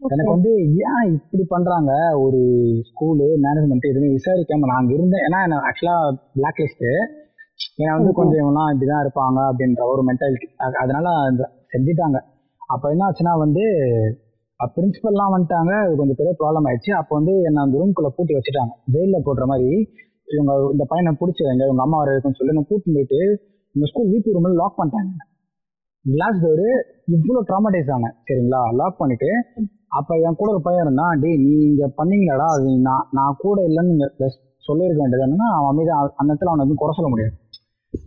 எனக்கு 0.02 0.34
வந்து 0.36 0.52
ஏன் 0.86 1.06
இப்படி 1.18 1.44
பண்றாங்க? 1.54 1.92
ஒரு 2.24 2.40
ஸ்கூலு 2.90 3.26
மேனேஜ்மெண்ட் 3.46 3.90
எதுவுமே 3.92 4.10
விசாரிக்காம 4.16 4.68
நான் 4.70 4.82
அங்க 4.82 4.94
இருந்தேன். 4.98 5.24
ஏன்னா 5.28 5.40
என்ன 5.48 5.60
ஆக்சுவலா 5.70 5.98
பிளாக் 6.36 6.62
லிஸ்ட் 6.64 6.88
ஏன்னா 7.82 7.94
வந்து 7.98 8.12
கொஞ்சம் 8.20 8.40
இவங்கலாம் 8.42 8.72
இப்படிதான் 8.74 9.04
இருப்பாங்க 9.06 9.40
அப்படின்ற 9.50 9.84
ஒரு 9.94 10.02
மென்டாலிட்டி 10.10 10.48
அதனால 10.84 11.08
செஞ்சுட்டாங்க. 11.74 12.18
அப்ப 12.74 12.92
என்ன 12.94 13.06
ஆச்சுன்னா 13.08 13.34
வந்து 13.46 13.64
பிரின்சிபல்லாம் 14.76 15.34
வந்துட்டாங்க. 15.36 15.72
அது 15.84 15.94
கொஞ்சம் 16.00 16.20
பெரிய 16.20 16.34
ப்ராப்ளம் 16.40 16.68
ஆயிடுச்சு. 16.70 16.92
அப்போ 17.00 17.14
வந்து 17.20 17.34
என்ன 17.50 17.62
அந்த 17.66 17.76
ரூம்குள்ளே 17.82 18.12
பூட்டி 18.18 18.34
வச்சுட்டாங்க. 18.38 18.74
ஜெயிலில் 18.96 19.26
போடுற 19.28 19.46
மாதிரி 19.52 19.70
இவங்க 20.34 20.54
இந்த 20.74 20.84
பையனை 20.92 21.12
பிடிச்சிருங்க 21.22 21.64
இவங்க 21.70 21.84
அம்மா 21.86 21.98
வர 22.02 22.14
இருக்குன்னு 22.14 22.40
சொல்லி 22.40 22.56
நான் 22.58 22.70
கூட்டின்னு 22.72 22.98
போயிட்டு 22.98 23.20
இந்த 23.76 23.86
ஸ்கூல் 23.92 24.10
விபி 24.14 24.36
ரூம்ல 24.36 24.54
லாக் 24.62 24.80
பண்ணிட்டாங்க. 24.80 25.12
கிளாஸ் 26.06 26.40
டோர் 26.44 26.66
இவ்வளோ 27.16 27.42
ட்ராமடைஸ் 27.50 27.92
ஆனேன் 27.96 28.16
சரிங்களா? 28.28 28.62
லாக் 28.80 29.00
பண்ணிட்டு 29.02 29.30
அப்போ 30.00 30.14
என் 30.26 30.38
கூட 30.40 30.50
ஒரு 30.54 30.62
பையன் 30.68 30.86
இருந்தான். 30.86 31.20
டே 31.24 31.32
நீ 31.44 31.52
இங்கே 31.70 31.88
பண்ணீங்களாடா? 32.00 32.48
அது 32.56 32.70
நான் 32.88 33.06
நான் 33.18 33.40
கூட 33.44 33.58
இல்லைன்னு 33.70 33.92
நீங்கள் 33.92 34.14
just 34.22 34.40
சொல்லியிருக்க 34.68 35.02
வேண்டியது 35.04 35.26
என்னன்னா 35.28 35.48
அவன் 35.58 35.72
அமைதியா 35.72 35.96
அந்த 36.20 36.30
இடத்துல 36.32 36.52
அவனை 36.52 36.64
வந்து 36.66 36.82
குறை 36.82 36.94
சொல்ல 36.98 37.10
முடியாது. 37.14 37.34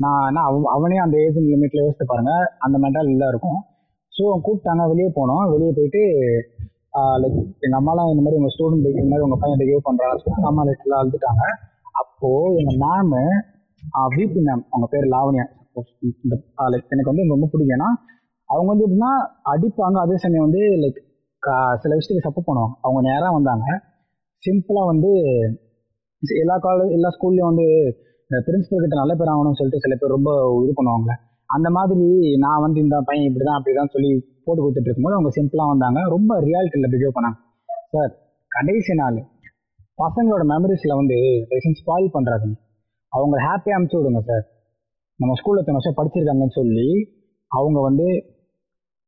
நான் 0.05 0.27
என்ன 0.29 0.45
அவன் 0.49 0.71
அவனே 0.77 0.97
அந்த 1.05 1.17
ஏஜ் 1.25 1.39
லிமிட்ல 1.53 1.83
யோசித்து 1.83 2.07
பாருங்க. 2.13 2.33
அந்த 2.67 2.77
மென்டால் 2.85 3.11
இல்லை 3.15 3.27
இருக்கும். 3.33 3.59
ஸோ 4.17 4.25
கூப்பிட்டாங்க 4.45 4.83
வெளியே 4.93 5.09
போனோம். 5.19 5.45
வெளியே 5.55 5.73
போயிட்டு 5.79 6.03
லைக் 7.23 7.39
எங்கள் 7.65 7.79
அம்மாலாம் 7.81 8.11
இந்த 8.13 8.23
மாதிரி 8.25 8.39
உங்கள் 8.41 8.53
ஸ்டூடெண்ட் 8.55 8.87
இந்த 8.93 9.09
மாதிரி 9.11 9.25
உங்கள் 9.27 9.41
பையன் 9.43 9.61
பிஹேவ் 9.61 9.87
பண்ணுறாங்க 9.89 10.21
சொன்னாங்க 10.23 10.49
அம்மா 10.51 10.63
லைட்லாம் 10.69 11.01
அழுதுட்டாங்க 11.03 11.43
அப்போது 12.03 12.57
எங்கள் 12.61 12.79
மேமு 12.85 13.23
விபி 14.15 14.41
மேம் 14.47 14.63
அவங்க 14.71 14.87
பேர் 14.95 15.13
லாவணியா. 15.15 15.45
இந்த 16.25 16.35
லைக் 16.73 16.93
எனக்கு 16.95 17.11
வந்து 17.13 17.27
ரொம்ப 17.35 17.49
பிடிக்கும். 17.53 17.77
ஏன்னா 17.79 17.91
அவங்க 18.49 18.69
வந்து 18.73 18.87
எப்படின்னா 18.87 19.13
அடிப்பாங்க. 19.53 19.97
அதே 20.05 20.17
சமயம் 20.25 20.47
வந்து 20.47 20.63
லைக் 20.83 20.99
சில 21.83 21.93
விஷயத்துக்கு 21.99 22.27
சப்போர்ட் 22.29 22.49
பண்ணுவாங்க. 22.49 22.75
அவங்க 22.85 23.01
நேராக 23.09 23.33
வந்தாங்க. 23.39 23.67
சிம்பிளாக 24.43 24.91
வந்து 24.93 25.11
எல்லா 26.43 26.57
காலேஜ் 26.67 26.97
எல்லா 26.99 27.11
ஸ்கூல்லையும் 27.17 27.51
வந்து 27.53 27.67
பிரின்சிபல் 28.31 28.85
கிட்ட 28.85 28.97
நல்ல 29.01 29.13
பேர் 29.19 29.33
ஆகணும்னு 29.33 29.59
சொல்லிட்டு 29.59 29.85
சில 29.85 29.95
பேர் 30.01 30.17
ரொம்ப 30.17 30.31
இது 30.65 30.73
பண்ணுவாங்க 30.79 31.11
அந்த 31.55 31.69
மாதிரி 31.77 32.07
நான் 32.45 32.63
வந்து 32.65 32.79
இந்த 32.85 32.97
பையன் 33.09 33.27
இப்படிதான் 33.29 33.59
அப்படிதான் 33.59 33.93
சொல்லி 33.95 34.11
போட்டு 34.45 34.61
கொடுத்துட்டு 34.63 34.89
இருக்கும்போது 34.89 35.17
அவங்க 35.17 35.31
சிம்பிளா 35.39 35.65
வந்தாங்க. 35.73 36.01
ரொம்ப 36.15 36.33
ரியாலிட்டியில் 36.47 36.93
பிஹேவ் 36.95 37.17
பண்ணாங்க. 37.17 37.39
சார் 37.95 38.13
கடைசி 38.51 38.95
நாள் 39.01 39.19
பசங்களோட 40.03 40.43
மெமரிஸ்ல 40.53 40.95
வந்து 41.01 41.19
லைசன்ஸ் 41.51 41.81
ஸ்பாயில் 41.83 42.15
பண்றாதீங்க. 42.17 42.57
அவங்க 43.13 43.37
ஹாப்பியாக 43.47 43.79
அமுச்சு 43.79 43.99
விடுங்க 43.99 44.23
சார் 44.31 44.45
நம்ம 45.21 45.35
ஸ்கூல்ல 45.41 45.63
இத்தனை 45.63 45.79
வருஷம் 45.79 45.99
படிச்சிருக்காங்கன்னு 45.99 46.57
சொல்லி 46.61 46.89
அவங்க 47.51 47.79
வந்து 47.89 48.07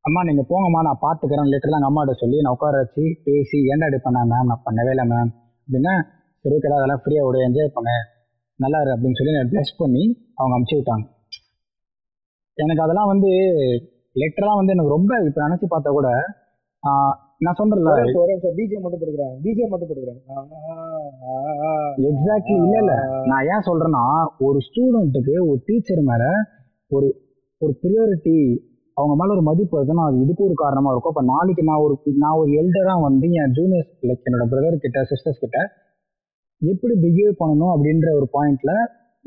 அம்மா 0.05 0.21
நீங்க 0.29 0.43
போங்கம்மா 0.51 0.81
நான் 0.87 1.03
பாத்துக்கிறேன் 1.07 1.41
தான் 1.43 1.77
எங்கள் 1.77 1.91
அம்மாட்ட 1.91 2.13
சொல்லி 2.23 2.39
நான் 2.45 2.55
உட்கார 2.57 2.77
வச்சு 2.83 3.05
பேசி 3.27 3.59
ஏன்டா 3.73 3.89
இப்படி 3.89 4.01
பண்ண 4.07 4.21
மேம் 4.33 4.49
நான் 4.51 4.65
பண்ணவே 4.67 4.93
இல்லை 4.95 5.05
மேம் 5.13 5.31
அப்படின்னா 5.65 5.95
சரி 6.45 6.57
ஓகேடா 6.59 6.79
அதெல்லாம் 6.81 7.03
ஃப்ரீயா 7.05 7.23
விட 7.27 7.39
என்ஜாய் 7.49 7.77
பண்ண. 7.77 7.91
நல்லா 8.61 8.79
இரு 8.85 8.91
அப்படின்னு 8.95 9.19
சொல்லி 9.19 9.35
நான் 9.37 9.51
ப்ளஸ் 9.53 9.73
பண்ணி 9.83 10.05
அவங்க 10.39 10.55
அமுச்சு 10.57 10.77
விட்டாங்க. 10.79 11.05
எனக்கு 12.59 12.85
அதெல்லாம் 12.85 13.11
வந்து 13.13 13.31
லெட்டர்லாம் 14.17 14.61
வந்து 14.61 14.75
எனக்கு 14.75 14.95
ரொம்ப 14.97 15.13
இப்போ 15.29 15.41
நினைச்சு 15.47 15.67
பார்த்தா 15.73 15.91
கூட 15.97 16.09
நான் 17.41 17.59
சொல்றேன்ல. 17.59 17.91
பிஜே 18.59 18.79
மட்டும் 18.83 19.01
போட்டுக்கிறேன். 19.01 19.35
பிஜே 19.45 19.67
மட்டும் 19.73 19.89
போட்டுக்கிறேன். 19.89 20.21
எக்ஸாக்ட்லி 22.11 22.57
இல்ல 22.63 22.77
இல்ல. 22.83 22.95
நான் 23.31 23.47
ஏன் 23.53 23.67
சொல்றேன்னா 23.69 24.03
ஒரு 24.47 24.59
ஸ்டூடெண்ட்டுக்கு 24.67 25.35
ஒரு 25.49 25.59
டீச்சர் 25.69 26.03
மேல 26.11 26.25
ஒரு 26.91 27.09
ஒரு 27.61 27.73
ப்ரியாரிட்டி 27.83 28.37
அவங்க 28.97 29.15
மேல 29.21 29.35
ஒரு 29.37 29.45
மதிப்பு 29.49 29.77
இருக்குன்னா 29.79 30.07
அது 30.09 30.23
இதுக்கு 30.25 30.43
ஒரு 30.49 30.57
காரணமா 30.63 30.91
இருக்கும். 30.93 31.13
அப்ப 31.15 31.25
நாளைக்கு 31.33 31.63
நான் 31.71 31.83
ஒரு 31.85 31.95
நான் 32.25 32.39
ஒரு 32.41 32.51
எல்டரா 32.61 32.95
வந்து 33.07 33.27
என் 33.41 33.55
ஜூனியர்ஸ் 33.59 33.93
லைக் 34.09 34.27
என்னோட 34.29 34.47
பிரதர் 34.53 34.85
கிட்ட 34.87 35.01
சிஸ்டர்ஸ் 35.11 35.43
கிட்ட 35.45 35.59
எப்படி 36.63 36.95
பிஹேவ் 37.05 37.35
பண்ணணும் 37.43 37.73
அப்படின்ற 37.75 38.09
ஒரு 38.19 38.27
பாயிண்ட்ல 38.37 38.73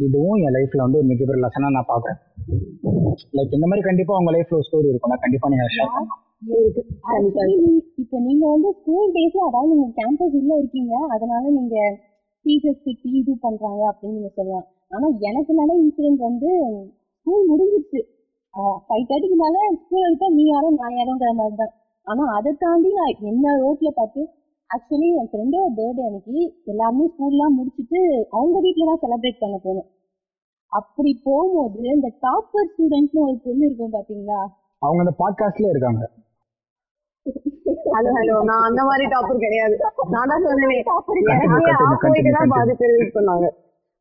இதுவும் 0.06 0.42
என் 0.46 0.56
லைஃப்ல 0.58 0.84
வந்து 0.86 1.00
ஒரு 1.02 1.08
மிகப்பெரிய 1.12 1.42
லெசனா 1.44 1.70
நான் 1.78 1.90
பாக்குறேன் 1.92 2.20
லைக் 3.38 3.56
இந்த 3.58 3.68
மாதிரி 3.70 3.84
கண்டிப்பா 3.90 4.14
உங்க 4.20 4.32
லைஃப்ல 4.36 4.58
ஒரு 4.60 4.68
ஸ்டோரி 4.68 4.88
இருக்கும். 4.92 5.12
நான் 5.14 5.24
கண்டிப்பா 5.26 5.50
நீங்க 5.54 5.66
ஷேர் 5.76 5.92
பண்ணலாம். 5.96 6.22
இருக்கு. 6.60 6.82
இப்போ 8.02 8.18
நீங்க 8.28 8.44
வந்து 8.54 8.70
ஸ்கூல் 8.78 9.12
டேஸ்ல 9.18 9.44
அதாவது 9.50 9.74
நீங்க 9.74 9.90
கேம்பஸ் 10.00 10.38
உள்ள 10.40 10.54
இருக்கீங்க. 10.62 10.94
அதனால 11.16 11.44
நீங்க 11.58 11.76
டீச்சர்ஸ் 12.46 12.84
திட்டி 12.86 13.10
இது 13.22 13.34
பண்றாங்க 13.46 13.82
அப்படின்னு 13.92 14.18
நீங்க 14.20 14.32
சொல்லலாம். 14.38 14.66
ஆனா 14.96 15.08
எனக்கு 15.30 15.52
நடந்த 15.60 15.78
இன்சிடென்ட் 15.84 16.24
வந்து 16.30 16.50
ஸ்கூல் 17.20 17.46
முடிஞ்சிருச்சு. 17.52 18.02
ஃபைவ் 18.88 19.06
தேர்ட்டிக்கு 19.10 19.38
மேல 19.44 19.58
ஸ்கூல் 19.82 20.08
விட்டா 20.10 20.30
நீ 20.38 20.46
யாரோ 20.48 20.70
நான் 20.80 20.98
யாரோங்கிற 21.00 21.32
மாதிரி 21.40 21.58
தான் 21.62 21.74
ஆனா 22.08 22.24
அதை 22.38 22.52
தாண்டி 22.64 22.90
நான் 23.00 23.20
என்ன 23.32 23.54
ரோட்ல 23.64 23.90
பார்த்து 24.00 24.22
ஆக்சுவலி 24.72 25.08
என் 25.14 25.30
ஃப்ரெண்டோட 25.30 25.68
பர்த்டே 25.78 26.04
அன்னைக்கு 26.08 26.38
எல்லாருமே 26.72 27.06
ஸ்கூல்லாம் 27.12 27.56
முடிச்சுட்டு 27.58 28.02
அவங்க 28.36 28.58
வீட்டில 28.66 28.88
தான் 28.90 29.02
செலிப்ரேட் 29.04 29.42
பண்ண 29.42 29.58
போகணும் 29.60 29.90
அப்படி 30.72 31.12
போகும்போது 31.26 31.94
இந்த 31.96 32.10
டாப்பர் 32.24 32.70
ஸ்டூடெண்ட்னு 32.70 33.24
ஒரு 33.24 33.38
பொண்ணு 33.46 33.64
இருக்கும் 33.68 33.96
பாத்தீங்களா? 33.96 34.40
அவங்க 34.82 35.02
அந்த 35.06 35.14
பாட்காஸ்ட்லயே 35.20 35.72
இருக்காங்க. 35.74 36.04
ஹலோ 37.96 38.12
ஹலோ 38.18 38.36
நான் 38.50 38.66
அந்த 38.68 38.82
மாதிரி 38.88 39.06
டாப்பர் 39.14 39.44
கிடையாது. 39.44 39.76
நான் 40.14 40.32
தான் 40.32 40.46
சொன்னேனே 40.46 40.78
Continue, 40.84 41.34
எனக்கே 41.36 41.74
continue, 41.74 41.84
ஆஃப் 41.88 42.04
போயிட்டு 42.04 42.32
தான் 42.32 42.46
continue. 42.46 42.56
பாதி 42.56 42.74
பேர் 42.82 42.96
வெயிட் 42.96 43.16
பண்ணாங்க 43.18 43.48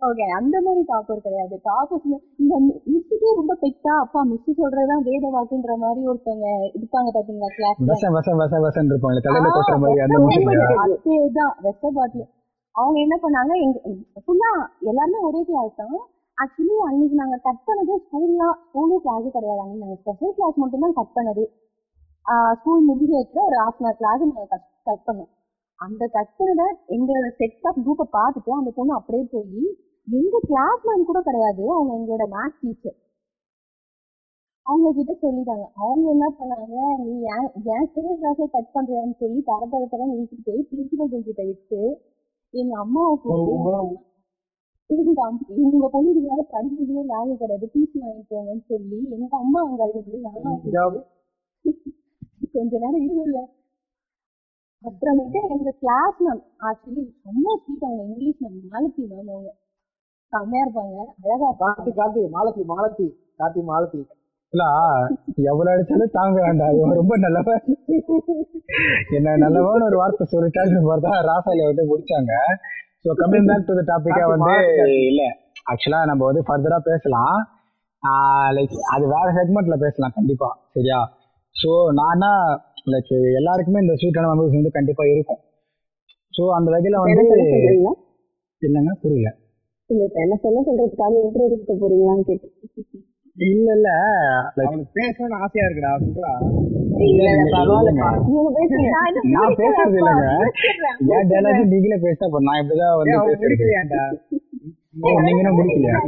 ஓகே 0.02 0.26
அந்த 0.36 0.56
மாதிரி 0.64 0.82
டாப்பர் 0.90 1.24
கிடையாது. 1.24 1.54
டாப்பர்ஸ் 1.66 2.04
இந்த 2.42 2.54
மிஸ்ஸுக்கே 2.92 3.30
ரொம்ப 3.40 3.54
பெட்டா 3.62 3.94
அப்பா 4.04 4.20
மிஸ் 4.30 4.60
சொல்றதுதான் 4.60 5.02
வேத 5.08 5.24
வாக்குன்ற 5.34 5.74
மாதிரி 5.82 6.00
ஒருத்தவங்க 6.10 6.46
இருப்பாங்க 6.78 7.08
பாத்தீங்களா 7.16 7.50
கிளாஸ்ல 7.56 7.88
விஷம் 7.90 8.14
விஷம் 8.18 8.38
விஷம் 8.42 8.64
விஷம் 8.66 8.88
இருப்பாங்க 8.92 9.20
தலையில 9.26 9.50
கொட்டுற 9.56 9.76
மாதிரி 9.82 10.04
அந்த 10.06 10.20
மாதிரி 10.20 10.54
அதேதான் 10.84 11.52
வெஸ்ட 11.66 11.90
பாட்டில் 11.98 12.26
அவங்க 12.74 12.98
என்ன 13.04 13.16
பண்ணாங்க 13.24 13.52
எங்க 13.64 13.78
ஃபுல்லா 14.24 14.50
எல்லாருமே 14.90 15.20
ஒரே 15.28 15.40
கிளாஸ் 15.48 15.74
தான். 15.80 15.98
ஆக்சுவலி 16.38 16.76
அன்னைக்கு 16.88 17.16
நாங்க 17.20 17.36
கட் 17.46 17.64
பண்ணது 17.68 17.94
ஸ்கூல்லாம் 18.04 18.56
ஸ்கூலும் 18.62 19.02
கிளாஸும் 19.04 19.34
கிடையாது. 19.36 19.60
அன்னைக்கு 19.62 19.84
நாங்க 19.84 19.96
ஸ்பெஷல் 20.02 20.34
கிளாஸ் 20.38 20.60
மட்டும் 20.62 20.84
தான் 20.86 20.96
கட் 21.00 21.14
பண்ணது 21.16 21.44
ஸ்கூல் 22.60 22.86
முடிஞ்சு 22.88 23.14
வைக்கிற 23.18 23.42
ஒரு 23.48 23.56
ஹாஃப் 23.62 23.78
அன் 23.80 23.86
ஹவர் 23.86 23.98
கிளாஸ் 24.00 24.24
நாங்க 24.24 24.46
கட் 24.86 25.04
பண்ணோம். 25.08 25.30
அந்த 25.78 26.02
கட் 26.16 26.34
பண்ணத 26.38 26.62
எங்க 26.96 27.10
செட் 27.40 27.66
ஆஃப் 27.68 27.80
குரூப்பை 27.84 28.06
பார்த்துட்டு 28.16 28.58
அந்த 28.60 28.72
பொண்ணு 28.78 28.98
அப்படியே 28.98 29.24
போய் 29.34 29.68
எங்க 30.08 30.36
கிளாஸ் 30.48 30.82
மேம் 30.86 31.08
கூட 31.08 31.18
கிடையாது. 31.28 31.62
அவங்க 31.76 31.92
எங்களோட 31.98 32.24
மேத்ஸ் 32.34 32.60
டீச்சர் 32.62 32.98
அவங்க 34.66 34.88
கிட்ட 34.96 35.12
சொல்லிட்டாங்க. 35.22 35.66
அவங்க 35.82 36.04
என்ன 36.14 36.26
பண்ணாங்க? 36.38 36.74
நீ 37.04 37.12
ஏன் 37.34 37.48
ஏன் 37.74 37.86
ஸ்பெஷல் 37.90 38.18
கிளாஸே 38.22 38.46
கட் 38.54 38.72
பண்றியான்னு 38.74 39.14
சொல்லி 39.22 39.40
தர 39.48 39.66
தர 39.72 39.82
தர 39.92 40.06
நீக்கிட்டு 40.10 40.46
போய் 40.48 40.66
பிரின்சிபல் 40.70 41.10
ரூம் 41.12 41.26
கிட்ட 41.28 41.42
விட்டு 41.50 41.80
எங்க 42.54 42.74
அம்மாவை 42.84 43.10
உங்க 45.64 45.86
பொண்ணு 45.94 46.10
இதுக்கு 46.10 46.28
மேல 46.28 46.42
படிக்கிறதுலே 46.52 47.02
லாகே 47.10 47.34
கிடையாது. 47.40 47.66
டிசி 47.74 47.96
வாங்கிக்கோங்கன்னு 48.04 48.64
சொல்லி 48.72 48.98
எங்க 49.16 49.32
அம்மா 49.36 49.60
அங்க 49.66 49.82
அழுது. 49.84 50.12
கொஞ்ச 52.54 52.72
நேரம் 52.82 53.02
இருங்கல்ல. 53.02 53.40
அப்புறமேட்டு 54.84 55.40
எங்க 55.56 55.70
கிளாஸ் 55.82 56.20
மேம் 56.26 56.42
ஆக்சுவலி 56.68 57.04
ரொம்ப 57.28 57.48
ஸ்வீட் 57.62 57.86
அவங்க 57.88 58.02
இங்கிலீஷ் 58.10 58.40
மேம் 58.44 58.58
மாலத்தி 58.72 59.02
மேம் 59.12 59.30
அவங்க. 59.34 59.50
செம்மையா 60.32 60.64
இருப்பாங்க. 60.64 60.96
அழகா 61.24 61.48
கார்த்தி 61.60 61.90
கார்த்தி 61.98 62.22
மாலத்தி 62.36 62.62
மாலத்தி 62.72 63.06
கார்த்தி 63.40 63.62
மாலத்தி 63.70 64.00
இல்ல 64.52 64.64
எவ்வளவு 65.50 65.72
அடிச்சாலும் 65.72 66.14
தாங்க 66.16 66.38
வேண்டாம். 66.46 66.72
இவன் 66.76 66.96
ரொம்ப 67.00 67.16
நல்லவன். 67.24 67.60
என்ன 69.16 69.34
நல்லவன் 69.42 69.86
ஒரு 69.88 69.96
வார்த்தை 70.00 70.24
சொல்லிட்டாருன்னு 70.32 70.88
பார்த்தா 70.88 71.12
ராசாலிய 71.28 71.68
வந்து 71.70 71.84
முடிச்சாங்க. 71.90 72.32
So 73.04 73.12
coming 73.20 73.46
back 73.50 73.68
to 73.68 73.76
the 73.78 73.82
டாபிக்கா 73.90 74.24
வந்து 74.32 74.54
இல்ல. 75.10 75.22
ஆக்சுவலா 75.72 76.00
நம்ம 76.10 76.22
வந்து 76.30 76.42
ஃபர்தரா 76.48 76.78
பேசலாம். 76.90 77.36
லைக் 78.56 78.74
அது 78.94 79.04
வேற 79.14 79.26
செக்மெண்ட்ல 79.38 79.76
பேசலாம் 79.84 80.16
கண்டிப்பா. 80.18 80.48
சரியா? 80.76 80.98
ஸோ 81.56 81.70
நானா 82.00 82.32
லைக் 82.94 83.14
எல்லாருக்குமே 83.40 83.82
இந்த 83.84 83.94
ஸ்வீட்டான 84.00 84.28
மெமரிஸ் 84.32 84.58
வந்து 84.58 84.76
கண்டிப்பா 84.78 85.06
இருக்கும். 85.12 85.40
ஸோ 86.34 86.42
அந்த 86.58 86.68
வகையில 86.76 87.02
வந்து 87.04 87.24
இல்லைங்க 88.62 88.92
புரியல. 89.04 89.30
இல்ல 89.90 90.02
இப்ப 90.04 90.18
என்ன 90.20 90.36
சொல்ல 90.42 90.58
சொல்றதுக்காக 90.66 91.14
இன்ட்ரோ 91.22 91.46
இருக்க 91.48 91.72
போறீங்களான்னு 91.80 92.26
கேட்டேன். 92.26 92.54
இல்ல 93.36 93.68
இல்ல. 93.76 93.88
பேசணும்னு 94.96 95.36
ஆசையா 95.40 95.66
இருக்குடா 95.66 95.92
சொல்றா 96.00 96.32
நான் 99.34 99.56
பேசுறது 99.60 99.98
இல்லைங்க. 100.00 100.26
என் 101.12 101.30
டைலாக் 101.30 101.62
நீங்களே 101.72 101.98
பேசிட்டா 102.02 102.28
அப்ப 102.28 102.40
நான் 102.48 102.60
இப்படிதான் 102.62 102.96
வந்து 102.96 103.16
ஏன் 103.72 104.18
ஓ 105.00 105.10
நீங்க 105.18 105.40
என்ன 105.42 105.50
முடிக்கலையா? 105.56 105.98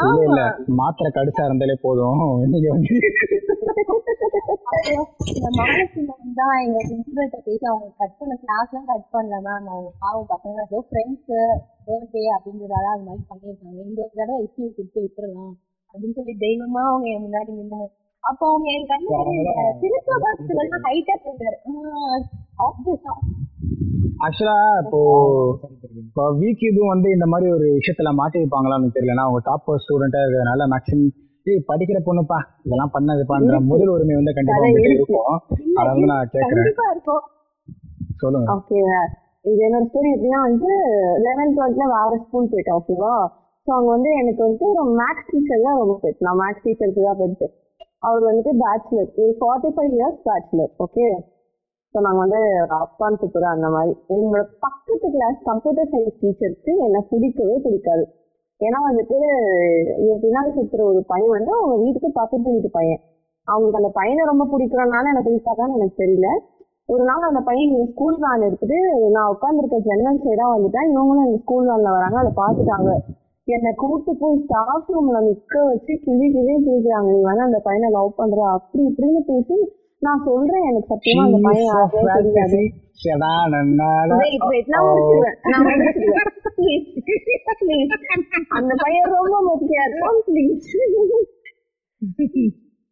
இல்ல 0.00 0.18
இல்ல. 0.26 0.40
மாத்திரை 0.78 1.08
கடிச்சா 1.10 1.44
இருந்தாலே 1.46 1.76
போதும். 1.82 2.18
நீங்க 2.44 2.66
வந்து 2.70 2.96
தான் 6.36 6.58
எங்க 6.60 6.78
பிரின்சிபல்கிட்ட 6.82 7.38
பேசி 7.46 7.64
அவங்க 7.70 7.88
கட் 8.00 8.16
பண்ண 8.18 8.34
கிளாஸ் 8.42 8.74
கட் 8.90 9.08
பண்ணல 9.14 9.38
மேம் 9.46 9.70
அவங்க 9.72 9.90
பாவம் 10.02 10.28
பசங்க 10.32 10.58
ஃப்ரெண்ட்ஸ் 10.84 11.32
பர்த்டே 11.86 12.22
அப்படின்றதால 12.36 12.86
அது 12.92 13.04
மாதிரி 13.08 13.22
பண்ணியிருக்காங்க. 13.30 13.78
இந்த 13.88 14.00
ஒரு 14.04 14.14
தடவை 14.14 14.38
எக்ஸ்கியூஸ் 14.44 14.76
கொடுத்து 14.78 15.00
விட்டுறலாம் 15.04 15.54
அப்படின்னு 15.94 16.16
சொல்லி 16.18 16.34
தெய்வமா 16.44 16.82
அவங்க 16.90 17.06
என் 17.08 17.24
முன்னாடி 17.26 17.50
நின்னாங்க. 17.58 17.88
அப்போ 18.24 18.44
அவங்க 18.50 18.68
என் 18.76 18.88
கண்ணு 18.90 19.10
எல்லாம் 20.56 20.86
ஹைட்டா 20.86 21.14
ஆப்வியஸா 22.66 23.12
ஆக்சுவலா 24.24 24.56
இப்போ 24.82 24.98
இப்போ 26.02 26.22
விகியூபும் 26.40 26.92
வந்து 26.92 27.08
இந்த 27.10 27.26
மாதிரி 27.26 27.46
ஒரு 27.52 27.66
விஷயத்துல 27.78 28.10
மாட்டிருப்பாங்களான்னு 28.20 28.94
தெரியல 28.96 29.24
அவங்க 29.24 29.40
டாப் 29.44 29.70
ஸ்டூடெண்டா 29.84 30.22
இருக்கிறதுனால 30.22 30.68
மேக்ஸிமம் 30.72 31.12
ஏய் 31.46 31.66
படிக்கிற 31.68 31.98
பொண்ணுப்பா 32.06 32.38
இதெல்லாம் 32.64 32.92
பண்ணதுப்பான்ற 32.94 33.58
முதல் 33.62 33.92
உரிமை 33.92 34.14
வந்து 34.14 34.32
கண்டிப்பா. 34.32 34.70
இருக்கும். 34.86 35.28
அதை 35.78 35.86
வந்து 35.90 36.08
நான் 36.10 36.24
இருக்கும். 36.94 37.22
சொல்லுங்க. 38.22 38.48
இது 39.46 39.60
என்னோட 39.66 39.84
ஸ்டோரி 39.88 40.08
எப்படின்னா 40.14 40.40
வந்து 40.46 40.70
லெவன்த் 41.26 41.56
டுவெல்த்ல 41.56 41.86
வேற 41.92 42.18
ஸ்கூல் 42.24 42.50
போயிட்டேன் 42.52 42.78
ஓகேவா 42.78 43.14
ஸோ 43.66 43.70
அவங்க 43.76 43.90
வந்து 43.90 44.10
எனக்கு 44.20 44.40
வந்துட்டு 44.44 44.68
ஒரு 44.74 44.92
மேக்ஸ் 45.00 45.30
டீச்சர் 45.30 45.64
தான் 45.66 45.80
ரொம்ப 45.82 45.94
பெட் 46.02 46.20
நான் 46.26 46.40
மேக்ஸ் 46.42 46.64
டீச்சருக்கு 46.66 47.06
தான் 47.08 47.20
பெட்டு 47.22 47.46
அவர் 48.06 48.28
வந்துட்டு 48.28 48.52
பேச்சுலர் 48.62 49.10
ஒரு 49.22 49.32
forty 49.40 49.70
five 49.76 49.94
years 49.98 50.20
bachelor 50.26 50.72
okay 50.78 51.06
so 51.94 52.00
நாங்கள் 52.00 52.24
வந்து 52.24 52.40
அப்பான்னு 52.76 53.18
கூப்பிடுறோம் 53.20 53.54
அந்த 53.56 53.68
மாதிரி. 53.74 53.92
என்னோட 54.14 54.42
பக்கத்து 54.64 55.06
கிளாஸ் 55.14 55.38
கம்ப்யூட்டர் 55.44 55.90
சயின்ஸ் 55.92 56.18
டீச்சருக்கு 56.22 56.72
என்னை 56.86 57.00
பிடிக்கவே 57.10 57.56
பிடிக்காது. 57.66 58.04
ஏன்னா 58.60 58.78
வந்துட்டு 58.88 59.18
என் 60.06 60.20
பின்னாடி 60.24 60.50
ஒரு 60.90 61.00
பையன் 61.12 61.34
வந்து 61.36 61.52
அவங்க 61.58 61.76
வீட்டுக்கு 61.84 62.10
பக்கத்து 62.12 62.48
வீட்டு 62.48 62.70
பையன். 62.70 63.00
அவங்களுக்கு 63.48 63.80
அந்த 63.80 63.92
பையனை 63.98 64.22
ரொம்ப 64.24 64.44
பிடிக்கிறனால 64.52 65.10
எனக்கு 65.12 65.30
பிடிக்காதான்னு 65.30 65.78
எனக்கு 65.78 66.00
தெரியல. 66.02 66.28
ஒரு 66.92 67.02
நாள் 67.08 67.28
அந்த 67.28 67.40
பையன் 67.46 67.70
எங்க 67.70 67.86
ஸ்கூல் 67.92 68.18
வேன் 68.24 68.44
எடுத்துட்டு 68.46 68.78
நான் 69.14 69.30
உட்காந்துருக்க 69.34 69.78
ஜன்னல் 69.86 70.20
சைடா 70.24 70.46
வந்துட்டேன். 70.52 70.90
இவங்களும் 70.92 71.24
எங்க 71.28 71.38
ஸ்கூல் 71.44 71.68
வேன்ல 71.70 71.94
வராங்க. 71.96 72.18
அதை 72.22 72.32
பார்த்துட்டாங்க. 72.42 72.90
என்னை 73.48 73.70
கூட்டு 73.82 74.12
போய் 74.20 74.38
ஸ்டாஃப் 74.44 74.88
ரூம்ல 74.92 75.18
நிக்க 75.26 75.54
வச்சு 75.70 75.92
கிளி 76.04 76.26
கிளி 76.36 76.54
கிழிக்கிறாங்க 76.66 77.08
நீ 77.14 77.18
வேணா 77.28 77.42
அந்த 77.48 77.60
பையனை 77.66 77.88
லவ் 77.96 78.16
பண்ற. 78.20 78.38
அப்படி 78.56 78.82
இப்படின்னு 78.90 79.20
பேசி 79.30 79.56
நான் 80.06 80.24
சொல்றேன். 80.28 80.66
எனக்கு 80.70 80.90
சத்தியமா 80.94 81.22
அந்த 81.28 81.38
பையன் 81.46 81.68
யாருமே 81.70 82.02
தெரியாது. 82.18 82.60
அந்த 88.58 88.72
பையன் 88.84 89.14
ரொம்ப 89.16 89.36
முக்கியம் 89.50 89.84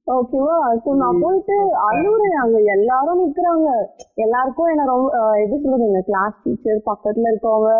ஓகேவா 0.06 0.56
சோ 0.84 0.90
நான் 0.94 1.20
போயிட்டு 1.20 1.54
அழுவுறேன் 1.90 2.40
அங்க. 2.42 2.58
எல்லாரும் 2.72 3.20
நிக்கிறாங்க. 3.20 3.68
எல்லாருக்கும் 4.14 4.66
என்ன 4.66 4.84
ரொம்ப 4.84 5.08
எப்படி 5.42 5.62
சொல்றது? 5.62 5.84
எங்க 5.84 6.00
கிளாஸ் 6.00 6.42
டீச்சர் 6.44 6.82
பக்கத்துல 6.86 7.30
இருக்கவங்க 7.32 7.70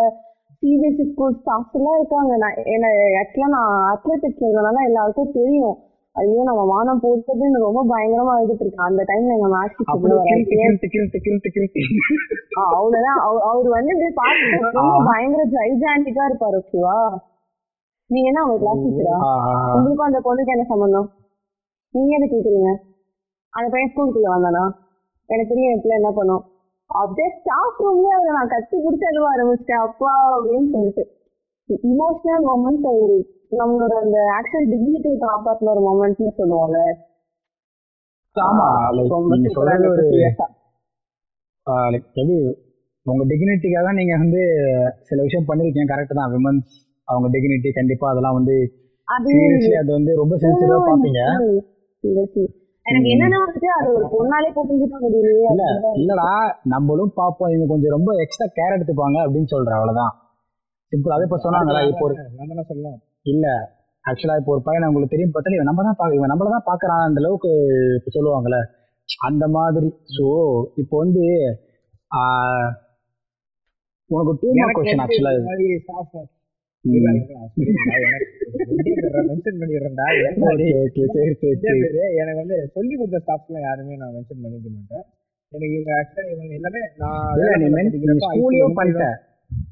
சிபிஎஸ்சி 0.61 1.11
ஸ்கூல் 1.11 1.35
ஸ்டாஃப்ஸ் 1.35 1.71
எல்லாம் 1.71 1.95
இருக்காங்க. 1.95 2.37
நான் 2.37 2.55
என்ன 2.65 2.87
ஆக்சுவலா 3.21 3.47
நான் 3.47 3.75
அத்லெட்டிக்ஸ் 3.91 4.43
இருந்தனால 4.45 4.85
எல்லாருக்கும் 4.85 5.31
தெரியும். 5.31 5.75
ஐயோ 6.15 6.43
நம்ம 6.43 6.65
மானம் 6.65 7.01
போட்டதுன்னு 7.03 7.65
ரொம்ப 7.67 7.85
பயங்கரமா 7.89 8.33
எழுதிட்டு 8.39 8.63
இருக்கேன். 8.65 8.87
அந்த 8.89 9.03
டைம்ல 9.07 9.35
எங்க 9.35 9.49
ஆ, 12.59 12.63
அவ்வளவுதான். 12.75 13.19
அவ- 13.19 13.43
அவர் 13.49 13.67
வந்து 13.67 13.93
இப்படி 13.95 14.13
பார்த்து 14.13 14.71
ரொம்ப 14.71 15.03
பயங்கர 15.05 15.43
ஜைஜாண்டிக்கா 15.45 16.23
இருப்பாரு 16.29 16.57
ஓகேவா 16.61 16.97
நீங்க 18.09 18.27
என்ன 18.27 18.41
அவங்க 18.41 18.59
கிளாஸ் 18.59 18.77
டீச்சரா 18.77 19.15
உங்களுக்கும் 19.75 20.07
அந்த 20.07 20.21
பொண்ணுக்கு 20.25 20.53
என்ன 20.55 20.63
சம்பந்தம்? 20.63 21.09
நீங்க 21.95 22.11
எதை 22.17 22.27
கேக்குறீங்க? 22.31 22.71
அந்த 23.53 23.67
பையன் 23.73 23.91
ஸ்கூலுக்குள்ள 23.91 24.29
வந்தானா? 24.33 24.63
எனக்கு 25.29 25.51
தெரியும் 25.51 25.71
என் 25.73 25.81
பிள்ளை 25.83 25.97
என்ன 25.99 26.09
பண்ணும்? 26.17 26.43
அப்படியே 26.89 27.27
ஸ்டாஃப் 27.37 27.79
ரூம்லயே 27.83 28.15
அவரை 28.15 28.31
நான் 28.37 28.51
கட்டி 28.53 28.77
பிடிச்சி 28.85 29.05
அழுவ 29.09 29.27
ஆரம்பிச்சிட்டேன். 29.33 29.83
அப்பா 29.87 30.11
அப்படின்னு 30.35 30.67
சொல்லிட்டு. 30.73 31.03
இமோஷனல் 31.91 32.45
மொமெண்ட் 32.49 32.87
ஒரு 33.03 33.15
நம்மளோட 33.59 33.93
அந்த 34.03 34.17
ஆக்சுவல் 34.37 34.69
டிக்னிட்டி 34.71 35.11
காப்பாத்தின 35.25 35.71
ஒரு 35.73 35.83
மொமெண்ட்னு 35.87 36.31
சொல்லுவோம்ல. 36.39 36.81
எப்படி 41.97 42.37
உங்க 43.05 43.23
டிக்னிட்டிக்காக 43.31 43.89
நீங்க 43.99 44.13
வந்து 44.23 44.41
சில 45.09 45.21
விஷயம் 45.27 45.47
பண்ணிருக்கீங்க. 45.49 45.89
கரெக்ட் 45.93 46.19
தான். 46.19 46.33
விமன்ஸ் 46.35 46.73
அவங்க 47.07 47.27
டிக்னிட்டி 47.35 47.71
கண்டிப்பா 47.79 48.05
அதெல்லாம் 48.11 48.37
வந்து 48.39 48.57
அது 49.81 49.91
வந்து 49.97 50.11
ரொம்ப 50.21 50.35
சென்சிட்டிவா 50.43 50.77
பாப்பீங்க. 50.89 51.23
எனக்கு 52.85 53.07
என்னன்னா 53.11 53.37
வந்துட்டு 53.43 53.69
அது 53.75 53.87
ஒரு 53.93 54.05
பொண்ணாலே 54.11 54.49
புரிஞ்சுக்க 54.57 54.97
முடியலையே 55.03 55.45
இல்ல 55.51 55.63
இல்லடா 55.99 56.27
நம்மளும் 56.73 57.13
பார்ப்போம் 57.17 57.51
இவங்க 57.51 57.67
கொஞ்சம் 57.71 57.95
ரொம்ப 57.95 58.11
எக்ஸ்ட்ரா 58.23 58.47
கேர் 58.57 58.75
எடுத்துப்பாங்க 58.75 59.17
அப்படின்னு 59.23 59.51
சொல்றேன் 59.53 59.77
அவ்வளவுதான். 59.77 60.13
சிம்பிள் 60.91 61.15
அதே 61.15 61.25
இப்ப 61.27 61.39
சொன்னாங்களா 61.45 61.81
இப்போ 61.87 62.05
ஒரு 62.07 62.15
நான் 62.33 62.51
தானே 62.51 62.65
சொல்லலாம் 62.69 62.99
இல்ல 63.25 63.45
ஆக்சுவலா 64.05 64.37
இப்போ 64.39 64.51
ஒரு 64.55 64.61
பையனை 64.65 64.89
உங்களுக்கு 64.89 65.13
தெரியும் 65.13 65.33
பார்த்தாலே 65.33 65.57
இவன் 65.57 65.69
நம்ம 65.69 65.85
தான் 65.87 65.99
பாக்க 65.99 66.19
இவன் 66.19 66.31
நம்மள 66.31 66.51
தான் 66.51 66.67
பாக்குறான் 66.67 67.05
அந்த 67.05 67.21
அளவுக்கு 67.21 67.51
இப்ப 67.97 68.11
சொல்லுவாங்கல்ல. 68.15 68.59
அந்த 69.09 69.45
மாதிரி. 69.49 69.87
சோ 70.15 70.25
இப்போ 70.81 70.95
வந்து 71.03 71.23
ஆஹ், 72.11 72.69
உனக்கு 74.09 74.33
டூ 74.41 74.49
மார்க் 74.57 74.77
கொஸ்டின் 74.77 75.03
ஆக்சுவலா 75.05 75.33
எனக்கு 82.19 82.41
வந்து 82.41 82.57
சொல்லி 82.75 82.93
கொடுத்த 82.95 83.19
ஸ்டாஃப்ஸ்லாம் 83.23 83.65
யாருமே 83.67 83.95
நான் 84.01 84.13
மென்ஷன் 84.15 84.41
பண்ணிக்க 84.43 84.67
மாட்டேன். 84.69 85.05
எனக்கு 85.53 85.73
இவங்க 85.73 85.91
ஆக்சுவலா 85.99 86.29
இவங்க 86.33 86.53
எல்லாமே 86.59 86.81
நான் 87.01 88.21
ஸ்கூலையும் 88.25 88.67
IT 88.67 88.77
பண்ணிட்ட. 88.79 89.05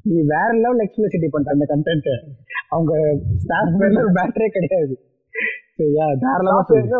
நீ 0.05 0.17
வேற 0.31 0.49
லெவல் 0.63 0.83
எக்ஸ்பிளிசிட்டி 0.85 1.29
பண்ணிட்ட 1.29 1.55
அந்த 1.55 1.67
கண்டென்ட் 1.73 2.09
அவங்க 2.69 2.91
ஸ்டாஃப் 3.43 3.77
ஒரு 4.01 4.11
பேட்டரே 4.17 4.49
கிடையாது. 4.57 4.95
சரியா? 5.77 6.05
தாராளமா 6.23 6.61
சொல்லு. 6.71 6.99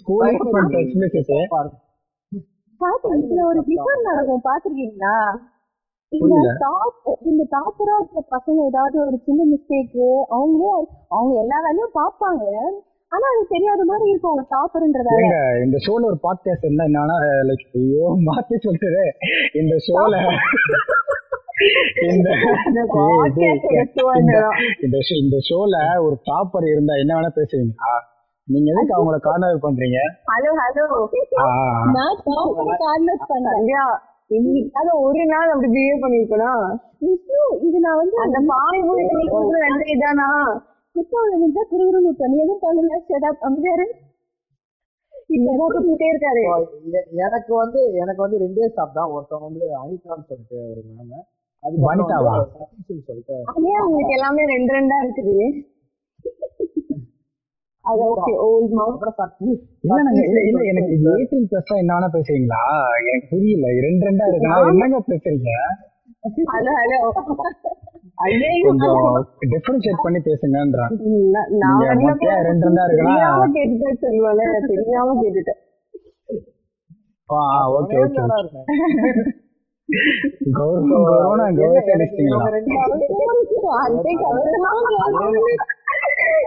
ஸ்கூலையும் 0.00 0.52
பண்ணிட்ட 0.54 0.78
எக்ஸ்பிளிசிட்டி 0.84 1.38
பாரு. 1.54 1.70
பாத்து 2.80 3.14
இதுல 3.20 3.40
ஒரு 3.50 3.60
டிஃபன் 3.68 4.08
நடக்கும் 4.08 4.44
பாத்திருக்கீங்களா 4.48 5.14
இந்த 6.12 6.24
புரியல. 6.24 6.52
டாப் 6.60 6.98
இந்த 7.22 7.42
டாப்பரா 7.50 7.94
இருக்க 7.96 8.20
பசங்க 8.30 8.58
ஏதாவது 8.66 8.96
ஒரு 9.02 9.16
சின்ன 9.24 9.40
மிஸ்டேக் 9.44 9.96
அவங்களே 10.34 10.70
அவங்க 11.08 11.34
எல்லா 11.40 11.58
வேலையும் 11.58 11.96
பார்ப்பாங்க. 11.98 12.44
ஆனா 13.12 13.26
அது 13.28 13.42
தெரியாத 13.48 13.82
மாதிரி 13.84 14.06
இருக்கும் 14.10 14.32
அவங்க 14.32 14.44
டாப்பர்ன்றதால 14.54 15.20
இந்த 15.64 15.76
ஷோல 15.84 16.02
ஒரு 16.04 16.18
பாட்காஸ்ட் 16.22 16.64
இருந்தா 16.64 16.84
என்னன்னா 16.84 17.16
லைக் 17.48 17.64
ஐயோ 17.74 18.06
மாத்தி 18.26 18.56
சொல்லிட்டு 18.58 19.04
இந்த 19.54 19.74
ஷோல 19.86 20.14
இந்த 22.06 22.28
இந்த- 25.18 25.42
ஷோல 25.48 25.74
ஒரு 26.00 26.16
டாப்பர் 26.26 26.66
இருந்தா 26.68 26.94
என்ன 26.96 27.12
வேணா 27.16 27.30
பேசுவீங்களா? 27.36 27.94
நீங்க 28.48 28.68
எதுக்கு 28.72 28.94
அவங்கள 28.96 29.16
கார்னர் 29.20 29.64
பண்றீங்க? 29.64 29.98
ஹலோ 30.28 30.52
ஹலோ 30.60 30.84
நான் 31.96 32.20
டாப்பர் 32.28 32.70
கார்னஸ் 32.84 33.26
பண்ணேன் 33.28 33.96
சந்தியா 34.30 34.36
இன்னைக்காவது 34.36 35.00
ஒரு 35.00 35.24
நாள் 35.26 35.50
அப்படி 35.50 35.72
பிஹேவ் 35.72 36.04
பண்ணிருக்கனா? 36.04 36.50
விஷ்ணு 36.98 37.66
இது 37.68 37.80
நான் 37.80 37.96
வந்து 37.96 38.16
அந்த 38.16 38.38
பானிபூரி 38.48 39.02
நீ 39.12 39.24
கொடுக்குற 39.28 39.60
ரெண்டு 39.66 39.84
இதானா? 39.94 40.28
குத்தவங்க 40.94 41.36
நின்றா 41.38 41.62
குறுகுறுன்னு 41.70 42.08
விட்டோம் 42.08 42.32
நீ 42.32 42.36
எதுவும் 42.36 42.62
பண்ணல? 42.62 42.94
ஷட் 43.08 43.38
அமைதியாரு. 43.40 43.86
So, 46.44 46.68
எ- 46.92 47.06
எனக்கு 47.10 47.54
வந்து 47.54 47.92
எனக்கு 47.92 48.22
வந்து 48.22 48.38
ரெண்டே 48.38 48.68
ஸ்டாஃப் 48.68 48.94
தான். 48.94 49.10
ஒருத்தவங்க 49.10 49.40
வந்து 49.40 49.66
அனிதான்னு 49.66 50.22
சொல்லிட்டு 50.22 50.70
ஒரு 50.70 50.82
மேம் 50.86 51.24
வனிதாவா? 51.62 52.30
அதுக்கப்புறம் 52.30 52.68
சதீஷ்னு 52.88 53.02
சொல்லிட்டு. 53.02 53.42
அதே 53.44 53.72
அவங்களுக்கு 53.72 54.12
எல்லாமே 54.12 54.44
ரெண்டு 54.44 54.72
ரெண்டா 54.74 54.96
இருக்குது. 55.04 55.66
எனக்கு 60.70 60.92
இது 60.94 61.08
எயிட்டீன் 61.12 61.46
பிளஸ் 61.50 61.72
என்ன 61.74 61.92
வேணா 61.92 62.08
பேசுவீங்களா 62.14 62.60
எனக்கு 63.02 63.28
புரியல. 63.30 63.66
ரெண்டு 63.86 64.06
ரெண்டா 64.08 64.24
இருக்குன்னா 64.30 64.58
என்னங்க 64.72 64.98
பேசுறீங்க? 65.08 65.52
டிஃபரன்ஷியேட் 69.52 70.04
பண்ணி 70.04 70.20
பேசுங்கன்றான். 70.26 70.92
ரெண்டு 72.48 72.66
ரெண்டா 72.66 72.84
இருக்குன்னா? 72.88 73.16
கேட்டுட்டேன் 73.56 74.02
சொல்லுவாங்க 74.04 74.42
தெரியாம 74.72 75.16
கேட்டுட்டேன். 75.22 75.60
Okay 77.78 77.96
okay. 78.02 78.22
கௌரவம் 80.56 81.04
கௌரவம் 81.08 81.42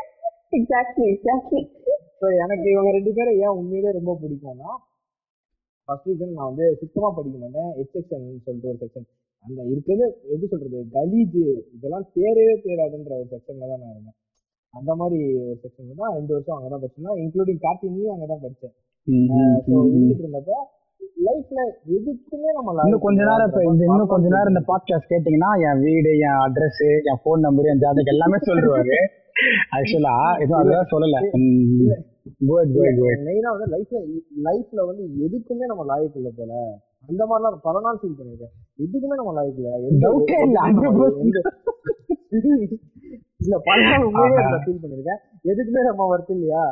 எக்ஸாக்ட்லி 0.52 1.06
எக்ஸாக்ட்லி 1.14 1.62
So, 2.22 2.28
எனக்கு 2.44 2.68
இவங்க 2.72 2.90
ரெண்டு 2.96 3.12
பேரும் 3.14 3.38
ஏன் 3.44 3.56
உண்மையிலே 3.60 3.92
ரொம்ப 3.96 4.12
பிடிக்கும்னா 4.20 4.72
ஃபர்ஸ்ட் 5.90 6.10
ரீசன் 6.10 6.36
நான் 6.36 6.50
வந்து 6.50 6.66
சுத்தமா 6.82 7.08
படிக்க 7.16 7.38
மாட்டேன். 7.44 7.72
எச் 7.82 7.94
செக்ஷன் 7.96 8.26
சொல்லிட்டு 8.46 8.70
ஒரு 8.72 8.80
செக்ஷன் 8.84 9.08
அந்த 9.46 9.62
இருக்கிறது 9.72 10.04
எப்படி 10.26 10.48
சொல்றது 10.52 10.82
கலீஜ் 10.96 11.38
இதெல்லாம் 11.76 12.06
தேரவே 12.16 12.54
தேராதுன்ற 12.66 13.12
ஒரு 13.20 13.30
செக்ஷன்ல 13.34 13.70
தான் 13.72 13.82
நான் 13.84 13.96
இருந்தேன். 13.96 14.18
அந்த 14.74 14.92
மாதிரி 15.00 15.20
ஒரு 15.42 15.56
செக்ஷன்ல 15.64 15.96
தான் 16.02 16.14
ரெண்டு 16.18 16.34
வருஷம் 16.36 16.58
அங்கே 16.58 16.70
தான் 16.74 16.84
படிச்சேன் 16.84 17.20
இன்க்ளூடிங் 17.24 17.62
கார்த்தினியும் 17.66 18.14
அங்கே 18.16 18.28
தான் 18.28 18.44
படித்தேன் 18.46 18.76
ஸோ. 19.66 19.74
இருந்துட்டு 19.90 20.24
இருந்தப்ப 20.26 20.54
லைஃப்ல 21.18 21.60
எதுக்குமே 21.96 22.50
நம்ம 22.58 22.76
இன்னும் 22.80 23.04
கொஞ்ச 23.04 23.20
நேரம் 23.24 23.48
இப்ப 23.50 23.62
இந்த 23.66 23.84
இன்னும் 23.88 24.12
கொஞ்ச 24.12 24.28
நேரம் 24.30 24.52
இந்த 24.52 24.64
பாட்காஸ்ட் 24.68 25.12
கேட்டீங்கன்னா 25.12 25.50
என் 25.66 25.82
வீடு 25.84 26.12
என் 26.22 26.40
அட்ரஸ் 26.44 26.80
என் 27.06 27.20
ஃபோன் 27.22 27.44
நம்பர் 27.46 27.70
என் 27.72 27.82
ஜாதகம் 27.84 28.14
எல்லாமே 28.14 28.40
சொல்லிடுவாரு 28.48 28.98
ஆக்சுவலா 29.76 30.14
எதுவும் 30.42 30.60
அதுதான் 30.62 30.90
சொல்லல. 30.92 31.18
மெயினா 33.22 33.52
வந்து 33.54 33.68
லைஃப்ல 33.74 34.00
லைஃப்ல 34.44 34.86
வந்து 34.90 35.04
எதுக்குமே 35.26 35.66
நம்ம 35.68 35.84
லாயக்கு 35.90 36.20
இல்ல 36.22 36.32
போல. 36.32 36.52
அந்த 37.10 37.24
மாதிரிலாம் 37.26 37.62
பல 37.64 37.80
நாள் 37.82 38.00
ஃபீல் 38.02 38.18
பண்ணிருக்கேன் 38.18 38.54
எதுக்குமே 38.80 39.16
நம்ம 39.16 39.32
லாயக்கு 39.38 39.62
இல்ல 39.62 39.72
இல்ல, 39.82 39.94
நம்ம 40.04 40.20
100% 40.60 41.24
எந்த- 41.24 41.46
இல்ல 43.42 43.56
பல 43.68 43.78
நாள் 43.86 44.06
உண்மையிலே 44.10 44.44
ஃபீல் 44.66 44.82
பண்ணிருக்கேன் 44.84 45.22
எதுக்குமே 45.46 45.82
நம்ம 45.88 46.08
வருது 46.12 46.34
இல்லையா? 46.36 46.64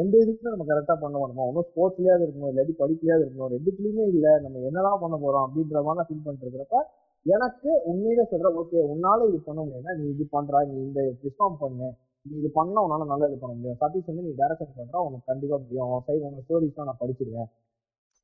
எந்த 0.00 0.14
இதுக்குமே 0.22 0.52
நம்ம 0.52 0.64
கரெக்டா 0.70 0.94
பண்ண 1.02 1.16
மாட்டோமா? 1.20 1.44
ஒன்றும் 1.50 1.66
ஸ்போர்ட்ஸ்லயாவது 1.68 2.24
இருக்கணும் 2.26 2.50
இல்லாட்டி 2.52 2.74
படிக்கலையாவது 2.80 3.24
இருக்கணும். 3.24 3.52
ரெண்டுத்துலயுமே 3.54 4.04
இல்ல 4.14 4.26
நம்ம 4.44 4.62
என்னதான் 4.68 5.02
பண்ண 5.04 5.16
போறோம் 5.24 5.44
அப்படின்ற 5.46 5.82
மாதிரி 5.88 6.06
ஃபீல் 6.08 6.24
பண்ணிட்டு 6.24 6.46
இருக்கிறப்ப 6.46 6.78
எனக்கு 7.26 7.70
உண்மையிலே 7.90 8.24
சொல்கிற 8.32 8.48
ஓகே 8.60 8.80
உன்னால 8.94 9.26
இது 9.30 9.38
பண்ண 9.46 9.60
முடியும்னா 9.66 9.94
நீ 10.00 10.04
இது 10.14 10.24
பண்ணுறா 10.34 10.58
நீ 10.70 10.74
இந்த 10.86 11.00
பெர்ஃபார்ம் 11.22 11.56
பண்ணு. 11.62 11.88
நீ 12.26 12.32
இது 12.40 12.50
பண்ணா 12.58 12.82
உன்னால 12.86 13.06
நல்லா 13.12 13.26
இது 13.30 13.38
பண்ண 13.42 13.54
முடியும். 13.58 13.78
சதீஷ் 13.82 14.10
வந்து 14.10 14.24
நீ 14.26 14.32
டைரக்ஷன் 14.40 14.76
பண்றா 14.80 15.00
உனக்கு 15.06 15.28
கண்டிப்பா 15.30 15.56
முடியும் 15.62 15.86
அவன் 15.86 16.04
சைடு 16.08 16.22
உனக்கு 16.28 16.44
ஸ்டோரிஸ்லாம் 16.46 16.88
நான் 16.90 17.00
படிச்சிருக்கேன். 17.02 17.48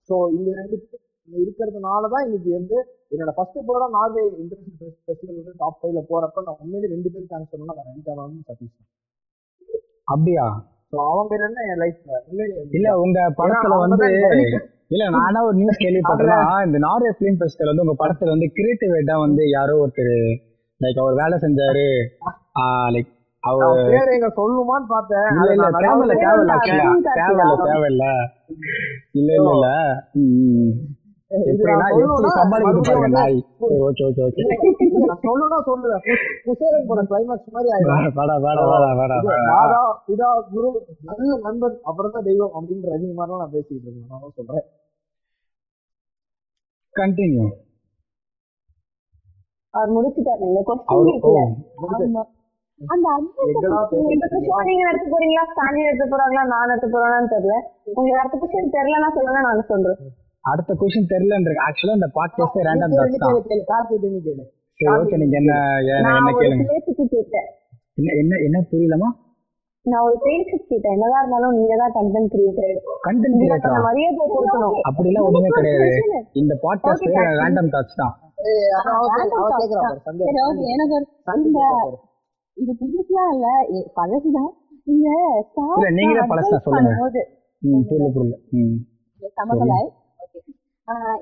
ஸோ 0.08 0.14
இந்த 0.36 0.48
ரெண்டு 0.60 0.76
பேரும் 0.82 1.08
இருக்கிறதுனால 1.42 2.08
தான் 2.14 2.24
இன்னைக்கு 2.26 2.50
வந்து 2.58 2.76
என்னோட 3.12 3.32
ஃபர்ஸ்ட் 3.36 3.58
போட 3.68 3.84
நார்வே 3.96 4.22
இன்டர்நேஷனல் 4.42 4.94
ஃபெஸ்டிவல் 5.06 5.38
வந்து 5.40 5.54
டாப் 5.62 5.78
ஃபைவ்ல 5.80 6.02
போறப்ப 6.10 6.44
நான் 6.48 6.60
உண்மையிலே 6.64 6.92
ரெண்டு 6.94 7.10
பேரும் 7.14 7.30
தேங்க்ஸ் 7.32 7.52
சொல்லணும்னா 7.52 7.76
நான் 7.80 7.90
ரெண்டு 7.92 8.16
மேம் 8.20 8.46
சதீஷ். 8.50 8.76
அப்படியா? 10.12 10.46
அவன் 10.92 11.28
பேர் 11.28 11.44
என்ன? 11.46 11.60
என் 11.68 11.80
லைஃப்ல 11.82 12.16
இல்ல 12.72 12.88
உங்க 12.98 13.18
படத்துல 13.38 13.74
அவங்க 13.76 13.84
வந்து 13.86 14.08
இல்ல 14.90 15.04
நானா 15.14 15.40
ஒரு 15.42 15.56
நியூஸ் 15.56 15.82
கேள்விப்பட்டேன்னா 15.82 16.38
இந்த 16.66 16.78
நார்வே 16.84 17.10
பிலிம் 17.18 17.38
ஃபெஸ்டிவல் 17.38 17.70
வந்து 17.70 17.84
உங்க 17.84 17.96
படத்துல 18.00 18.34
வந்து 18.34 18.48
கிரியேட்டிவ் 18.56 18.92
ஹெட்டா 18.96 19.16
வந்து 19.20 19.42
யாரோ 19.50 19.74
ஒருத்தர் 19.82 20.14
லைக் 20.80 21.00
அவர் 21.02 21.18
வேலை 21.20 21.36
செஞ்சாரு. 21.38 21.86
லைக் 22.94 23.10
அவர் 23.42 23.78
பேர் 23.88 24.12
எங்க 24.14 24.28
சொல்லுமான்னு 24.36 24.88
பார்த்தேன். 24.88 25.28
இல்ல 25.34 25.46
இல்ல 25.54 25.68
தேவையில்ல 25.78 26.14
தேவையில்ல 26.20 26.56
தேவையில்ல 27.12 27.46
தேவையில்ல 27.68 28.04
இல்ல 29.14 29.30
இல்ல 29.38 29.52
இல்ல. 29.54 29.68
நல்ல 41.08 41.36
நண்பன் 41.46 41.76
அப்புறம் 41.88 42.14
தான் 42.14 42.26
தெய்வம் 42.28 42.54
அப்படின்ற 42.56 42.86
ரஜினி 42.94 43.14
நான் 43.42 43.54
பேசிட்டு 43.54 43.84
இருக்கேன். 43.86 44.06
நான் 44.10 44.36
சொல்றேன். 44.38 44.66
கண்டினியூ 46.94 47.44
அவர் 49.74 49.92
முடிச்சுட்டாரு. 49.96 50.42
இந்த 50.48 50.62
அவரு 50.92 51.10
கொஸ்டின் 51.18 52.16
அந்த 52.92 53.08
நீங்க 54.68 54.82
நடத்த 54.88 55.06
போறீங்களா? 55.12 55.44
ஸ்டாண்டி 55.50 55.80
நடத்த 55.86 56.06
போறாங்களா? 56.12 56.42
நான் 56.52 56.68
நடத்த 56.70 56.86
போறானான்னு 56.94 57.32
தெரியல. 57.34 57.56
உங்களுக்கு 57.94 58.22
அடுத்த 58.22 58.36
கொஸ்டின் 58.42 58.74
தெரியலன்னா 58.78 59.10
சொல்லுங்க 59.16 59.40
நான் 59.46 59.70
சொல்றேன். 59.72 60.00
அடுத்த 60.50 60.70
கொஸ்டின் 60.80 61.10
தெரியலன்ற 61.12 61.50
ஆக்சுவலா 61.66 61.96
இந்த 61.98 62.08
பாட்காஸ்ட் 62.16 62.58
ரேண்டம் 62.68 62.94
டாட்ஸ் 62.98 63.20
தான். 63.22 63.34
கேளு 63.48 63.64
கார்த்திக் 63.70 64.06
நீ 64.14 64.18
கேளு. 64.26 64.44
சரி 64.78 64.92
ஓகே 65.00 65.16
நீங்க 65.22 65.36
என்ன 65.40 65.52
என்ன 65.96 66.30
கேளுங்க. 66.40 66.64
என்ன 67.98 68.10
என்ன 68.20 68.32
என்ன 68.46 68.58
புரியலமா 68.70 69.08
நான் 69.86 70.04
ஒரு 70.06 70.16
பிளேஸுக்கு 70.22 70.66
கேட்டேன். 70.70 70.94
என்னதான் 70.94 71.22
இருந்தாலும் 71.22 71.54
நீங்க 71.58 71.74
தான் 71.82 71.94
கண்டென்ட் 71.96 72.30
கிரியேட்டர் 72.34 72.74
கண்டென்ட் 73.06 73.38
கிரியேட்டரா 73.38 73.78
மரியாதை 73.86 74.26
கொடுக்கணும். 74.32 74.76
அப்படிலாம் 74.88 75.26
ஒண்ணுமே 75.28 75.48
கிடையாது. 75.56 75.88
இந்த 76.42 76.52
பாட்காஸ்ட். 76.64 77.06
ரேண்டம் 77.40 77.70
டாட்ஸ் 77.74 77.98
தான். 78.02 78.14
எனக்கு. 80.72 80.98
இது 82.56 82.72
புதுசுலாம் 82.80 83.32
இல்ல 83.34 83.48
பழசுதான். 83.98 84.52
இந்த 84.86 85.08
நீங்களே 85.98 86.20
எல்லாம் 86.20 86.30
advice 86.32 86.62
சொல்லுங்க. 86.66 86.92
புரியல 87.88 88.08
புரியல. 88.14 88.36
ம். 88.60 88.78
சமகலாய் 89.38 89.90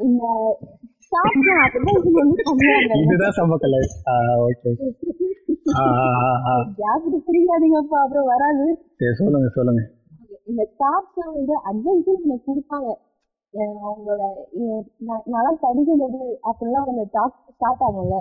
இந்த 0.07 0.25
இதுதான் 3.01 3.37
சமக்கலை 3.39 3.81
ஓகே. 4.47 4.71
பிரிக்காதீங்கப்பா 7.27 7.99
அப்புறம் 8.05 8.29
வராது. 8.33 8.67
சரி 9.01 9.15
சொல்லுங்க 9.21 9.49
சொல்லுங்க. 9.57 9.83
இந்த 10.51 10.63
ஸ்டாஃப்ஸ் 10.73 11.21
வந்து 11.35 11.55
அட்வைஸ் 11.71 12.09
உனக்கு 12.15 12.47
கொடுப்பாங்க. 12.49 12.91
அவங்களோட 13.85 14.23
நல்லா 15.35 15.53
படிக்கும் 15.63 16.01
போது 16.03 16.19
அப்படிலாம் 16.51 16.85
அவங்க 16.85 17.05
டாக் 17.17 17.37
ஸ்டார்ட் 17.55 17.85
ஆகும்ல. 17.87 18.19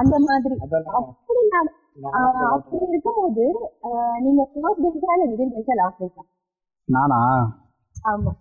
அந்த 0.00 0.14
மாதிரி. 0.28 0.54
அப்படி 0.98 1.42
அப்படி 2.54 2.84
இருக்கும்போது 2.90 3.46
நீங்க 4.24 4.42
ஃபர்ஸ்ட் 4.54 4.84
பெஞ்சா 4.86 5.12
இல்ல 5.16 5.26
மிடில் 5.32 5.54
பெஞ்சா 5.56 5.74
லாஸ்ட் 5.82 6.00
பெஞ்சா 6.02 6.24
நானா? 6.88 7.20
ஆமா. 8.04 8.32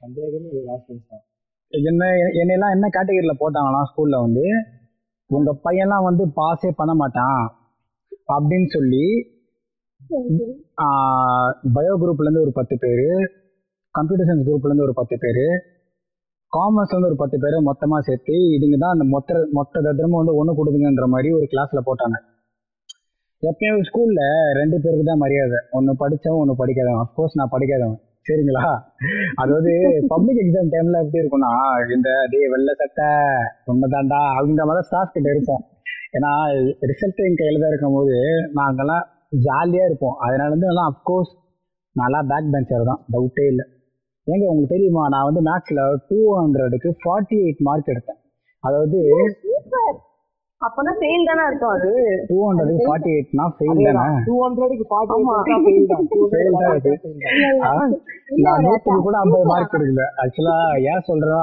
சந்தேகமே 0.00 0.48
என்ன 1.72 2.02
என்னெல்லாம் 2.40 2.74
என்ன 2.76 2.86
கேட்டகரியில் 2.88 3.40
போட்டாங்களாம் 3.42 3.88
ஸ்கூலில் 3.90 4.24
வந்து? 4.24 4.44
உங்கள் 5.30 5.60
பையன்லாம் 5.64 6.08
வந்து 6.08 6.24
பாஸே 6.38 6.70
பண்ண 6.80 6.92
மாட்டான் 6.94 7.40
அப்படின்னு 8.36 8.68
சொல்லி 8.76 9.04
பயோ 11.76 11.92
குரூப்லேருந்து 12.02 12.44
ஒரு 12.46 12.52
பத்து 12.58 12.74
பேர் 12.84 13.06
கம்ப்யூட்டர் 13.94 14.28
சயின்ஸ் 14.28 14.46
குரூப்லேருந்து 14.48 14.86
ஒரு 14.88 14.94
பத்து 15.00 15.16
பேர் 15.24 15.44
காமர்ஸ்லேருந்து 16.52 17.10
ஒரு 17.10 17.18
பத்து 17.22 17.36
பேர் 17.42 17.56
மொத்தமாக 17.68 18.06
சேர்த்து 18.08 18.34
இதுங்க 18.56 18.78
தான் 18.78 18.94
அந்த 18.96 19.04
மொத்த 19.14 19.38
மொத்த 19.58 19.82
தத்திரமும் 19.86 20.20
வந்து 20.20 20.36
ஒன்று 20.40 20.58
கொடுதுங்கன்ற 20.58 21.06
மாதிரி 21.14 21.28
ஒரு 21.38 21.46
கிளாஸ்ல 21.52 21.82
போட்டாங்க. 21.88 22.16
எப்பயும் 23.42 23.84
ஸ்கூலில் 23.88 24.24
ரெண்டு 24.60 24.76
பேருக்கு 24.82 25.06
தான் 25.10 25.22
மரியாதை. 25.24 25.60
ஒன்று 25.78 25.92
படித்தவன் 26.02 26.42
ஒன்று 26.42 26.60
படிக்காதவன். 26.60 27.02
அஃப்கோர்ஸ் 27.04 27.38
நான் 27.40 27.52
படிக்காதவன். 27.54 28.00
சரிங்களா? 28.26 28.64
அதாவது 29.42 29.72
பப்ளிக் 30.12 30.40
எக்ஸாம் 30.42 30.72
டைம்ல 30.74 31.00
எப்படி 31.04 31.20
இருக்கும்னா 31.22 31.52
இந்த 31.94 32.08
டே 32.32 32.40
வெள்ளை 32.52 32.72
சட்டை 32.80 33.08
உண்மைதாண்டா 33.70 34.20
அப்படின்ற 34.34 34.64
மாதிரி 34.70 34.86
ஸ்டாஃப் 34.88 35.14
கிட்ட 35.16 35.28
இருப்போம். 35.34 35.62
ஏன்னா 36.16 36.30
ரிசல்ட் 36.90 37.22
என் 37.26 37.38
கையில் 37.40 37.62
தான் 37.62 37.72
இருக்கும் 37.72 37.96
போது 37.98 38.16
நாங்கெல்லாம் 38.58 39.04
ஜாலியாக 39.46 39.88
இருப்போம். 39.90 40.16
அதனால 40.24 40.48
வந்து 40.54 40.68
நல்லா 40.70 40.84
அஃப்கோர்ஸ் 40.92 41.32
நல்லா 41.96 42.20
பேக் 42.30 42.52
பெஞ்சர் 42.54 42.90
தான். 42.90 43.00
டவுட்டே 43.14 43.46
இல்லை. 43.52 43.64
ஏங்க 44.26 44.44
உங்களுக்கு 44.50 44.74
தெரியுமா? 44.74 45.04
நான் 45.14 45.28
வந்து 45.28 45.42
மேக்ஸில் 45.50 45.82
டூ 46.08 46.18
ஹண்ட்ரடுக்கு 46.40 46.90
ஃபார்ட்டி 47.02 47.38
எயிட் 47.46 47.64
மார்க் 47.68 47.92
எடுத்தேன். 47.94 48.20
அதாவது 48.64 48.98
அப்பனா 50.62 50.92
ஃபெயில் 50.98 51.28
தானே 51.28 51.44
இருக்கும் 51.48 51.72
அது? 51.74 51.90
டூ 52.28 52.36
ஹண்ட்ரடுக்கு 52.42 52.84
ஃபார்ட்டி 52.86 53.10
எயிட்னா 53.14 53.44
ஃபெயில் 53.56 53.80
தானே? 53.88 54.04
டூ 54.26 54.34
ஹண்ட்ரடுக்கு 54.42 54.84
ஃபார்ட்டி 54.90 55.14
ஆமா. 55.16 55.36
ஃபெயில் 55.46 55.88
தான். 55.88 56.04
அது. 57.70 57.96
நான் 58.44 58.62
நூற்றுக்கு 58.66 59.00
கூட 59.06 59.16
ஐம்பது 59.22 59.48
மார்க் 59.50 59.74
எடுக்கல 59.78 60.04
ஆக்சுவலா 60.22 60.56
ஏன் 60.90 61.04
சொல்றேன்னா 61.08 61.42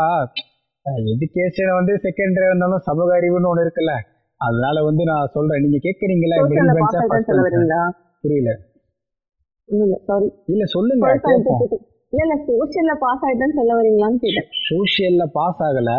எஜுகேஷன் 1.12 1.78
வந்து 1.80 1.94
செகண்டரி 2.06 2.48
இருந்தாலும் 2.50 2.86
சமூக 2.88 3.10
அறிவுன்னு 3.18 3.52
ஒண்ணு 3.52 3.66
இருக்குல்ல. 3.66 3.94
அதனால 4.42 4.84
வந்து 4.84 5.04
நான் 5.10 5.32
சொல்றேன். 5.34 5.62
நீங்க 5.64 5.80
கேக்குறீங்களா? 5.86 6.36
புரியல. 8.24 8.50
இல்ல 9.70 9.84
இல்ல 9.84 9.96
சாரி 10.08 10.28
இல்ல 10.48 10.64
சொல்லுங்க 10.74 11.10
கேட்போம் 11.26 11.62
இல்ல 12.14 12.22
இல்ல 12.24 12.36
சோஷியல்ல 12.48 12.94
பாஸ் 13.02 13.24
ஆயிட்டேன்னு 13.26 13.58
சொல்ல 13.58 13.74
வரீங்களான்னு 13.80 14.22
கேட்டேன். 14.22 14.48
சோஷியல்ல 14.68 15.26
பாஸ் 15.36 15.62
ஆகல. 15.66 15.92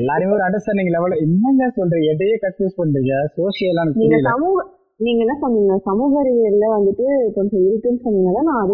எல்லாருமே 0.00 0.34
ஒரு 0.36 0.44
அண்டர்ஸ்டாண்டிங் 0.46 0.92
லெவல்ல 0.94 1.16
என்னங்க 1.24 1.64
சொல்றீங்க 1.78 2.12
எதையே 2.14 2.36
கன்ஃபியூஸ் 2.44 2.78
பண்றீங்க? 2.80 3.14
சோஷியலா 3.36 3.82
எனக்கு 3.84 4.02
நீங்க 4.02 4.18
சமூக 4.30 4.56
நீங்க 5.04 5.20
என்ன 5.24 5.34
சொன்னீங்க? 5.44 5.74
சமூக 5.88 6.12
அறிவியல்ல 6.22 6.66
வந்துட்டு 6.76 7.06
கொஞ்சம் 7.36 7.62
இருக்குன்னு 7.68 8.04
சொன்னீங்கல்ல 8.06 8.42
நான் 8.50 8.70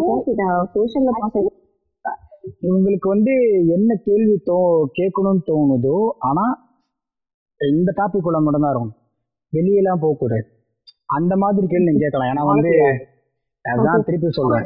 சோஷியல்ல 0.77 1.13
பாஸ் 1.21 1.37
ஆயிட்டேன் 1.37 1.59
உங்களுக்கு 2.75 3.09
வந்து 3.15 3.33
என்ன 3.77 3.91
கேள்வி 4.07 4.37
தோ 4.51 4.59
கேட்கணும்னு 4.99 5.43
தோணுதோ 5.51 5.97
ஆனா 6.29 6.45
இந்த 7.61 7.91
டாபிக் 7.99 8.29
உள்ள 8.29 8.39
மட்டும்தான் 8.41 8.73
இருக்கும் 8.73 8.95
வெளியெல்லாம் 9.53 10.03
போகக்கூடாது. 10.03 10.45
அந்த 11.17 11.33
மாதிரி 11.43 11.67
கேள்வி 11.73 11.89
நீங்க 11.89 12.03
கேட்கலாம். 12.05 12.31
ஏன்னா 12.33 12.45
வந்து 12.53 12.73
அதான் 13.65 14.05
திருப்பி 14.07 14.29
சொல்றேன். 14.39 14.65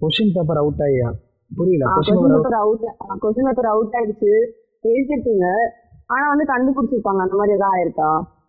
கொஸ்டின் 0.00 0.32
பேப்பர் 0.36 0.60
அவுட் 0.62 0.82
ஆகியா? 0.86 1.08
புரியல. 1.56 1.84
கொஸ்டின் 3.22 3.44
பேப்பர் 3.44 3.64
அவுட் 3.64 3.92
ஆயிடுச்சு. 3.92 4.32
எழுதிருப்பீங்க 4.82 5.44
ஆனா 6.06 6.28
வந்து 6.28 6.44
கண்டுபிடிச்சிருப்பாங்க. 6.44 7.22
அந்த 7.24 7.34
மாதிரி 7.34 7.56
ஏதாவது 7.56 7.80
இருக்கா 7.80 8.40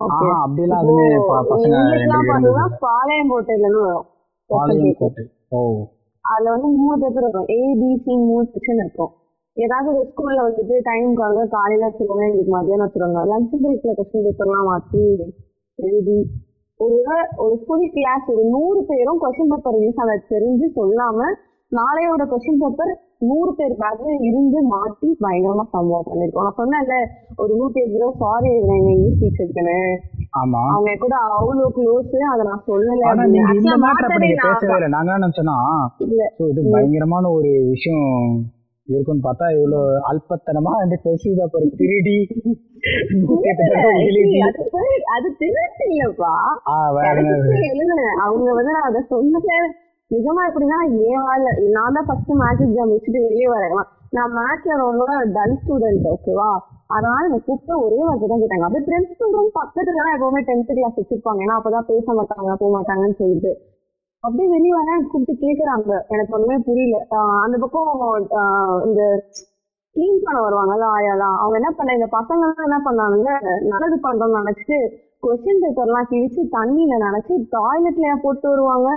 அப்படிலாம் 0.00 0.84
ப- 1.26 1.56
பசங்க 1.56 2.76
பாளையம் 2.80 3.30
கோட்டையில 3.30 3.58
இருந்து 3.58 3.80
வரும். 3.80 4.04
பாளையம். 4.46 4.94
கோட்டை 4.98 5.30
ஓ. 5.48 5.86
அதுல 6.36 6.50
வந்து 6.50 6.66
மூணு 6.66 6.98
பேப்பர் 7.00 7.22
இருக்கும் 7.22 7.46
ஏபிசி 7.46 8.26
மூணு 8.26 8.42
செக்ஷன் 8.42 8.84
இருக்கும். 8.84 9.10
ஏதாவது 9.56 9.88
ஒரு 9.92 10.06
ஸ்கூல்ல 10.10 10.40
வந்துட்டு 10.46 10.74
டைமுக்காக 10.88 11.46
காலையில 11.54 11.86
வச்சிருவாங்க 11.86 12.26
எங்களுக்கு 12.26 12.54
மதியானம் 12.56 12.86
வச்சிருவாங்க. 12.86 13.22
லஞ்ச் 13.30 13.54
பிரேக்ல 13.62 13.92
கொஸ்டின் 13.98 14.26
பேப்பர்லாம் 14.26 14.68
மாத்தி 14.70 15.02
எழுதி 15.78 16.18
ஒரு 16.80 16.98
ஒரு 17.42 17.54
ஃபுல் 17.62 17.88
கிளாஸ் 17.94 18.26
ஒரு 18.34 18.42
நூறு 18.52 18.80
பேரும் 18.90 19.22
கொஸ்டின் 19.22 19.52
பேப்பர் 19.52 19.76
ரிலீஸ் 19.76 20.00
ஆனது 20.02 20.30
தெரிஞ்சு 20.34 20.66
சொல்லாம 20.78 21.26
நாளையோட 21.72 22.22
கொஸ்டின் 22.30 22.60
பேப்பர் 22.62 22.92
நூறு 23.28 23.50
பேர் 23.58 23.74
பேக்ல 23.82 24.12
இருந்து 24.28 24.58
மாட்டி 24.70 25.08
பயங்கரமா 25.24 25.64
சம்பவம் 25.74 26.08
பண்ணிருக்கோம். 26.08 26.46
நான் 26.46 26.58
சொன்னேன்ல 26.60 26.94
ஒரு 27.36 27.52
நூத்தி 27.60 27.80
எட்டு 27.82 28.00
ரூபா 28.02 28.12
சாரி 28.22 28.48
எழுதுறேன் 28.52 28.78
எங்க 28.80 28.92
இங்கிலீஷ் 28.94 29.20
டீச்சருக்குன்னு 29.22 29.76
ஆமா. 30.40 30.62
அவங்க 30.74 30.94
கூட 31.04 31.14
அவ்வளோ 31.36 31.66
க்ளோஸ் 31.76 32.16
அதை 32.32 32.42
நான் 32.50 32.64
சொல்லல. 32.66 33.12
நீங்க 33.26 33.50
so 36.38 36.48
இது 36.52 36.62
பயங்கரமான 36.72 37.24
ஒரு 37.30 37.52
விஷயம். 37.72 38.16
இருக்குன்னு 38.90 39.24
பார்த்தா 39.24 39.46
இவ்வளவு 39.56 39.80
அல்பத்தனமா 40.10 40.72
அந்த 40.82 40.94
கொஸ்டின் 41.04 41.38
பேப்பர் 41.38 41.76
திருடி. 41.76 42.16
அது 44.46 44.62
திரு- 44.74 45.06
அது 45.16 45.28
திருட்டு 45.38 45.84
இல்லப்பா 45.90 46.32
எனக்கு 47.70 47.94
அவங்க 48.20 48.54
வந்து 48.54 48.72
நான் 48.72 48.88
அதை 48.88 49.00
சொன்னதுல 49.10 49.54
நிஜமா 50.10 50.42
எப்படின்னா 50.48 50.78
ஏன் 51.08 51.22
வாழ்ல 51.26 51.48
நான் 51.70 51.92
தான் 51.92 52.06
ஃபர்ஸ்ட் 52.06 52.30
மேத்ஸ் 52.32 52.64
எக்ஸாம் 52.66 52.92
வச்சுட்டு 52.92 53.20
வெளியே 53.26 53.48
வரேன். 53.48 53.74
நான் 54.10 54.32
மேத்ஸ்ல 54.36 54.76
ரொம்ப 54.76 55.04
டல் 55.34 55.58
ஸ்டூடெண்ட் 55.60 56.08
ஓகேவா 56.14 56.50
அதனால 56.86 57.24
என்னை 57.24 57.40
கூப்பிட்டு 57.46 57.84
ஒரே 57.84 57.98
வார்த்தை 57.98 58.28
தான் 58.28 58.40
கேட்டாங்க. 58.40 58.66
அப்படியே 58.66 58.84
பிரின்சிபல் 58.86 59.30
ரூம் 59.30 59.52
பக்கத்துல 59.58 59.98
தான் 59.98 60.14
எப்பவுமே 60.14 60.40
டென்த் 60.48 60.72
கிளாஸ் 60.72 60.98
வச்சிருப்பாங்க. 61.00 61.40
ஏன்னா 61.44 61.56
அப்பதான் 61.58 61.88
பேச 61.92 62.06
மாட்டாங்க 62.12 62.54
போக 62.58 62.70
மாட்டாங்கன்னு 62.76 63.14
சொல்லிட்டு. 63.14 63.52
அப்படியே 64.24 64.48
வெளியே 64.54 64.72
வரேன் 64.78 65.06
கூப்பிட்டு 65.10 65.44
கேக்குறாங்க. 65.44 65.92
எனக்கு 66.14 66.34
ஒண்ணுமே 66.36 66.56
புரியல. 66.68 66.96
அந்த 67.44 67.56
பக்கம் 67.62 68.26
இந்த 68.88 69.02
க்ளீன் 69.94 70.18
பண்ண 70.24 70.38
வருவாங்கல்ல 70.46 70.86
ஆயாலாம். 70.96 71.36
அவங்க 71.42 71.56
என்ன 71.60 71.70
பண்ண 71.78 71.92
இந்த 71.98 72.08
பசங்க 72.16 72.42
என்ன 72.66 72.78
பண்ணாங்க 72.86 73.28
நல்லது 73.72 73.96
பண்றோம்னு 74.04 74.40
நினைச்சிட்டு 74.40 74.78
கொஸ்டின் 75.24 75.62
பேப்பர்லாம் 75.62 76.10
கிழிச்சு 76.12 76.42
தண்ணியில 76.56 76.98
நினைச்சு 77.06 77.34
டாய்லெட்ல 77.56 78.10
போட்டு 78.22 78.48
வருவாங்க. 78.48 78.88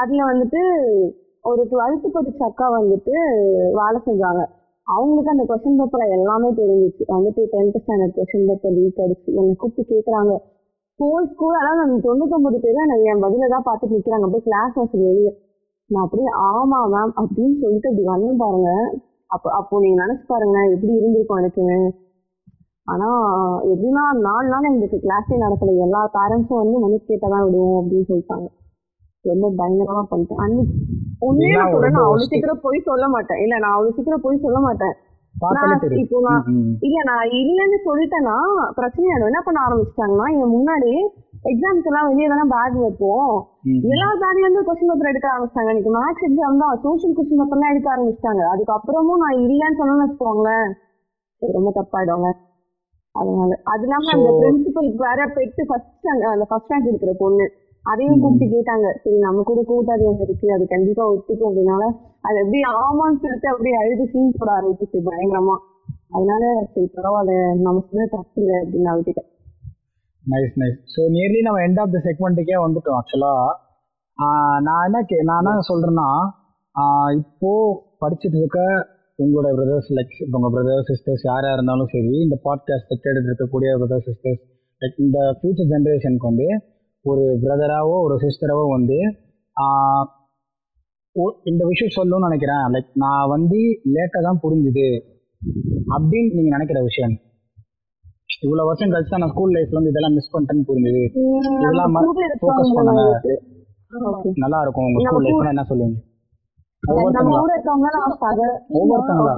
அதுல 0.00 0.26
வந்துட்டு 0.32 0.62
ஒரு 1.50 1.62
டுவெல்த் 1.70 2.10
படிச்ச 2.16 2.42
அக்கா 2.48 2.66
வந்துட்டு 2.80 3.14
வேலை 3.78 3.98
செஞ்சாங்க. 4.08 4.42
அவங்களுக்கு 4.96 5.32
அந்த 5.34 5.44
கொஸ்டின் 5.50 5.78
பேப்பர் 5.80 6.14
எல்லாமே 6.18 6.48
தெரிஞ்சிச்சு. 6.60 7.04
வந்துட்டு 7.16 7.42
tenth 7.52 7.78
standard 7.84 8.16
question 8.18 8.48
paper 8.48 8.76
leak 8.78 9.00
அடிச்சு 9.04 9.30
என்னை 9.40 9.54
கூப்பிட்டு 9.54 9.94
கேக்குறாங்க. 9.94 10.32
ஸ்கூல் 10.92 11.26
ஸ்கூல் 11.32 11.58
அதாவது 11.60 11.82
அந்த 11.84 11.96
தொண்ணூத்தொன்பது 12.06 12.58
பேர் 12.64 12.90
நான் 12.90 13.06
என் 13.10 13.22
பதில 13.24 13.48
தான் 13.54 13.66
பார்த்துட்டு 13.68 13.96
நிக்கிறாங்க. 13.96 14.26
அப்படியே 14.26 14.46
கிளாஸ் 14.48 14.76
ஹவுஸ் 14.78 14.96
வெளியே. 15.06 15.32
நான் 15.90 16.04
அப்படியே 16.06 16.30
ஆமா 16.50 16.78
மேம் 16.94 17.12
அப்படின்னு 17.22 17.56
சொல்லிட்டு 17.62 17.90
அப்படி 17.90 18.04
வந்தேன் 18.10 18.42
பாருங்க. 18.44 18.70
அப்போ 19.26 19.48
அப்போ 19.50 19.80
நீங்க 19.80 19.96
நினைச்சு 20.02 20.24
பாருங்க 20.32 20.58
எப்படி 20.74 20.92
இருந்திருக்கும் 20.98 21.40
எனக்குன்னு 21.40 21.78
ஆனா 22.86 23.08
எப்படின்னா 23.72 24.04
நாலு 24.28 24.46
நாள் 24.52 24.68
எங்களுக்கு 24.70 24.98
கிளாஸே 25.04 25.36
நடக்கல. 25.44 25.74
எல்லா 25.86 26.00
பேரண்ட்ஸும் 26.16 26.60
வந்து 26.62 26.82
மன்னிப்பு 26.84 27.06
கேட்டதான் 27.10 27.44
விடுவோம் 27.46 27.78
அப்படின்னு 27.80 28.08
சொல்லிட்டாங்க. 28.10 28.48
ரொம்ப 29.24 29.48
பயங்கரமா 29.58 30.02
பண்ணிட்டேன். 30.12 30.40
அன்னைக்கு 30.44 30.74
உண்மையா 31.26 31.50
இதெல்லாம் 31.50 31.72
சொல்றேன் 31.74 31.94
நான் 31.96 32.06
அவ்வளவு. 32.06 32.30
சீக்கிரம் 32.32 32.64
போய் 32.66 32.86
சொல்ல 32.88 33.04
மாட்டேன். 33.08 33.40
இல்ல 33.44 33.54
நான் 33.58 33.74
அவ்வளவு 33.76 33.96
சீக்கிரம் 33.96 34.24
போய் 34.24 34.44
சொல்ல 34.46 34.58
மாட்டேன். 34.58 34.94
நான் 34.94 35.11
இப்போ 36.02 36.18
நான். 36.26 36.44
இல்ல 36.86 36.98
நான் 37.10 37.32
இல்லைன்னு 37.38 37.78
சொல்லிட்டேன்னா 37.86 38.36
பிரச்சனையாடும் 38.78 39.30
என்ன 39.30 39.40
பண்ண 39.46 39.58
ஆரம்பிச்சிட்டாங்கன்னா 39.66 40.26
என் 40.36 40.54
முன்னாடி 40.56 40.92
எக்ஸாம்க்கு 41.50 41.90
எல்லாம் 41.90 42.08
வெளியே 42.08 42.28
தானே 42.28 42.44
பேக் 42.52 42.76
வைப்போம். 42.82 43.32
எல்லா 43.92 44.08
பேக்ல 44.20 44.44
இருந்து 44.44 44.66
கொஸ்டின் 44.66 44.90
பேப்பர் 44.90 45.10
எடுக்க 45.12 45.28
ஆரம்பிச்சிட்டாங்க. 45.32 45.72
இன்னைக்கு 45.72 45.94
மேத்ஸ் 45.96 46.26
எக்ஸாம் 46.28 46.62
தான். 46.64 46.76
சோஷியல் 46.84 47.16
கொஸ்டின் 47.16 47.40
பேப்பர்லாம் 47.40 47.72
எடுக்க 47.72 47.88
ஆரம்பிச்சிட்டாங்க. 47.94 48.42
அதுக்கப்புறமும் 48.52 49.22
நான் 49.24 49.40
இல்லைன்னு 49.40 49.78
சொன்னேன்னு 49.80 50.04
வச்சுக்கோங்களேன். 50.04 50.70
ரொம்ப 51.42 51.72
தப்பாயிடுவாங்க. 51.78 52.30
அதனால 53.14 53.56
அது 53.64 53.82
இல்லாம 53.82 54.12
அந்த 54.14 54.28
பிரின்சிபலுக்கு 54.40 55.00
வேற 55.08 55.20
பெட்டு 55.36 55.62
ஃபர்ஸ்ட் 55.70 56.06
அந்த 56.32 56.44
ஃபர்ஸ்ட் 56.50 56.72
ரேங்க் 56.72 56.88
எடுக்கிற 56.90 57.14
பொண்ணு. 57.18 57.46
அதையும். 57.84 58.20
கூப்பிட்டு 58.22 58.54
கேட்டாங்க. 58.54 58.88
சரி 59.02 59.18
நம்ம 59.18 59.42
கூட 59.42 59.60
கூட்டாது 59.70 60.04
ஒன்று 60.10 60.26
இருக்கு 60.28 60.48
அது 60.52 60.66
கண்டிப்பா 60.66 61.04
ஒத்துக்கும் 61.12 61.50
அப்படின்னால 61.50 61.84
அது 62.24 62.36
எப்படி 62.42 62.60
ஆமான்னு 62.78 63.20
சொல்லிட்டு 63.22 63.48
அப்படியே 63.52 63.76
அழுது 63.80 64.04
சீன் 64.12 64.36
போட 64.36 64.50
ஆரம்பிச்சிச்சு 64.56 64.98
பயங்கரமா. 65.08 65.56
அதனால 66.14 66.42
சரி 66.72 66.88
பரவாயில்ல 66.96 67.34
நம்ம 67.64 67.82
சொல்ல 67.86 68.06
தப்பு 68.12 68.40
இல்லை 68.42 68.56
அப்படின்னு 68.60 68.86
நான் 68.88 68.98
விட்டுட்டேன். 68.98 69.28
நைஸ் 70.24 70.56
நைஸ் 70.60 70.78
ஸோ 70.92 71.00
நியர்லி 71.14 71.40
நம்ம 71.46 71.60
எண்ட் 71.66 71.80
ஆஃப் 71.82 71.94
த 71.94 72.00
செக்மெண்ட்டுக்கே 72.06 72.58
வந்துட்டோம் 72.64 72.98
ஆக்சுவலாக 72.98 73.50
நான் 74.66 74.84
என்ன 74.88 74.98
கே 75.10 75.16
நான் 75.28 75.40
என்ன 75.42 75.62
சொல்கிறேன்னா 75.70 76.08
இப்போ 77.20 77.50
படிச்சுட்டு 78.02 78.38
இருக்க 78.40 78.60
உங்களோட 79.18 79.48
பிரதர்ஸ் 79.56 79.88
லைக் 79.96 80.14
இப்போ 80.22 80.36
உங்கள் 80.38 80.54
பிரதர்ஸ் 80.54 80.88
சிஸ்டர்ஸ் 80.90 81.24
யாராக 81.28 81.56
இருந்தாலும் 81.56 81.90
சரி 81.92 82.12
இந்த 82.24 82.36
பாட்காஸ்ட் 82.46 82.92
கேட்டுட்டு 82.94 83.30
இருக்கக்கூடிய 83.30 83.72
பிரதர்ஸ் 83.80 84.06
சிஸ்டர்ஸ் 84.10 84.42
லைக் 84.82 84.96
இந்த 85.04 85.18
ஃபியூச்சர் 85.38 85.70
ஜென்ரேஷனுக்கு 85.72 86.30
வந்து 86.30 86.48
ஒரு 87.04 87.24
பிரதராவோ 87.44 87.96
ஒரு 88.06 88.16
சிஸ்டராவோ 88.24 88.64
வந்து 88.76 88.98
இந்த 91.44 91.62
விஷயம் 91.66 91.94
சொல்லணும்னு 91.96 92.28
நினைக்கிறேன். 92.28 92.64
லைக் 92.74 92.90
நான் 92.94 93.28
வந்து 93.28 93.58
லேட்டாக 93.94 94.22
தான் 94.22 94.40
புரிஞ்சுது. 94.42 94.86
அப்படின்னு 95.94 96.30
நீங்கள் 96.36 96.54
நினைக்கிற 96.56 96.82
விஷயம். 96.82 97.14
இவ்வளவு 98.42 98.68
வருஷம் 98.68 98.90
கழிச்சு 98.90 99.18
நான் 99.18 99.30
ஸ்கூல் 99.30 99.54
லைஃப்ல 99.54 99.78
வந்து 99.78 99.90
இதெல்லாம் 99.90 100.12
மிஸ் 100.12 100.32
பண்ணிட்டேன்னு 100.32 100.68
புரிஞ்சுது. 100.70 101.02
இதெல்லாம் 101.56 101.96
ஃபோக்கஸ் 102.42 102.72
பண்ணுங்க 102.76 103.02
நல்லா 104.44 104.60
இருக்கும். 104.62 104.86
உங்க 104.88 105.02
ஸ்கூல் 105.06 105.26
லைஃப்னா 105.26 105.52
என்ன 105.54 105.64
சொல்லுவீங்க? 105.70 105.98
ஒவ்வொருத்தங்களா? 108.78 109.34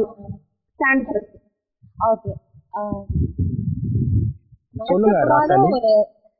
சொல்லுங்க 4.91 5.19
ராசாலி. 5.33 5.69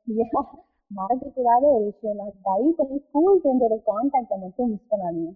மறக்கக்கூடாத 0.91 1.63
ஒரு 1.75 1.83
விஷயம் 1.89 2.19
தான் 2.21 2.35
தயவு 2.47 2.71
பண்ணி 2.79 2.97
ஸ்கூல் 3.05 3.39
ஃப்ரெண்ட்ஸோட 3.39 3.75
கான்டாக்ட 3.89 4.33
மட்டும் 4.43 4.69
மிஸ் 4.73 4.89
பண்ணாதீங்க. 4.91 5.31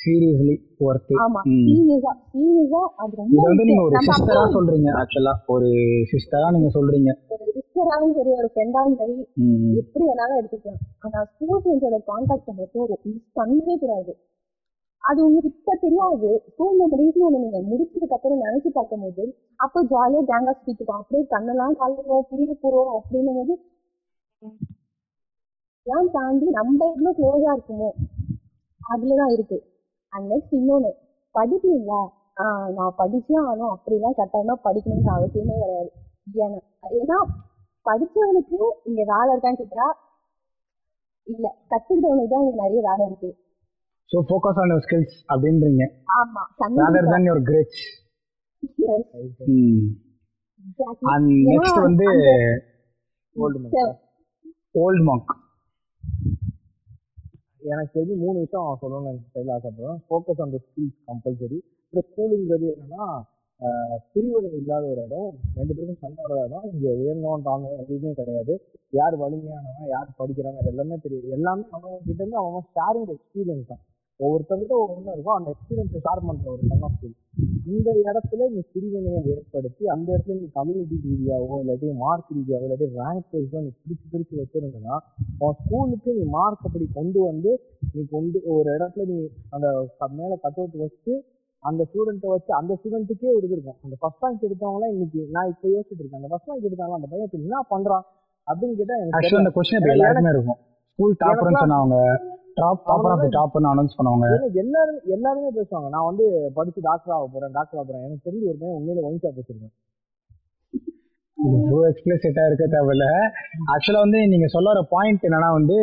சீரியஸ்லி 0.00 0.54
ஒர்த்து 0.86 1.14
ஆமா 1.24 1.40
சீரியஸா 1.48 2.12
சீரியஸா 2.32 2.80
அது 3.02 3.12
ரொம்ப 3.18 3.32
இது 3.34 3.44
வந்து 3.48 3.66
நீங்க 3.68 3.82
ஒரு 3.88 4.00
சிஸ்டரா 4.08 4.42
சொல்றீங்க 4.54 4.88
ஆக்சுவலா 5.00 5.34
ஒரு 5.54 5.68
சிஸ்டரா 6.12 6.48
நீங்க 6.56 6.70
சொல்றீங்க. 6.76 7.10
ஒரு 7.34 7.46
சிஸ்டராவும் 7.58 8.14
சரி 8.18 8.32
ஒரு 8.38 8.48
ஃப்ரெண்டாவும் 8.52 8.96
சரி. 9.00 9.16
எப்படி 9.80 10.04
வேணாலும் 10.08 10.38
எடுத்துக்கலாம். 10.40 10.82
ஆனா 11.04 11.18
ஸ்கூல் 11.30 11.62
ஃப்ரெண்ட்ஸோட 11.62 12.00
கான்டாக்ட 12.10 12.52
மட்டும் 12.60 12.88
மிஸ் 13.06 13.32
பண்ணவே 13.40 13.76
கூடாது. 13.84 14.14
அது 15.04 15.18
உங்களுக்கு 15.26 15.50
இப்ப 15.54 15.76
தெரியாது. 15.84 16.28
ஸ்கூல் 16.50 16.76
மெமரிஸ்னு 16.80 17.26
ஒண்ணு 17.28 17.44
நீங்க 17.44 17.60
முடிச்சதுக்கு 17.70 18.16
அப்புறம் 18.18 18.44
நினைச்சு 18.46 18.70
பார்க்கும்போது 18.76 19.24
அப்போ 19.64 19.78
ஜாலியா 19.92 20.22
கேங்கா 20.30 20.52
சுத்திட்டு 20.58 20.92
அப்படியே 21.00 21.24
கண்ணெல்லாம் 21.34 21.80
கலந்துரும் 21.80 22.28
பிரிய 22.30 22.54
போறோம் 22.64 22.92
அப்படின்னும் 22.98 23.38
போது 23.40 23.54
எல்லாம் 25.86 26.10
தாண்டி 26.16 26.46
நம்ம 26.56 26.78
எவ்வளவு 26.90 27.16
க்ளோஸா 27.18 27.52
இருக்குமோ? 27.56 27.88
அதுலதான் 28.80 29.32
இருக்கு. 29.36 29.58
அண்ட் 30.12 30.26
நெக்ஸ்ட் 30.32 30.58
இன்னொன்னு 30.58 30.90
படிக்கிறீங்களா 31.34 32.00
ஆஹ் 32.42 32.68
நான் 32.76 32.98
படிச்சே 33.00 33.34
ஆகணும். 33.42 33.72
அப்படிலாம் 33.74 34.18
கட்டாயமா 34.20 34.54
படிக்கணும்ன்ற 34.66 35.10
அவசியமே 35.16 35.56
கிடையாது. 35.62 35.90
ஏன்னா 36.36 36.60
ஏன்னா 37.00 37.18
படிச்சவனுக்கு 37.86 38.58
இங்க 38.88 39.00
வேலை 39.12 39.30
இருக்கான்னு 39.34 39.60
கேட்டா 39.62 39.86
இல்ல 41.26 41.46
கத்துக்கிட்டவனுக்கு 41.70 42.32
தான் 42.34 42.44
இங்க 42.44 42.56
நிறைய 42.62 42.80
வேலை 42.88 43.02
இருக்கு. 43.08 43.30
So 44.10 44.18
focus 44.28 44.58
on 44.62 44.72
your 44.72 44.84
skills 44.86 45.16
அப்படின்றீங்க. 45.32 45.84
ஆமா 46.16 46.42
rather 46.80 47.10
than 47.12 47.28
your 47.28 47.44
grades 47.50 47.82
and 51.12 51.30
next 51.50 51.80
வந்து 51.86 52.08
ஓல்டு 53.36 53.84
ஓல்ட் 54.82 55.04
மாங்க் 55.08 55.30
எனக்கு 57.70 57.94
தெரிஞ்சு 57.96 58.14
மூணு 58.22 58.36
விஷயம் 58.44 58.64
அவன் 58.66 58.80
சொல்லணும்னு 58.82 59.10
எனக்கு 59.12 59.34
கையில் 59.36 59.52
ஆசைப்படுறேன். 59.56 60.00
Focus 60.08 60.40
on 60.44 60.54
the 60.54 60.58
skills 60.64 60.98
compulsory 61.10 61.58
இப்போ 61.94 62.02
ஸ்கூலுங்கிறது 62.08 62.68
என்னன்னா 62.74 63.06
பிரிவினை 64.12 64.48
இல்லாத 64.60 64.84
ஒரு 64.92 65.02
இடம். 65.06 65.28
ரெண்டு 65.58 65.72
பேருக்கும் 65.74 66.00
சண்டை 66.04 66.22
வராத 66.30 66.46
இடம். 66.48 66.64
இங்கே 66.72 66.92
உயர்ந்தவன் 67.00 67.44
தாழ்ந்தவன் 67.48 67.82
எதுவுமே 67.84 68.12
கிடையாது. 68.20 68.54
யார் 68.98 69.14
வலிமையானவன் 69.22 69.90
யார் 69.94 70.08
படிக்கிறாங்க 70.20 70.60
அது 70.62 70.70
எல்லாமே 70.72 70.96
தெரியும் 71.04 71.34
எல்லாமே 71.38 71.64
அவன் 71.76 72.02
கிட்ட 72.08 72.20
இருந்து 72.22 72.38
அவன் 72.42 72.66
ஷேரிங் 72.76 73.12
எக்ஸ்பீரியன்ஸ் 73.16 73.70
தான். 73.72 73.82
ஒவ்வொருத்தங்கிட்ட 74.20 74.74
ஒவ்வொன்று 74.82 75.12
இருக்கும். 75.14 75.36
அந்த 75.38 75.48
எக்ஸ்பீரியன்ஸை 75.54 76.00
ஷேர் 76.06 76.26
பண்ணுற 76.28 76.46
ஒரு 76.54 76.62
சன்னா 76.70 76.88
ஸ்கூல் 76.94 77.14
இந்த 77.74 77.90
இடத்துல 78.02 78.46
நீ 78.54 78.60
பிரிவினையை 78.74 79.20
ஏற்படுத்தி 79.34 79.84
அந்த 79.94 80.08
இடத்துல 80.14 80.36
நீ 80.40 80.48
கம்யூனிட்டி 80.58 80.96
ரீதியாவோ 81.06 81.58
இல்லாட்டி 81.62 81.90
மார்க் 82.04 82.32
ரீதியாவோ 82.36 82.64
இல்லாட்டி 82.66 82.88
ரேங்க் 83.00 83.34
வைஸோ 83.36 83.60
நீ 83.66 83.70
பிரிச்சு 83.84 84.06
பிரிச்சு 84.12 84.40
வச்சிருந்தனா 84.40 84.96
உன் 85.46 85.56
ஸ்கூலுக்கு 85.60 86.10
நீ 86.18 86.24
மார்க் 86.38 86.66
அப்படி 86.68 86.88
கொண்டு 86.98 87.20
வந்து 87.28 87.52
நீ 87.94 88.02
கொண்டு 88.16 88.40
ஒரு 88.56 88.68
இடத்துல 88.76 89.06
நீ 89.12 89.18
அந்த 89.54 89.66
மேல 90.20 90.32
கட் 90.44 90.60
அவுட் 90.62 90.76
வச்சு 90.84 91.14
அந்த 91.64 91.82
ஸ்டூடெண்ட்டை 91.88 92.30
வச்சு 92.34 92.52
அந்த 92.60 92.72
ஸ்டூடெண்ட்டுக்கே 92.78 93.28
ஒரு 93.36 93.44
இது 93.48 93.54
இருக்கும். 93.56 93.76
அந்த 93.84 93.96
ஃபர்ஸ்ட் 94.00 94.22
ரேங்க் 94.24 94.46
எடுத்தவங்களாம் 94.46 94.92
இன்னைக்கு 94.94 95.20
நான் 95.34 95.50
இப்போ 95.52 95.66
யோசிச்சுட்டு 95.74 96.02
இருக்கேன். 96.02 96.20
அந்த 96.20 96.30
ஃபர்ஸ்ட் 96.32 96.48
ரேங்க் 96.50 96.66
எடுத்தாங்க 96.68 96.96
அந்த 96.98 97.08
பையன் 97.12 97.26
இப்போ 97.28 97.38
என்ன 97.42 97.60
பண்றான்? 97.72 98.04
அப்படின்னு 98.46 98.74
கேட்டா 98.80 98.96
எனக்கு. 99.02 99.38
இந்த 99.42 99.52
கொஸ்டின் 99.56 99.78
இப்போ 99.80 99.92
எல்லாருக்குமே 99.96 100.32
இருக்கும். 100.36 100.58
ஸ்கூல் 100.94 101.14
டாப்பர்னு 101.22 101.62
சொன்னவங்க 101.64 101.98
டாப் 102.56 102.82
டாப்பர் 102.88 103.12
ஆஃப் 103.14 103.22
தி 103.24 103.30
டாப்னு 103.36 103.70
அனௌன்ஸ் 103.72 103.96
பண்ணவங்க. 103.98 104.26
எல்லாருமே 104.62 105.00
எல்லாருமே 105.16 105.50
பேசுவாங்க. 105.58 105.88
நான் 105.94 106.08
வந்து 106.10 106.24
படிச்சு 106.56 106.80
டாக்டர் 106.88 107.14
ஆக 107.16 107.26
போறேன் 107.34 107.54
டாக்டர் 107.58 107.78
ஆக 107.80 107.84
போறேன். 107.88 108.04
எனக்கு 108.06 108.26
தெரிஞ்சு 108.28 108.48
ஒரு 108.50 108.58
பையன் 108.62 108.76
உண்மையில 108.78 109.04
ஒயின் 109.08 109.22
ஷாப் 109.24 109.38
வச்சிருக்கேன். 109.40 109.74
இவ்வளோ 111.38 111.84
எக்ஸ்பிளசிட்டா 111.90 112.42
இருக்க 112.48 112.64
தேவையில்ல. 112.74 113.06
ஆக்சுவலா 113.74 114.02
வந்து 114.06 114.18
நீங்க 114.32 114.48
சொல்ல 114.54 114.72
வர 114.72 114.82
பாயிண்ட் 114.94 115.26
என்னன்னா 115.28 115.50
வந்து 115.58 115.76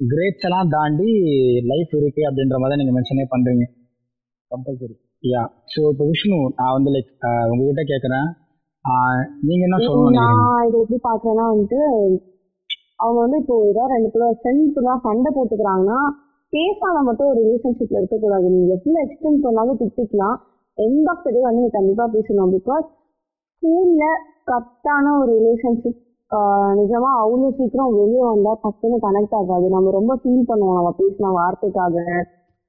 கிரேட்ஸ் 0.00 0.46
எல்லாம் 0.48 0.70
தாண்டி 0.76 1.10
லைஃப் 1.72 1.92
இருக்கு 2.00 2.22
அப்படின்ற 2.28 2.56
மாதிரி 2.62 2.80
நீங்க 2.80 2.94
மென்ஷனே 2.96 3.26
பண்றீங்க. 3.34 3.66
கம்பல்சரி 4.50 4.96
யா 5.24 5.42
ஸோ 5.72 5.80
இப்போ 5.92 6.04
விஷ்ணு 6.10 6.38
நான் 6.58 6.74
வந்து 6.76 6.90
லைக் 6.94 7.12
உங்ககிட்ட 7.52 7.84
கேட்குறேன் 7.92 8.28
நீங்க 9.46 9.62
என்ன 9.68 9.78
சொல்லணும் 9.84 10.18
நான் 10.18 10.66
இதை 10.68 10.78
எப்படி 10.82 10.98
பாக்குறேன்னா 11.06 11.46
வந்துட்டு 11.52 11.80
அவங்க 12.98 13.18
வந்து 13.24 13.38
இப்போ 13.42 13.54
ஏதோ 13.70 13.82
ரெண்டு 13.94 14.08
பேரும் 14.12 14.38
ஃப்ரெண்ட்ஸ்லாம் 14.40 15.02
சண்டை 15.06 15.30
போட்டுக்கிறாங்கன்னா 15.36 15.98
பேசாம 16.52 17.02
மட்டும் 17.08 17.30
ஒரு 17.32 17.40
ரிலேஷன்ஷிப்ல 17.46 18.00
இருக்கக்கூடாது 18.00 18.46
நீங்க 18.54 18.72
எவ்வளவு 18.76 19.02
எக்ஸ்டென்ட் 19.04 19.44
பண்ணாலும் 19.46 19.78
திட்டிக்கலாம். 19.80 20.36
எண்ட் 20.78 21.08
ஆஃப் 21.12 21.24
த 21.24 21.30
டே 21.34 21.40
வந்து 21.48 21.62
நீ 21.64 21.70
கண்டிப்பா 21.76 22.04
பேசணும். 22.16 22.52
பிகாஸ் 22.56 22.86
ஸ்கூல்ல 23.52 24.04
கரெக்டான 24.50 25.12
ஒரு 25.20 25.32
ரிலேஷன்ஷிப் 25.38 26.02
நிஜமா 26.80 27.10
அவ்வளோ 27.22 27.48
சீக்கிரம் 27.58 27.92
வெளியே 27.98 28.22
வந்தா 28.30 28.52
டக்குன்னு 28.62 28.96
கனெக்ட் 29.06 29.36
ஆகாது. 29.40 29.66
நம்ம 29.74 29.92
ரொம்ப 29.98 30.12
ஃபீல் 30.22 30.48
பண்ணுவோம். 30.50 30.78
நம்ம 30.78 30.92
பேசின 31.00 31.32
வார்த்தைக்காக. 31.38 31.96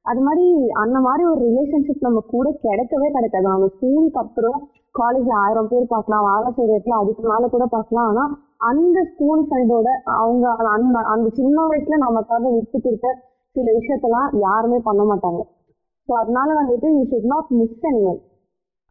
அது 0.06 0.22
மாதிரி 0.28 0.46
அந்த 0.84 0.98
மாதிரி 1.06 1.24
ஒரு 1.32 1.42
ரிலேஷன்ஷிப் 1.48 2.06
நம்ம 2.08 2.20
கூட 2.34 2.48
கிடைக்கவே 2.66 3.08
கிடைக்காது. 3.16 3.48
நம்ம 3.54 3.70
ஸ்கூலுக்கு 3.76 4.22
அப்புறம் 4.24 4.60
காலேஜ்ல 5.02 5.34
ஆயிரம் 5.44 5.70
பேர் 5.72 5.92
பார்க்கலாம் 5.94 6.28
வேலை 6.30 6.50
செய்யற 6.58 6.72
இடத்துல 6.76 7.00
அதுக்கு 7.02 7.24
மேல 7.32 7.48
கூட 7.56 7.66
பார்க்கலாம். 7.76 8.08
ஆனா 8.12 8.24
அந்த 8.70 8.98
ஸ்கூல் 9.12 9.44
ஃப்ரெண்டோட 9.48 9.90
அவங்க 10.22 10.46
அந்த 10.76 10.98
அந்த 11.14 11.28
சின்ன 11.40 11.68
வயசுல 11.72 12.00
நமக்காக 12.06 12.54
விட்டு 12.56 12.78
கொடுத்த 12.86 13.14
சில 13.56 13.68
விஷயத்தெல்லாம் 13.80 14.30
யாருமே 14.46 14.80
பண்ண 14.88 15.04
மாட்டாங்க. 15.12 15.42
ஸோ 16.10 16.14
அதனால 16.24 16.50
வந்துட்டு 16.62 16.90
you 16.96 17.04
should 17.12 17.30
not 17.34 17.52
miss 17.60 17.78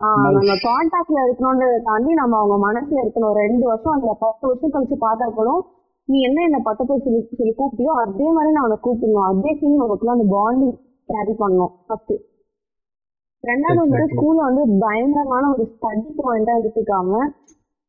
Nice. 0.00 0.34
நம்ம 0.36 0.54
கான்டாக்ட்ல 0.64 1.18
இருக்கணுன்றதை 1.26 1.76
தாண்டி 1.86 2.12
நம்ம 2.18 2.34
அவங்க 2.40 2.56
மனசுல 2.64 2.98
இருக்கணும். 3.04 3.36
ரெண்டு 3.42 3.64
வருஷம் 3.68 3.94
அந்த 3.94 4.10
பத்து 4.24 4.44
வருஷம் 4.48 4.72
கழிச்சு 4.74 4.96
பார்த்தா 5.04 5.26
கூட 5.38 5.50
நீ 6.08 6.16
என்ன 6.28 6.38
என்ன 6.48 6.58
பட்ட 6.66 6.80
போய் 6.88 7.00
சொல்லி 7.04 7.20
சொல்லி 7.38 7.52
கூப்பிட்டியோ 7.60 7.92
அதே 8.02 8.26
மாதிரி 8.36 8.50
நான் 8.56 8.64
அவனை 8.64 8.76
கூப்பிடணும். 8.86 9.28
அதே 9.30 9.52
ஃபீல் 9.58 9.80
நமக்குள்ள 9.82 10.16
அந்த 10.16 10.26
பாண்டிங் 10.34 10.74
கேரி 11.08 11.34
பண்ணணும் 11.40 11.72
ஃபர்ஸ்ட் 11.86 12.12
ரெண்டாவது 13.50 13.80
வந்து. 13.84 14.06
ஸ்கூல்ல 14.12 14.46
வந்து 14.48 14.62
பயங்கரமான 14.84 15.44
ஒரு 15.54 15.64
ஸ்டடி 15.72 16.10
பாயிண்டா 16.20 16.54
எடுத்துக்காம 16.60 17.20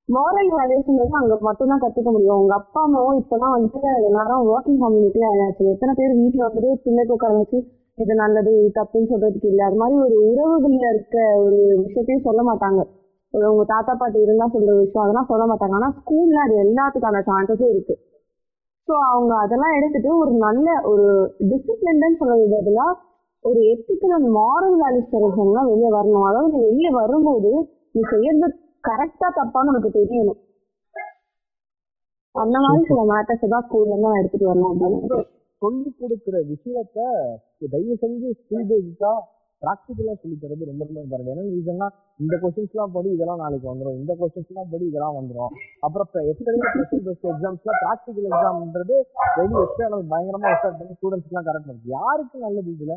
மாரல் 0.09 0.51
வேல்யூஸ்ன்றது 0.55 1.15
அங்க 1.19 1.35
மட்டும் 1.47 1.71
தான் 1.71 1.81
கத்துக்க 1.83 2.09
முடியும். 2.11 2.41
உங்க 2.41 2.53
அப்பா 2.59 2.81
அம்மாவும் 2.85 3.17
இப்பதான் 3.21 3.55
வந்துட்டு 3.55 3.79
எல்லாரும் 4.09 4.45
ஒர்க்கிங் 4.51 4.81
கம்யூனிட்டி 4.83 5.21
ஆயாச்சு. 5.29 5.63
எத்தனை 5.73 5.93
பேர் 5.99 6.13
வீட்டுல 6.19 6.45
வந்துட்டு 6.45 6.69
பிள்ளைக்கு 6.83 7.15
உட்கார 7.15 7.33
வச்சு 7.39 7.59
இது 7.97 8.13
நல்லது 8.21 8.51
இது 8.59 8.69
தப்புன்னு 8.77 9.11
சொல்றதுக்கு 9.11 9.49
இல்ல. 9.51 9.61
அது 9.67 9.79
மாதிரி 9.81 9.95
ஒரு 10.05 10.15
உறவுகள்ல 10.29 10.85
இருக்க 10.93 11.17
ஒரு 11.45 11.59
விஷயத்தையும் 11.83 12.25
சொல்ல 12.27 12.41
மாட்டாங்க. 12.49 12.81
உங்க 13.33 13.63
தாத்தா 13.73 13.93
பாட்டி 14.01 14.19
இருந்தா 14.25 14.45
சொல்ற 14.53 14.71
விஷயம் 14.81 15.03
அதெல்லாம் 15.05 15.29
சொல்ல 15.31 15.45
மாட்டாங்க. 15.51 15.75
ஆனா 15.79 15.89
ஸ்கூல்ல 15.99 16.37
அது 16.45 16.55
எல்லாத்துக்கான 16.65 17.23
சான்சஸும் 17.29 17.73
இருக்கு. 17.73 17.95
ஸோ 18.87 18.93
அவங்க 19.11 19.33
அதெல்லாம் 19.43 19.75
எடுத்துட்டு 19.77 20.11
ஒரு 20.23 20.33
நல்ல 20.45 20.67
ஒரு 20.91 21.05
டிசிப்ளின்னு 21.49 22.19
சொல்றது 22.21 22.45
பதிலா 22.55 22.85
ஒரு 23.47 23.59
எத்திக்கல் 23.71 24.15
அண்ட் 24.15 24.29
மாரல் 24.37 24.77
வேல்யூஸ் 24.81 25.13
தெரிஞ்சவங்க 25.13 25.61
வெளியே 25.69 25.89
வரணும். 25.95 26.25
அதாவது 26.29 26.51
நீ 26.55 26.61
வெளியே 26.67 26.91
வரும்போது 26.99 27.51
நீ 27.95 28.01
செய்யறது 28.11 28.47
கரெக்டா 28.83 29.27
தப்பான்னு 29.37 29.71
உனக்கு 29.73 29.91
தெரியணும். 29.97 30.39
அந்த 32.35 32.57
மாதிரி 32.63 32.83
சில 32.89 33.01
மேட்டர்ஸ் 33.11 33.53
தான் 33.53 33.65
ஸ்கூல்ல 33.65 33.87
இருந்து 33.87 34.07
நான் 34.07 34.21
எடுத்துட்டு 34.21 34.49
வரணும் 34.49 34.71
அப்படின்னு 34.71 35.23
சொல்லி 35.61 35.89
கொடுக்குற 36.01 36.37
விஷயத்த 36.51 36.97
தயவு 37.71 37.95
செஞ்சு 38.01 38.29
ஸ்கில் 38.39 38.67
பேஸ்டா 38.71 39.11
ப்ராக்டிக்கலா 39.61 40.13
சொல்லி 40.21 40.35
தரது 40.41 40.67
ரொம்ப 40.69 40.81
ரொம்ப 40.81 40.99
இம்பார்ட்டன்ட் 41.03 41.31
ஏன்னா 41.33 41.45
ரீசன்னா 41.53 41.87
இந்த 42.19 42.35
கொஸ்டின்ஸ்லாம் 42.41 42.93
படி 42.95 43.09
இதெல்லாம் 43.15 43.41
நாளைக்கு 43.43 43.67
வந்துடும் 43.71 43.97
இந்த 44.01 44.13
கொஸ்டின்ஸ்லாம் 44.19 44.69
படி 44.73 44.85
இதெல்லாம் 44.89 45.17
வந்துடும் 45.19 45.53
அப்புறம் 45.85 46.07
இப்ப 46.09 46.23
எத்தனையோ 46.31 46.67
கொஸ்டின் 46.75 47.05
பேஸ்ட் 47.07 47.27
எக்ஸாம்ஸ்லாம் 47.31 47.79
ப்ராக்டிக்கல் 47.83 48.27
எக்ஸாம்ன்றது 48.31 48.97
வெளியே 49.37 49.61
எக்ஸ்ட்ரா 49.63 49.87
பயங்கரமா 50.13 50.51
எக்ஸ்ட்ரா 50.51 50.71
பண்ணி 50.75 50.97
ஸ்டூடெண்ட்ஸ்க்குலாம் 50.99 51.47
கரெக்ட் 51.49 51.69
பண்ணுது 51.69 51.95
யாருக்கு 51.97 52.45
நல்லது 52.45 52.71
இதுல? 52.75 52.95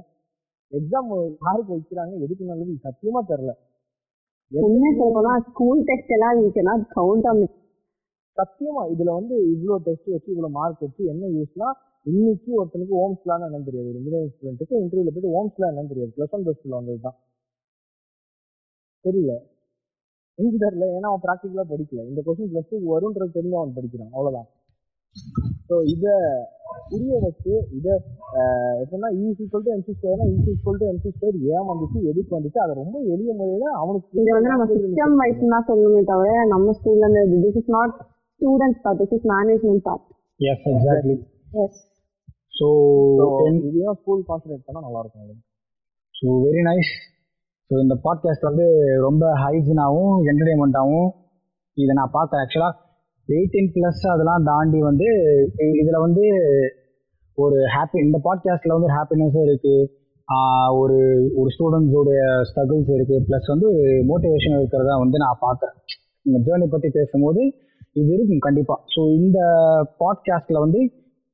எக்ஸாம் 0.73 1.09
யாருக்கு 1.41 1.73
வைக்கிறாங்க. 1.75 2.15
எதுக்கு 2.25 2.45
நல்லது? 2.45 2.75
சத்தியமா 2.87 3.21
தெரியல. 3.31 3.53
உண்மையை 4.53 4.93
சொல்ல 4.93 5.11
போனா 5.17 5.33
ஸ்கூல் 5.49 5.81
டெஸ்ட் 5.89 6.15
எல்லாம் 6.17 6.39
வீக்கனா 6.41 6.75
கவுண்ட் 6.95 7.29
சத்தியமா 8.39 8.83
இதுல 8.93 9.15
வந்து 9.17 9.37
இவ்ளோ 9.53 9.77
டெஸ்ட் 9.87 10.13
வச்சு 10.13 10.31
இவ்வளவு 10.31 10.57
மார்க் 10.59 10.85
வச்சு 10.85 11.03
என்ன 11.13 11.31
யூஸ்னா 11.37 11.69
இன்னைக்கு 12.07 12.51
ஒருத்தனுக்கு 12.59 12.95
ஓம்ஸ்லாம் 13.01 13.43
என்னன்னு 13.47 13.69
தெரியாது. 13.69 13.89
ஒரு 13.91 13.99
இன்ஜினியரிங் 13.99 14.31
ஸ்டூடெண்ட்டுக்கு 14.33 14.79
இன்டர்வியூல 14.81 15.11
போயிட்டு 15.11 15.35
ஓம்ஸ்லாம் 15.39 15.71
என்னன்னு 15.73 15.93
தெரியாது. 15.93 16.13
பிளஸ் 16.17 16.35
ஒன் 16.37 16.45
பிளஸ் 16.47 16.63
டூல 16.63 16.79
வந்தது 16.79 17.01
தான் 17.01 17.17
தெரியல. 19.05 19.33
ஏன் 20.39 20.57
தெரியல. 20.57 20.87
ஏன்னா 20.97 21.11
அவன் 21.11 21.25
ப்ராக்டிக்கலா 21.27 21.67
படிக்கல. 21.73 22.05
இந்த 22.11 22.21
கொஸ்டின் 22.27 22.53
பிளஸ் 22.53 22.71
டூ 22.71 22.79
வரும்ன்றது 22.93 23.37
தெரிஞ்சு 23.37 23.59
அவன் 23.61 23.77
படிக்கிறான். 23.79 24.13
அவ்வளவுதான். 24.15 24.49
ஸோ 25.69 25.77
இதை 25.93 26.15
புரிய 26.91 27.15
வச்சு 27.25 27.53
இதை 27.79 27.95
எப்படின்னா 28.81 29.09
E 29.19 29.41
MC 29.75 29.93
ஸ்கொயர்னா 29.93 30.27
E 30.31 30.49
equal 30.53 30.79
to 30.81 30.87
MC 30.91 31.11
square 31.15 31.39
ஏன் 31.51 31.69
வந்துச்சு 31.71 31.99
எதுக்கு 32.11 32.33
வந்துச்சு 32.37 32.61
அதை 32.65 32.75
ரொம்ப 32.81 32.97
எளிய 33.15 33.33
முறையில 33.41 33.67
அவனுக்கு 33.81 34.21
இது 34.21 34.35
வந்து 34.37 34.53
நம்ம 34.55 34.67
சிஸ்டம் 34.73 35.17
வைஸ் 35.21 35.45
தான் 35.55 35.67
சொல்லணுமே 35.71 36.03
தவிர 36.11 36.33
நம்ம 36.53 36.75
ஸ்கூல்ல 36.79 37.09
இருந்து 37.09 37.41
this 37.45 37.61
is 37.63 37.73
not 37.77 37.95
students 38.41 38.83
part 38.85 39.01
this 39.03 39.15
is 39.19 39.27
management 39.33 39.85
part 39.89 40.07
yes 40.41 40.67
exactly 40.73 41.17
yes 41.63 41.81
so 42.53 42.69
So, 43.31 43.45
இதையும் 43.69 43.97
ஸ்கூல் 43.99 44.23
கான்சன்ட்ரேட் 44.29 44.67
பண்ணா 44.67 44.81
நல்லா 44.87 45.01
இருக்கும். 45.03 45.39
ஸோ 46.15 46.27
வெரி 46.45 46.63
நைஸ் 46.67 46.91
ஸோ 47.71 47.75
இந்த 47.83 47.95
பாட்காஸ்ட் 48.05 48.49
வந்து 48.49 48.67
ரொம்ப 49.07 49.25
ஹைஜீனாகவும் 49.43 50.17
என்டர்டைன்மெண்ட்டாகவும் 50.31 51.09
இதை 51.77 51.93
நான் 51.95 52.15
பார்த்தேன் 52.17 52.43
ஆக்சுவலாக 52.43 52.75
எயிட்டீன் 53.31 53.71
ப்ளஸ் 53.75 54.03
அதெல்லாம் 54.13 54.45
தாண்டி 54.45 54.79
வந்து 54.81 55.09
இதில் 55.81 56.05
வந்து 56.07 56.25
ஒரு 57.39 57.59
ஹாப்பி 57.75 57.99
இந்த 58.05 58.19
பாட்காஸ்ட்டில் 58.25 58.75
வந்து 58.75 58.89
ஒரு 58.89 58.97
ஹாப்பினஸும் 58.99 59.47
இருக்குது 59.49 59.89
ஒரு 60.73 60.97
ஒரு 61.37 61.49
ஸ்டூடெண்ட்ஸோடைய 61.55 62.21
ஸ்ட்ரகிள்ஸ் 62.49 62.91
இருக்குது 62.97 63.25
ப்ளஸ் 63.29 63.49
வந்து 63.49 63.67
ஒரு 63.71 63.93
மோட்டிவேஷன் 64.11 64.57
இருக்கிறதா 64.59 64.97
வந்து 64.99 65.19
நான் 65.19 65.41
பார்க்குறேன். 65.41 65.77
இந்த 66.27 66.39
ஜேர்னி 66.47 66.67
பற்றி 66.67 66.89
பேசும்போது 66.91 67.43
இது 67.93 68.11
இருக்கும் 68.15 68.39
கண்டிப்பாக 68.39 68.81
ஸோ 68.95 69.01
இந்த 69.17 69.39
பாட்காஸ்ட்டில் 70.01 70.61
வந்து 70.61 70.81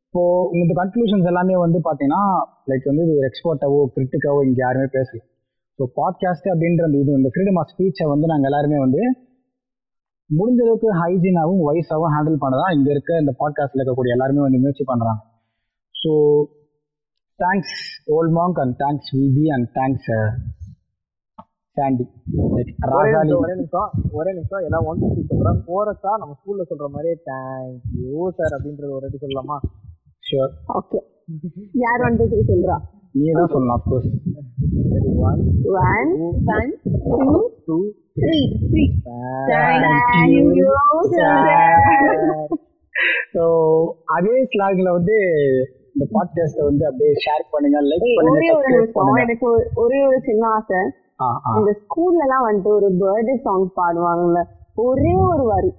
இப்போது 0.04 0.58
இந்த 0.58 0.72
கன்க்ளூஷன்ஸ் 0.80 1.26
எல்லாமே 1.26 1.56
வந்து 1.56 1.78
பார்த்தீங்கன்னா 1.78 2.22
லைக் 2.70 2.84
வந்து 2.84 3.04
இது 3.06 3.16
ஒரு 3.18 3.28
எக்ஸ்போர்ட்டாவோ 3.30 3.80
கிரிட்டிக்காவோ 3.96 4.40
இங்கே 4.44 4.62
யாருமே 4.64 4.88
பேசல. 4.92 5.18
ஸோ 5.78 5.84
பாட்காஸ்ட் 5.96 6.48
அப்படின்ற 6.52 6.82
அந்த 6.84 6.98
இது 6.98 7.18
இந்த 7.20 7.30
ஃப்ரீடம் 7.32 7.58
ஆஃப் 7.58 7.72
ஸ்பீச்சை 7.74 8.06
வந்து 8.06 8.26
நாங்கள் 8.26 8.50
எல்லாருமே 8.50 8.78
வந்து 8.78 9.02
முடிஞ்ச 10.30 10.60
அளவுக்கு 10.64 10.88
ஹைஜீனாகவும் 11.00 11.64
வைஸாகவும் 11.68 12.12
ஹேண்டில் 12.14 12.42
பண்ண 12.42 12.54
தான் 12.62 12.74
இங்கே 12.76 12.90
இருக்க 12.94 13.20
இந்த 13.22 13.32
பாட்காஸ்ட்டில் 13.40 13.80
இருக்கக்கூடிய 13.80 14.14
எல்லாருமே 14.16 14.44
வந்து 14.46 14.62
முயற்சி 14.62 14.84
பண்ணுறாங்க 14.90 15.20
so 15.94 16.12
thanks 17.40 17.74
old 18.16 18.34
monk 18.38 18.60
and 18.62 18.74
thanks 18.82 19.10
VP 19.18 19.44
and 19.56 19.68
thanks 19.78 20.10
Sandy 21.76 22.04
ஒரே 22.48 22.62
நிமிஷம், 22.62 23.40
ஒரே 23.40 23.54
நிமிஷம் 23.58 23.88
ஒரே 24.18 24.30
நிமிஷம். 24.36 24.62
எல்லாம் 24.66 24.86
ஒன் 24.90 25.00
ஃபிஃப்டி 25.00 25.22
சொல்றேன். 25.30 25.58
போரஸா 25.68 26.12
நம்ம 26.22 26.34
ஸ்கூல்ல 26.38 26.64
சொல்ற 26.70 26.86
மாதிரி 26.94 27.10
தேங்க்யூ 27.28 28.28
சார் 28.38 28.54
அப்படின்றது 28.56 28.94
ஒரு 28.96 29.04
வாட்டி 29.06 29.20
சொல்லலாமா? 29.24 29.56
ஷுர் 30.24 30.52
ஓகே 30.78 31.00
யார் 31.84 32.04
வந்து 32.06 32.26
த்ரீ 32.32 32.40
சொல்றா? 32.52 32.76
நீ 33.14 33.26
தான் 33.38 33.52
சொல்லலாம் 33.54 33.78
அஃப்கோர்ஸ் 33.80 34.08
சரி 34.94 35.12
one 35.28 35.42
one 35.74 36.10
One, 36.56 36.72
two 37.68 37.76
so 43.34 43.42
அதே 44.04 44.42
ஸ்லாக்ல 44.42 44.90
வந்து 44.90 45.16
இந்த 45.94 46.04
பாட்காஸ்ட்டை 46.10 46.64
வந்து 46.64 46.86
அப்படியே 46.86 47.10
ஷேர் 47.24 47.44
பண்ணுங்க 47.50 47.82
லைக் 47.82 48.06
பண்ணுங்க 48.92 49.20
எனக்கு 49.20 49.58
ஒரு- 49.58 49.66
ஒரே 49.74 49.98
சின்ன 50.24 50.46
ஆசை. 50.48 50.76
இந்த 51.58 51.70
ஸ்கூல்ல 51.80 52.20
எல்லாம் 52.20 52.46
வந்துட்டு 52.46 52.66
ஒரு 52.66 52.88
பர்த்டே 53.00 53.34
சாங் 53.40 53.72
பாடுவாங்கல்ல 53.76 54.42
ஒரே 54.74 55.14
ஒரு 55.14 55.44
வரி. 55.44 55.72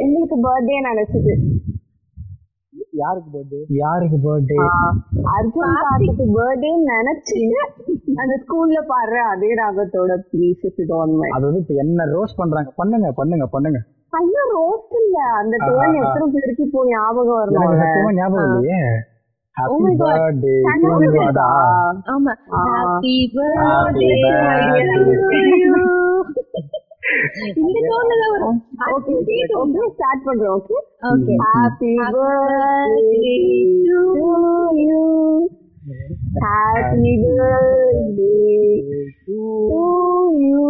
உங்களுக்கு 0.00 0.36
பர்த்டே 0.42 0.76
நினைச்சது. 0.90 1.34
யாருக்கு 2.92 3.30
பர்த்டே 3.34 3.60
யாருக்கு 3.78 4.18
பர்த்டே 4.24 4.56
அர்ஜுன் 5.34 5.74
கார்த்திக்கு 5.78 6.24
பர்த்டே 6.36 6.70
நினைச்சிட்டு 6.90 7.60
அந்த 8.22 8.34
ஸ்கூல்ல 8.42 8.80
பாடுற 8.90 9.16
அதே 9.32 9.50
ராகத்தோட 9.60 10.12
please 10.30 10.64
if 10.68 10.80
it 10.84 10.94
on 10.98 11.14
my 11.18 11.28
அது 11.36 11.44
வந்து 11.48 11.62
இப்ப 11.62 11.74
என்ன 11.84 12.06
ரோஸ் 12.14 12.34
பண்றாங்க? 12.40 12.70
பண்ணுங்க 12.80 13.10
பண்ணுங்க 13.20 13.46
பண்ணுங்க. 13.54 13.80
ஐயோ 14.12 14.42
ரோஸ்ட் 14.54 14.94
இல்ல. 15.00 15.18
அந்த 15.40 15.54
டோன். 15.64 15.96
எத்தனை 16.00 16.26
பேருக்கு 16.34 16.66
இப்போ 16.66 16.80
ஞாபகம் 16.90 17.38
வரணும் 17.38 17.80
சத்தியமா 17.82 18.12
ஞாபகம் 18.18 18.48
இல்லையே. 18.50 18.80
Oh 19.56 19.56
happy 19.56 19.78
my 19.84 19.94
God. 19.94 20.16
Birthday 20.16 20.54
ஆமா. 22.12 22.32
Happy 22.58 23.14
Happy 23.60 23.96
birthday 23.96 24.10
birthday. 24.18 25.30
இந்த 27.60 27.78
டோன்ல 27.86 28.14
தான் 28.20 28.32
வரும் 28.34 28.58
ஓகே 28.94 29.14
ஓகே 29.60 29.84
ஸ்டார்ட் 29.94 30.24
பண்றோம் 30.26 30.54
okay 30.56 30.76
okay 31.10 31.34
happy 31.44 31.92
birthday 32.14 33.36
to 33.86 34.00
you 34.80 35.00
happy 36.44 37.14
birthday 37.16 38.34
to 39.26 39.38
you 40.44 40.66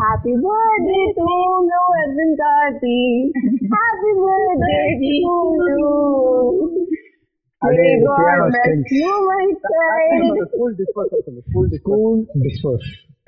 happy 0.00 0.34
birthday 0.44 1.02
to 1.18 1.28
you 1.70 1.82
Arjun 2.00 2.34
Karthi 2.42 2.98
happy 3.74 4.12
birthday 4.22 4.80
to 5.02 5.08
you 5.70 5.90
அதே 7.62 7.86
May 7.86 7.94
piano 7.94 8.04
God 8.04 8.52
bless 8.52 8.62
strings. 8.62 8.92
you, 8.92 9.10
my 9.22 9.42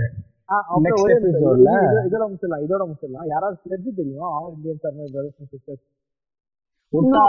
Next 0.85 1.03
episode 1.17 1.59
ல- 1.67 2.05
இதோட 2.07 2.23
முடிச்சிடலாம் 2.27 2.63
இதோட 2.65 2.83
முடிச்சிடலாம் 2.87 3.27
யாராவது 3.27 3.57
pledge 3.65 3.89
தெரியும் 3.99 4.25
all 4.31 4.51
Indians 4.55 4.85
are 4.87 4.95
my 4.95 5.05
brothers 5.13 5.37
and 5.39 5.51
sisters 5.55 5.83
உட்டா 6.99 7.19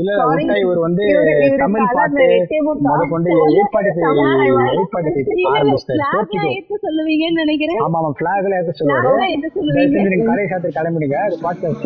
இல்ல. 0.00 0.12
உட்டா 0.30 0.54
இவர் 0.62 0.78
வந்து 0.84 1.04
தமிழ் 1.58 1.84
பாட்டு. 1.92 2.24
முத 2.86 3.02
கொண்டு 3.10 3.30
எயிட் 3.48 3.72
பாட்டி 3.74 3.90
சொல்லுவீங்கன்னு 6.84 7.38
நினைக்கிறேன். 7.42 7.80
ஆமா 7.84 7.98
ஆமா 7.98 8.10
பிளாக்ல 8.20 8.58
ஏத்த 8.60 8.72
சொல்லுவாரு. 8.78 9.10
கடை 10.28 10.44
சாத்திர 10.52 10.70
கிளம்பிடுங்க. 10.78 11.18
Podcast 11.44 11.84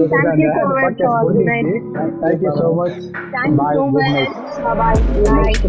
thank 2.23 2.43
you 2.43 2.51
so 2.51 2.65
much 2.79 2.99
bye. 3.57 3.77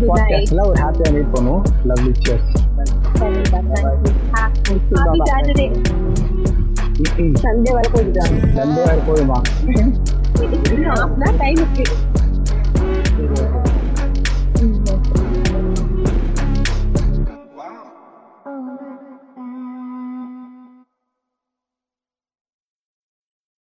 பாட்காஸ்ட்ல 0.10 0.62
ஒரு 0.70 0.80
ஹாப்பியா 0.84 1.10
மீட் 1.14 1.32
பண்ணுவோம். 1.36 1.64
லவ்லி 1.90 2.14
சியர்ஸ் 2.22 2.50
சண்டே 7.44 7.72
வர 7.74 7.86
போயிட்டு 7.94 8.20
Đúng 10.40 10.84
rồi, 10.84 10.96
đó 10.96 11.32
đấy 11.40 11.54
một 11.60 11.66
chuyện 11.78 11.88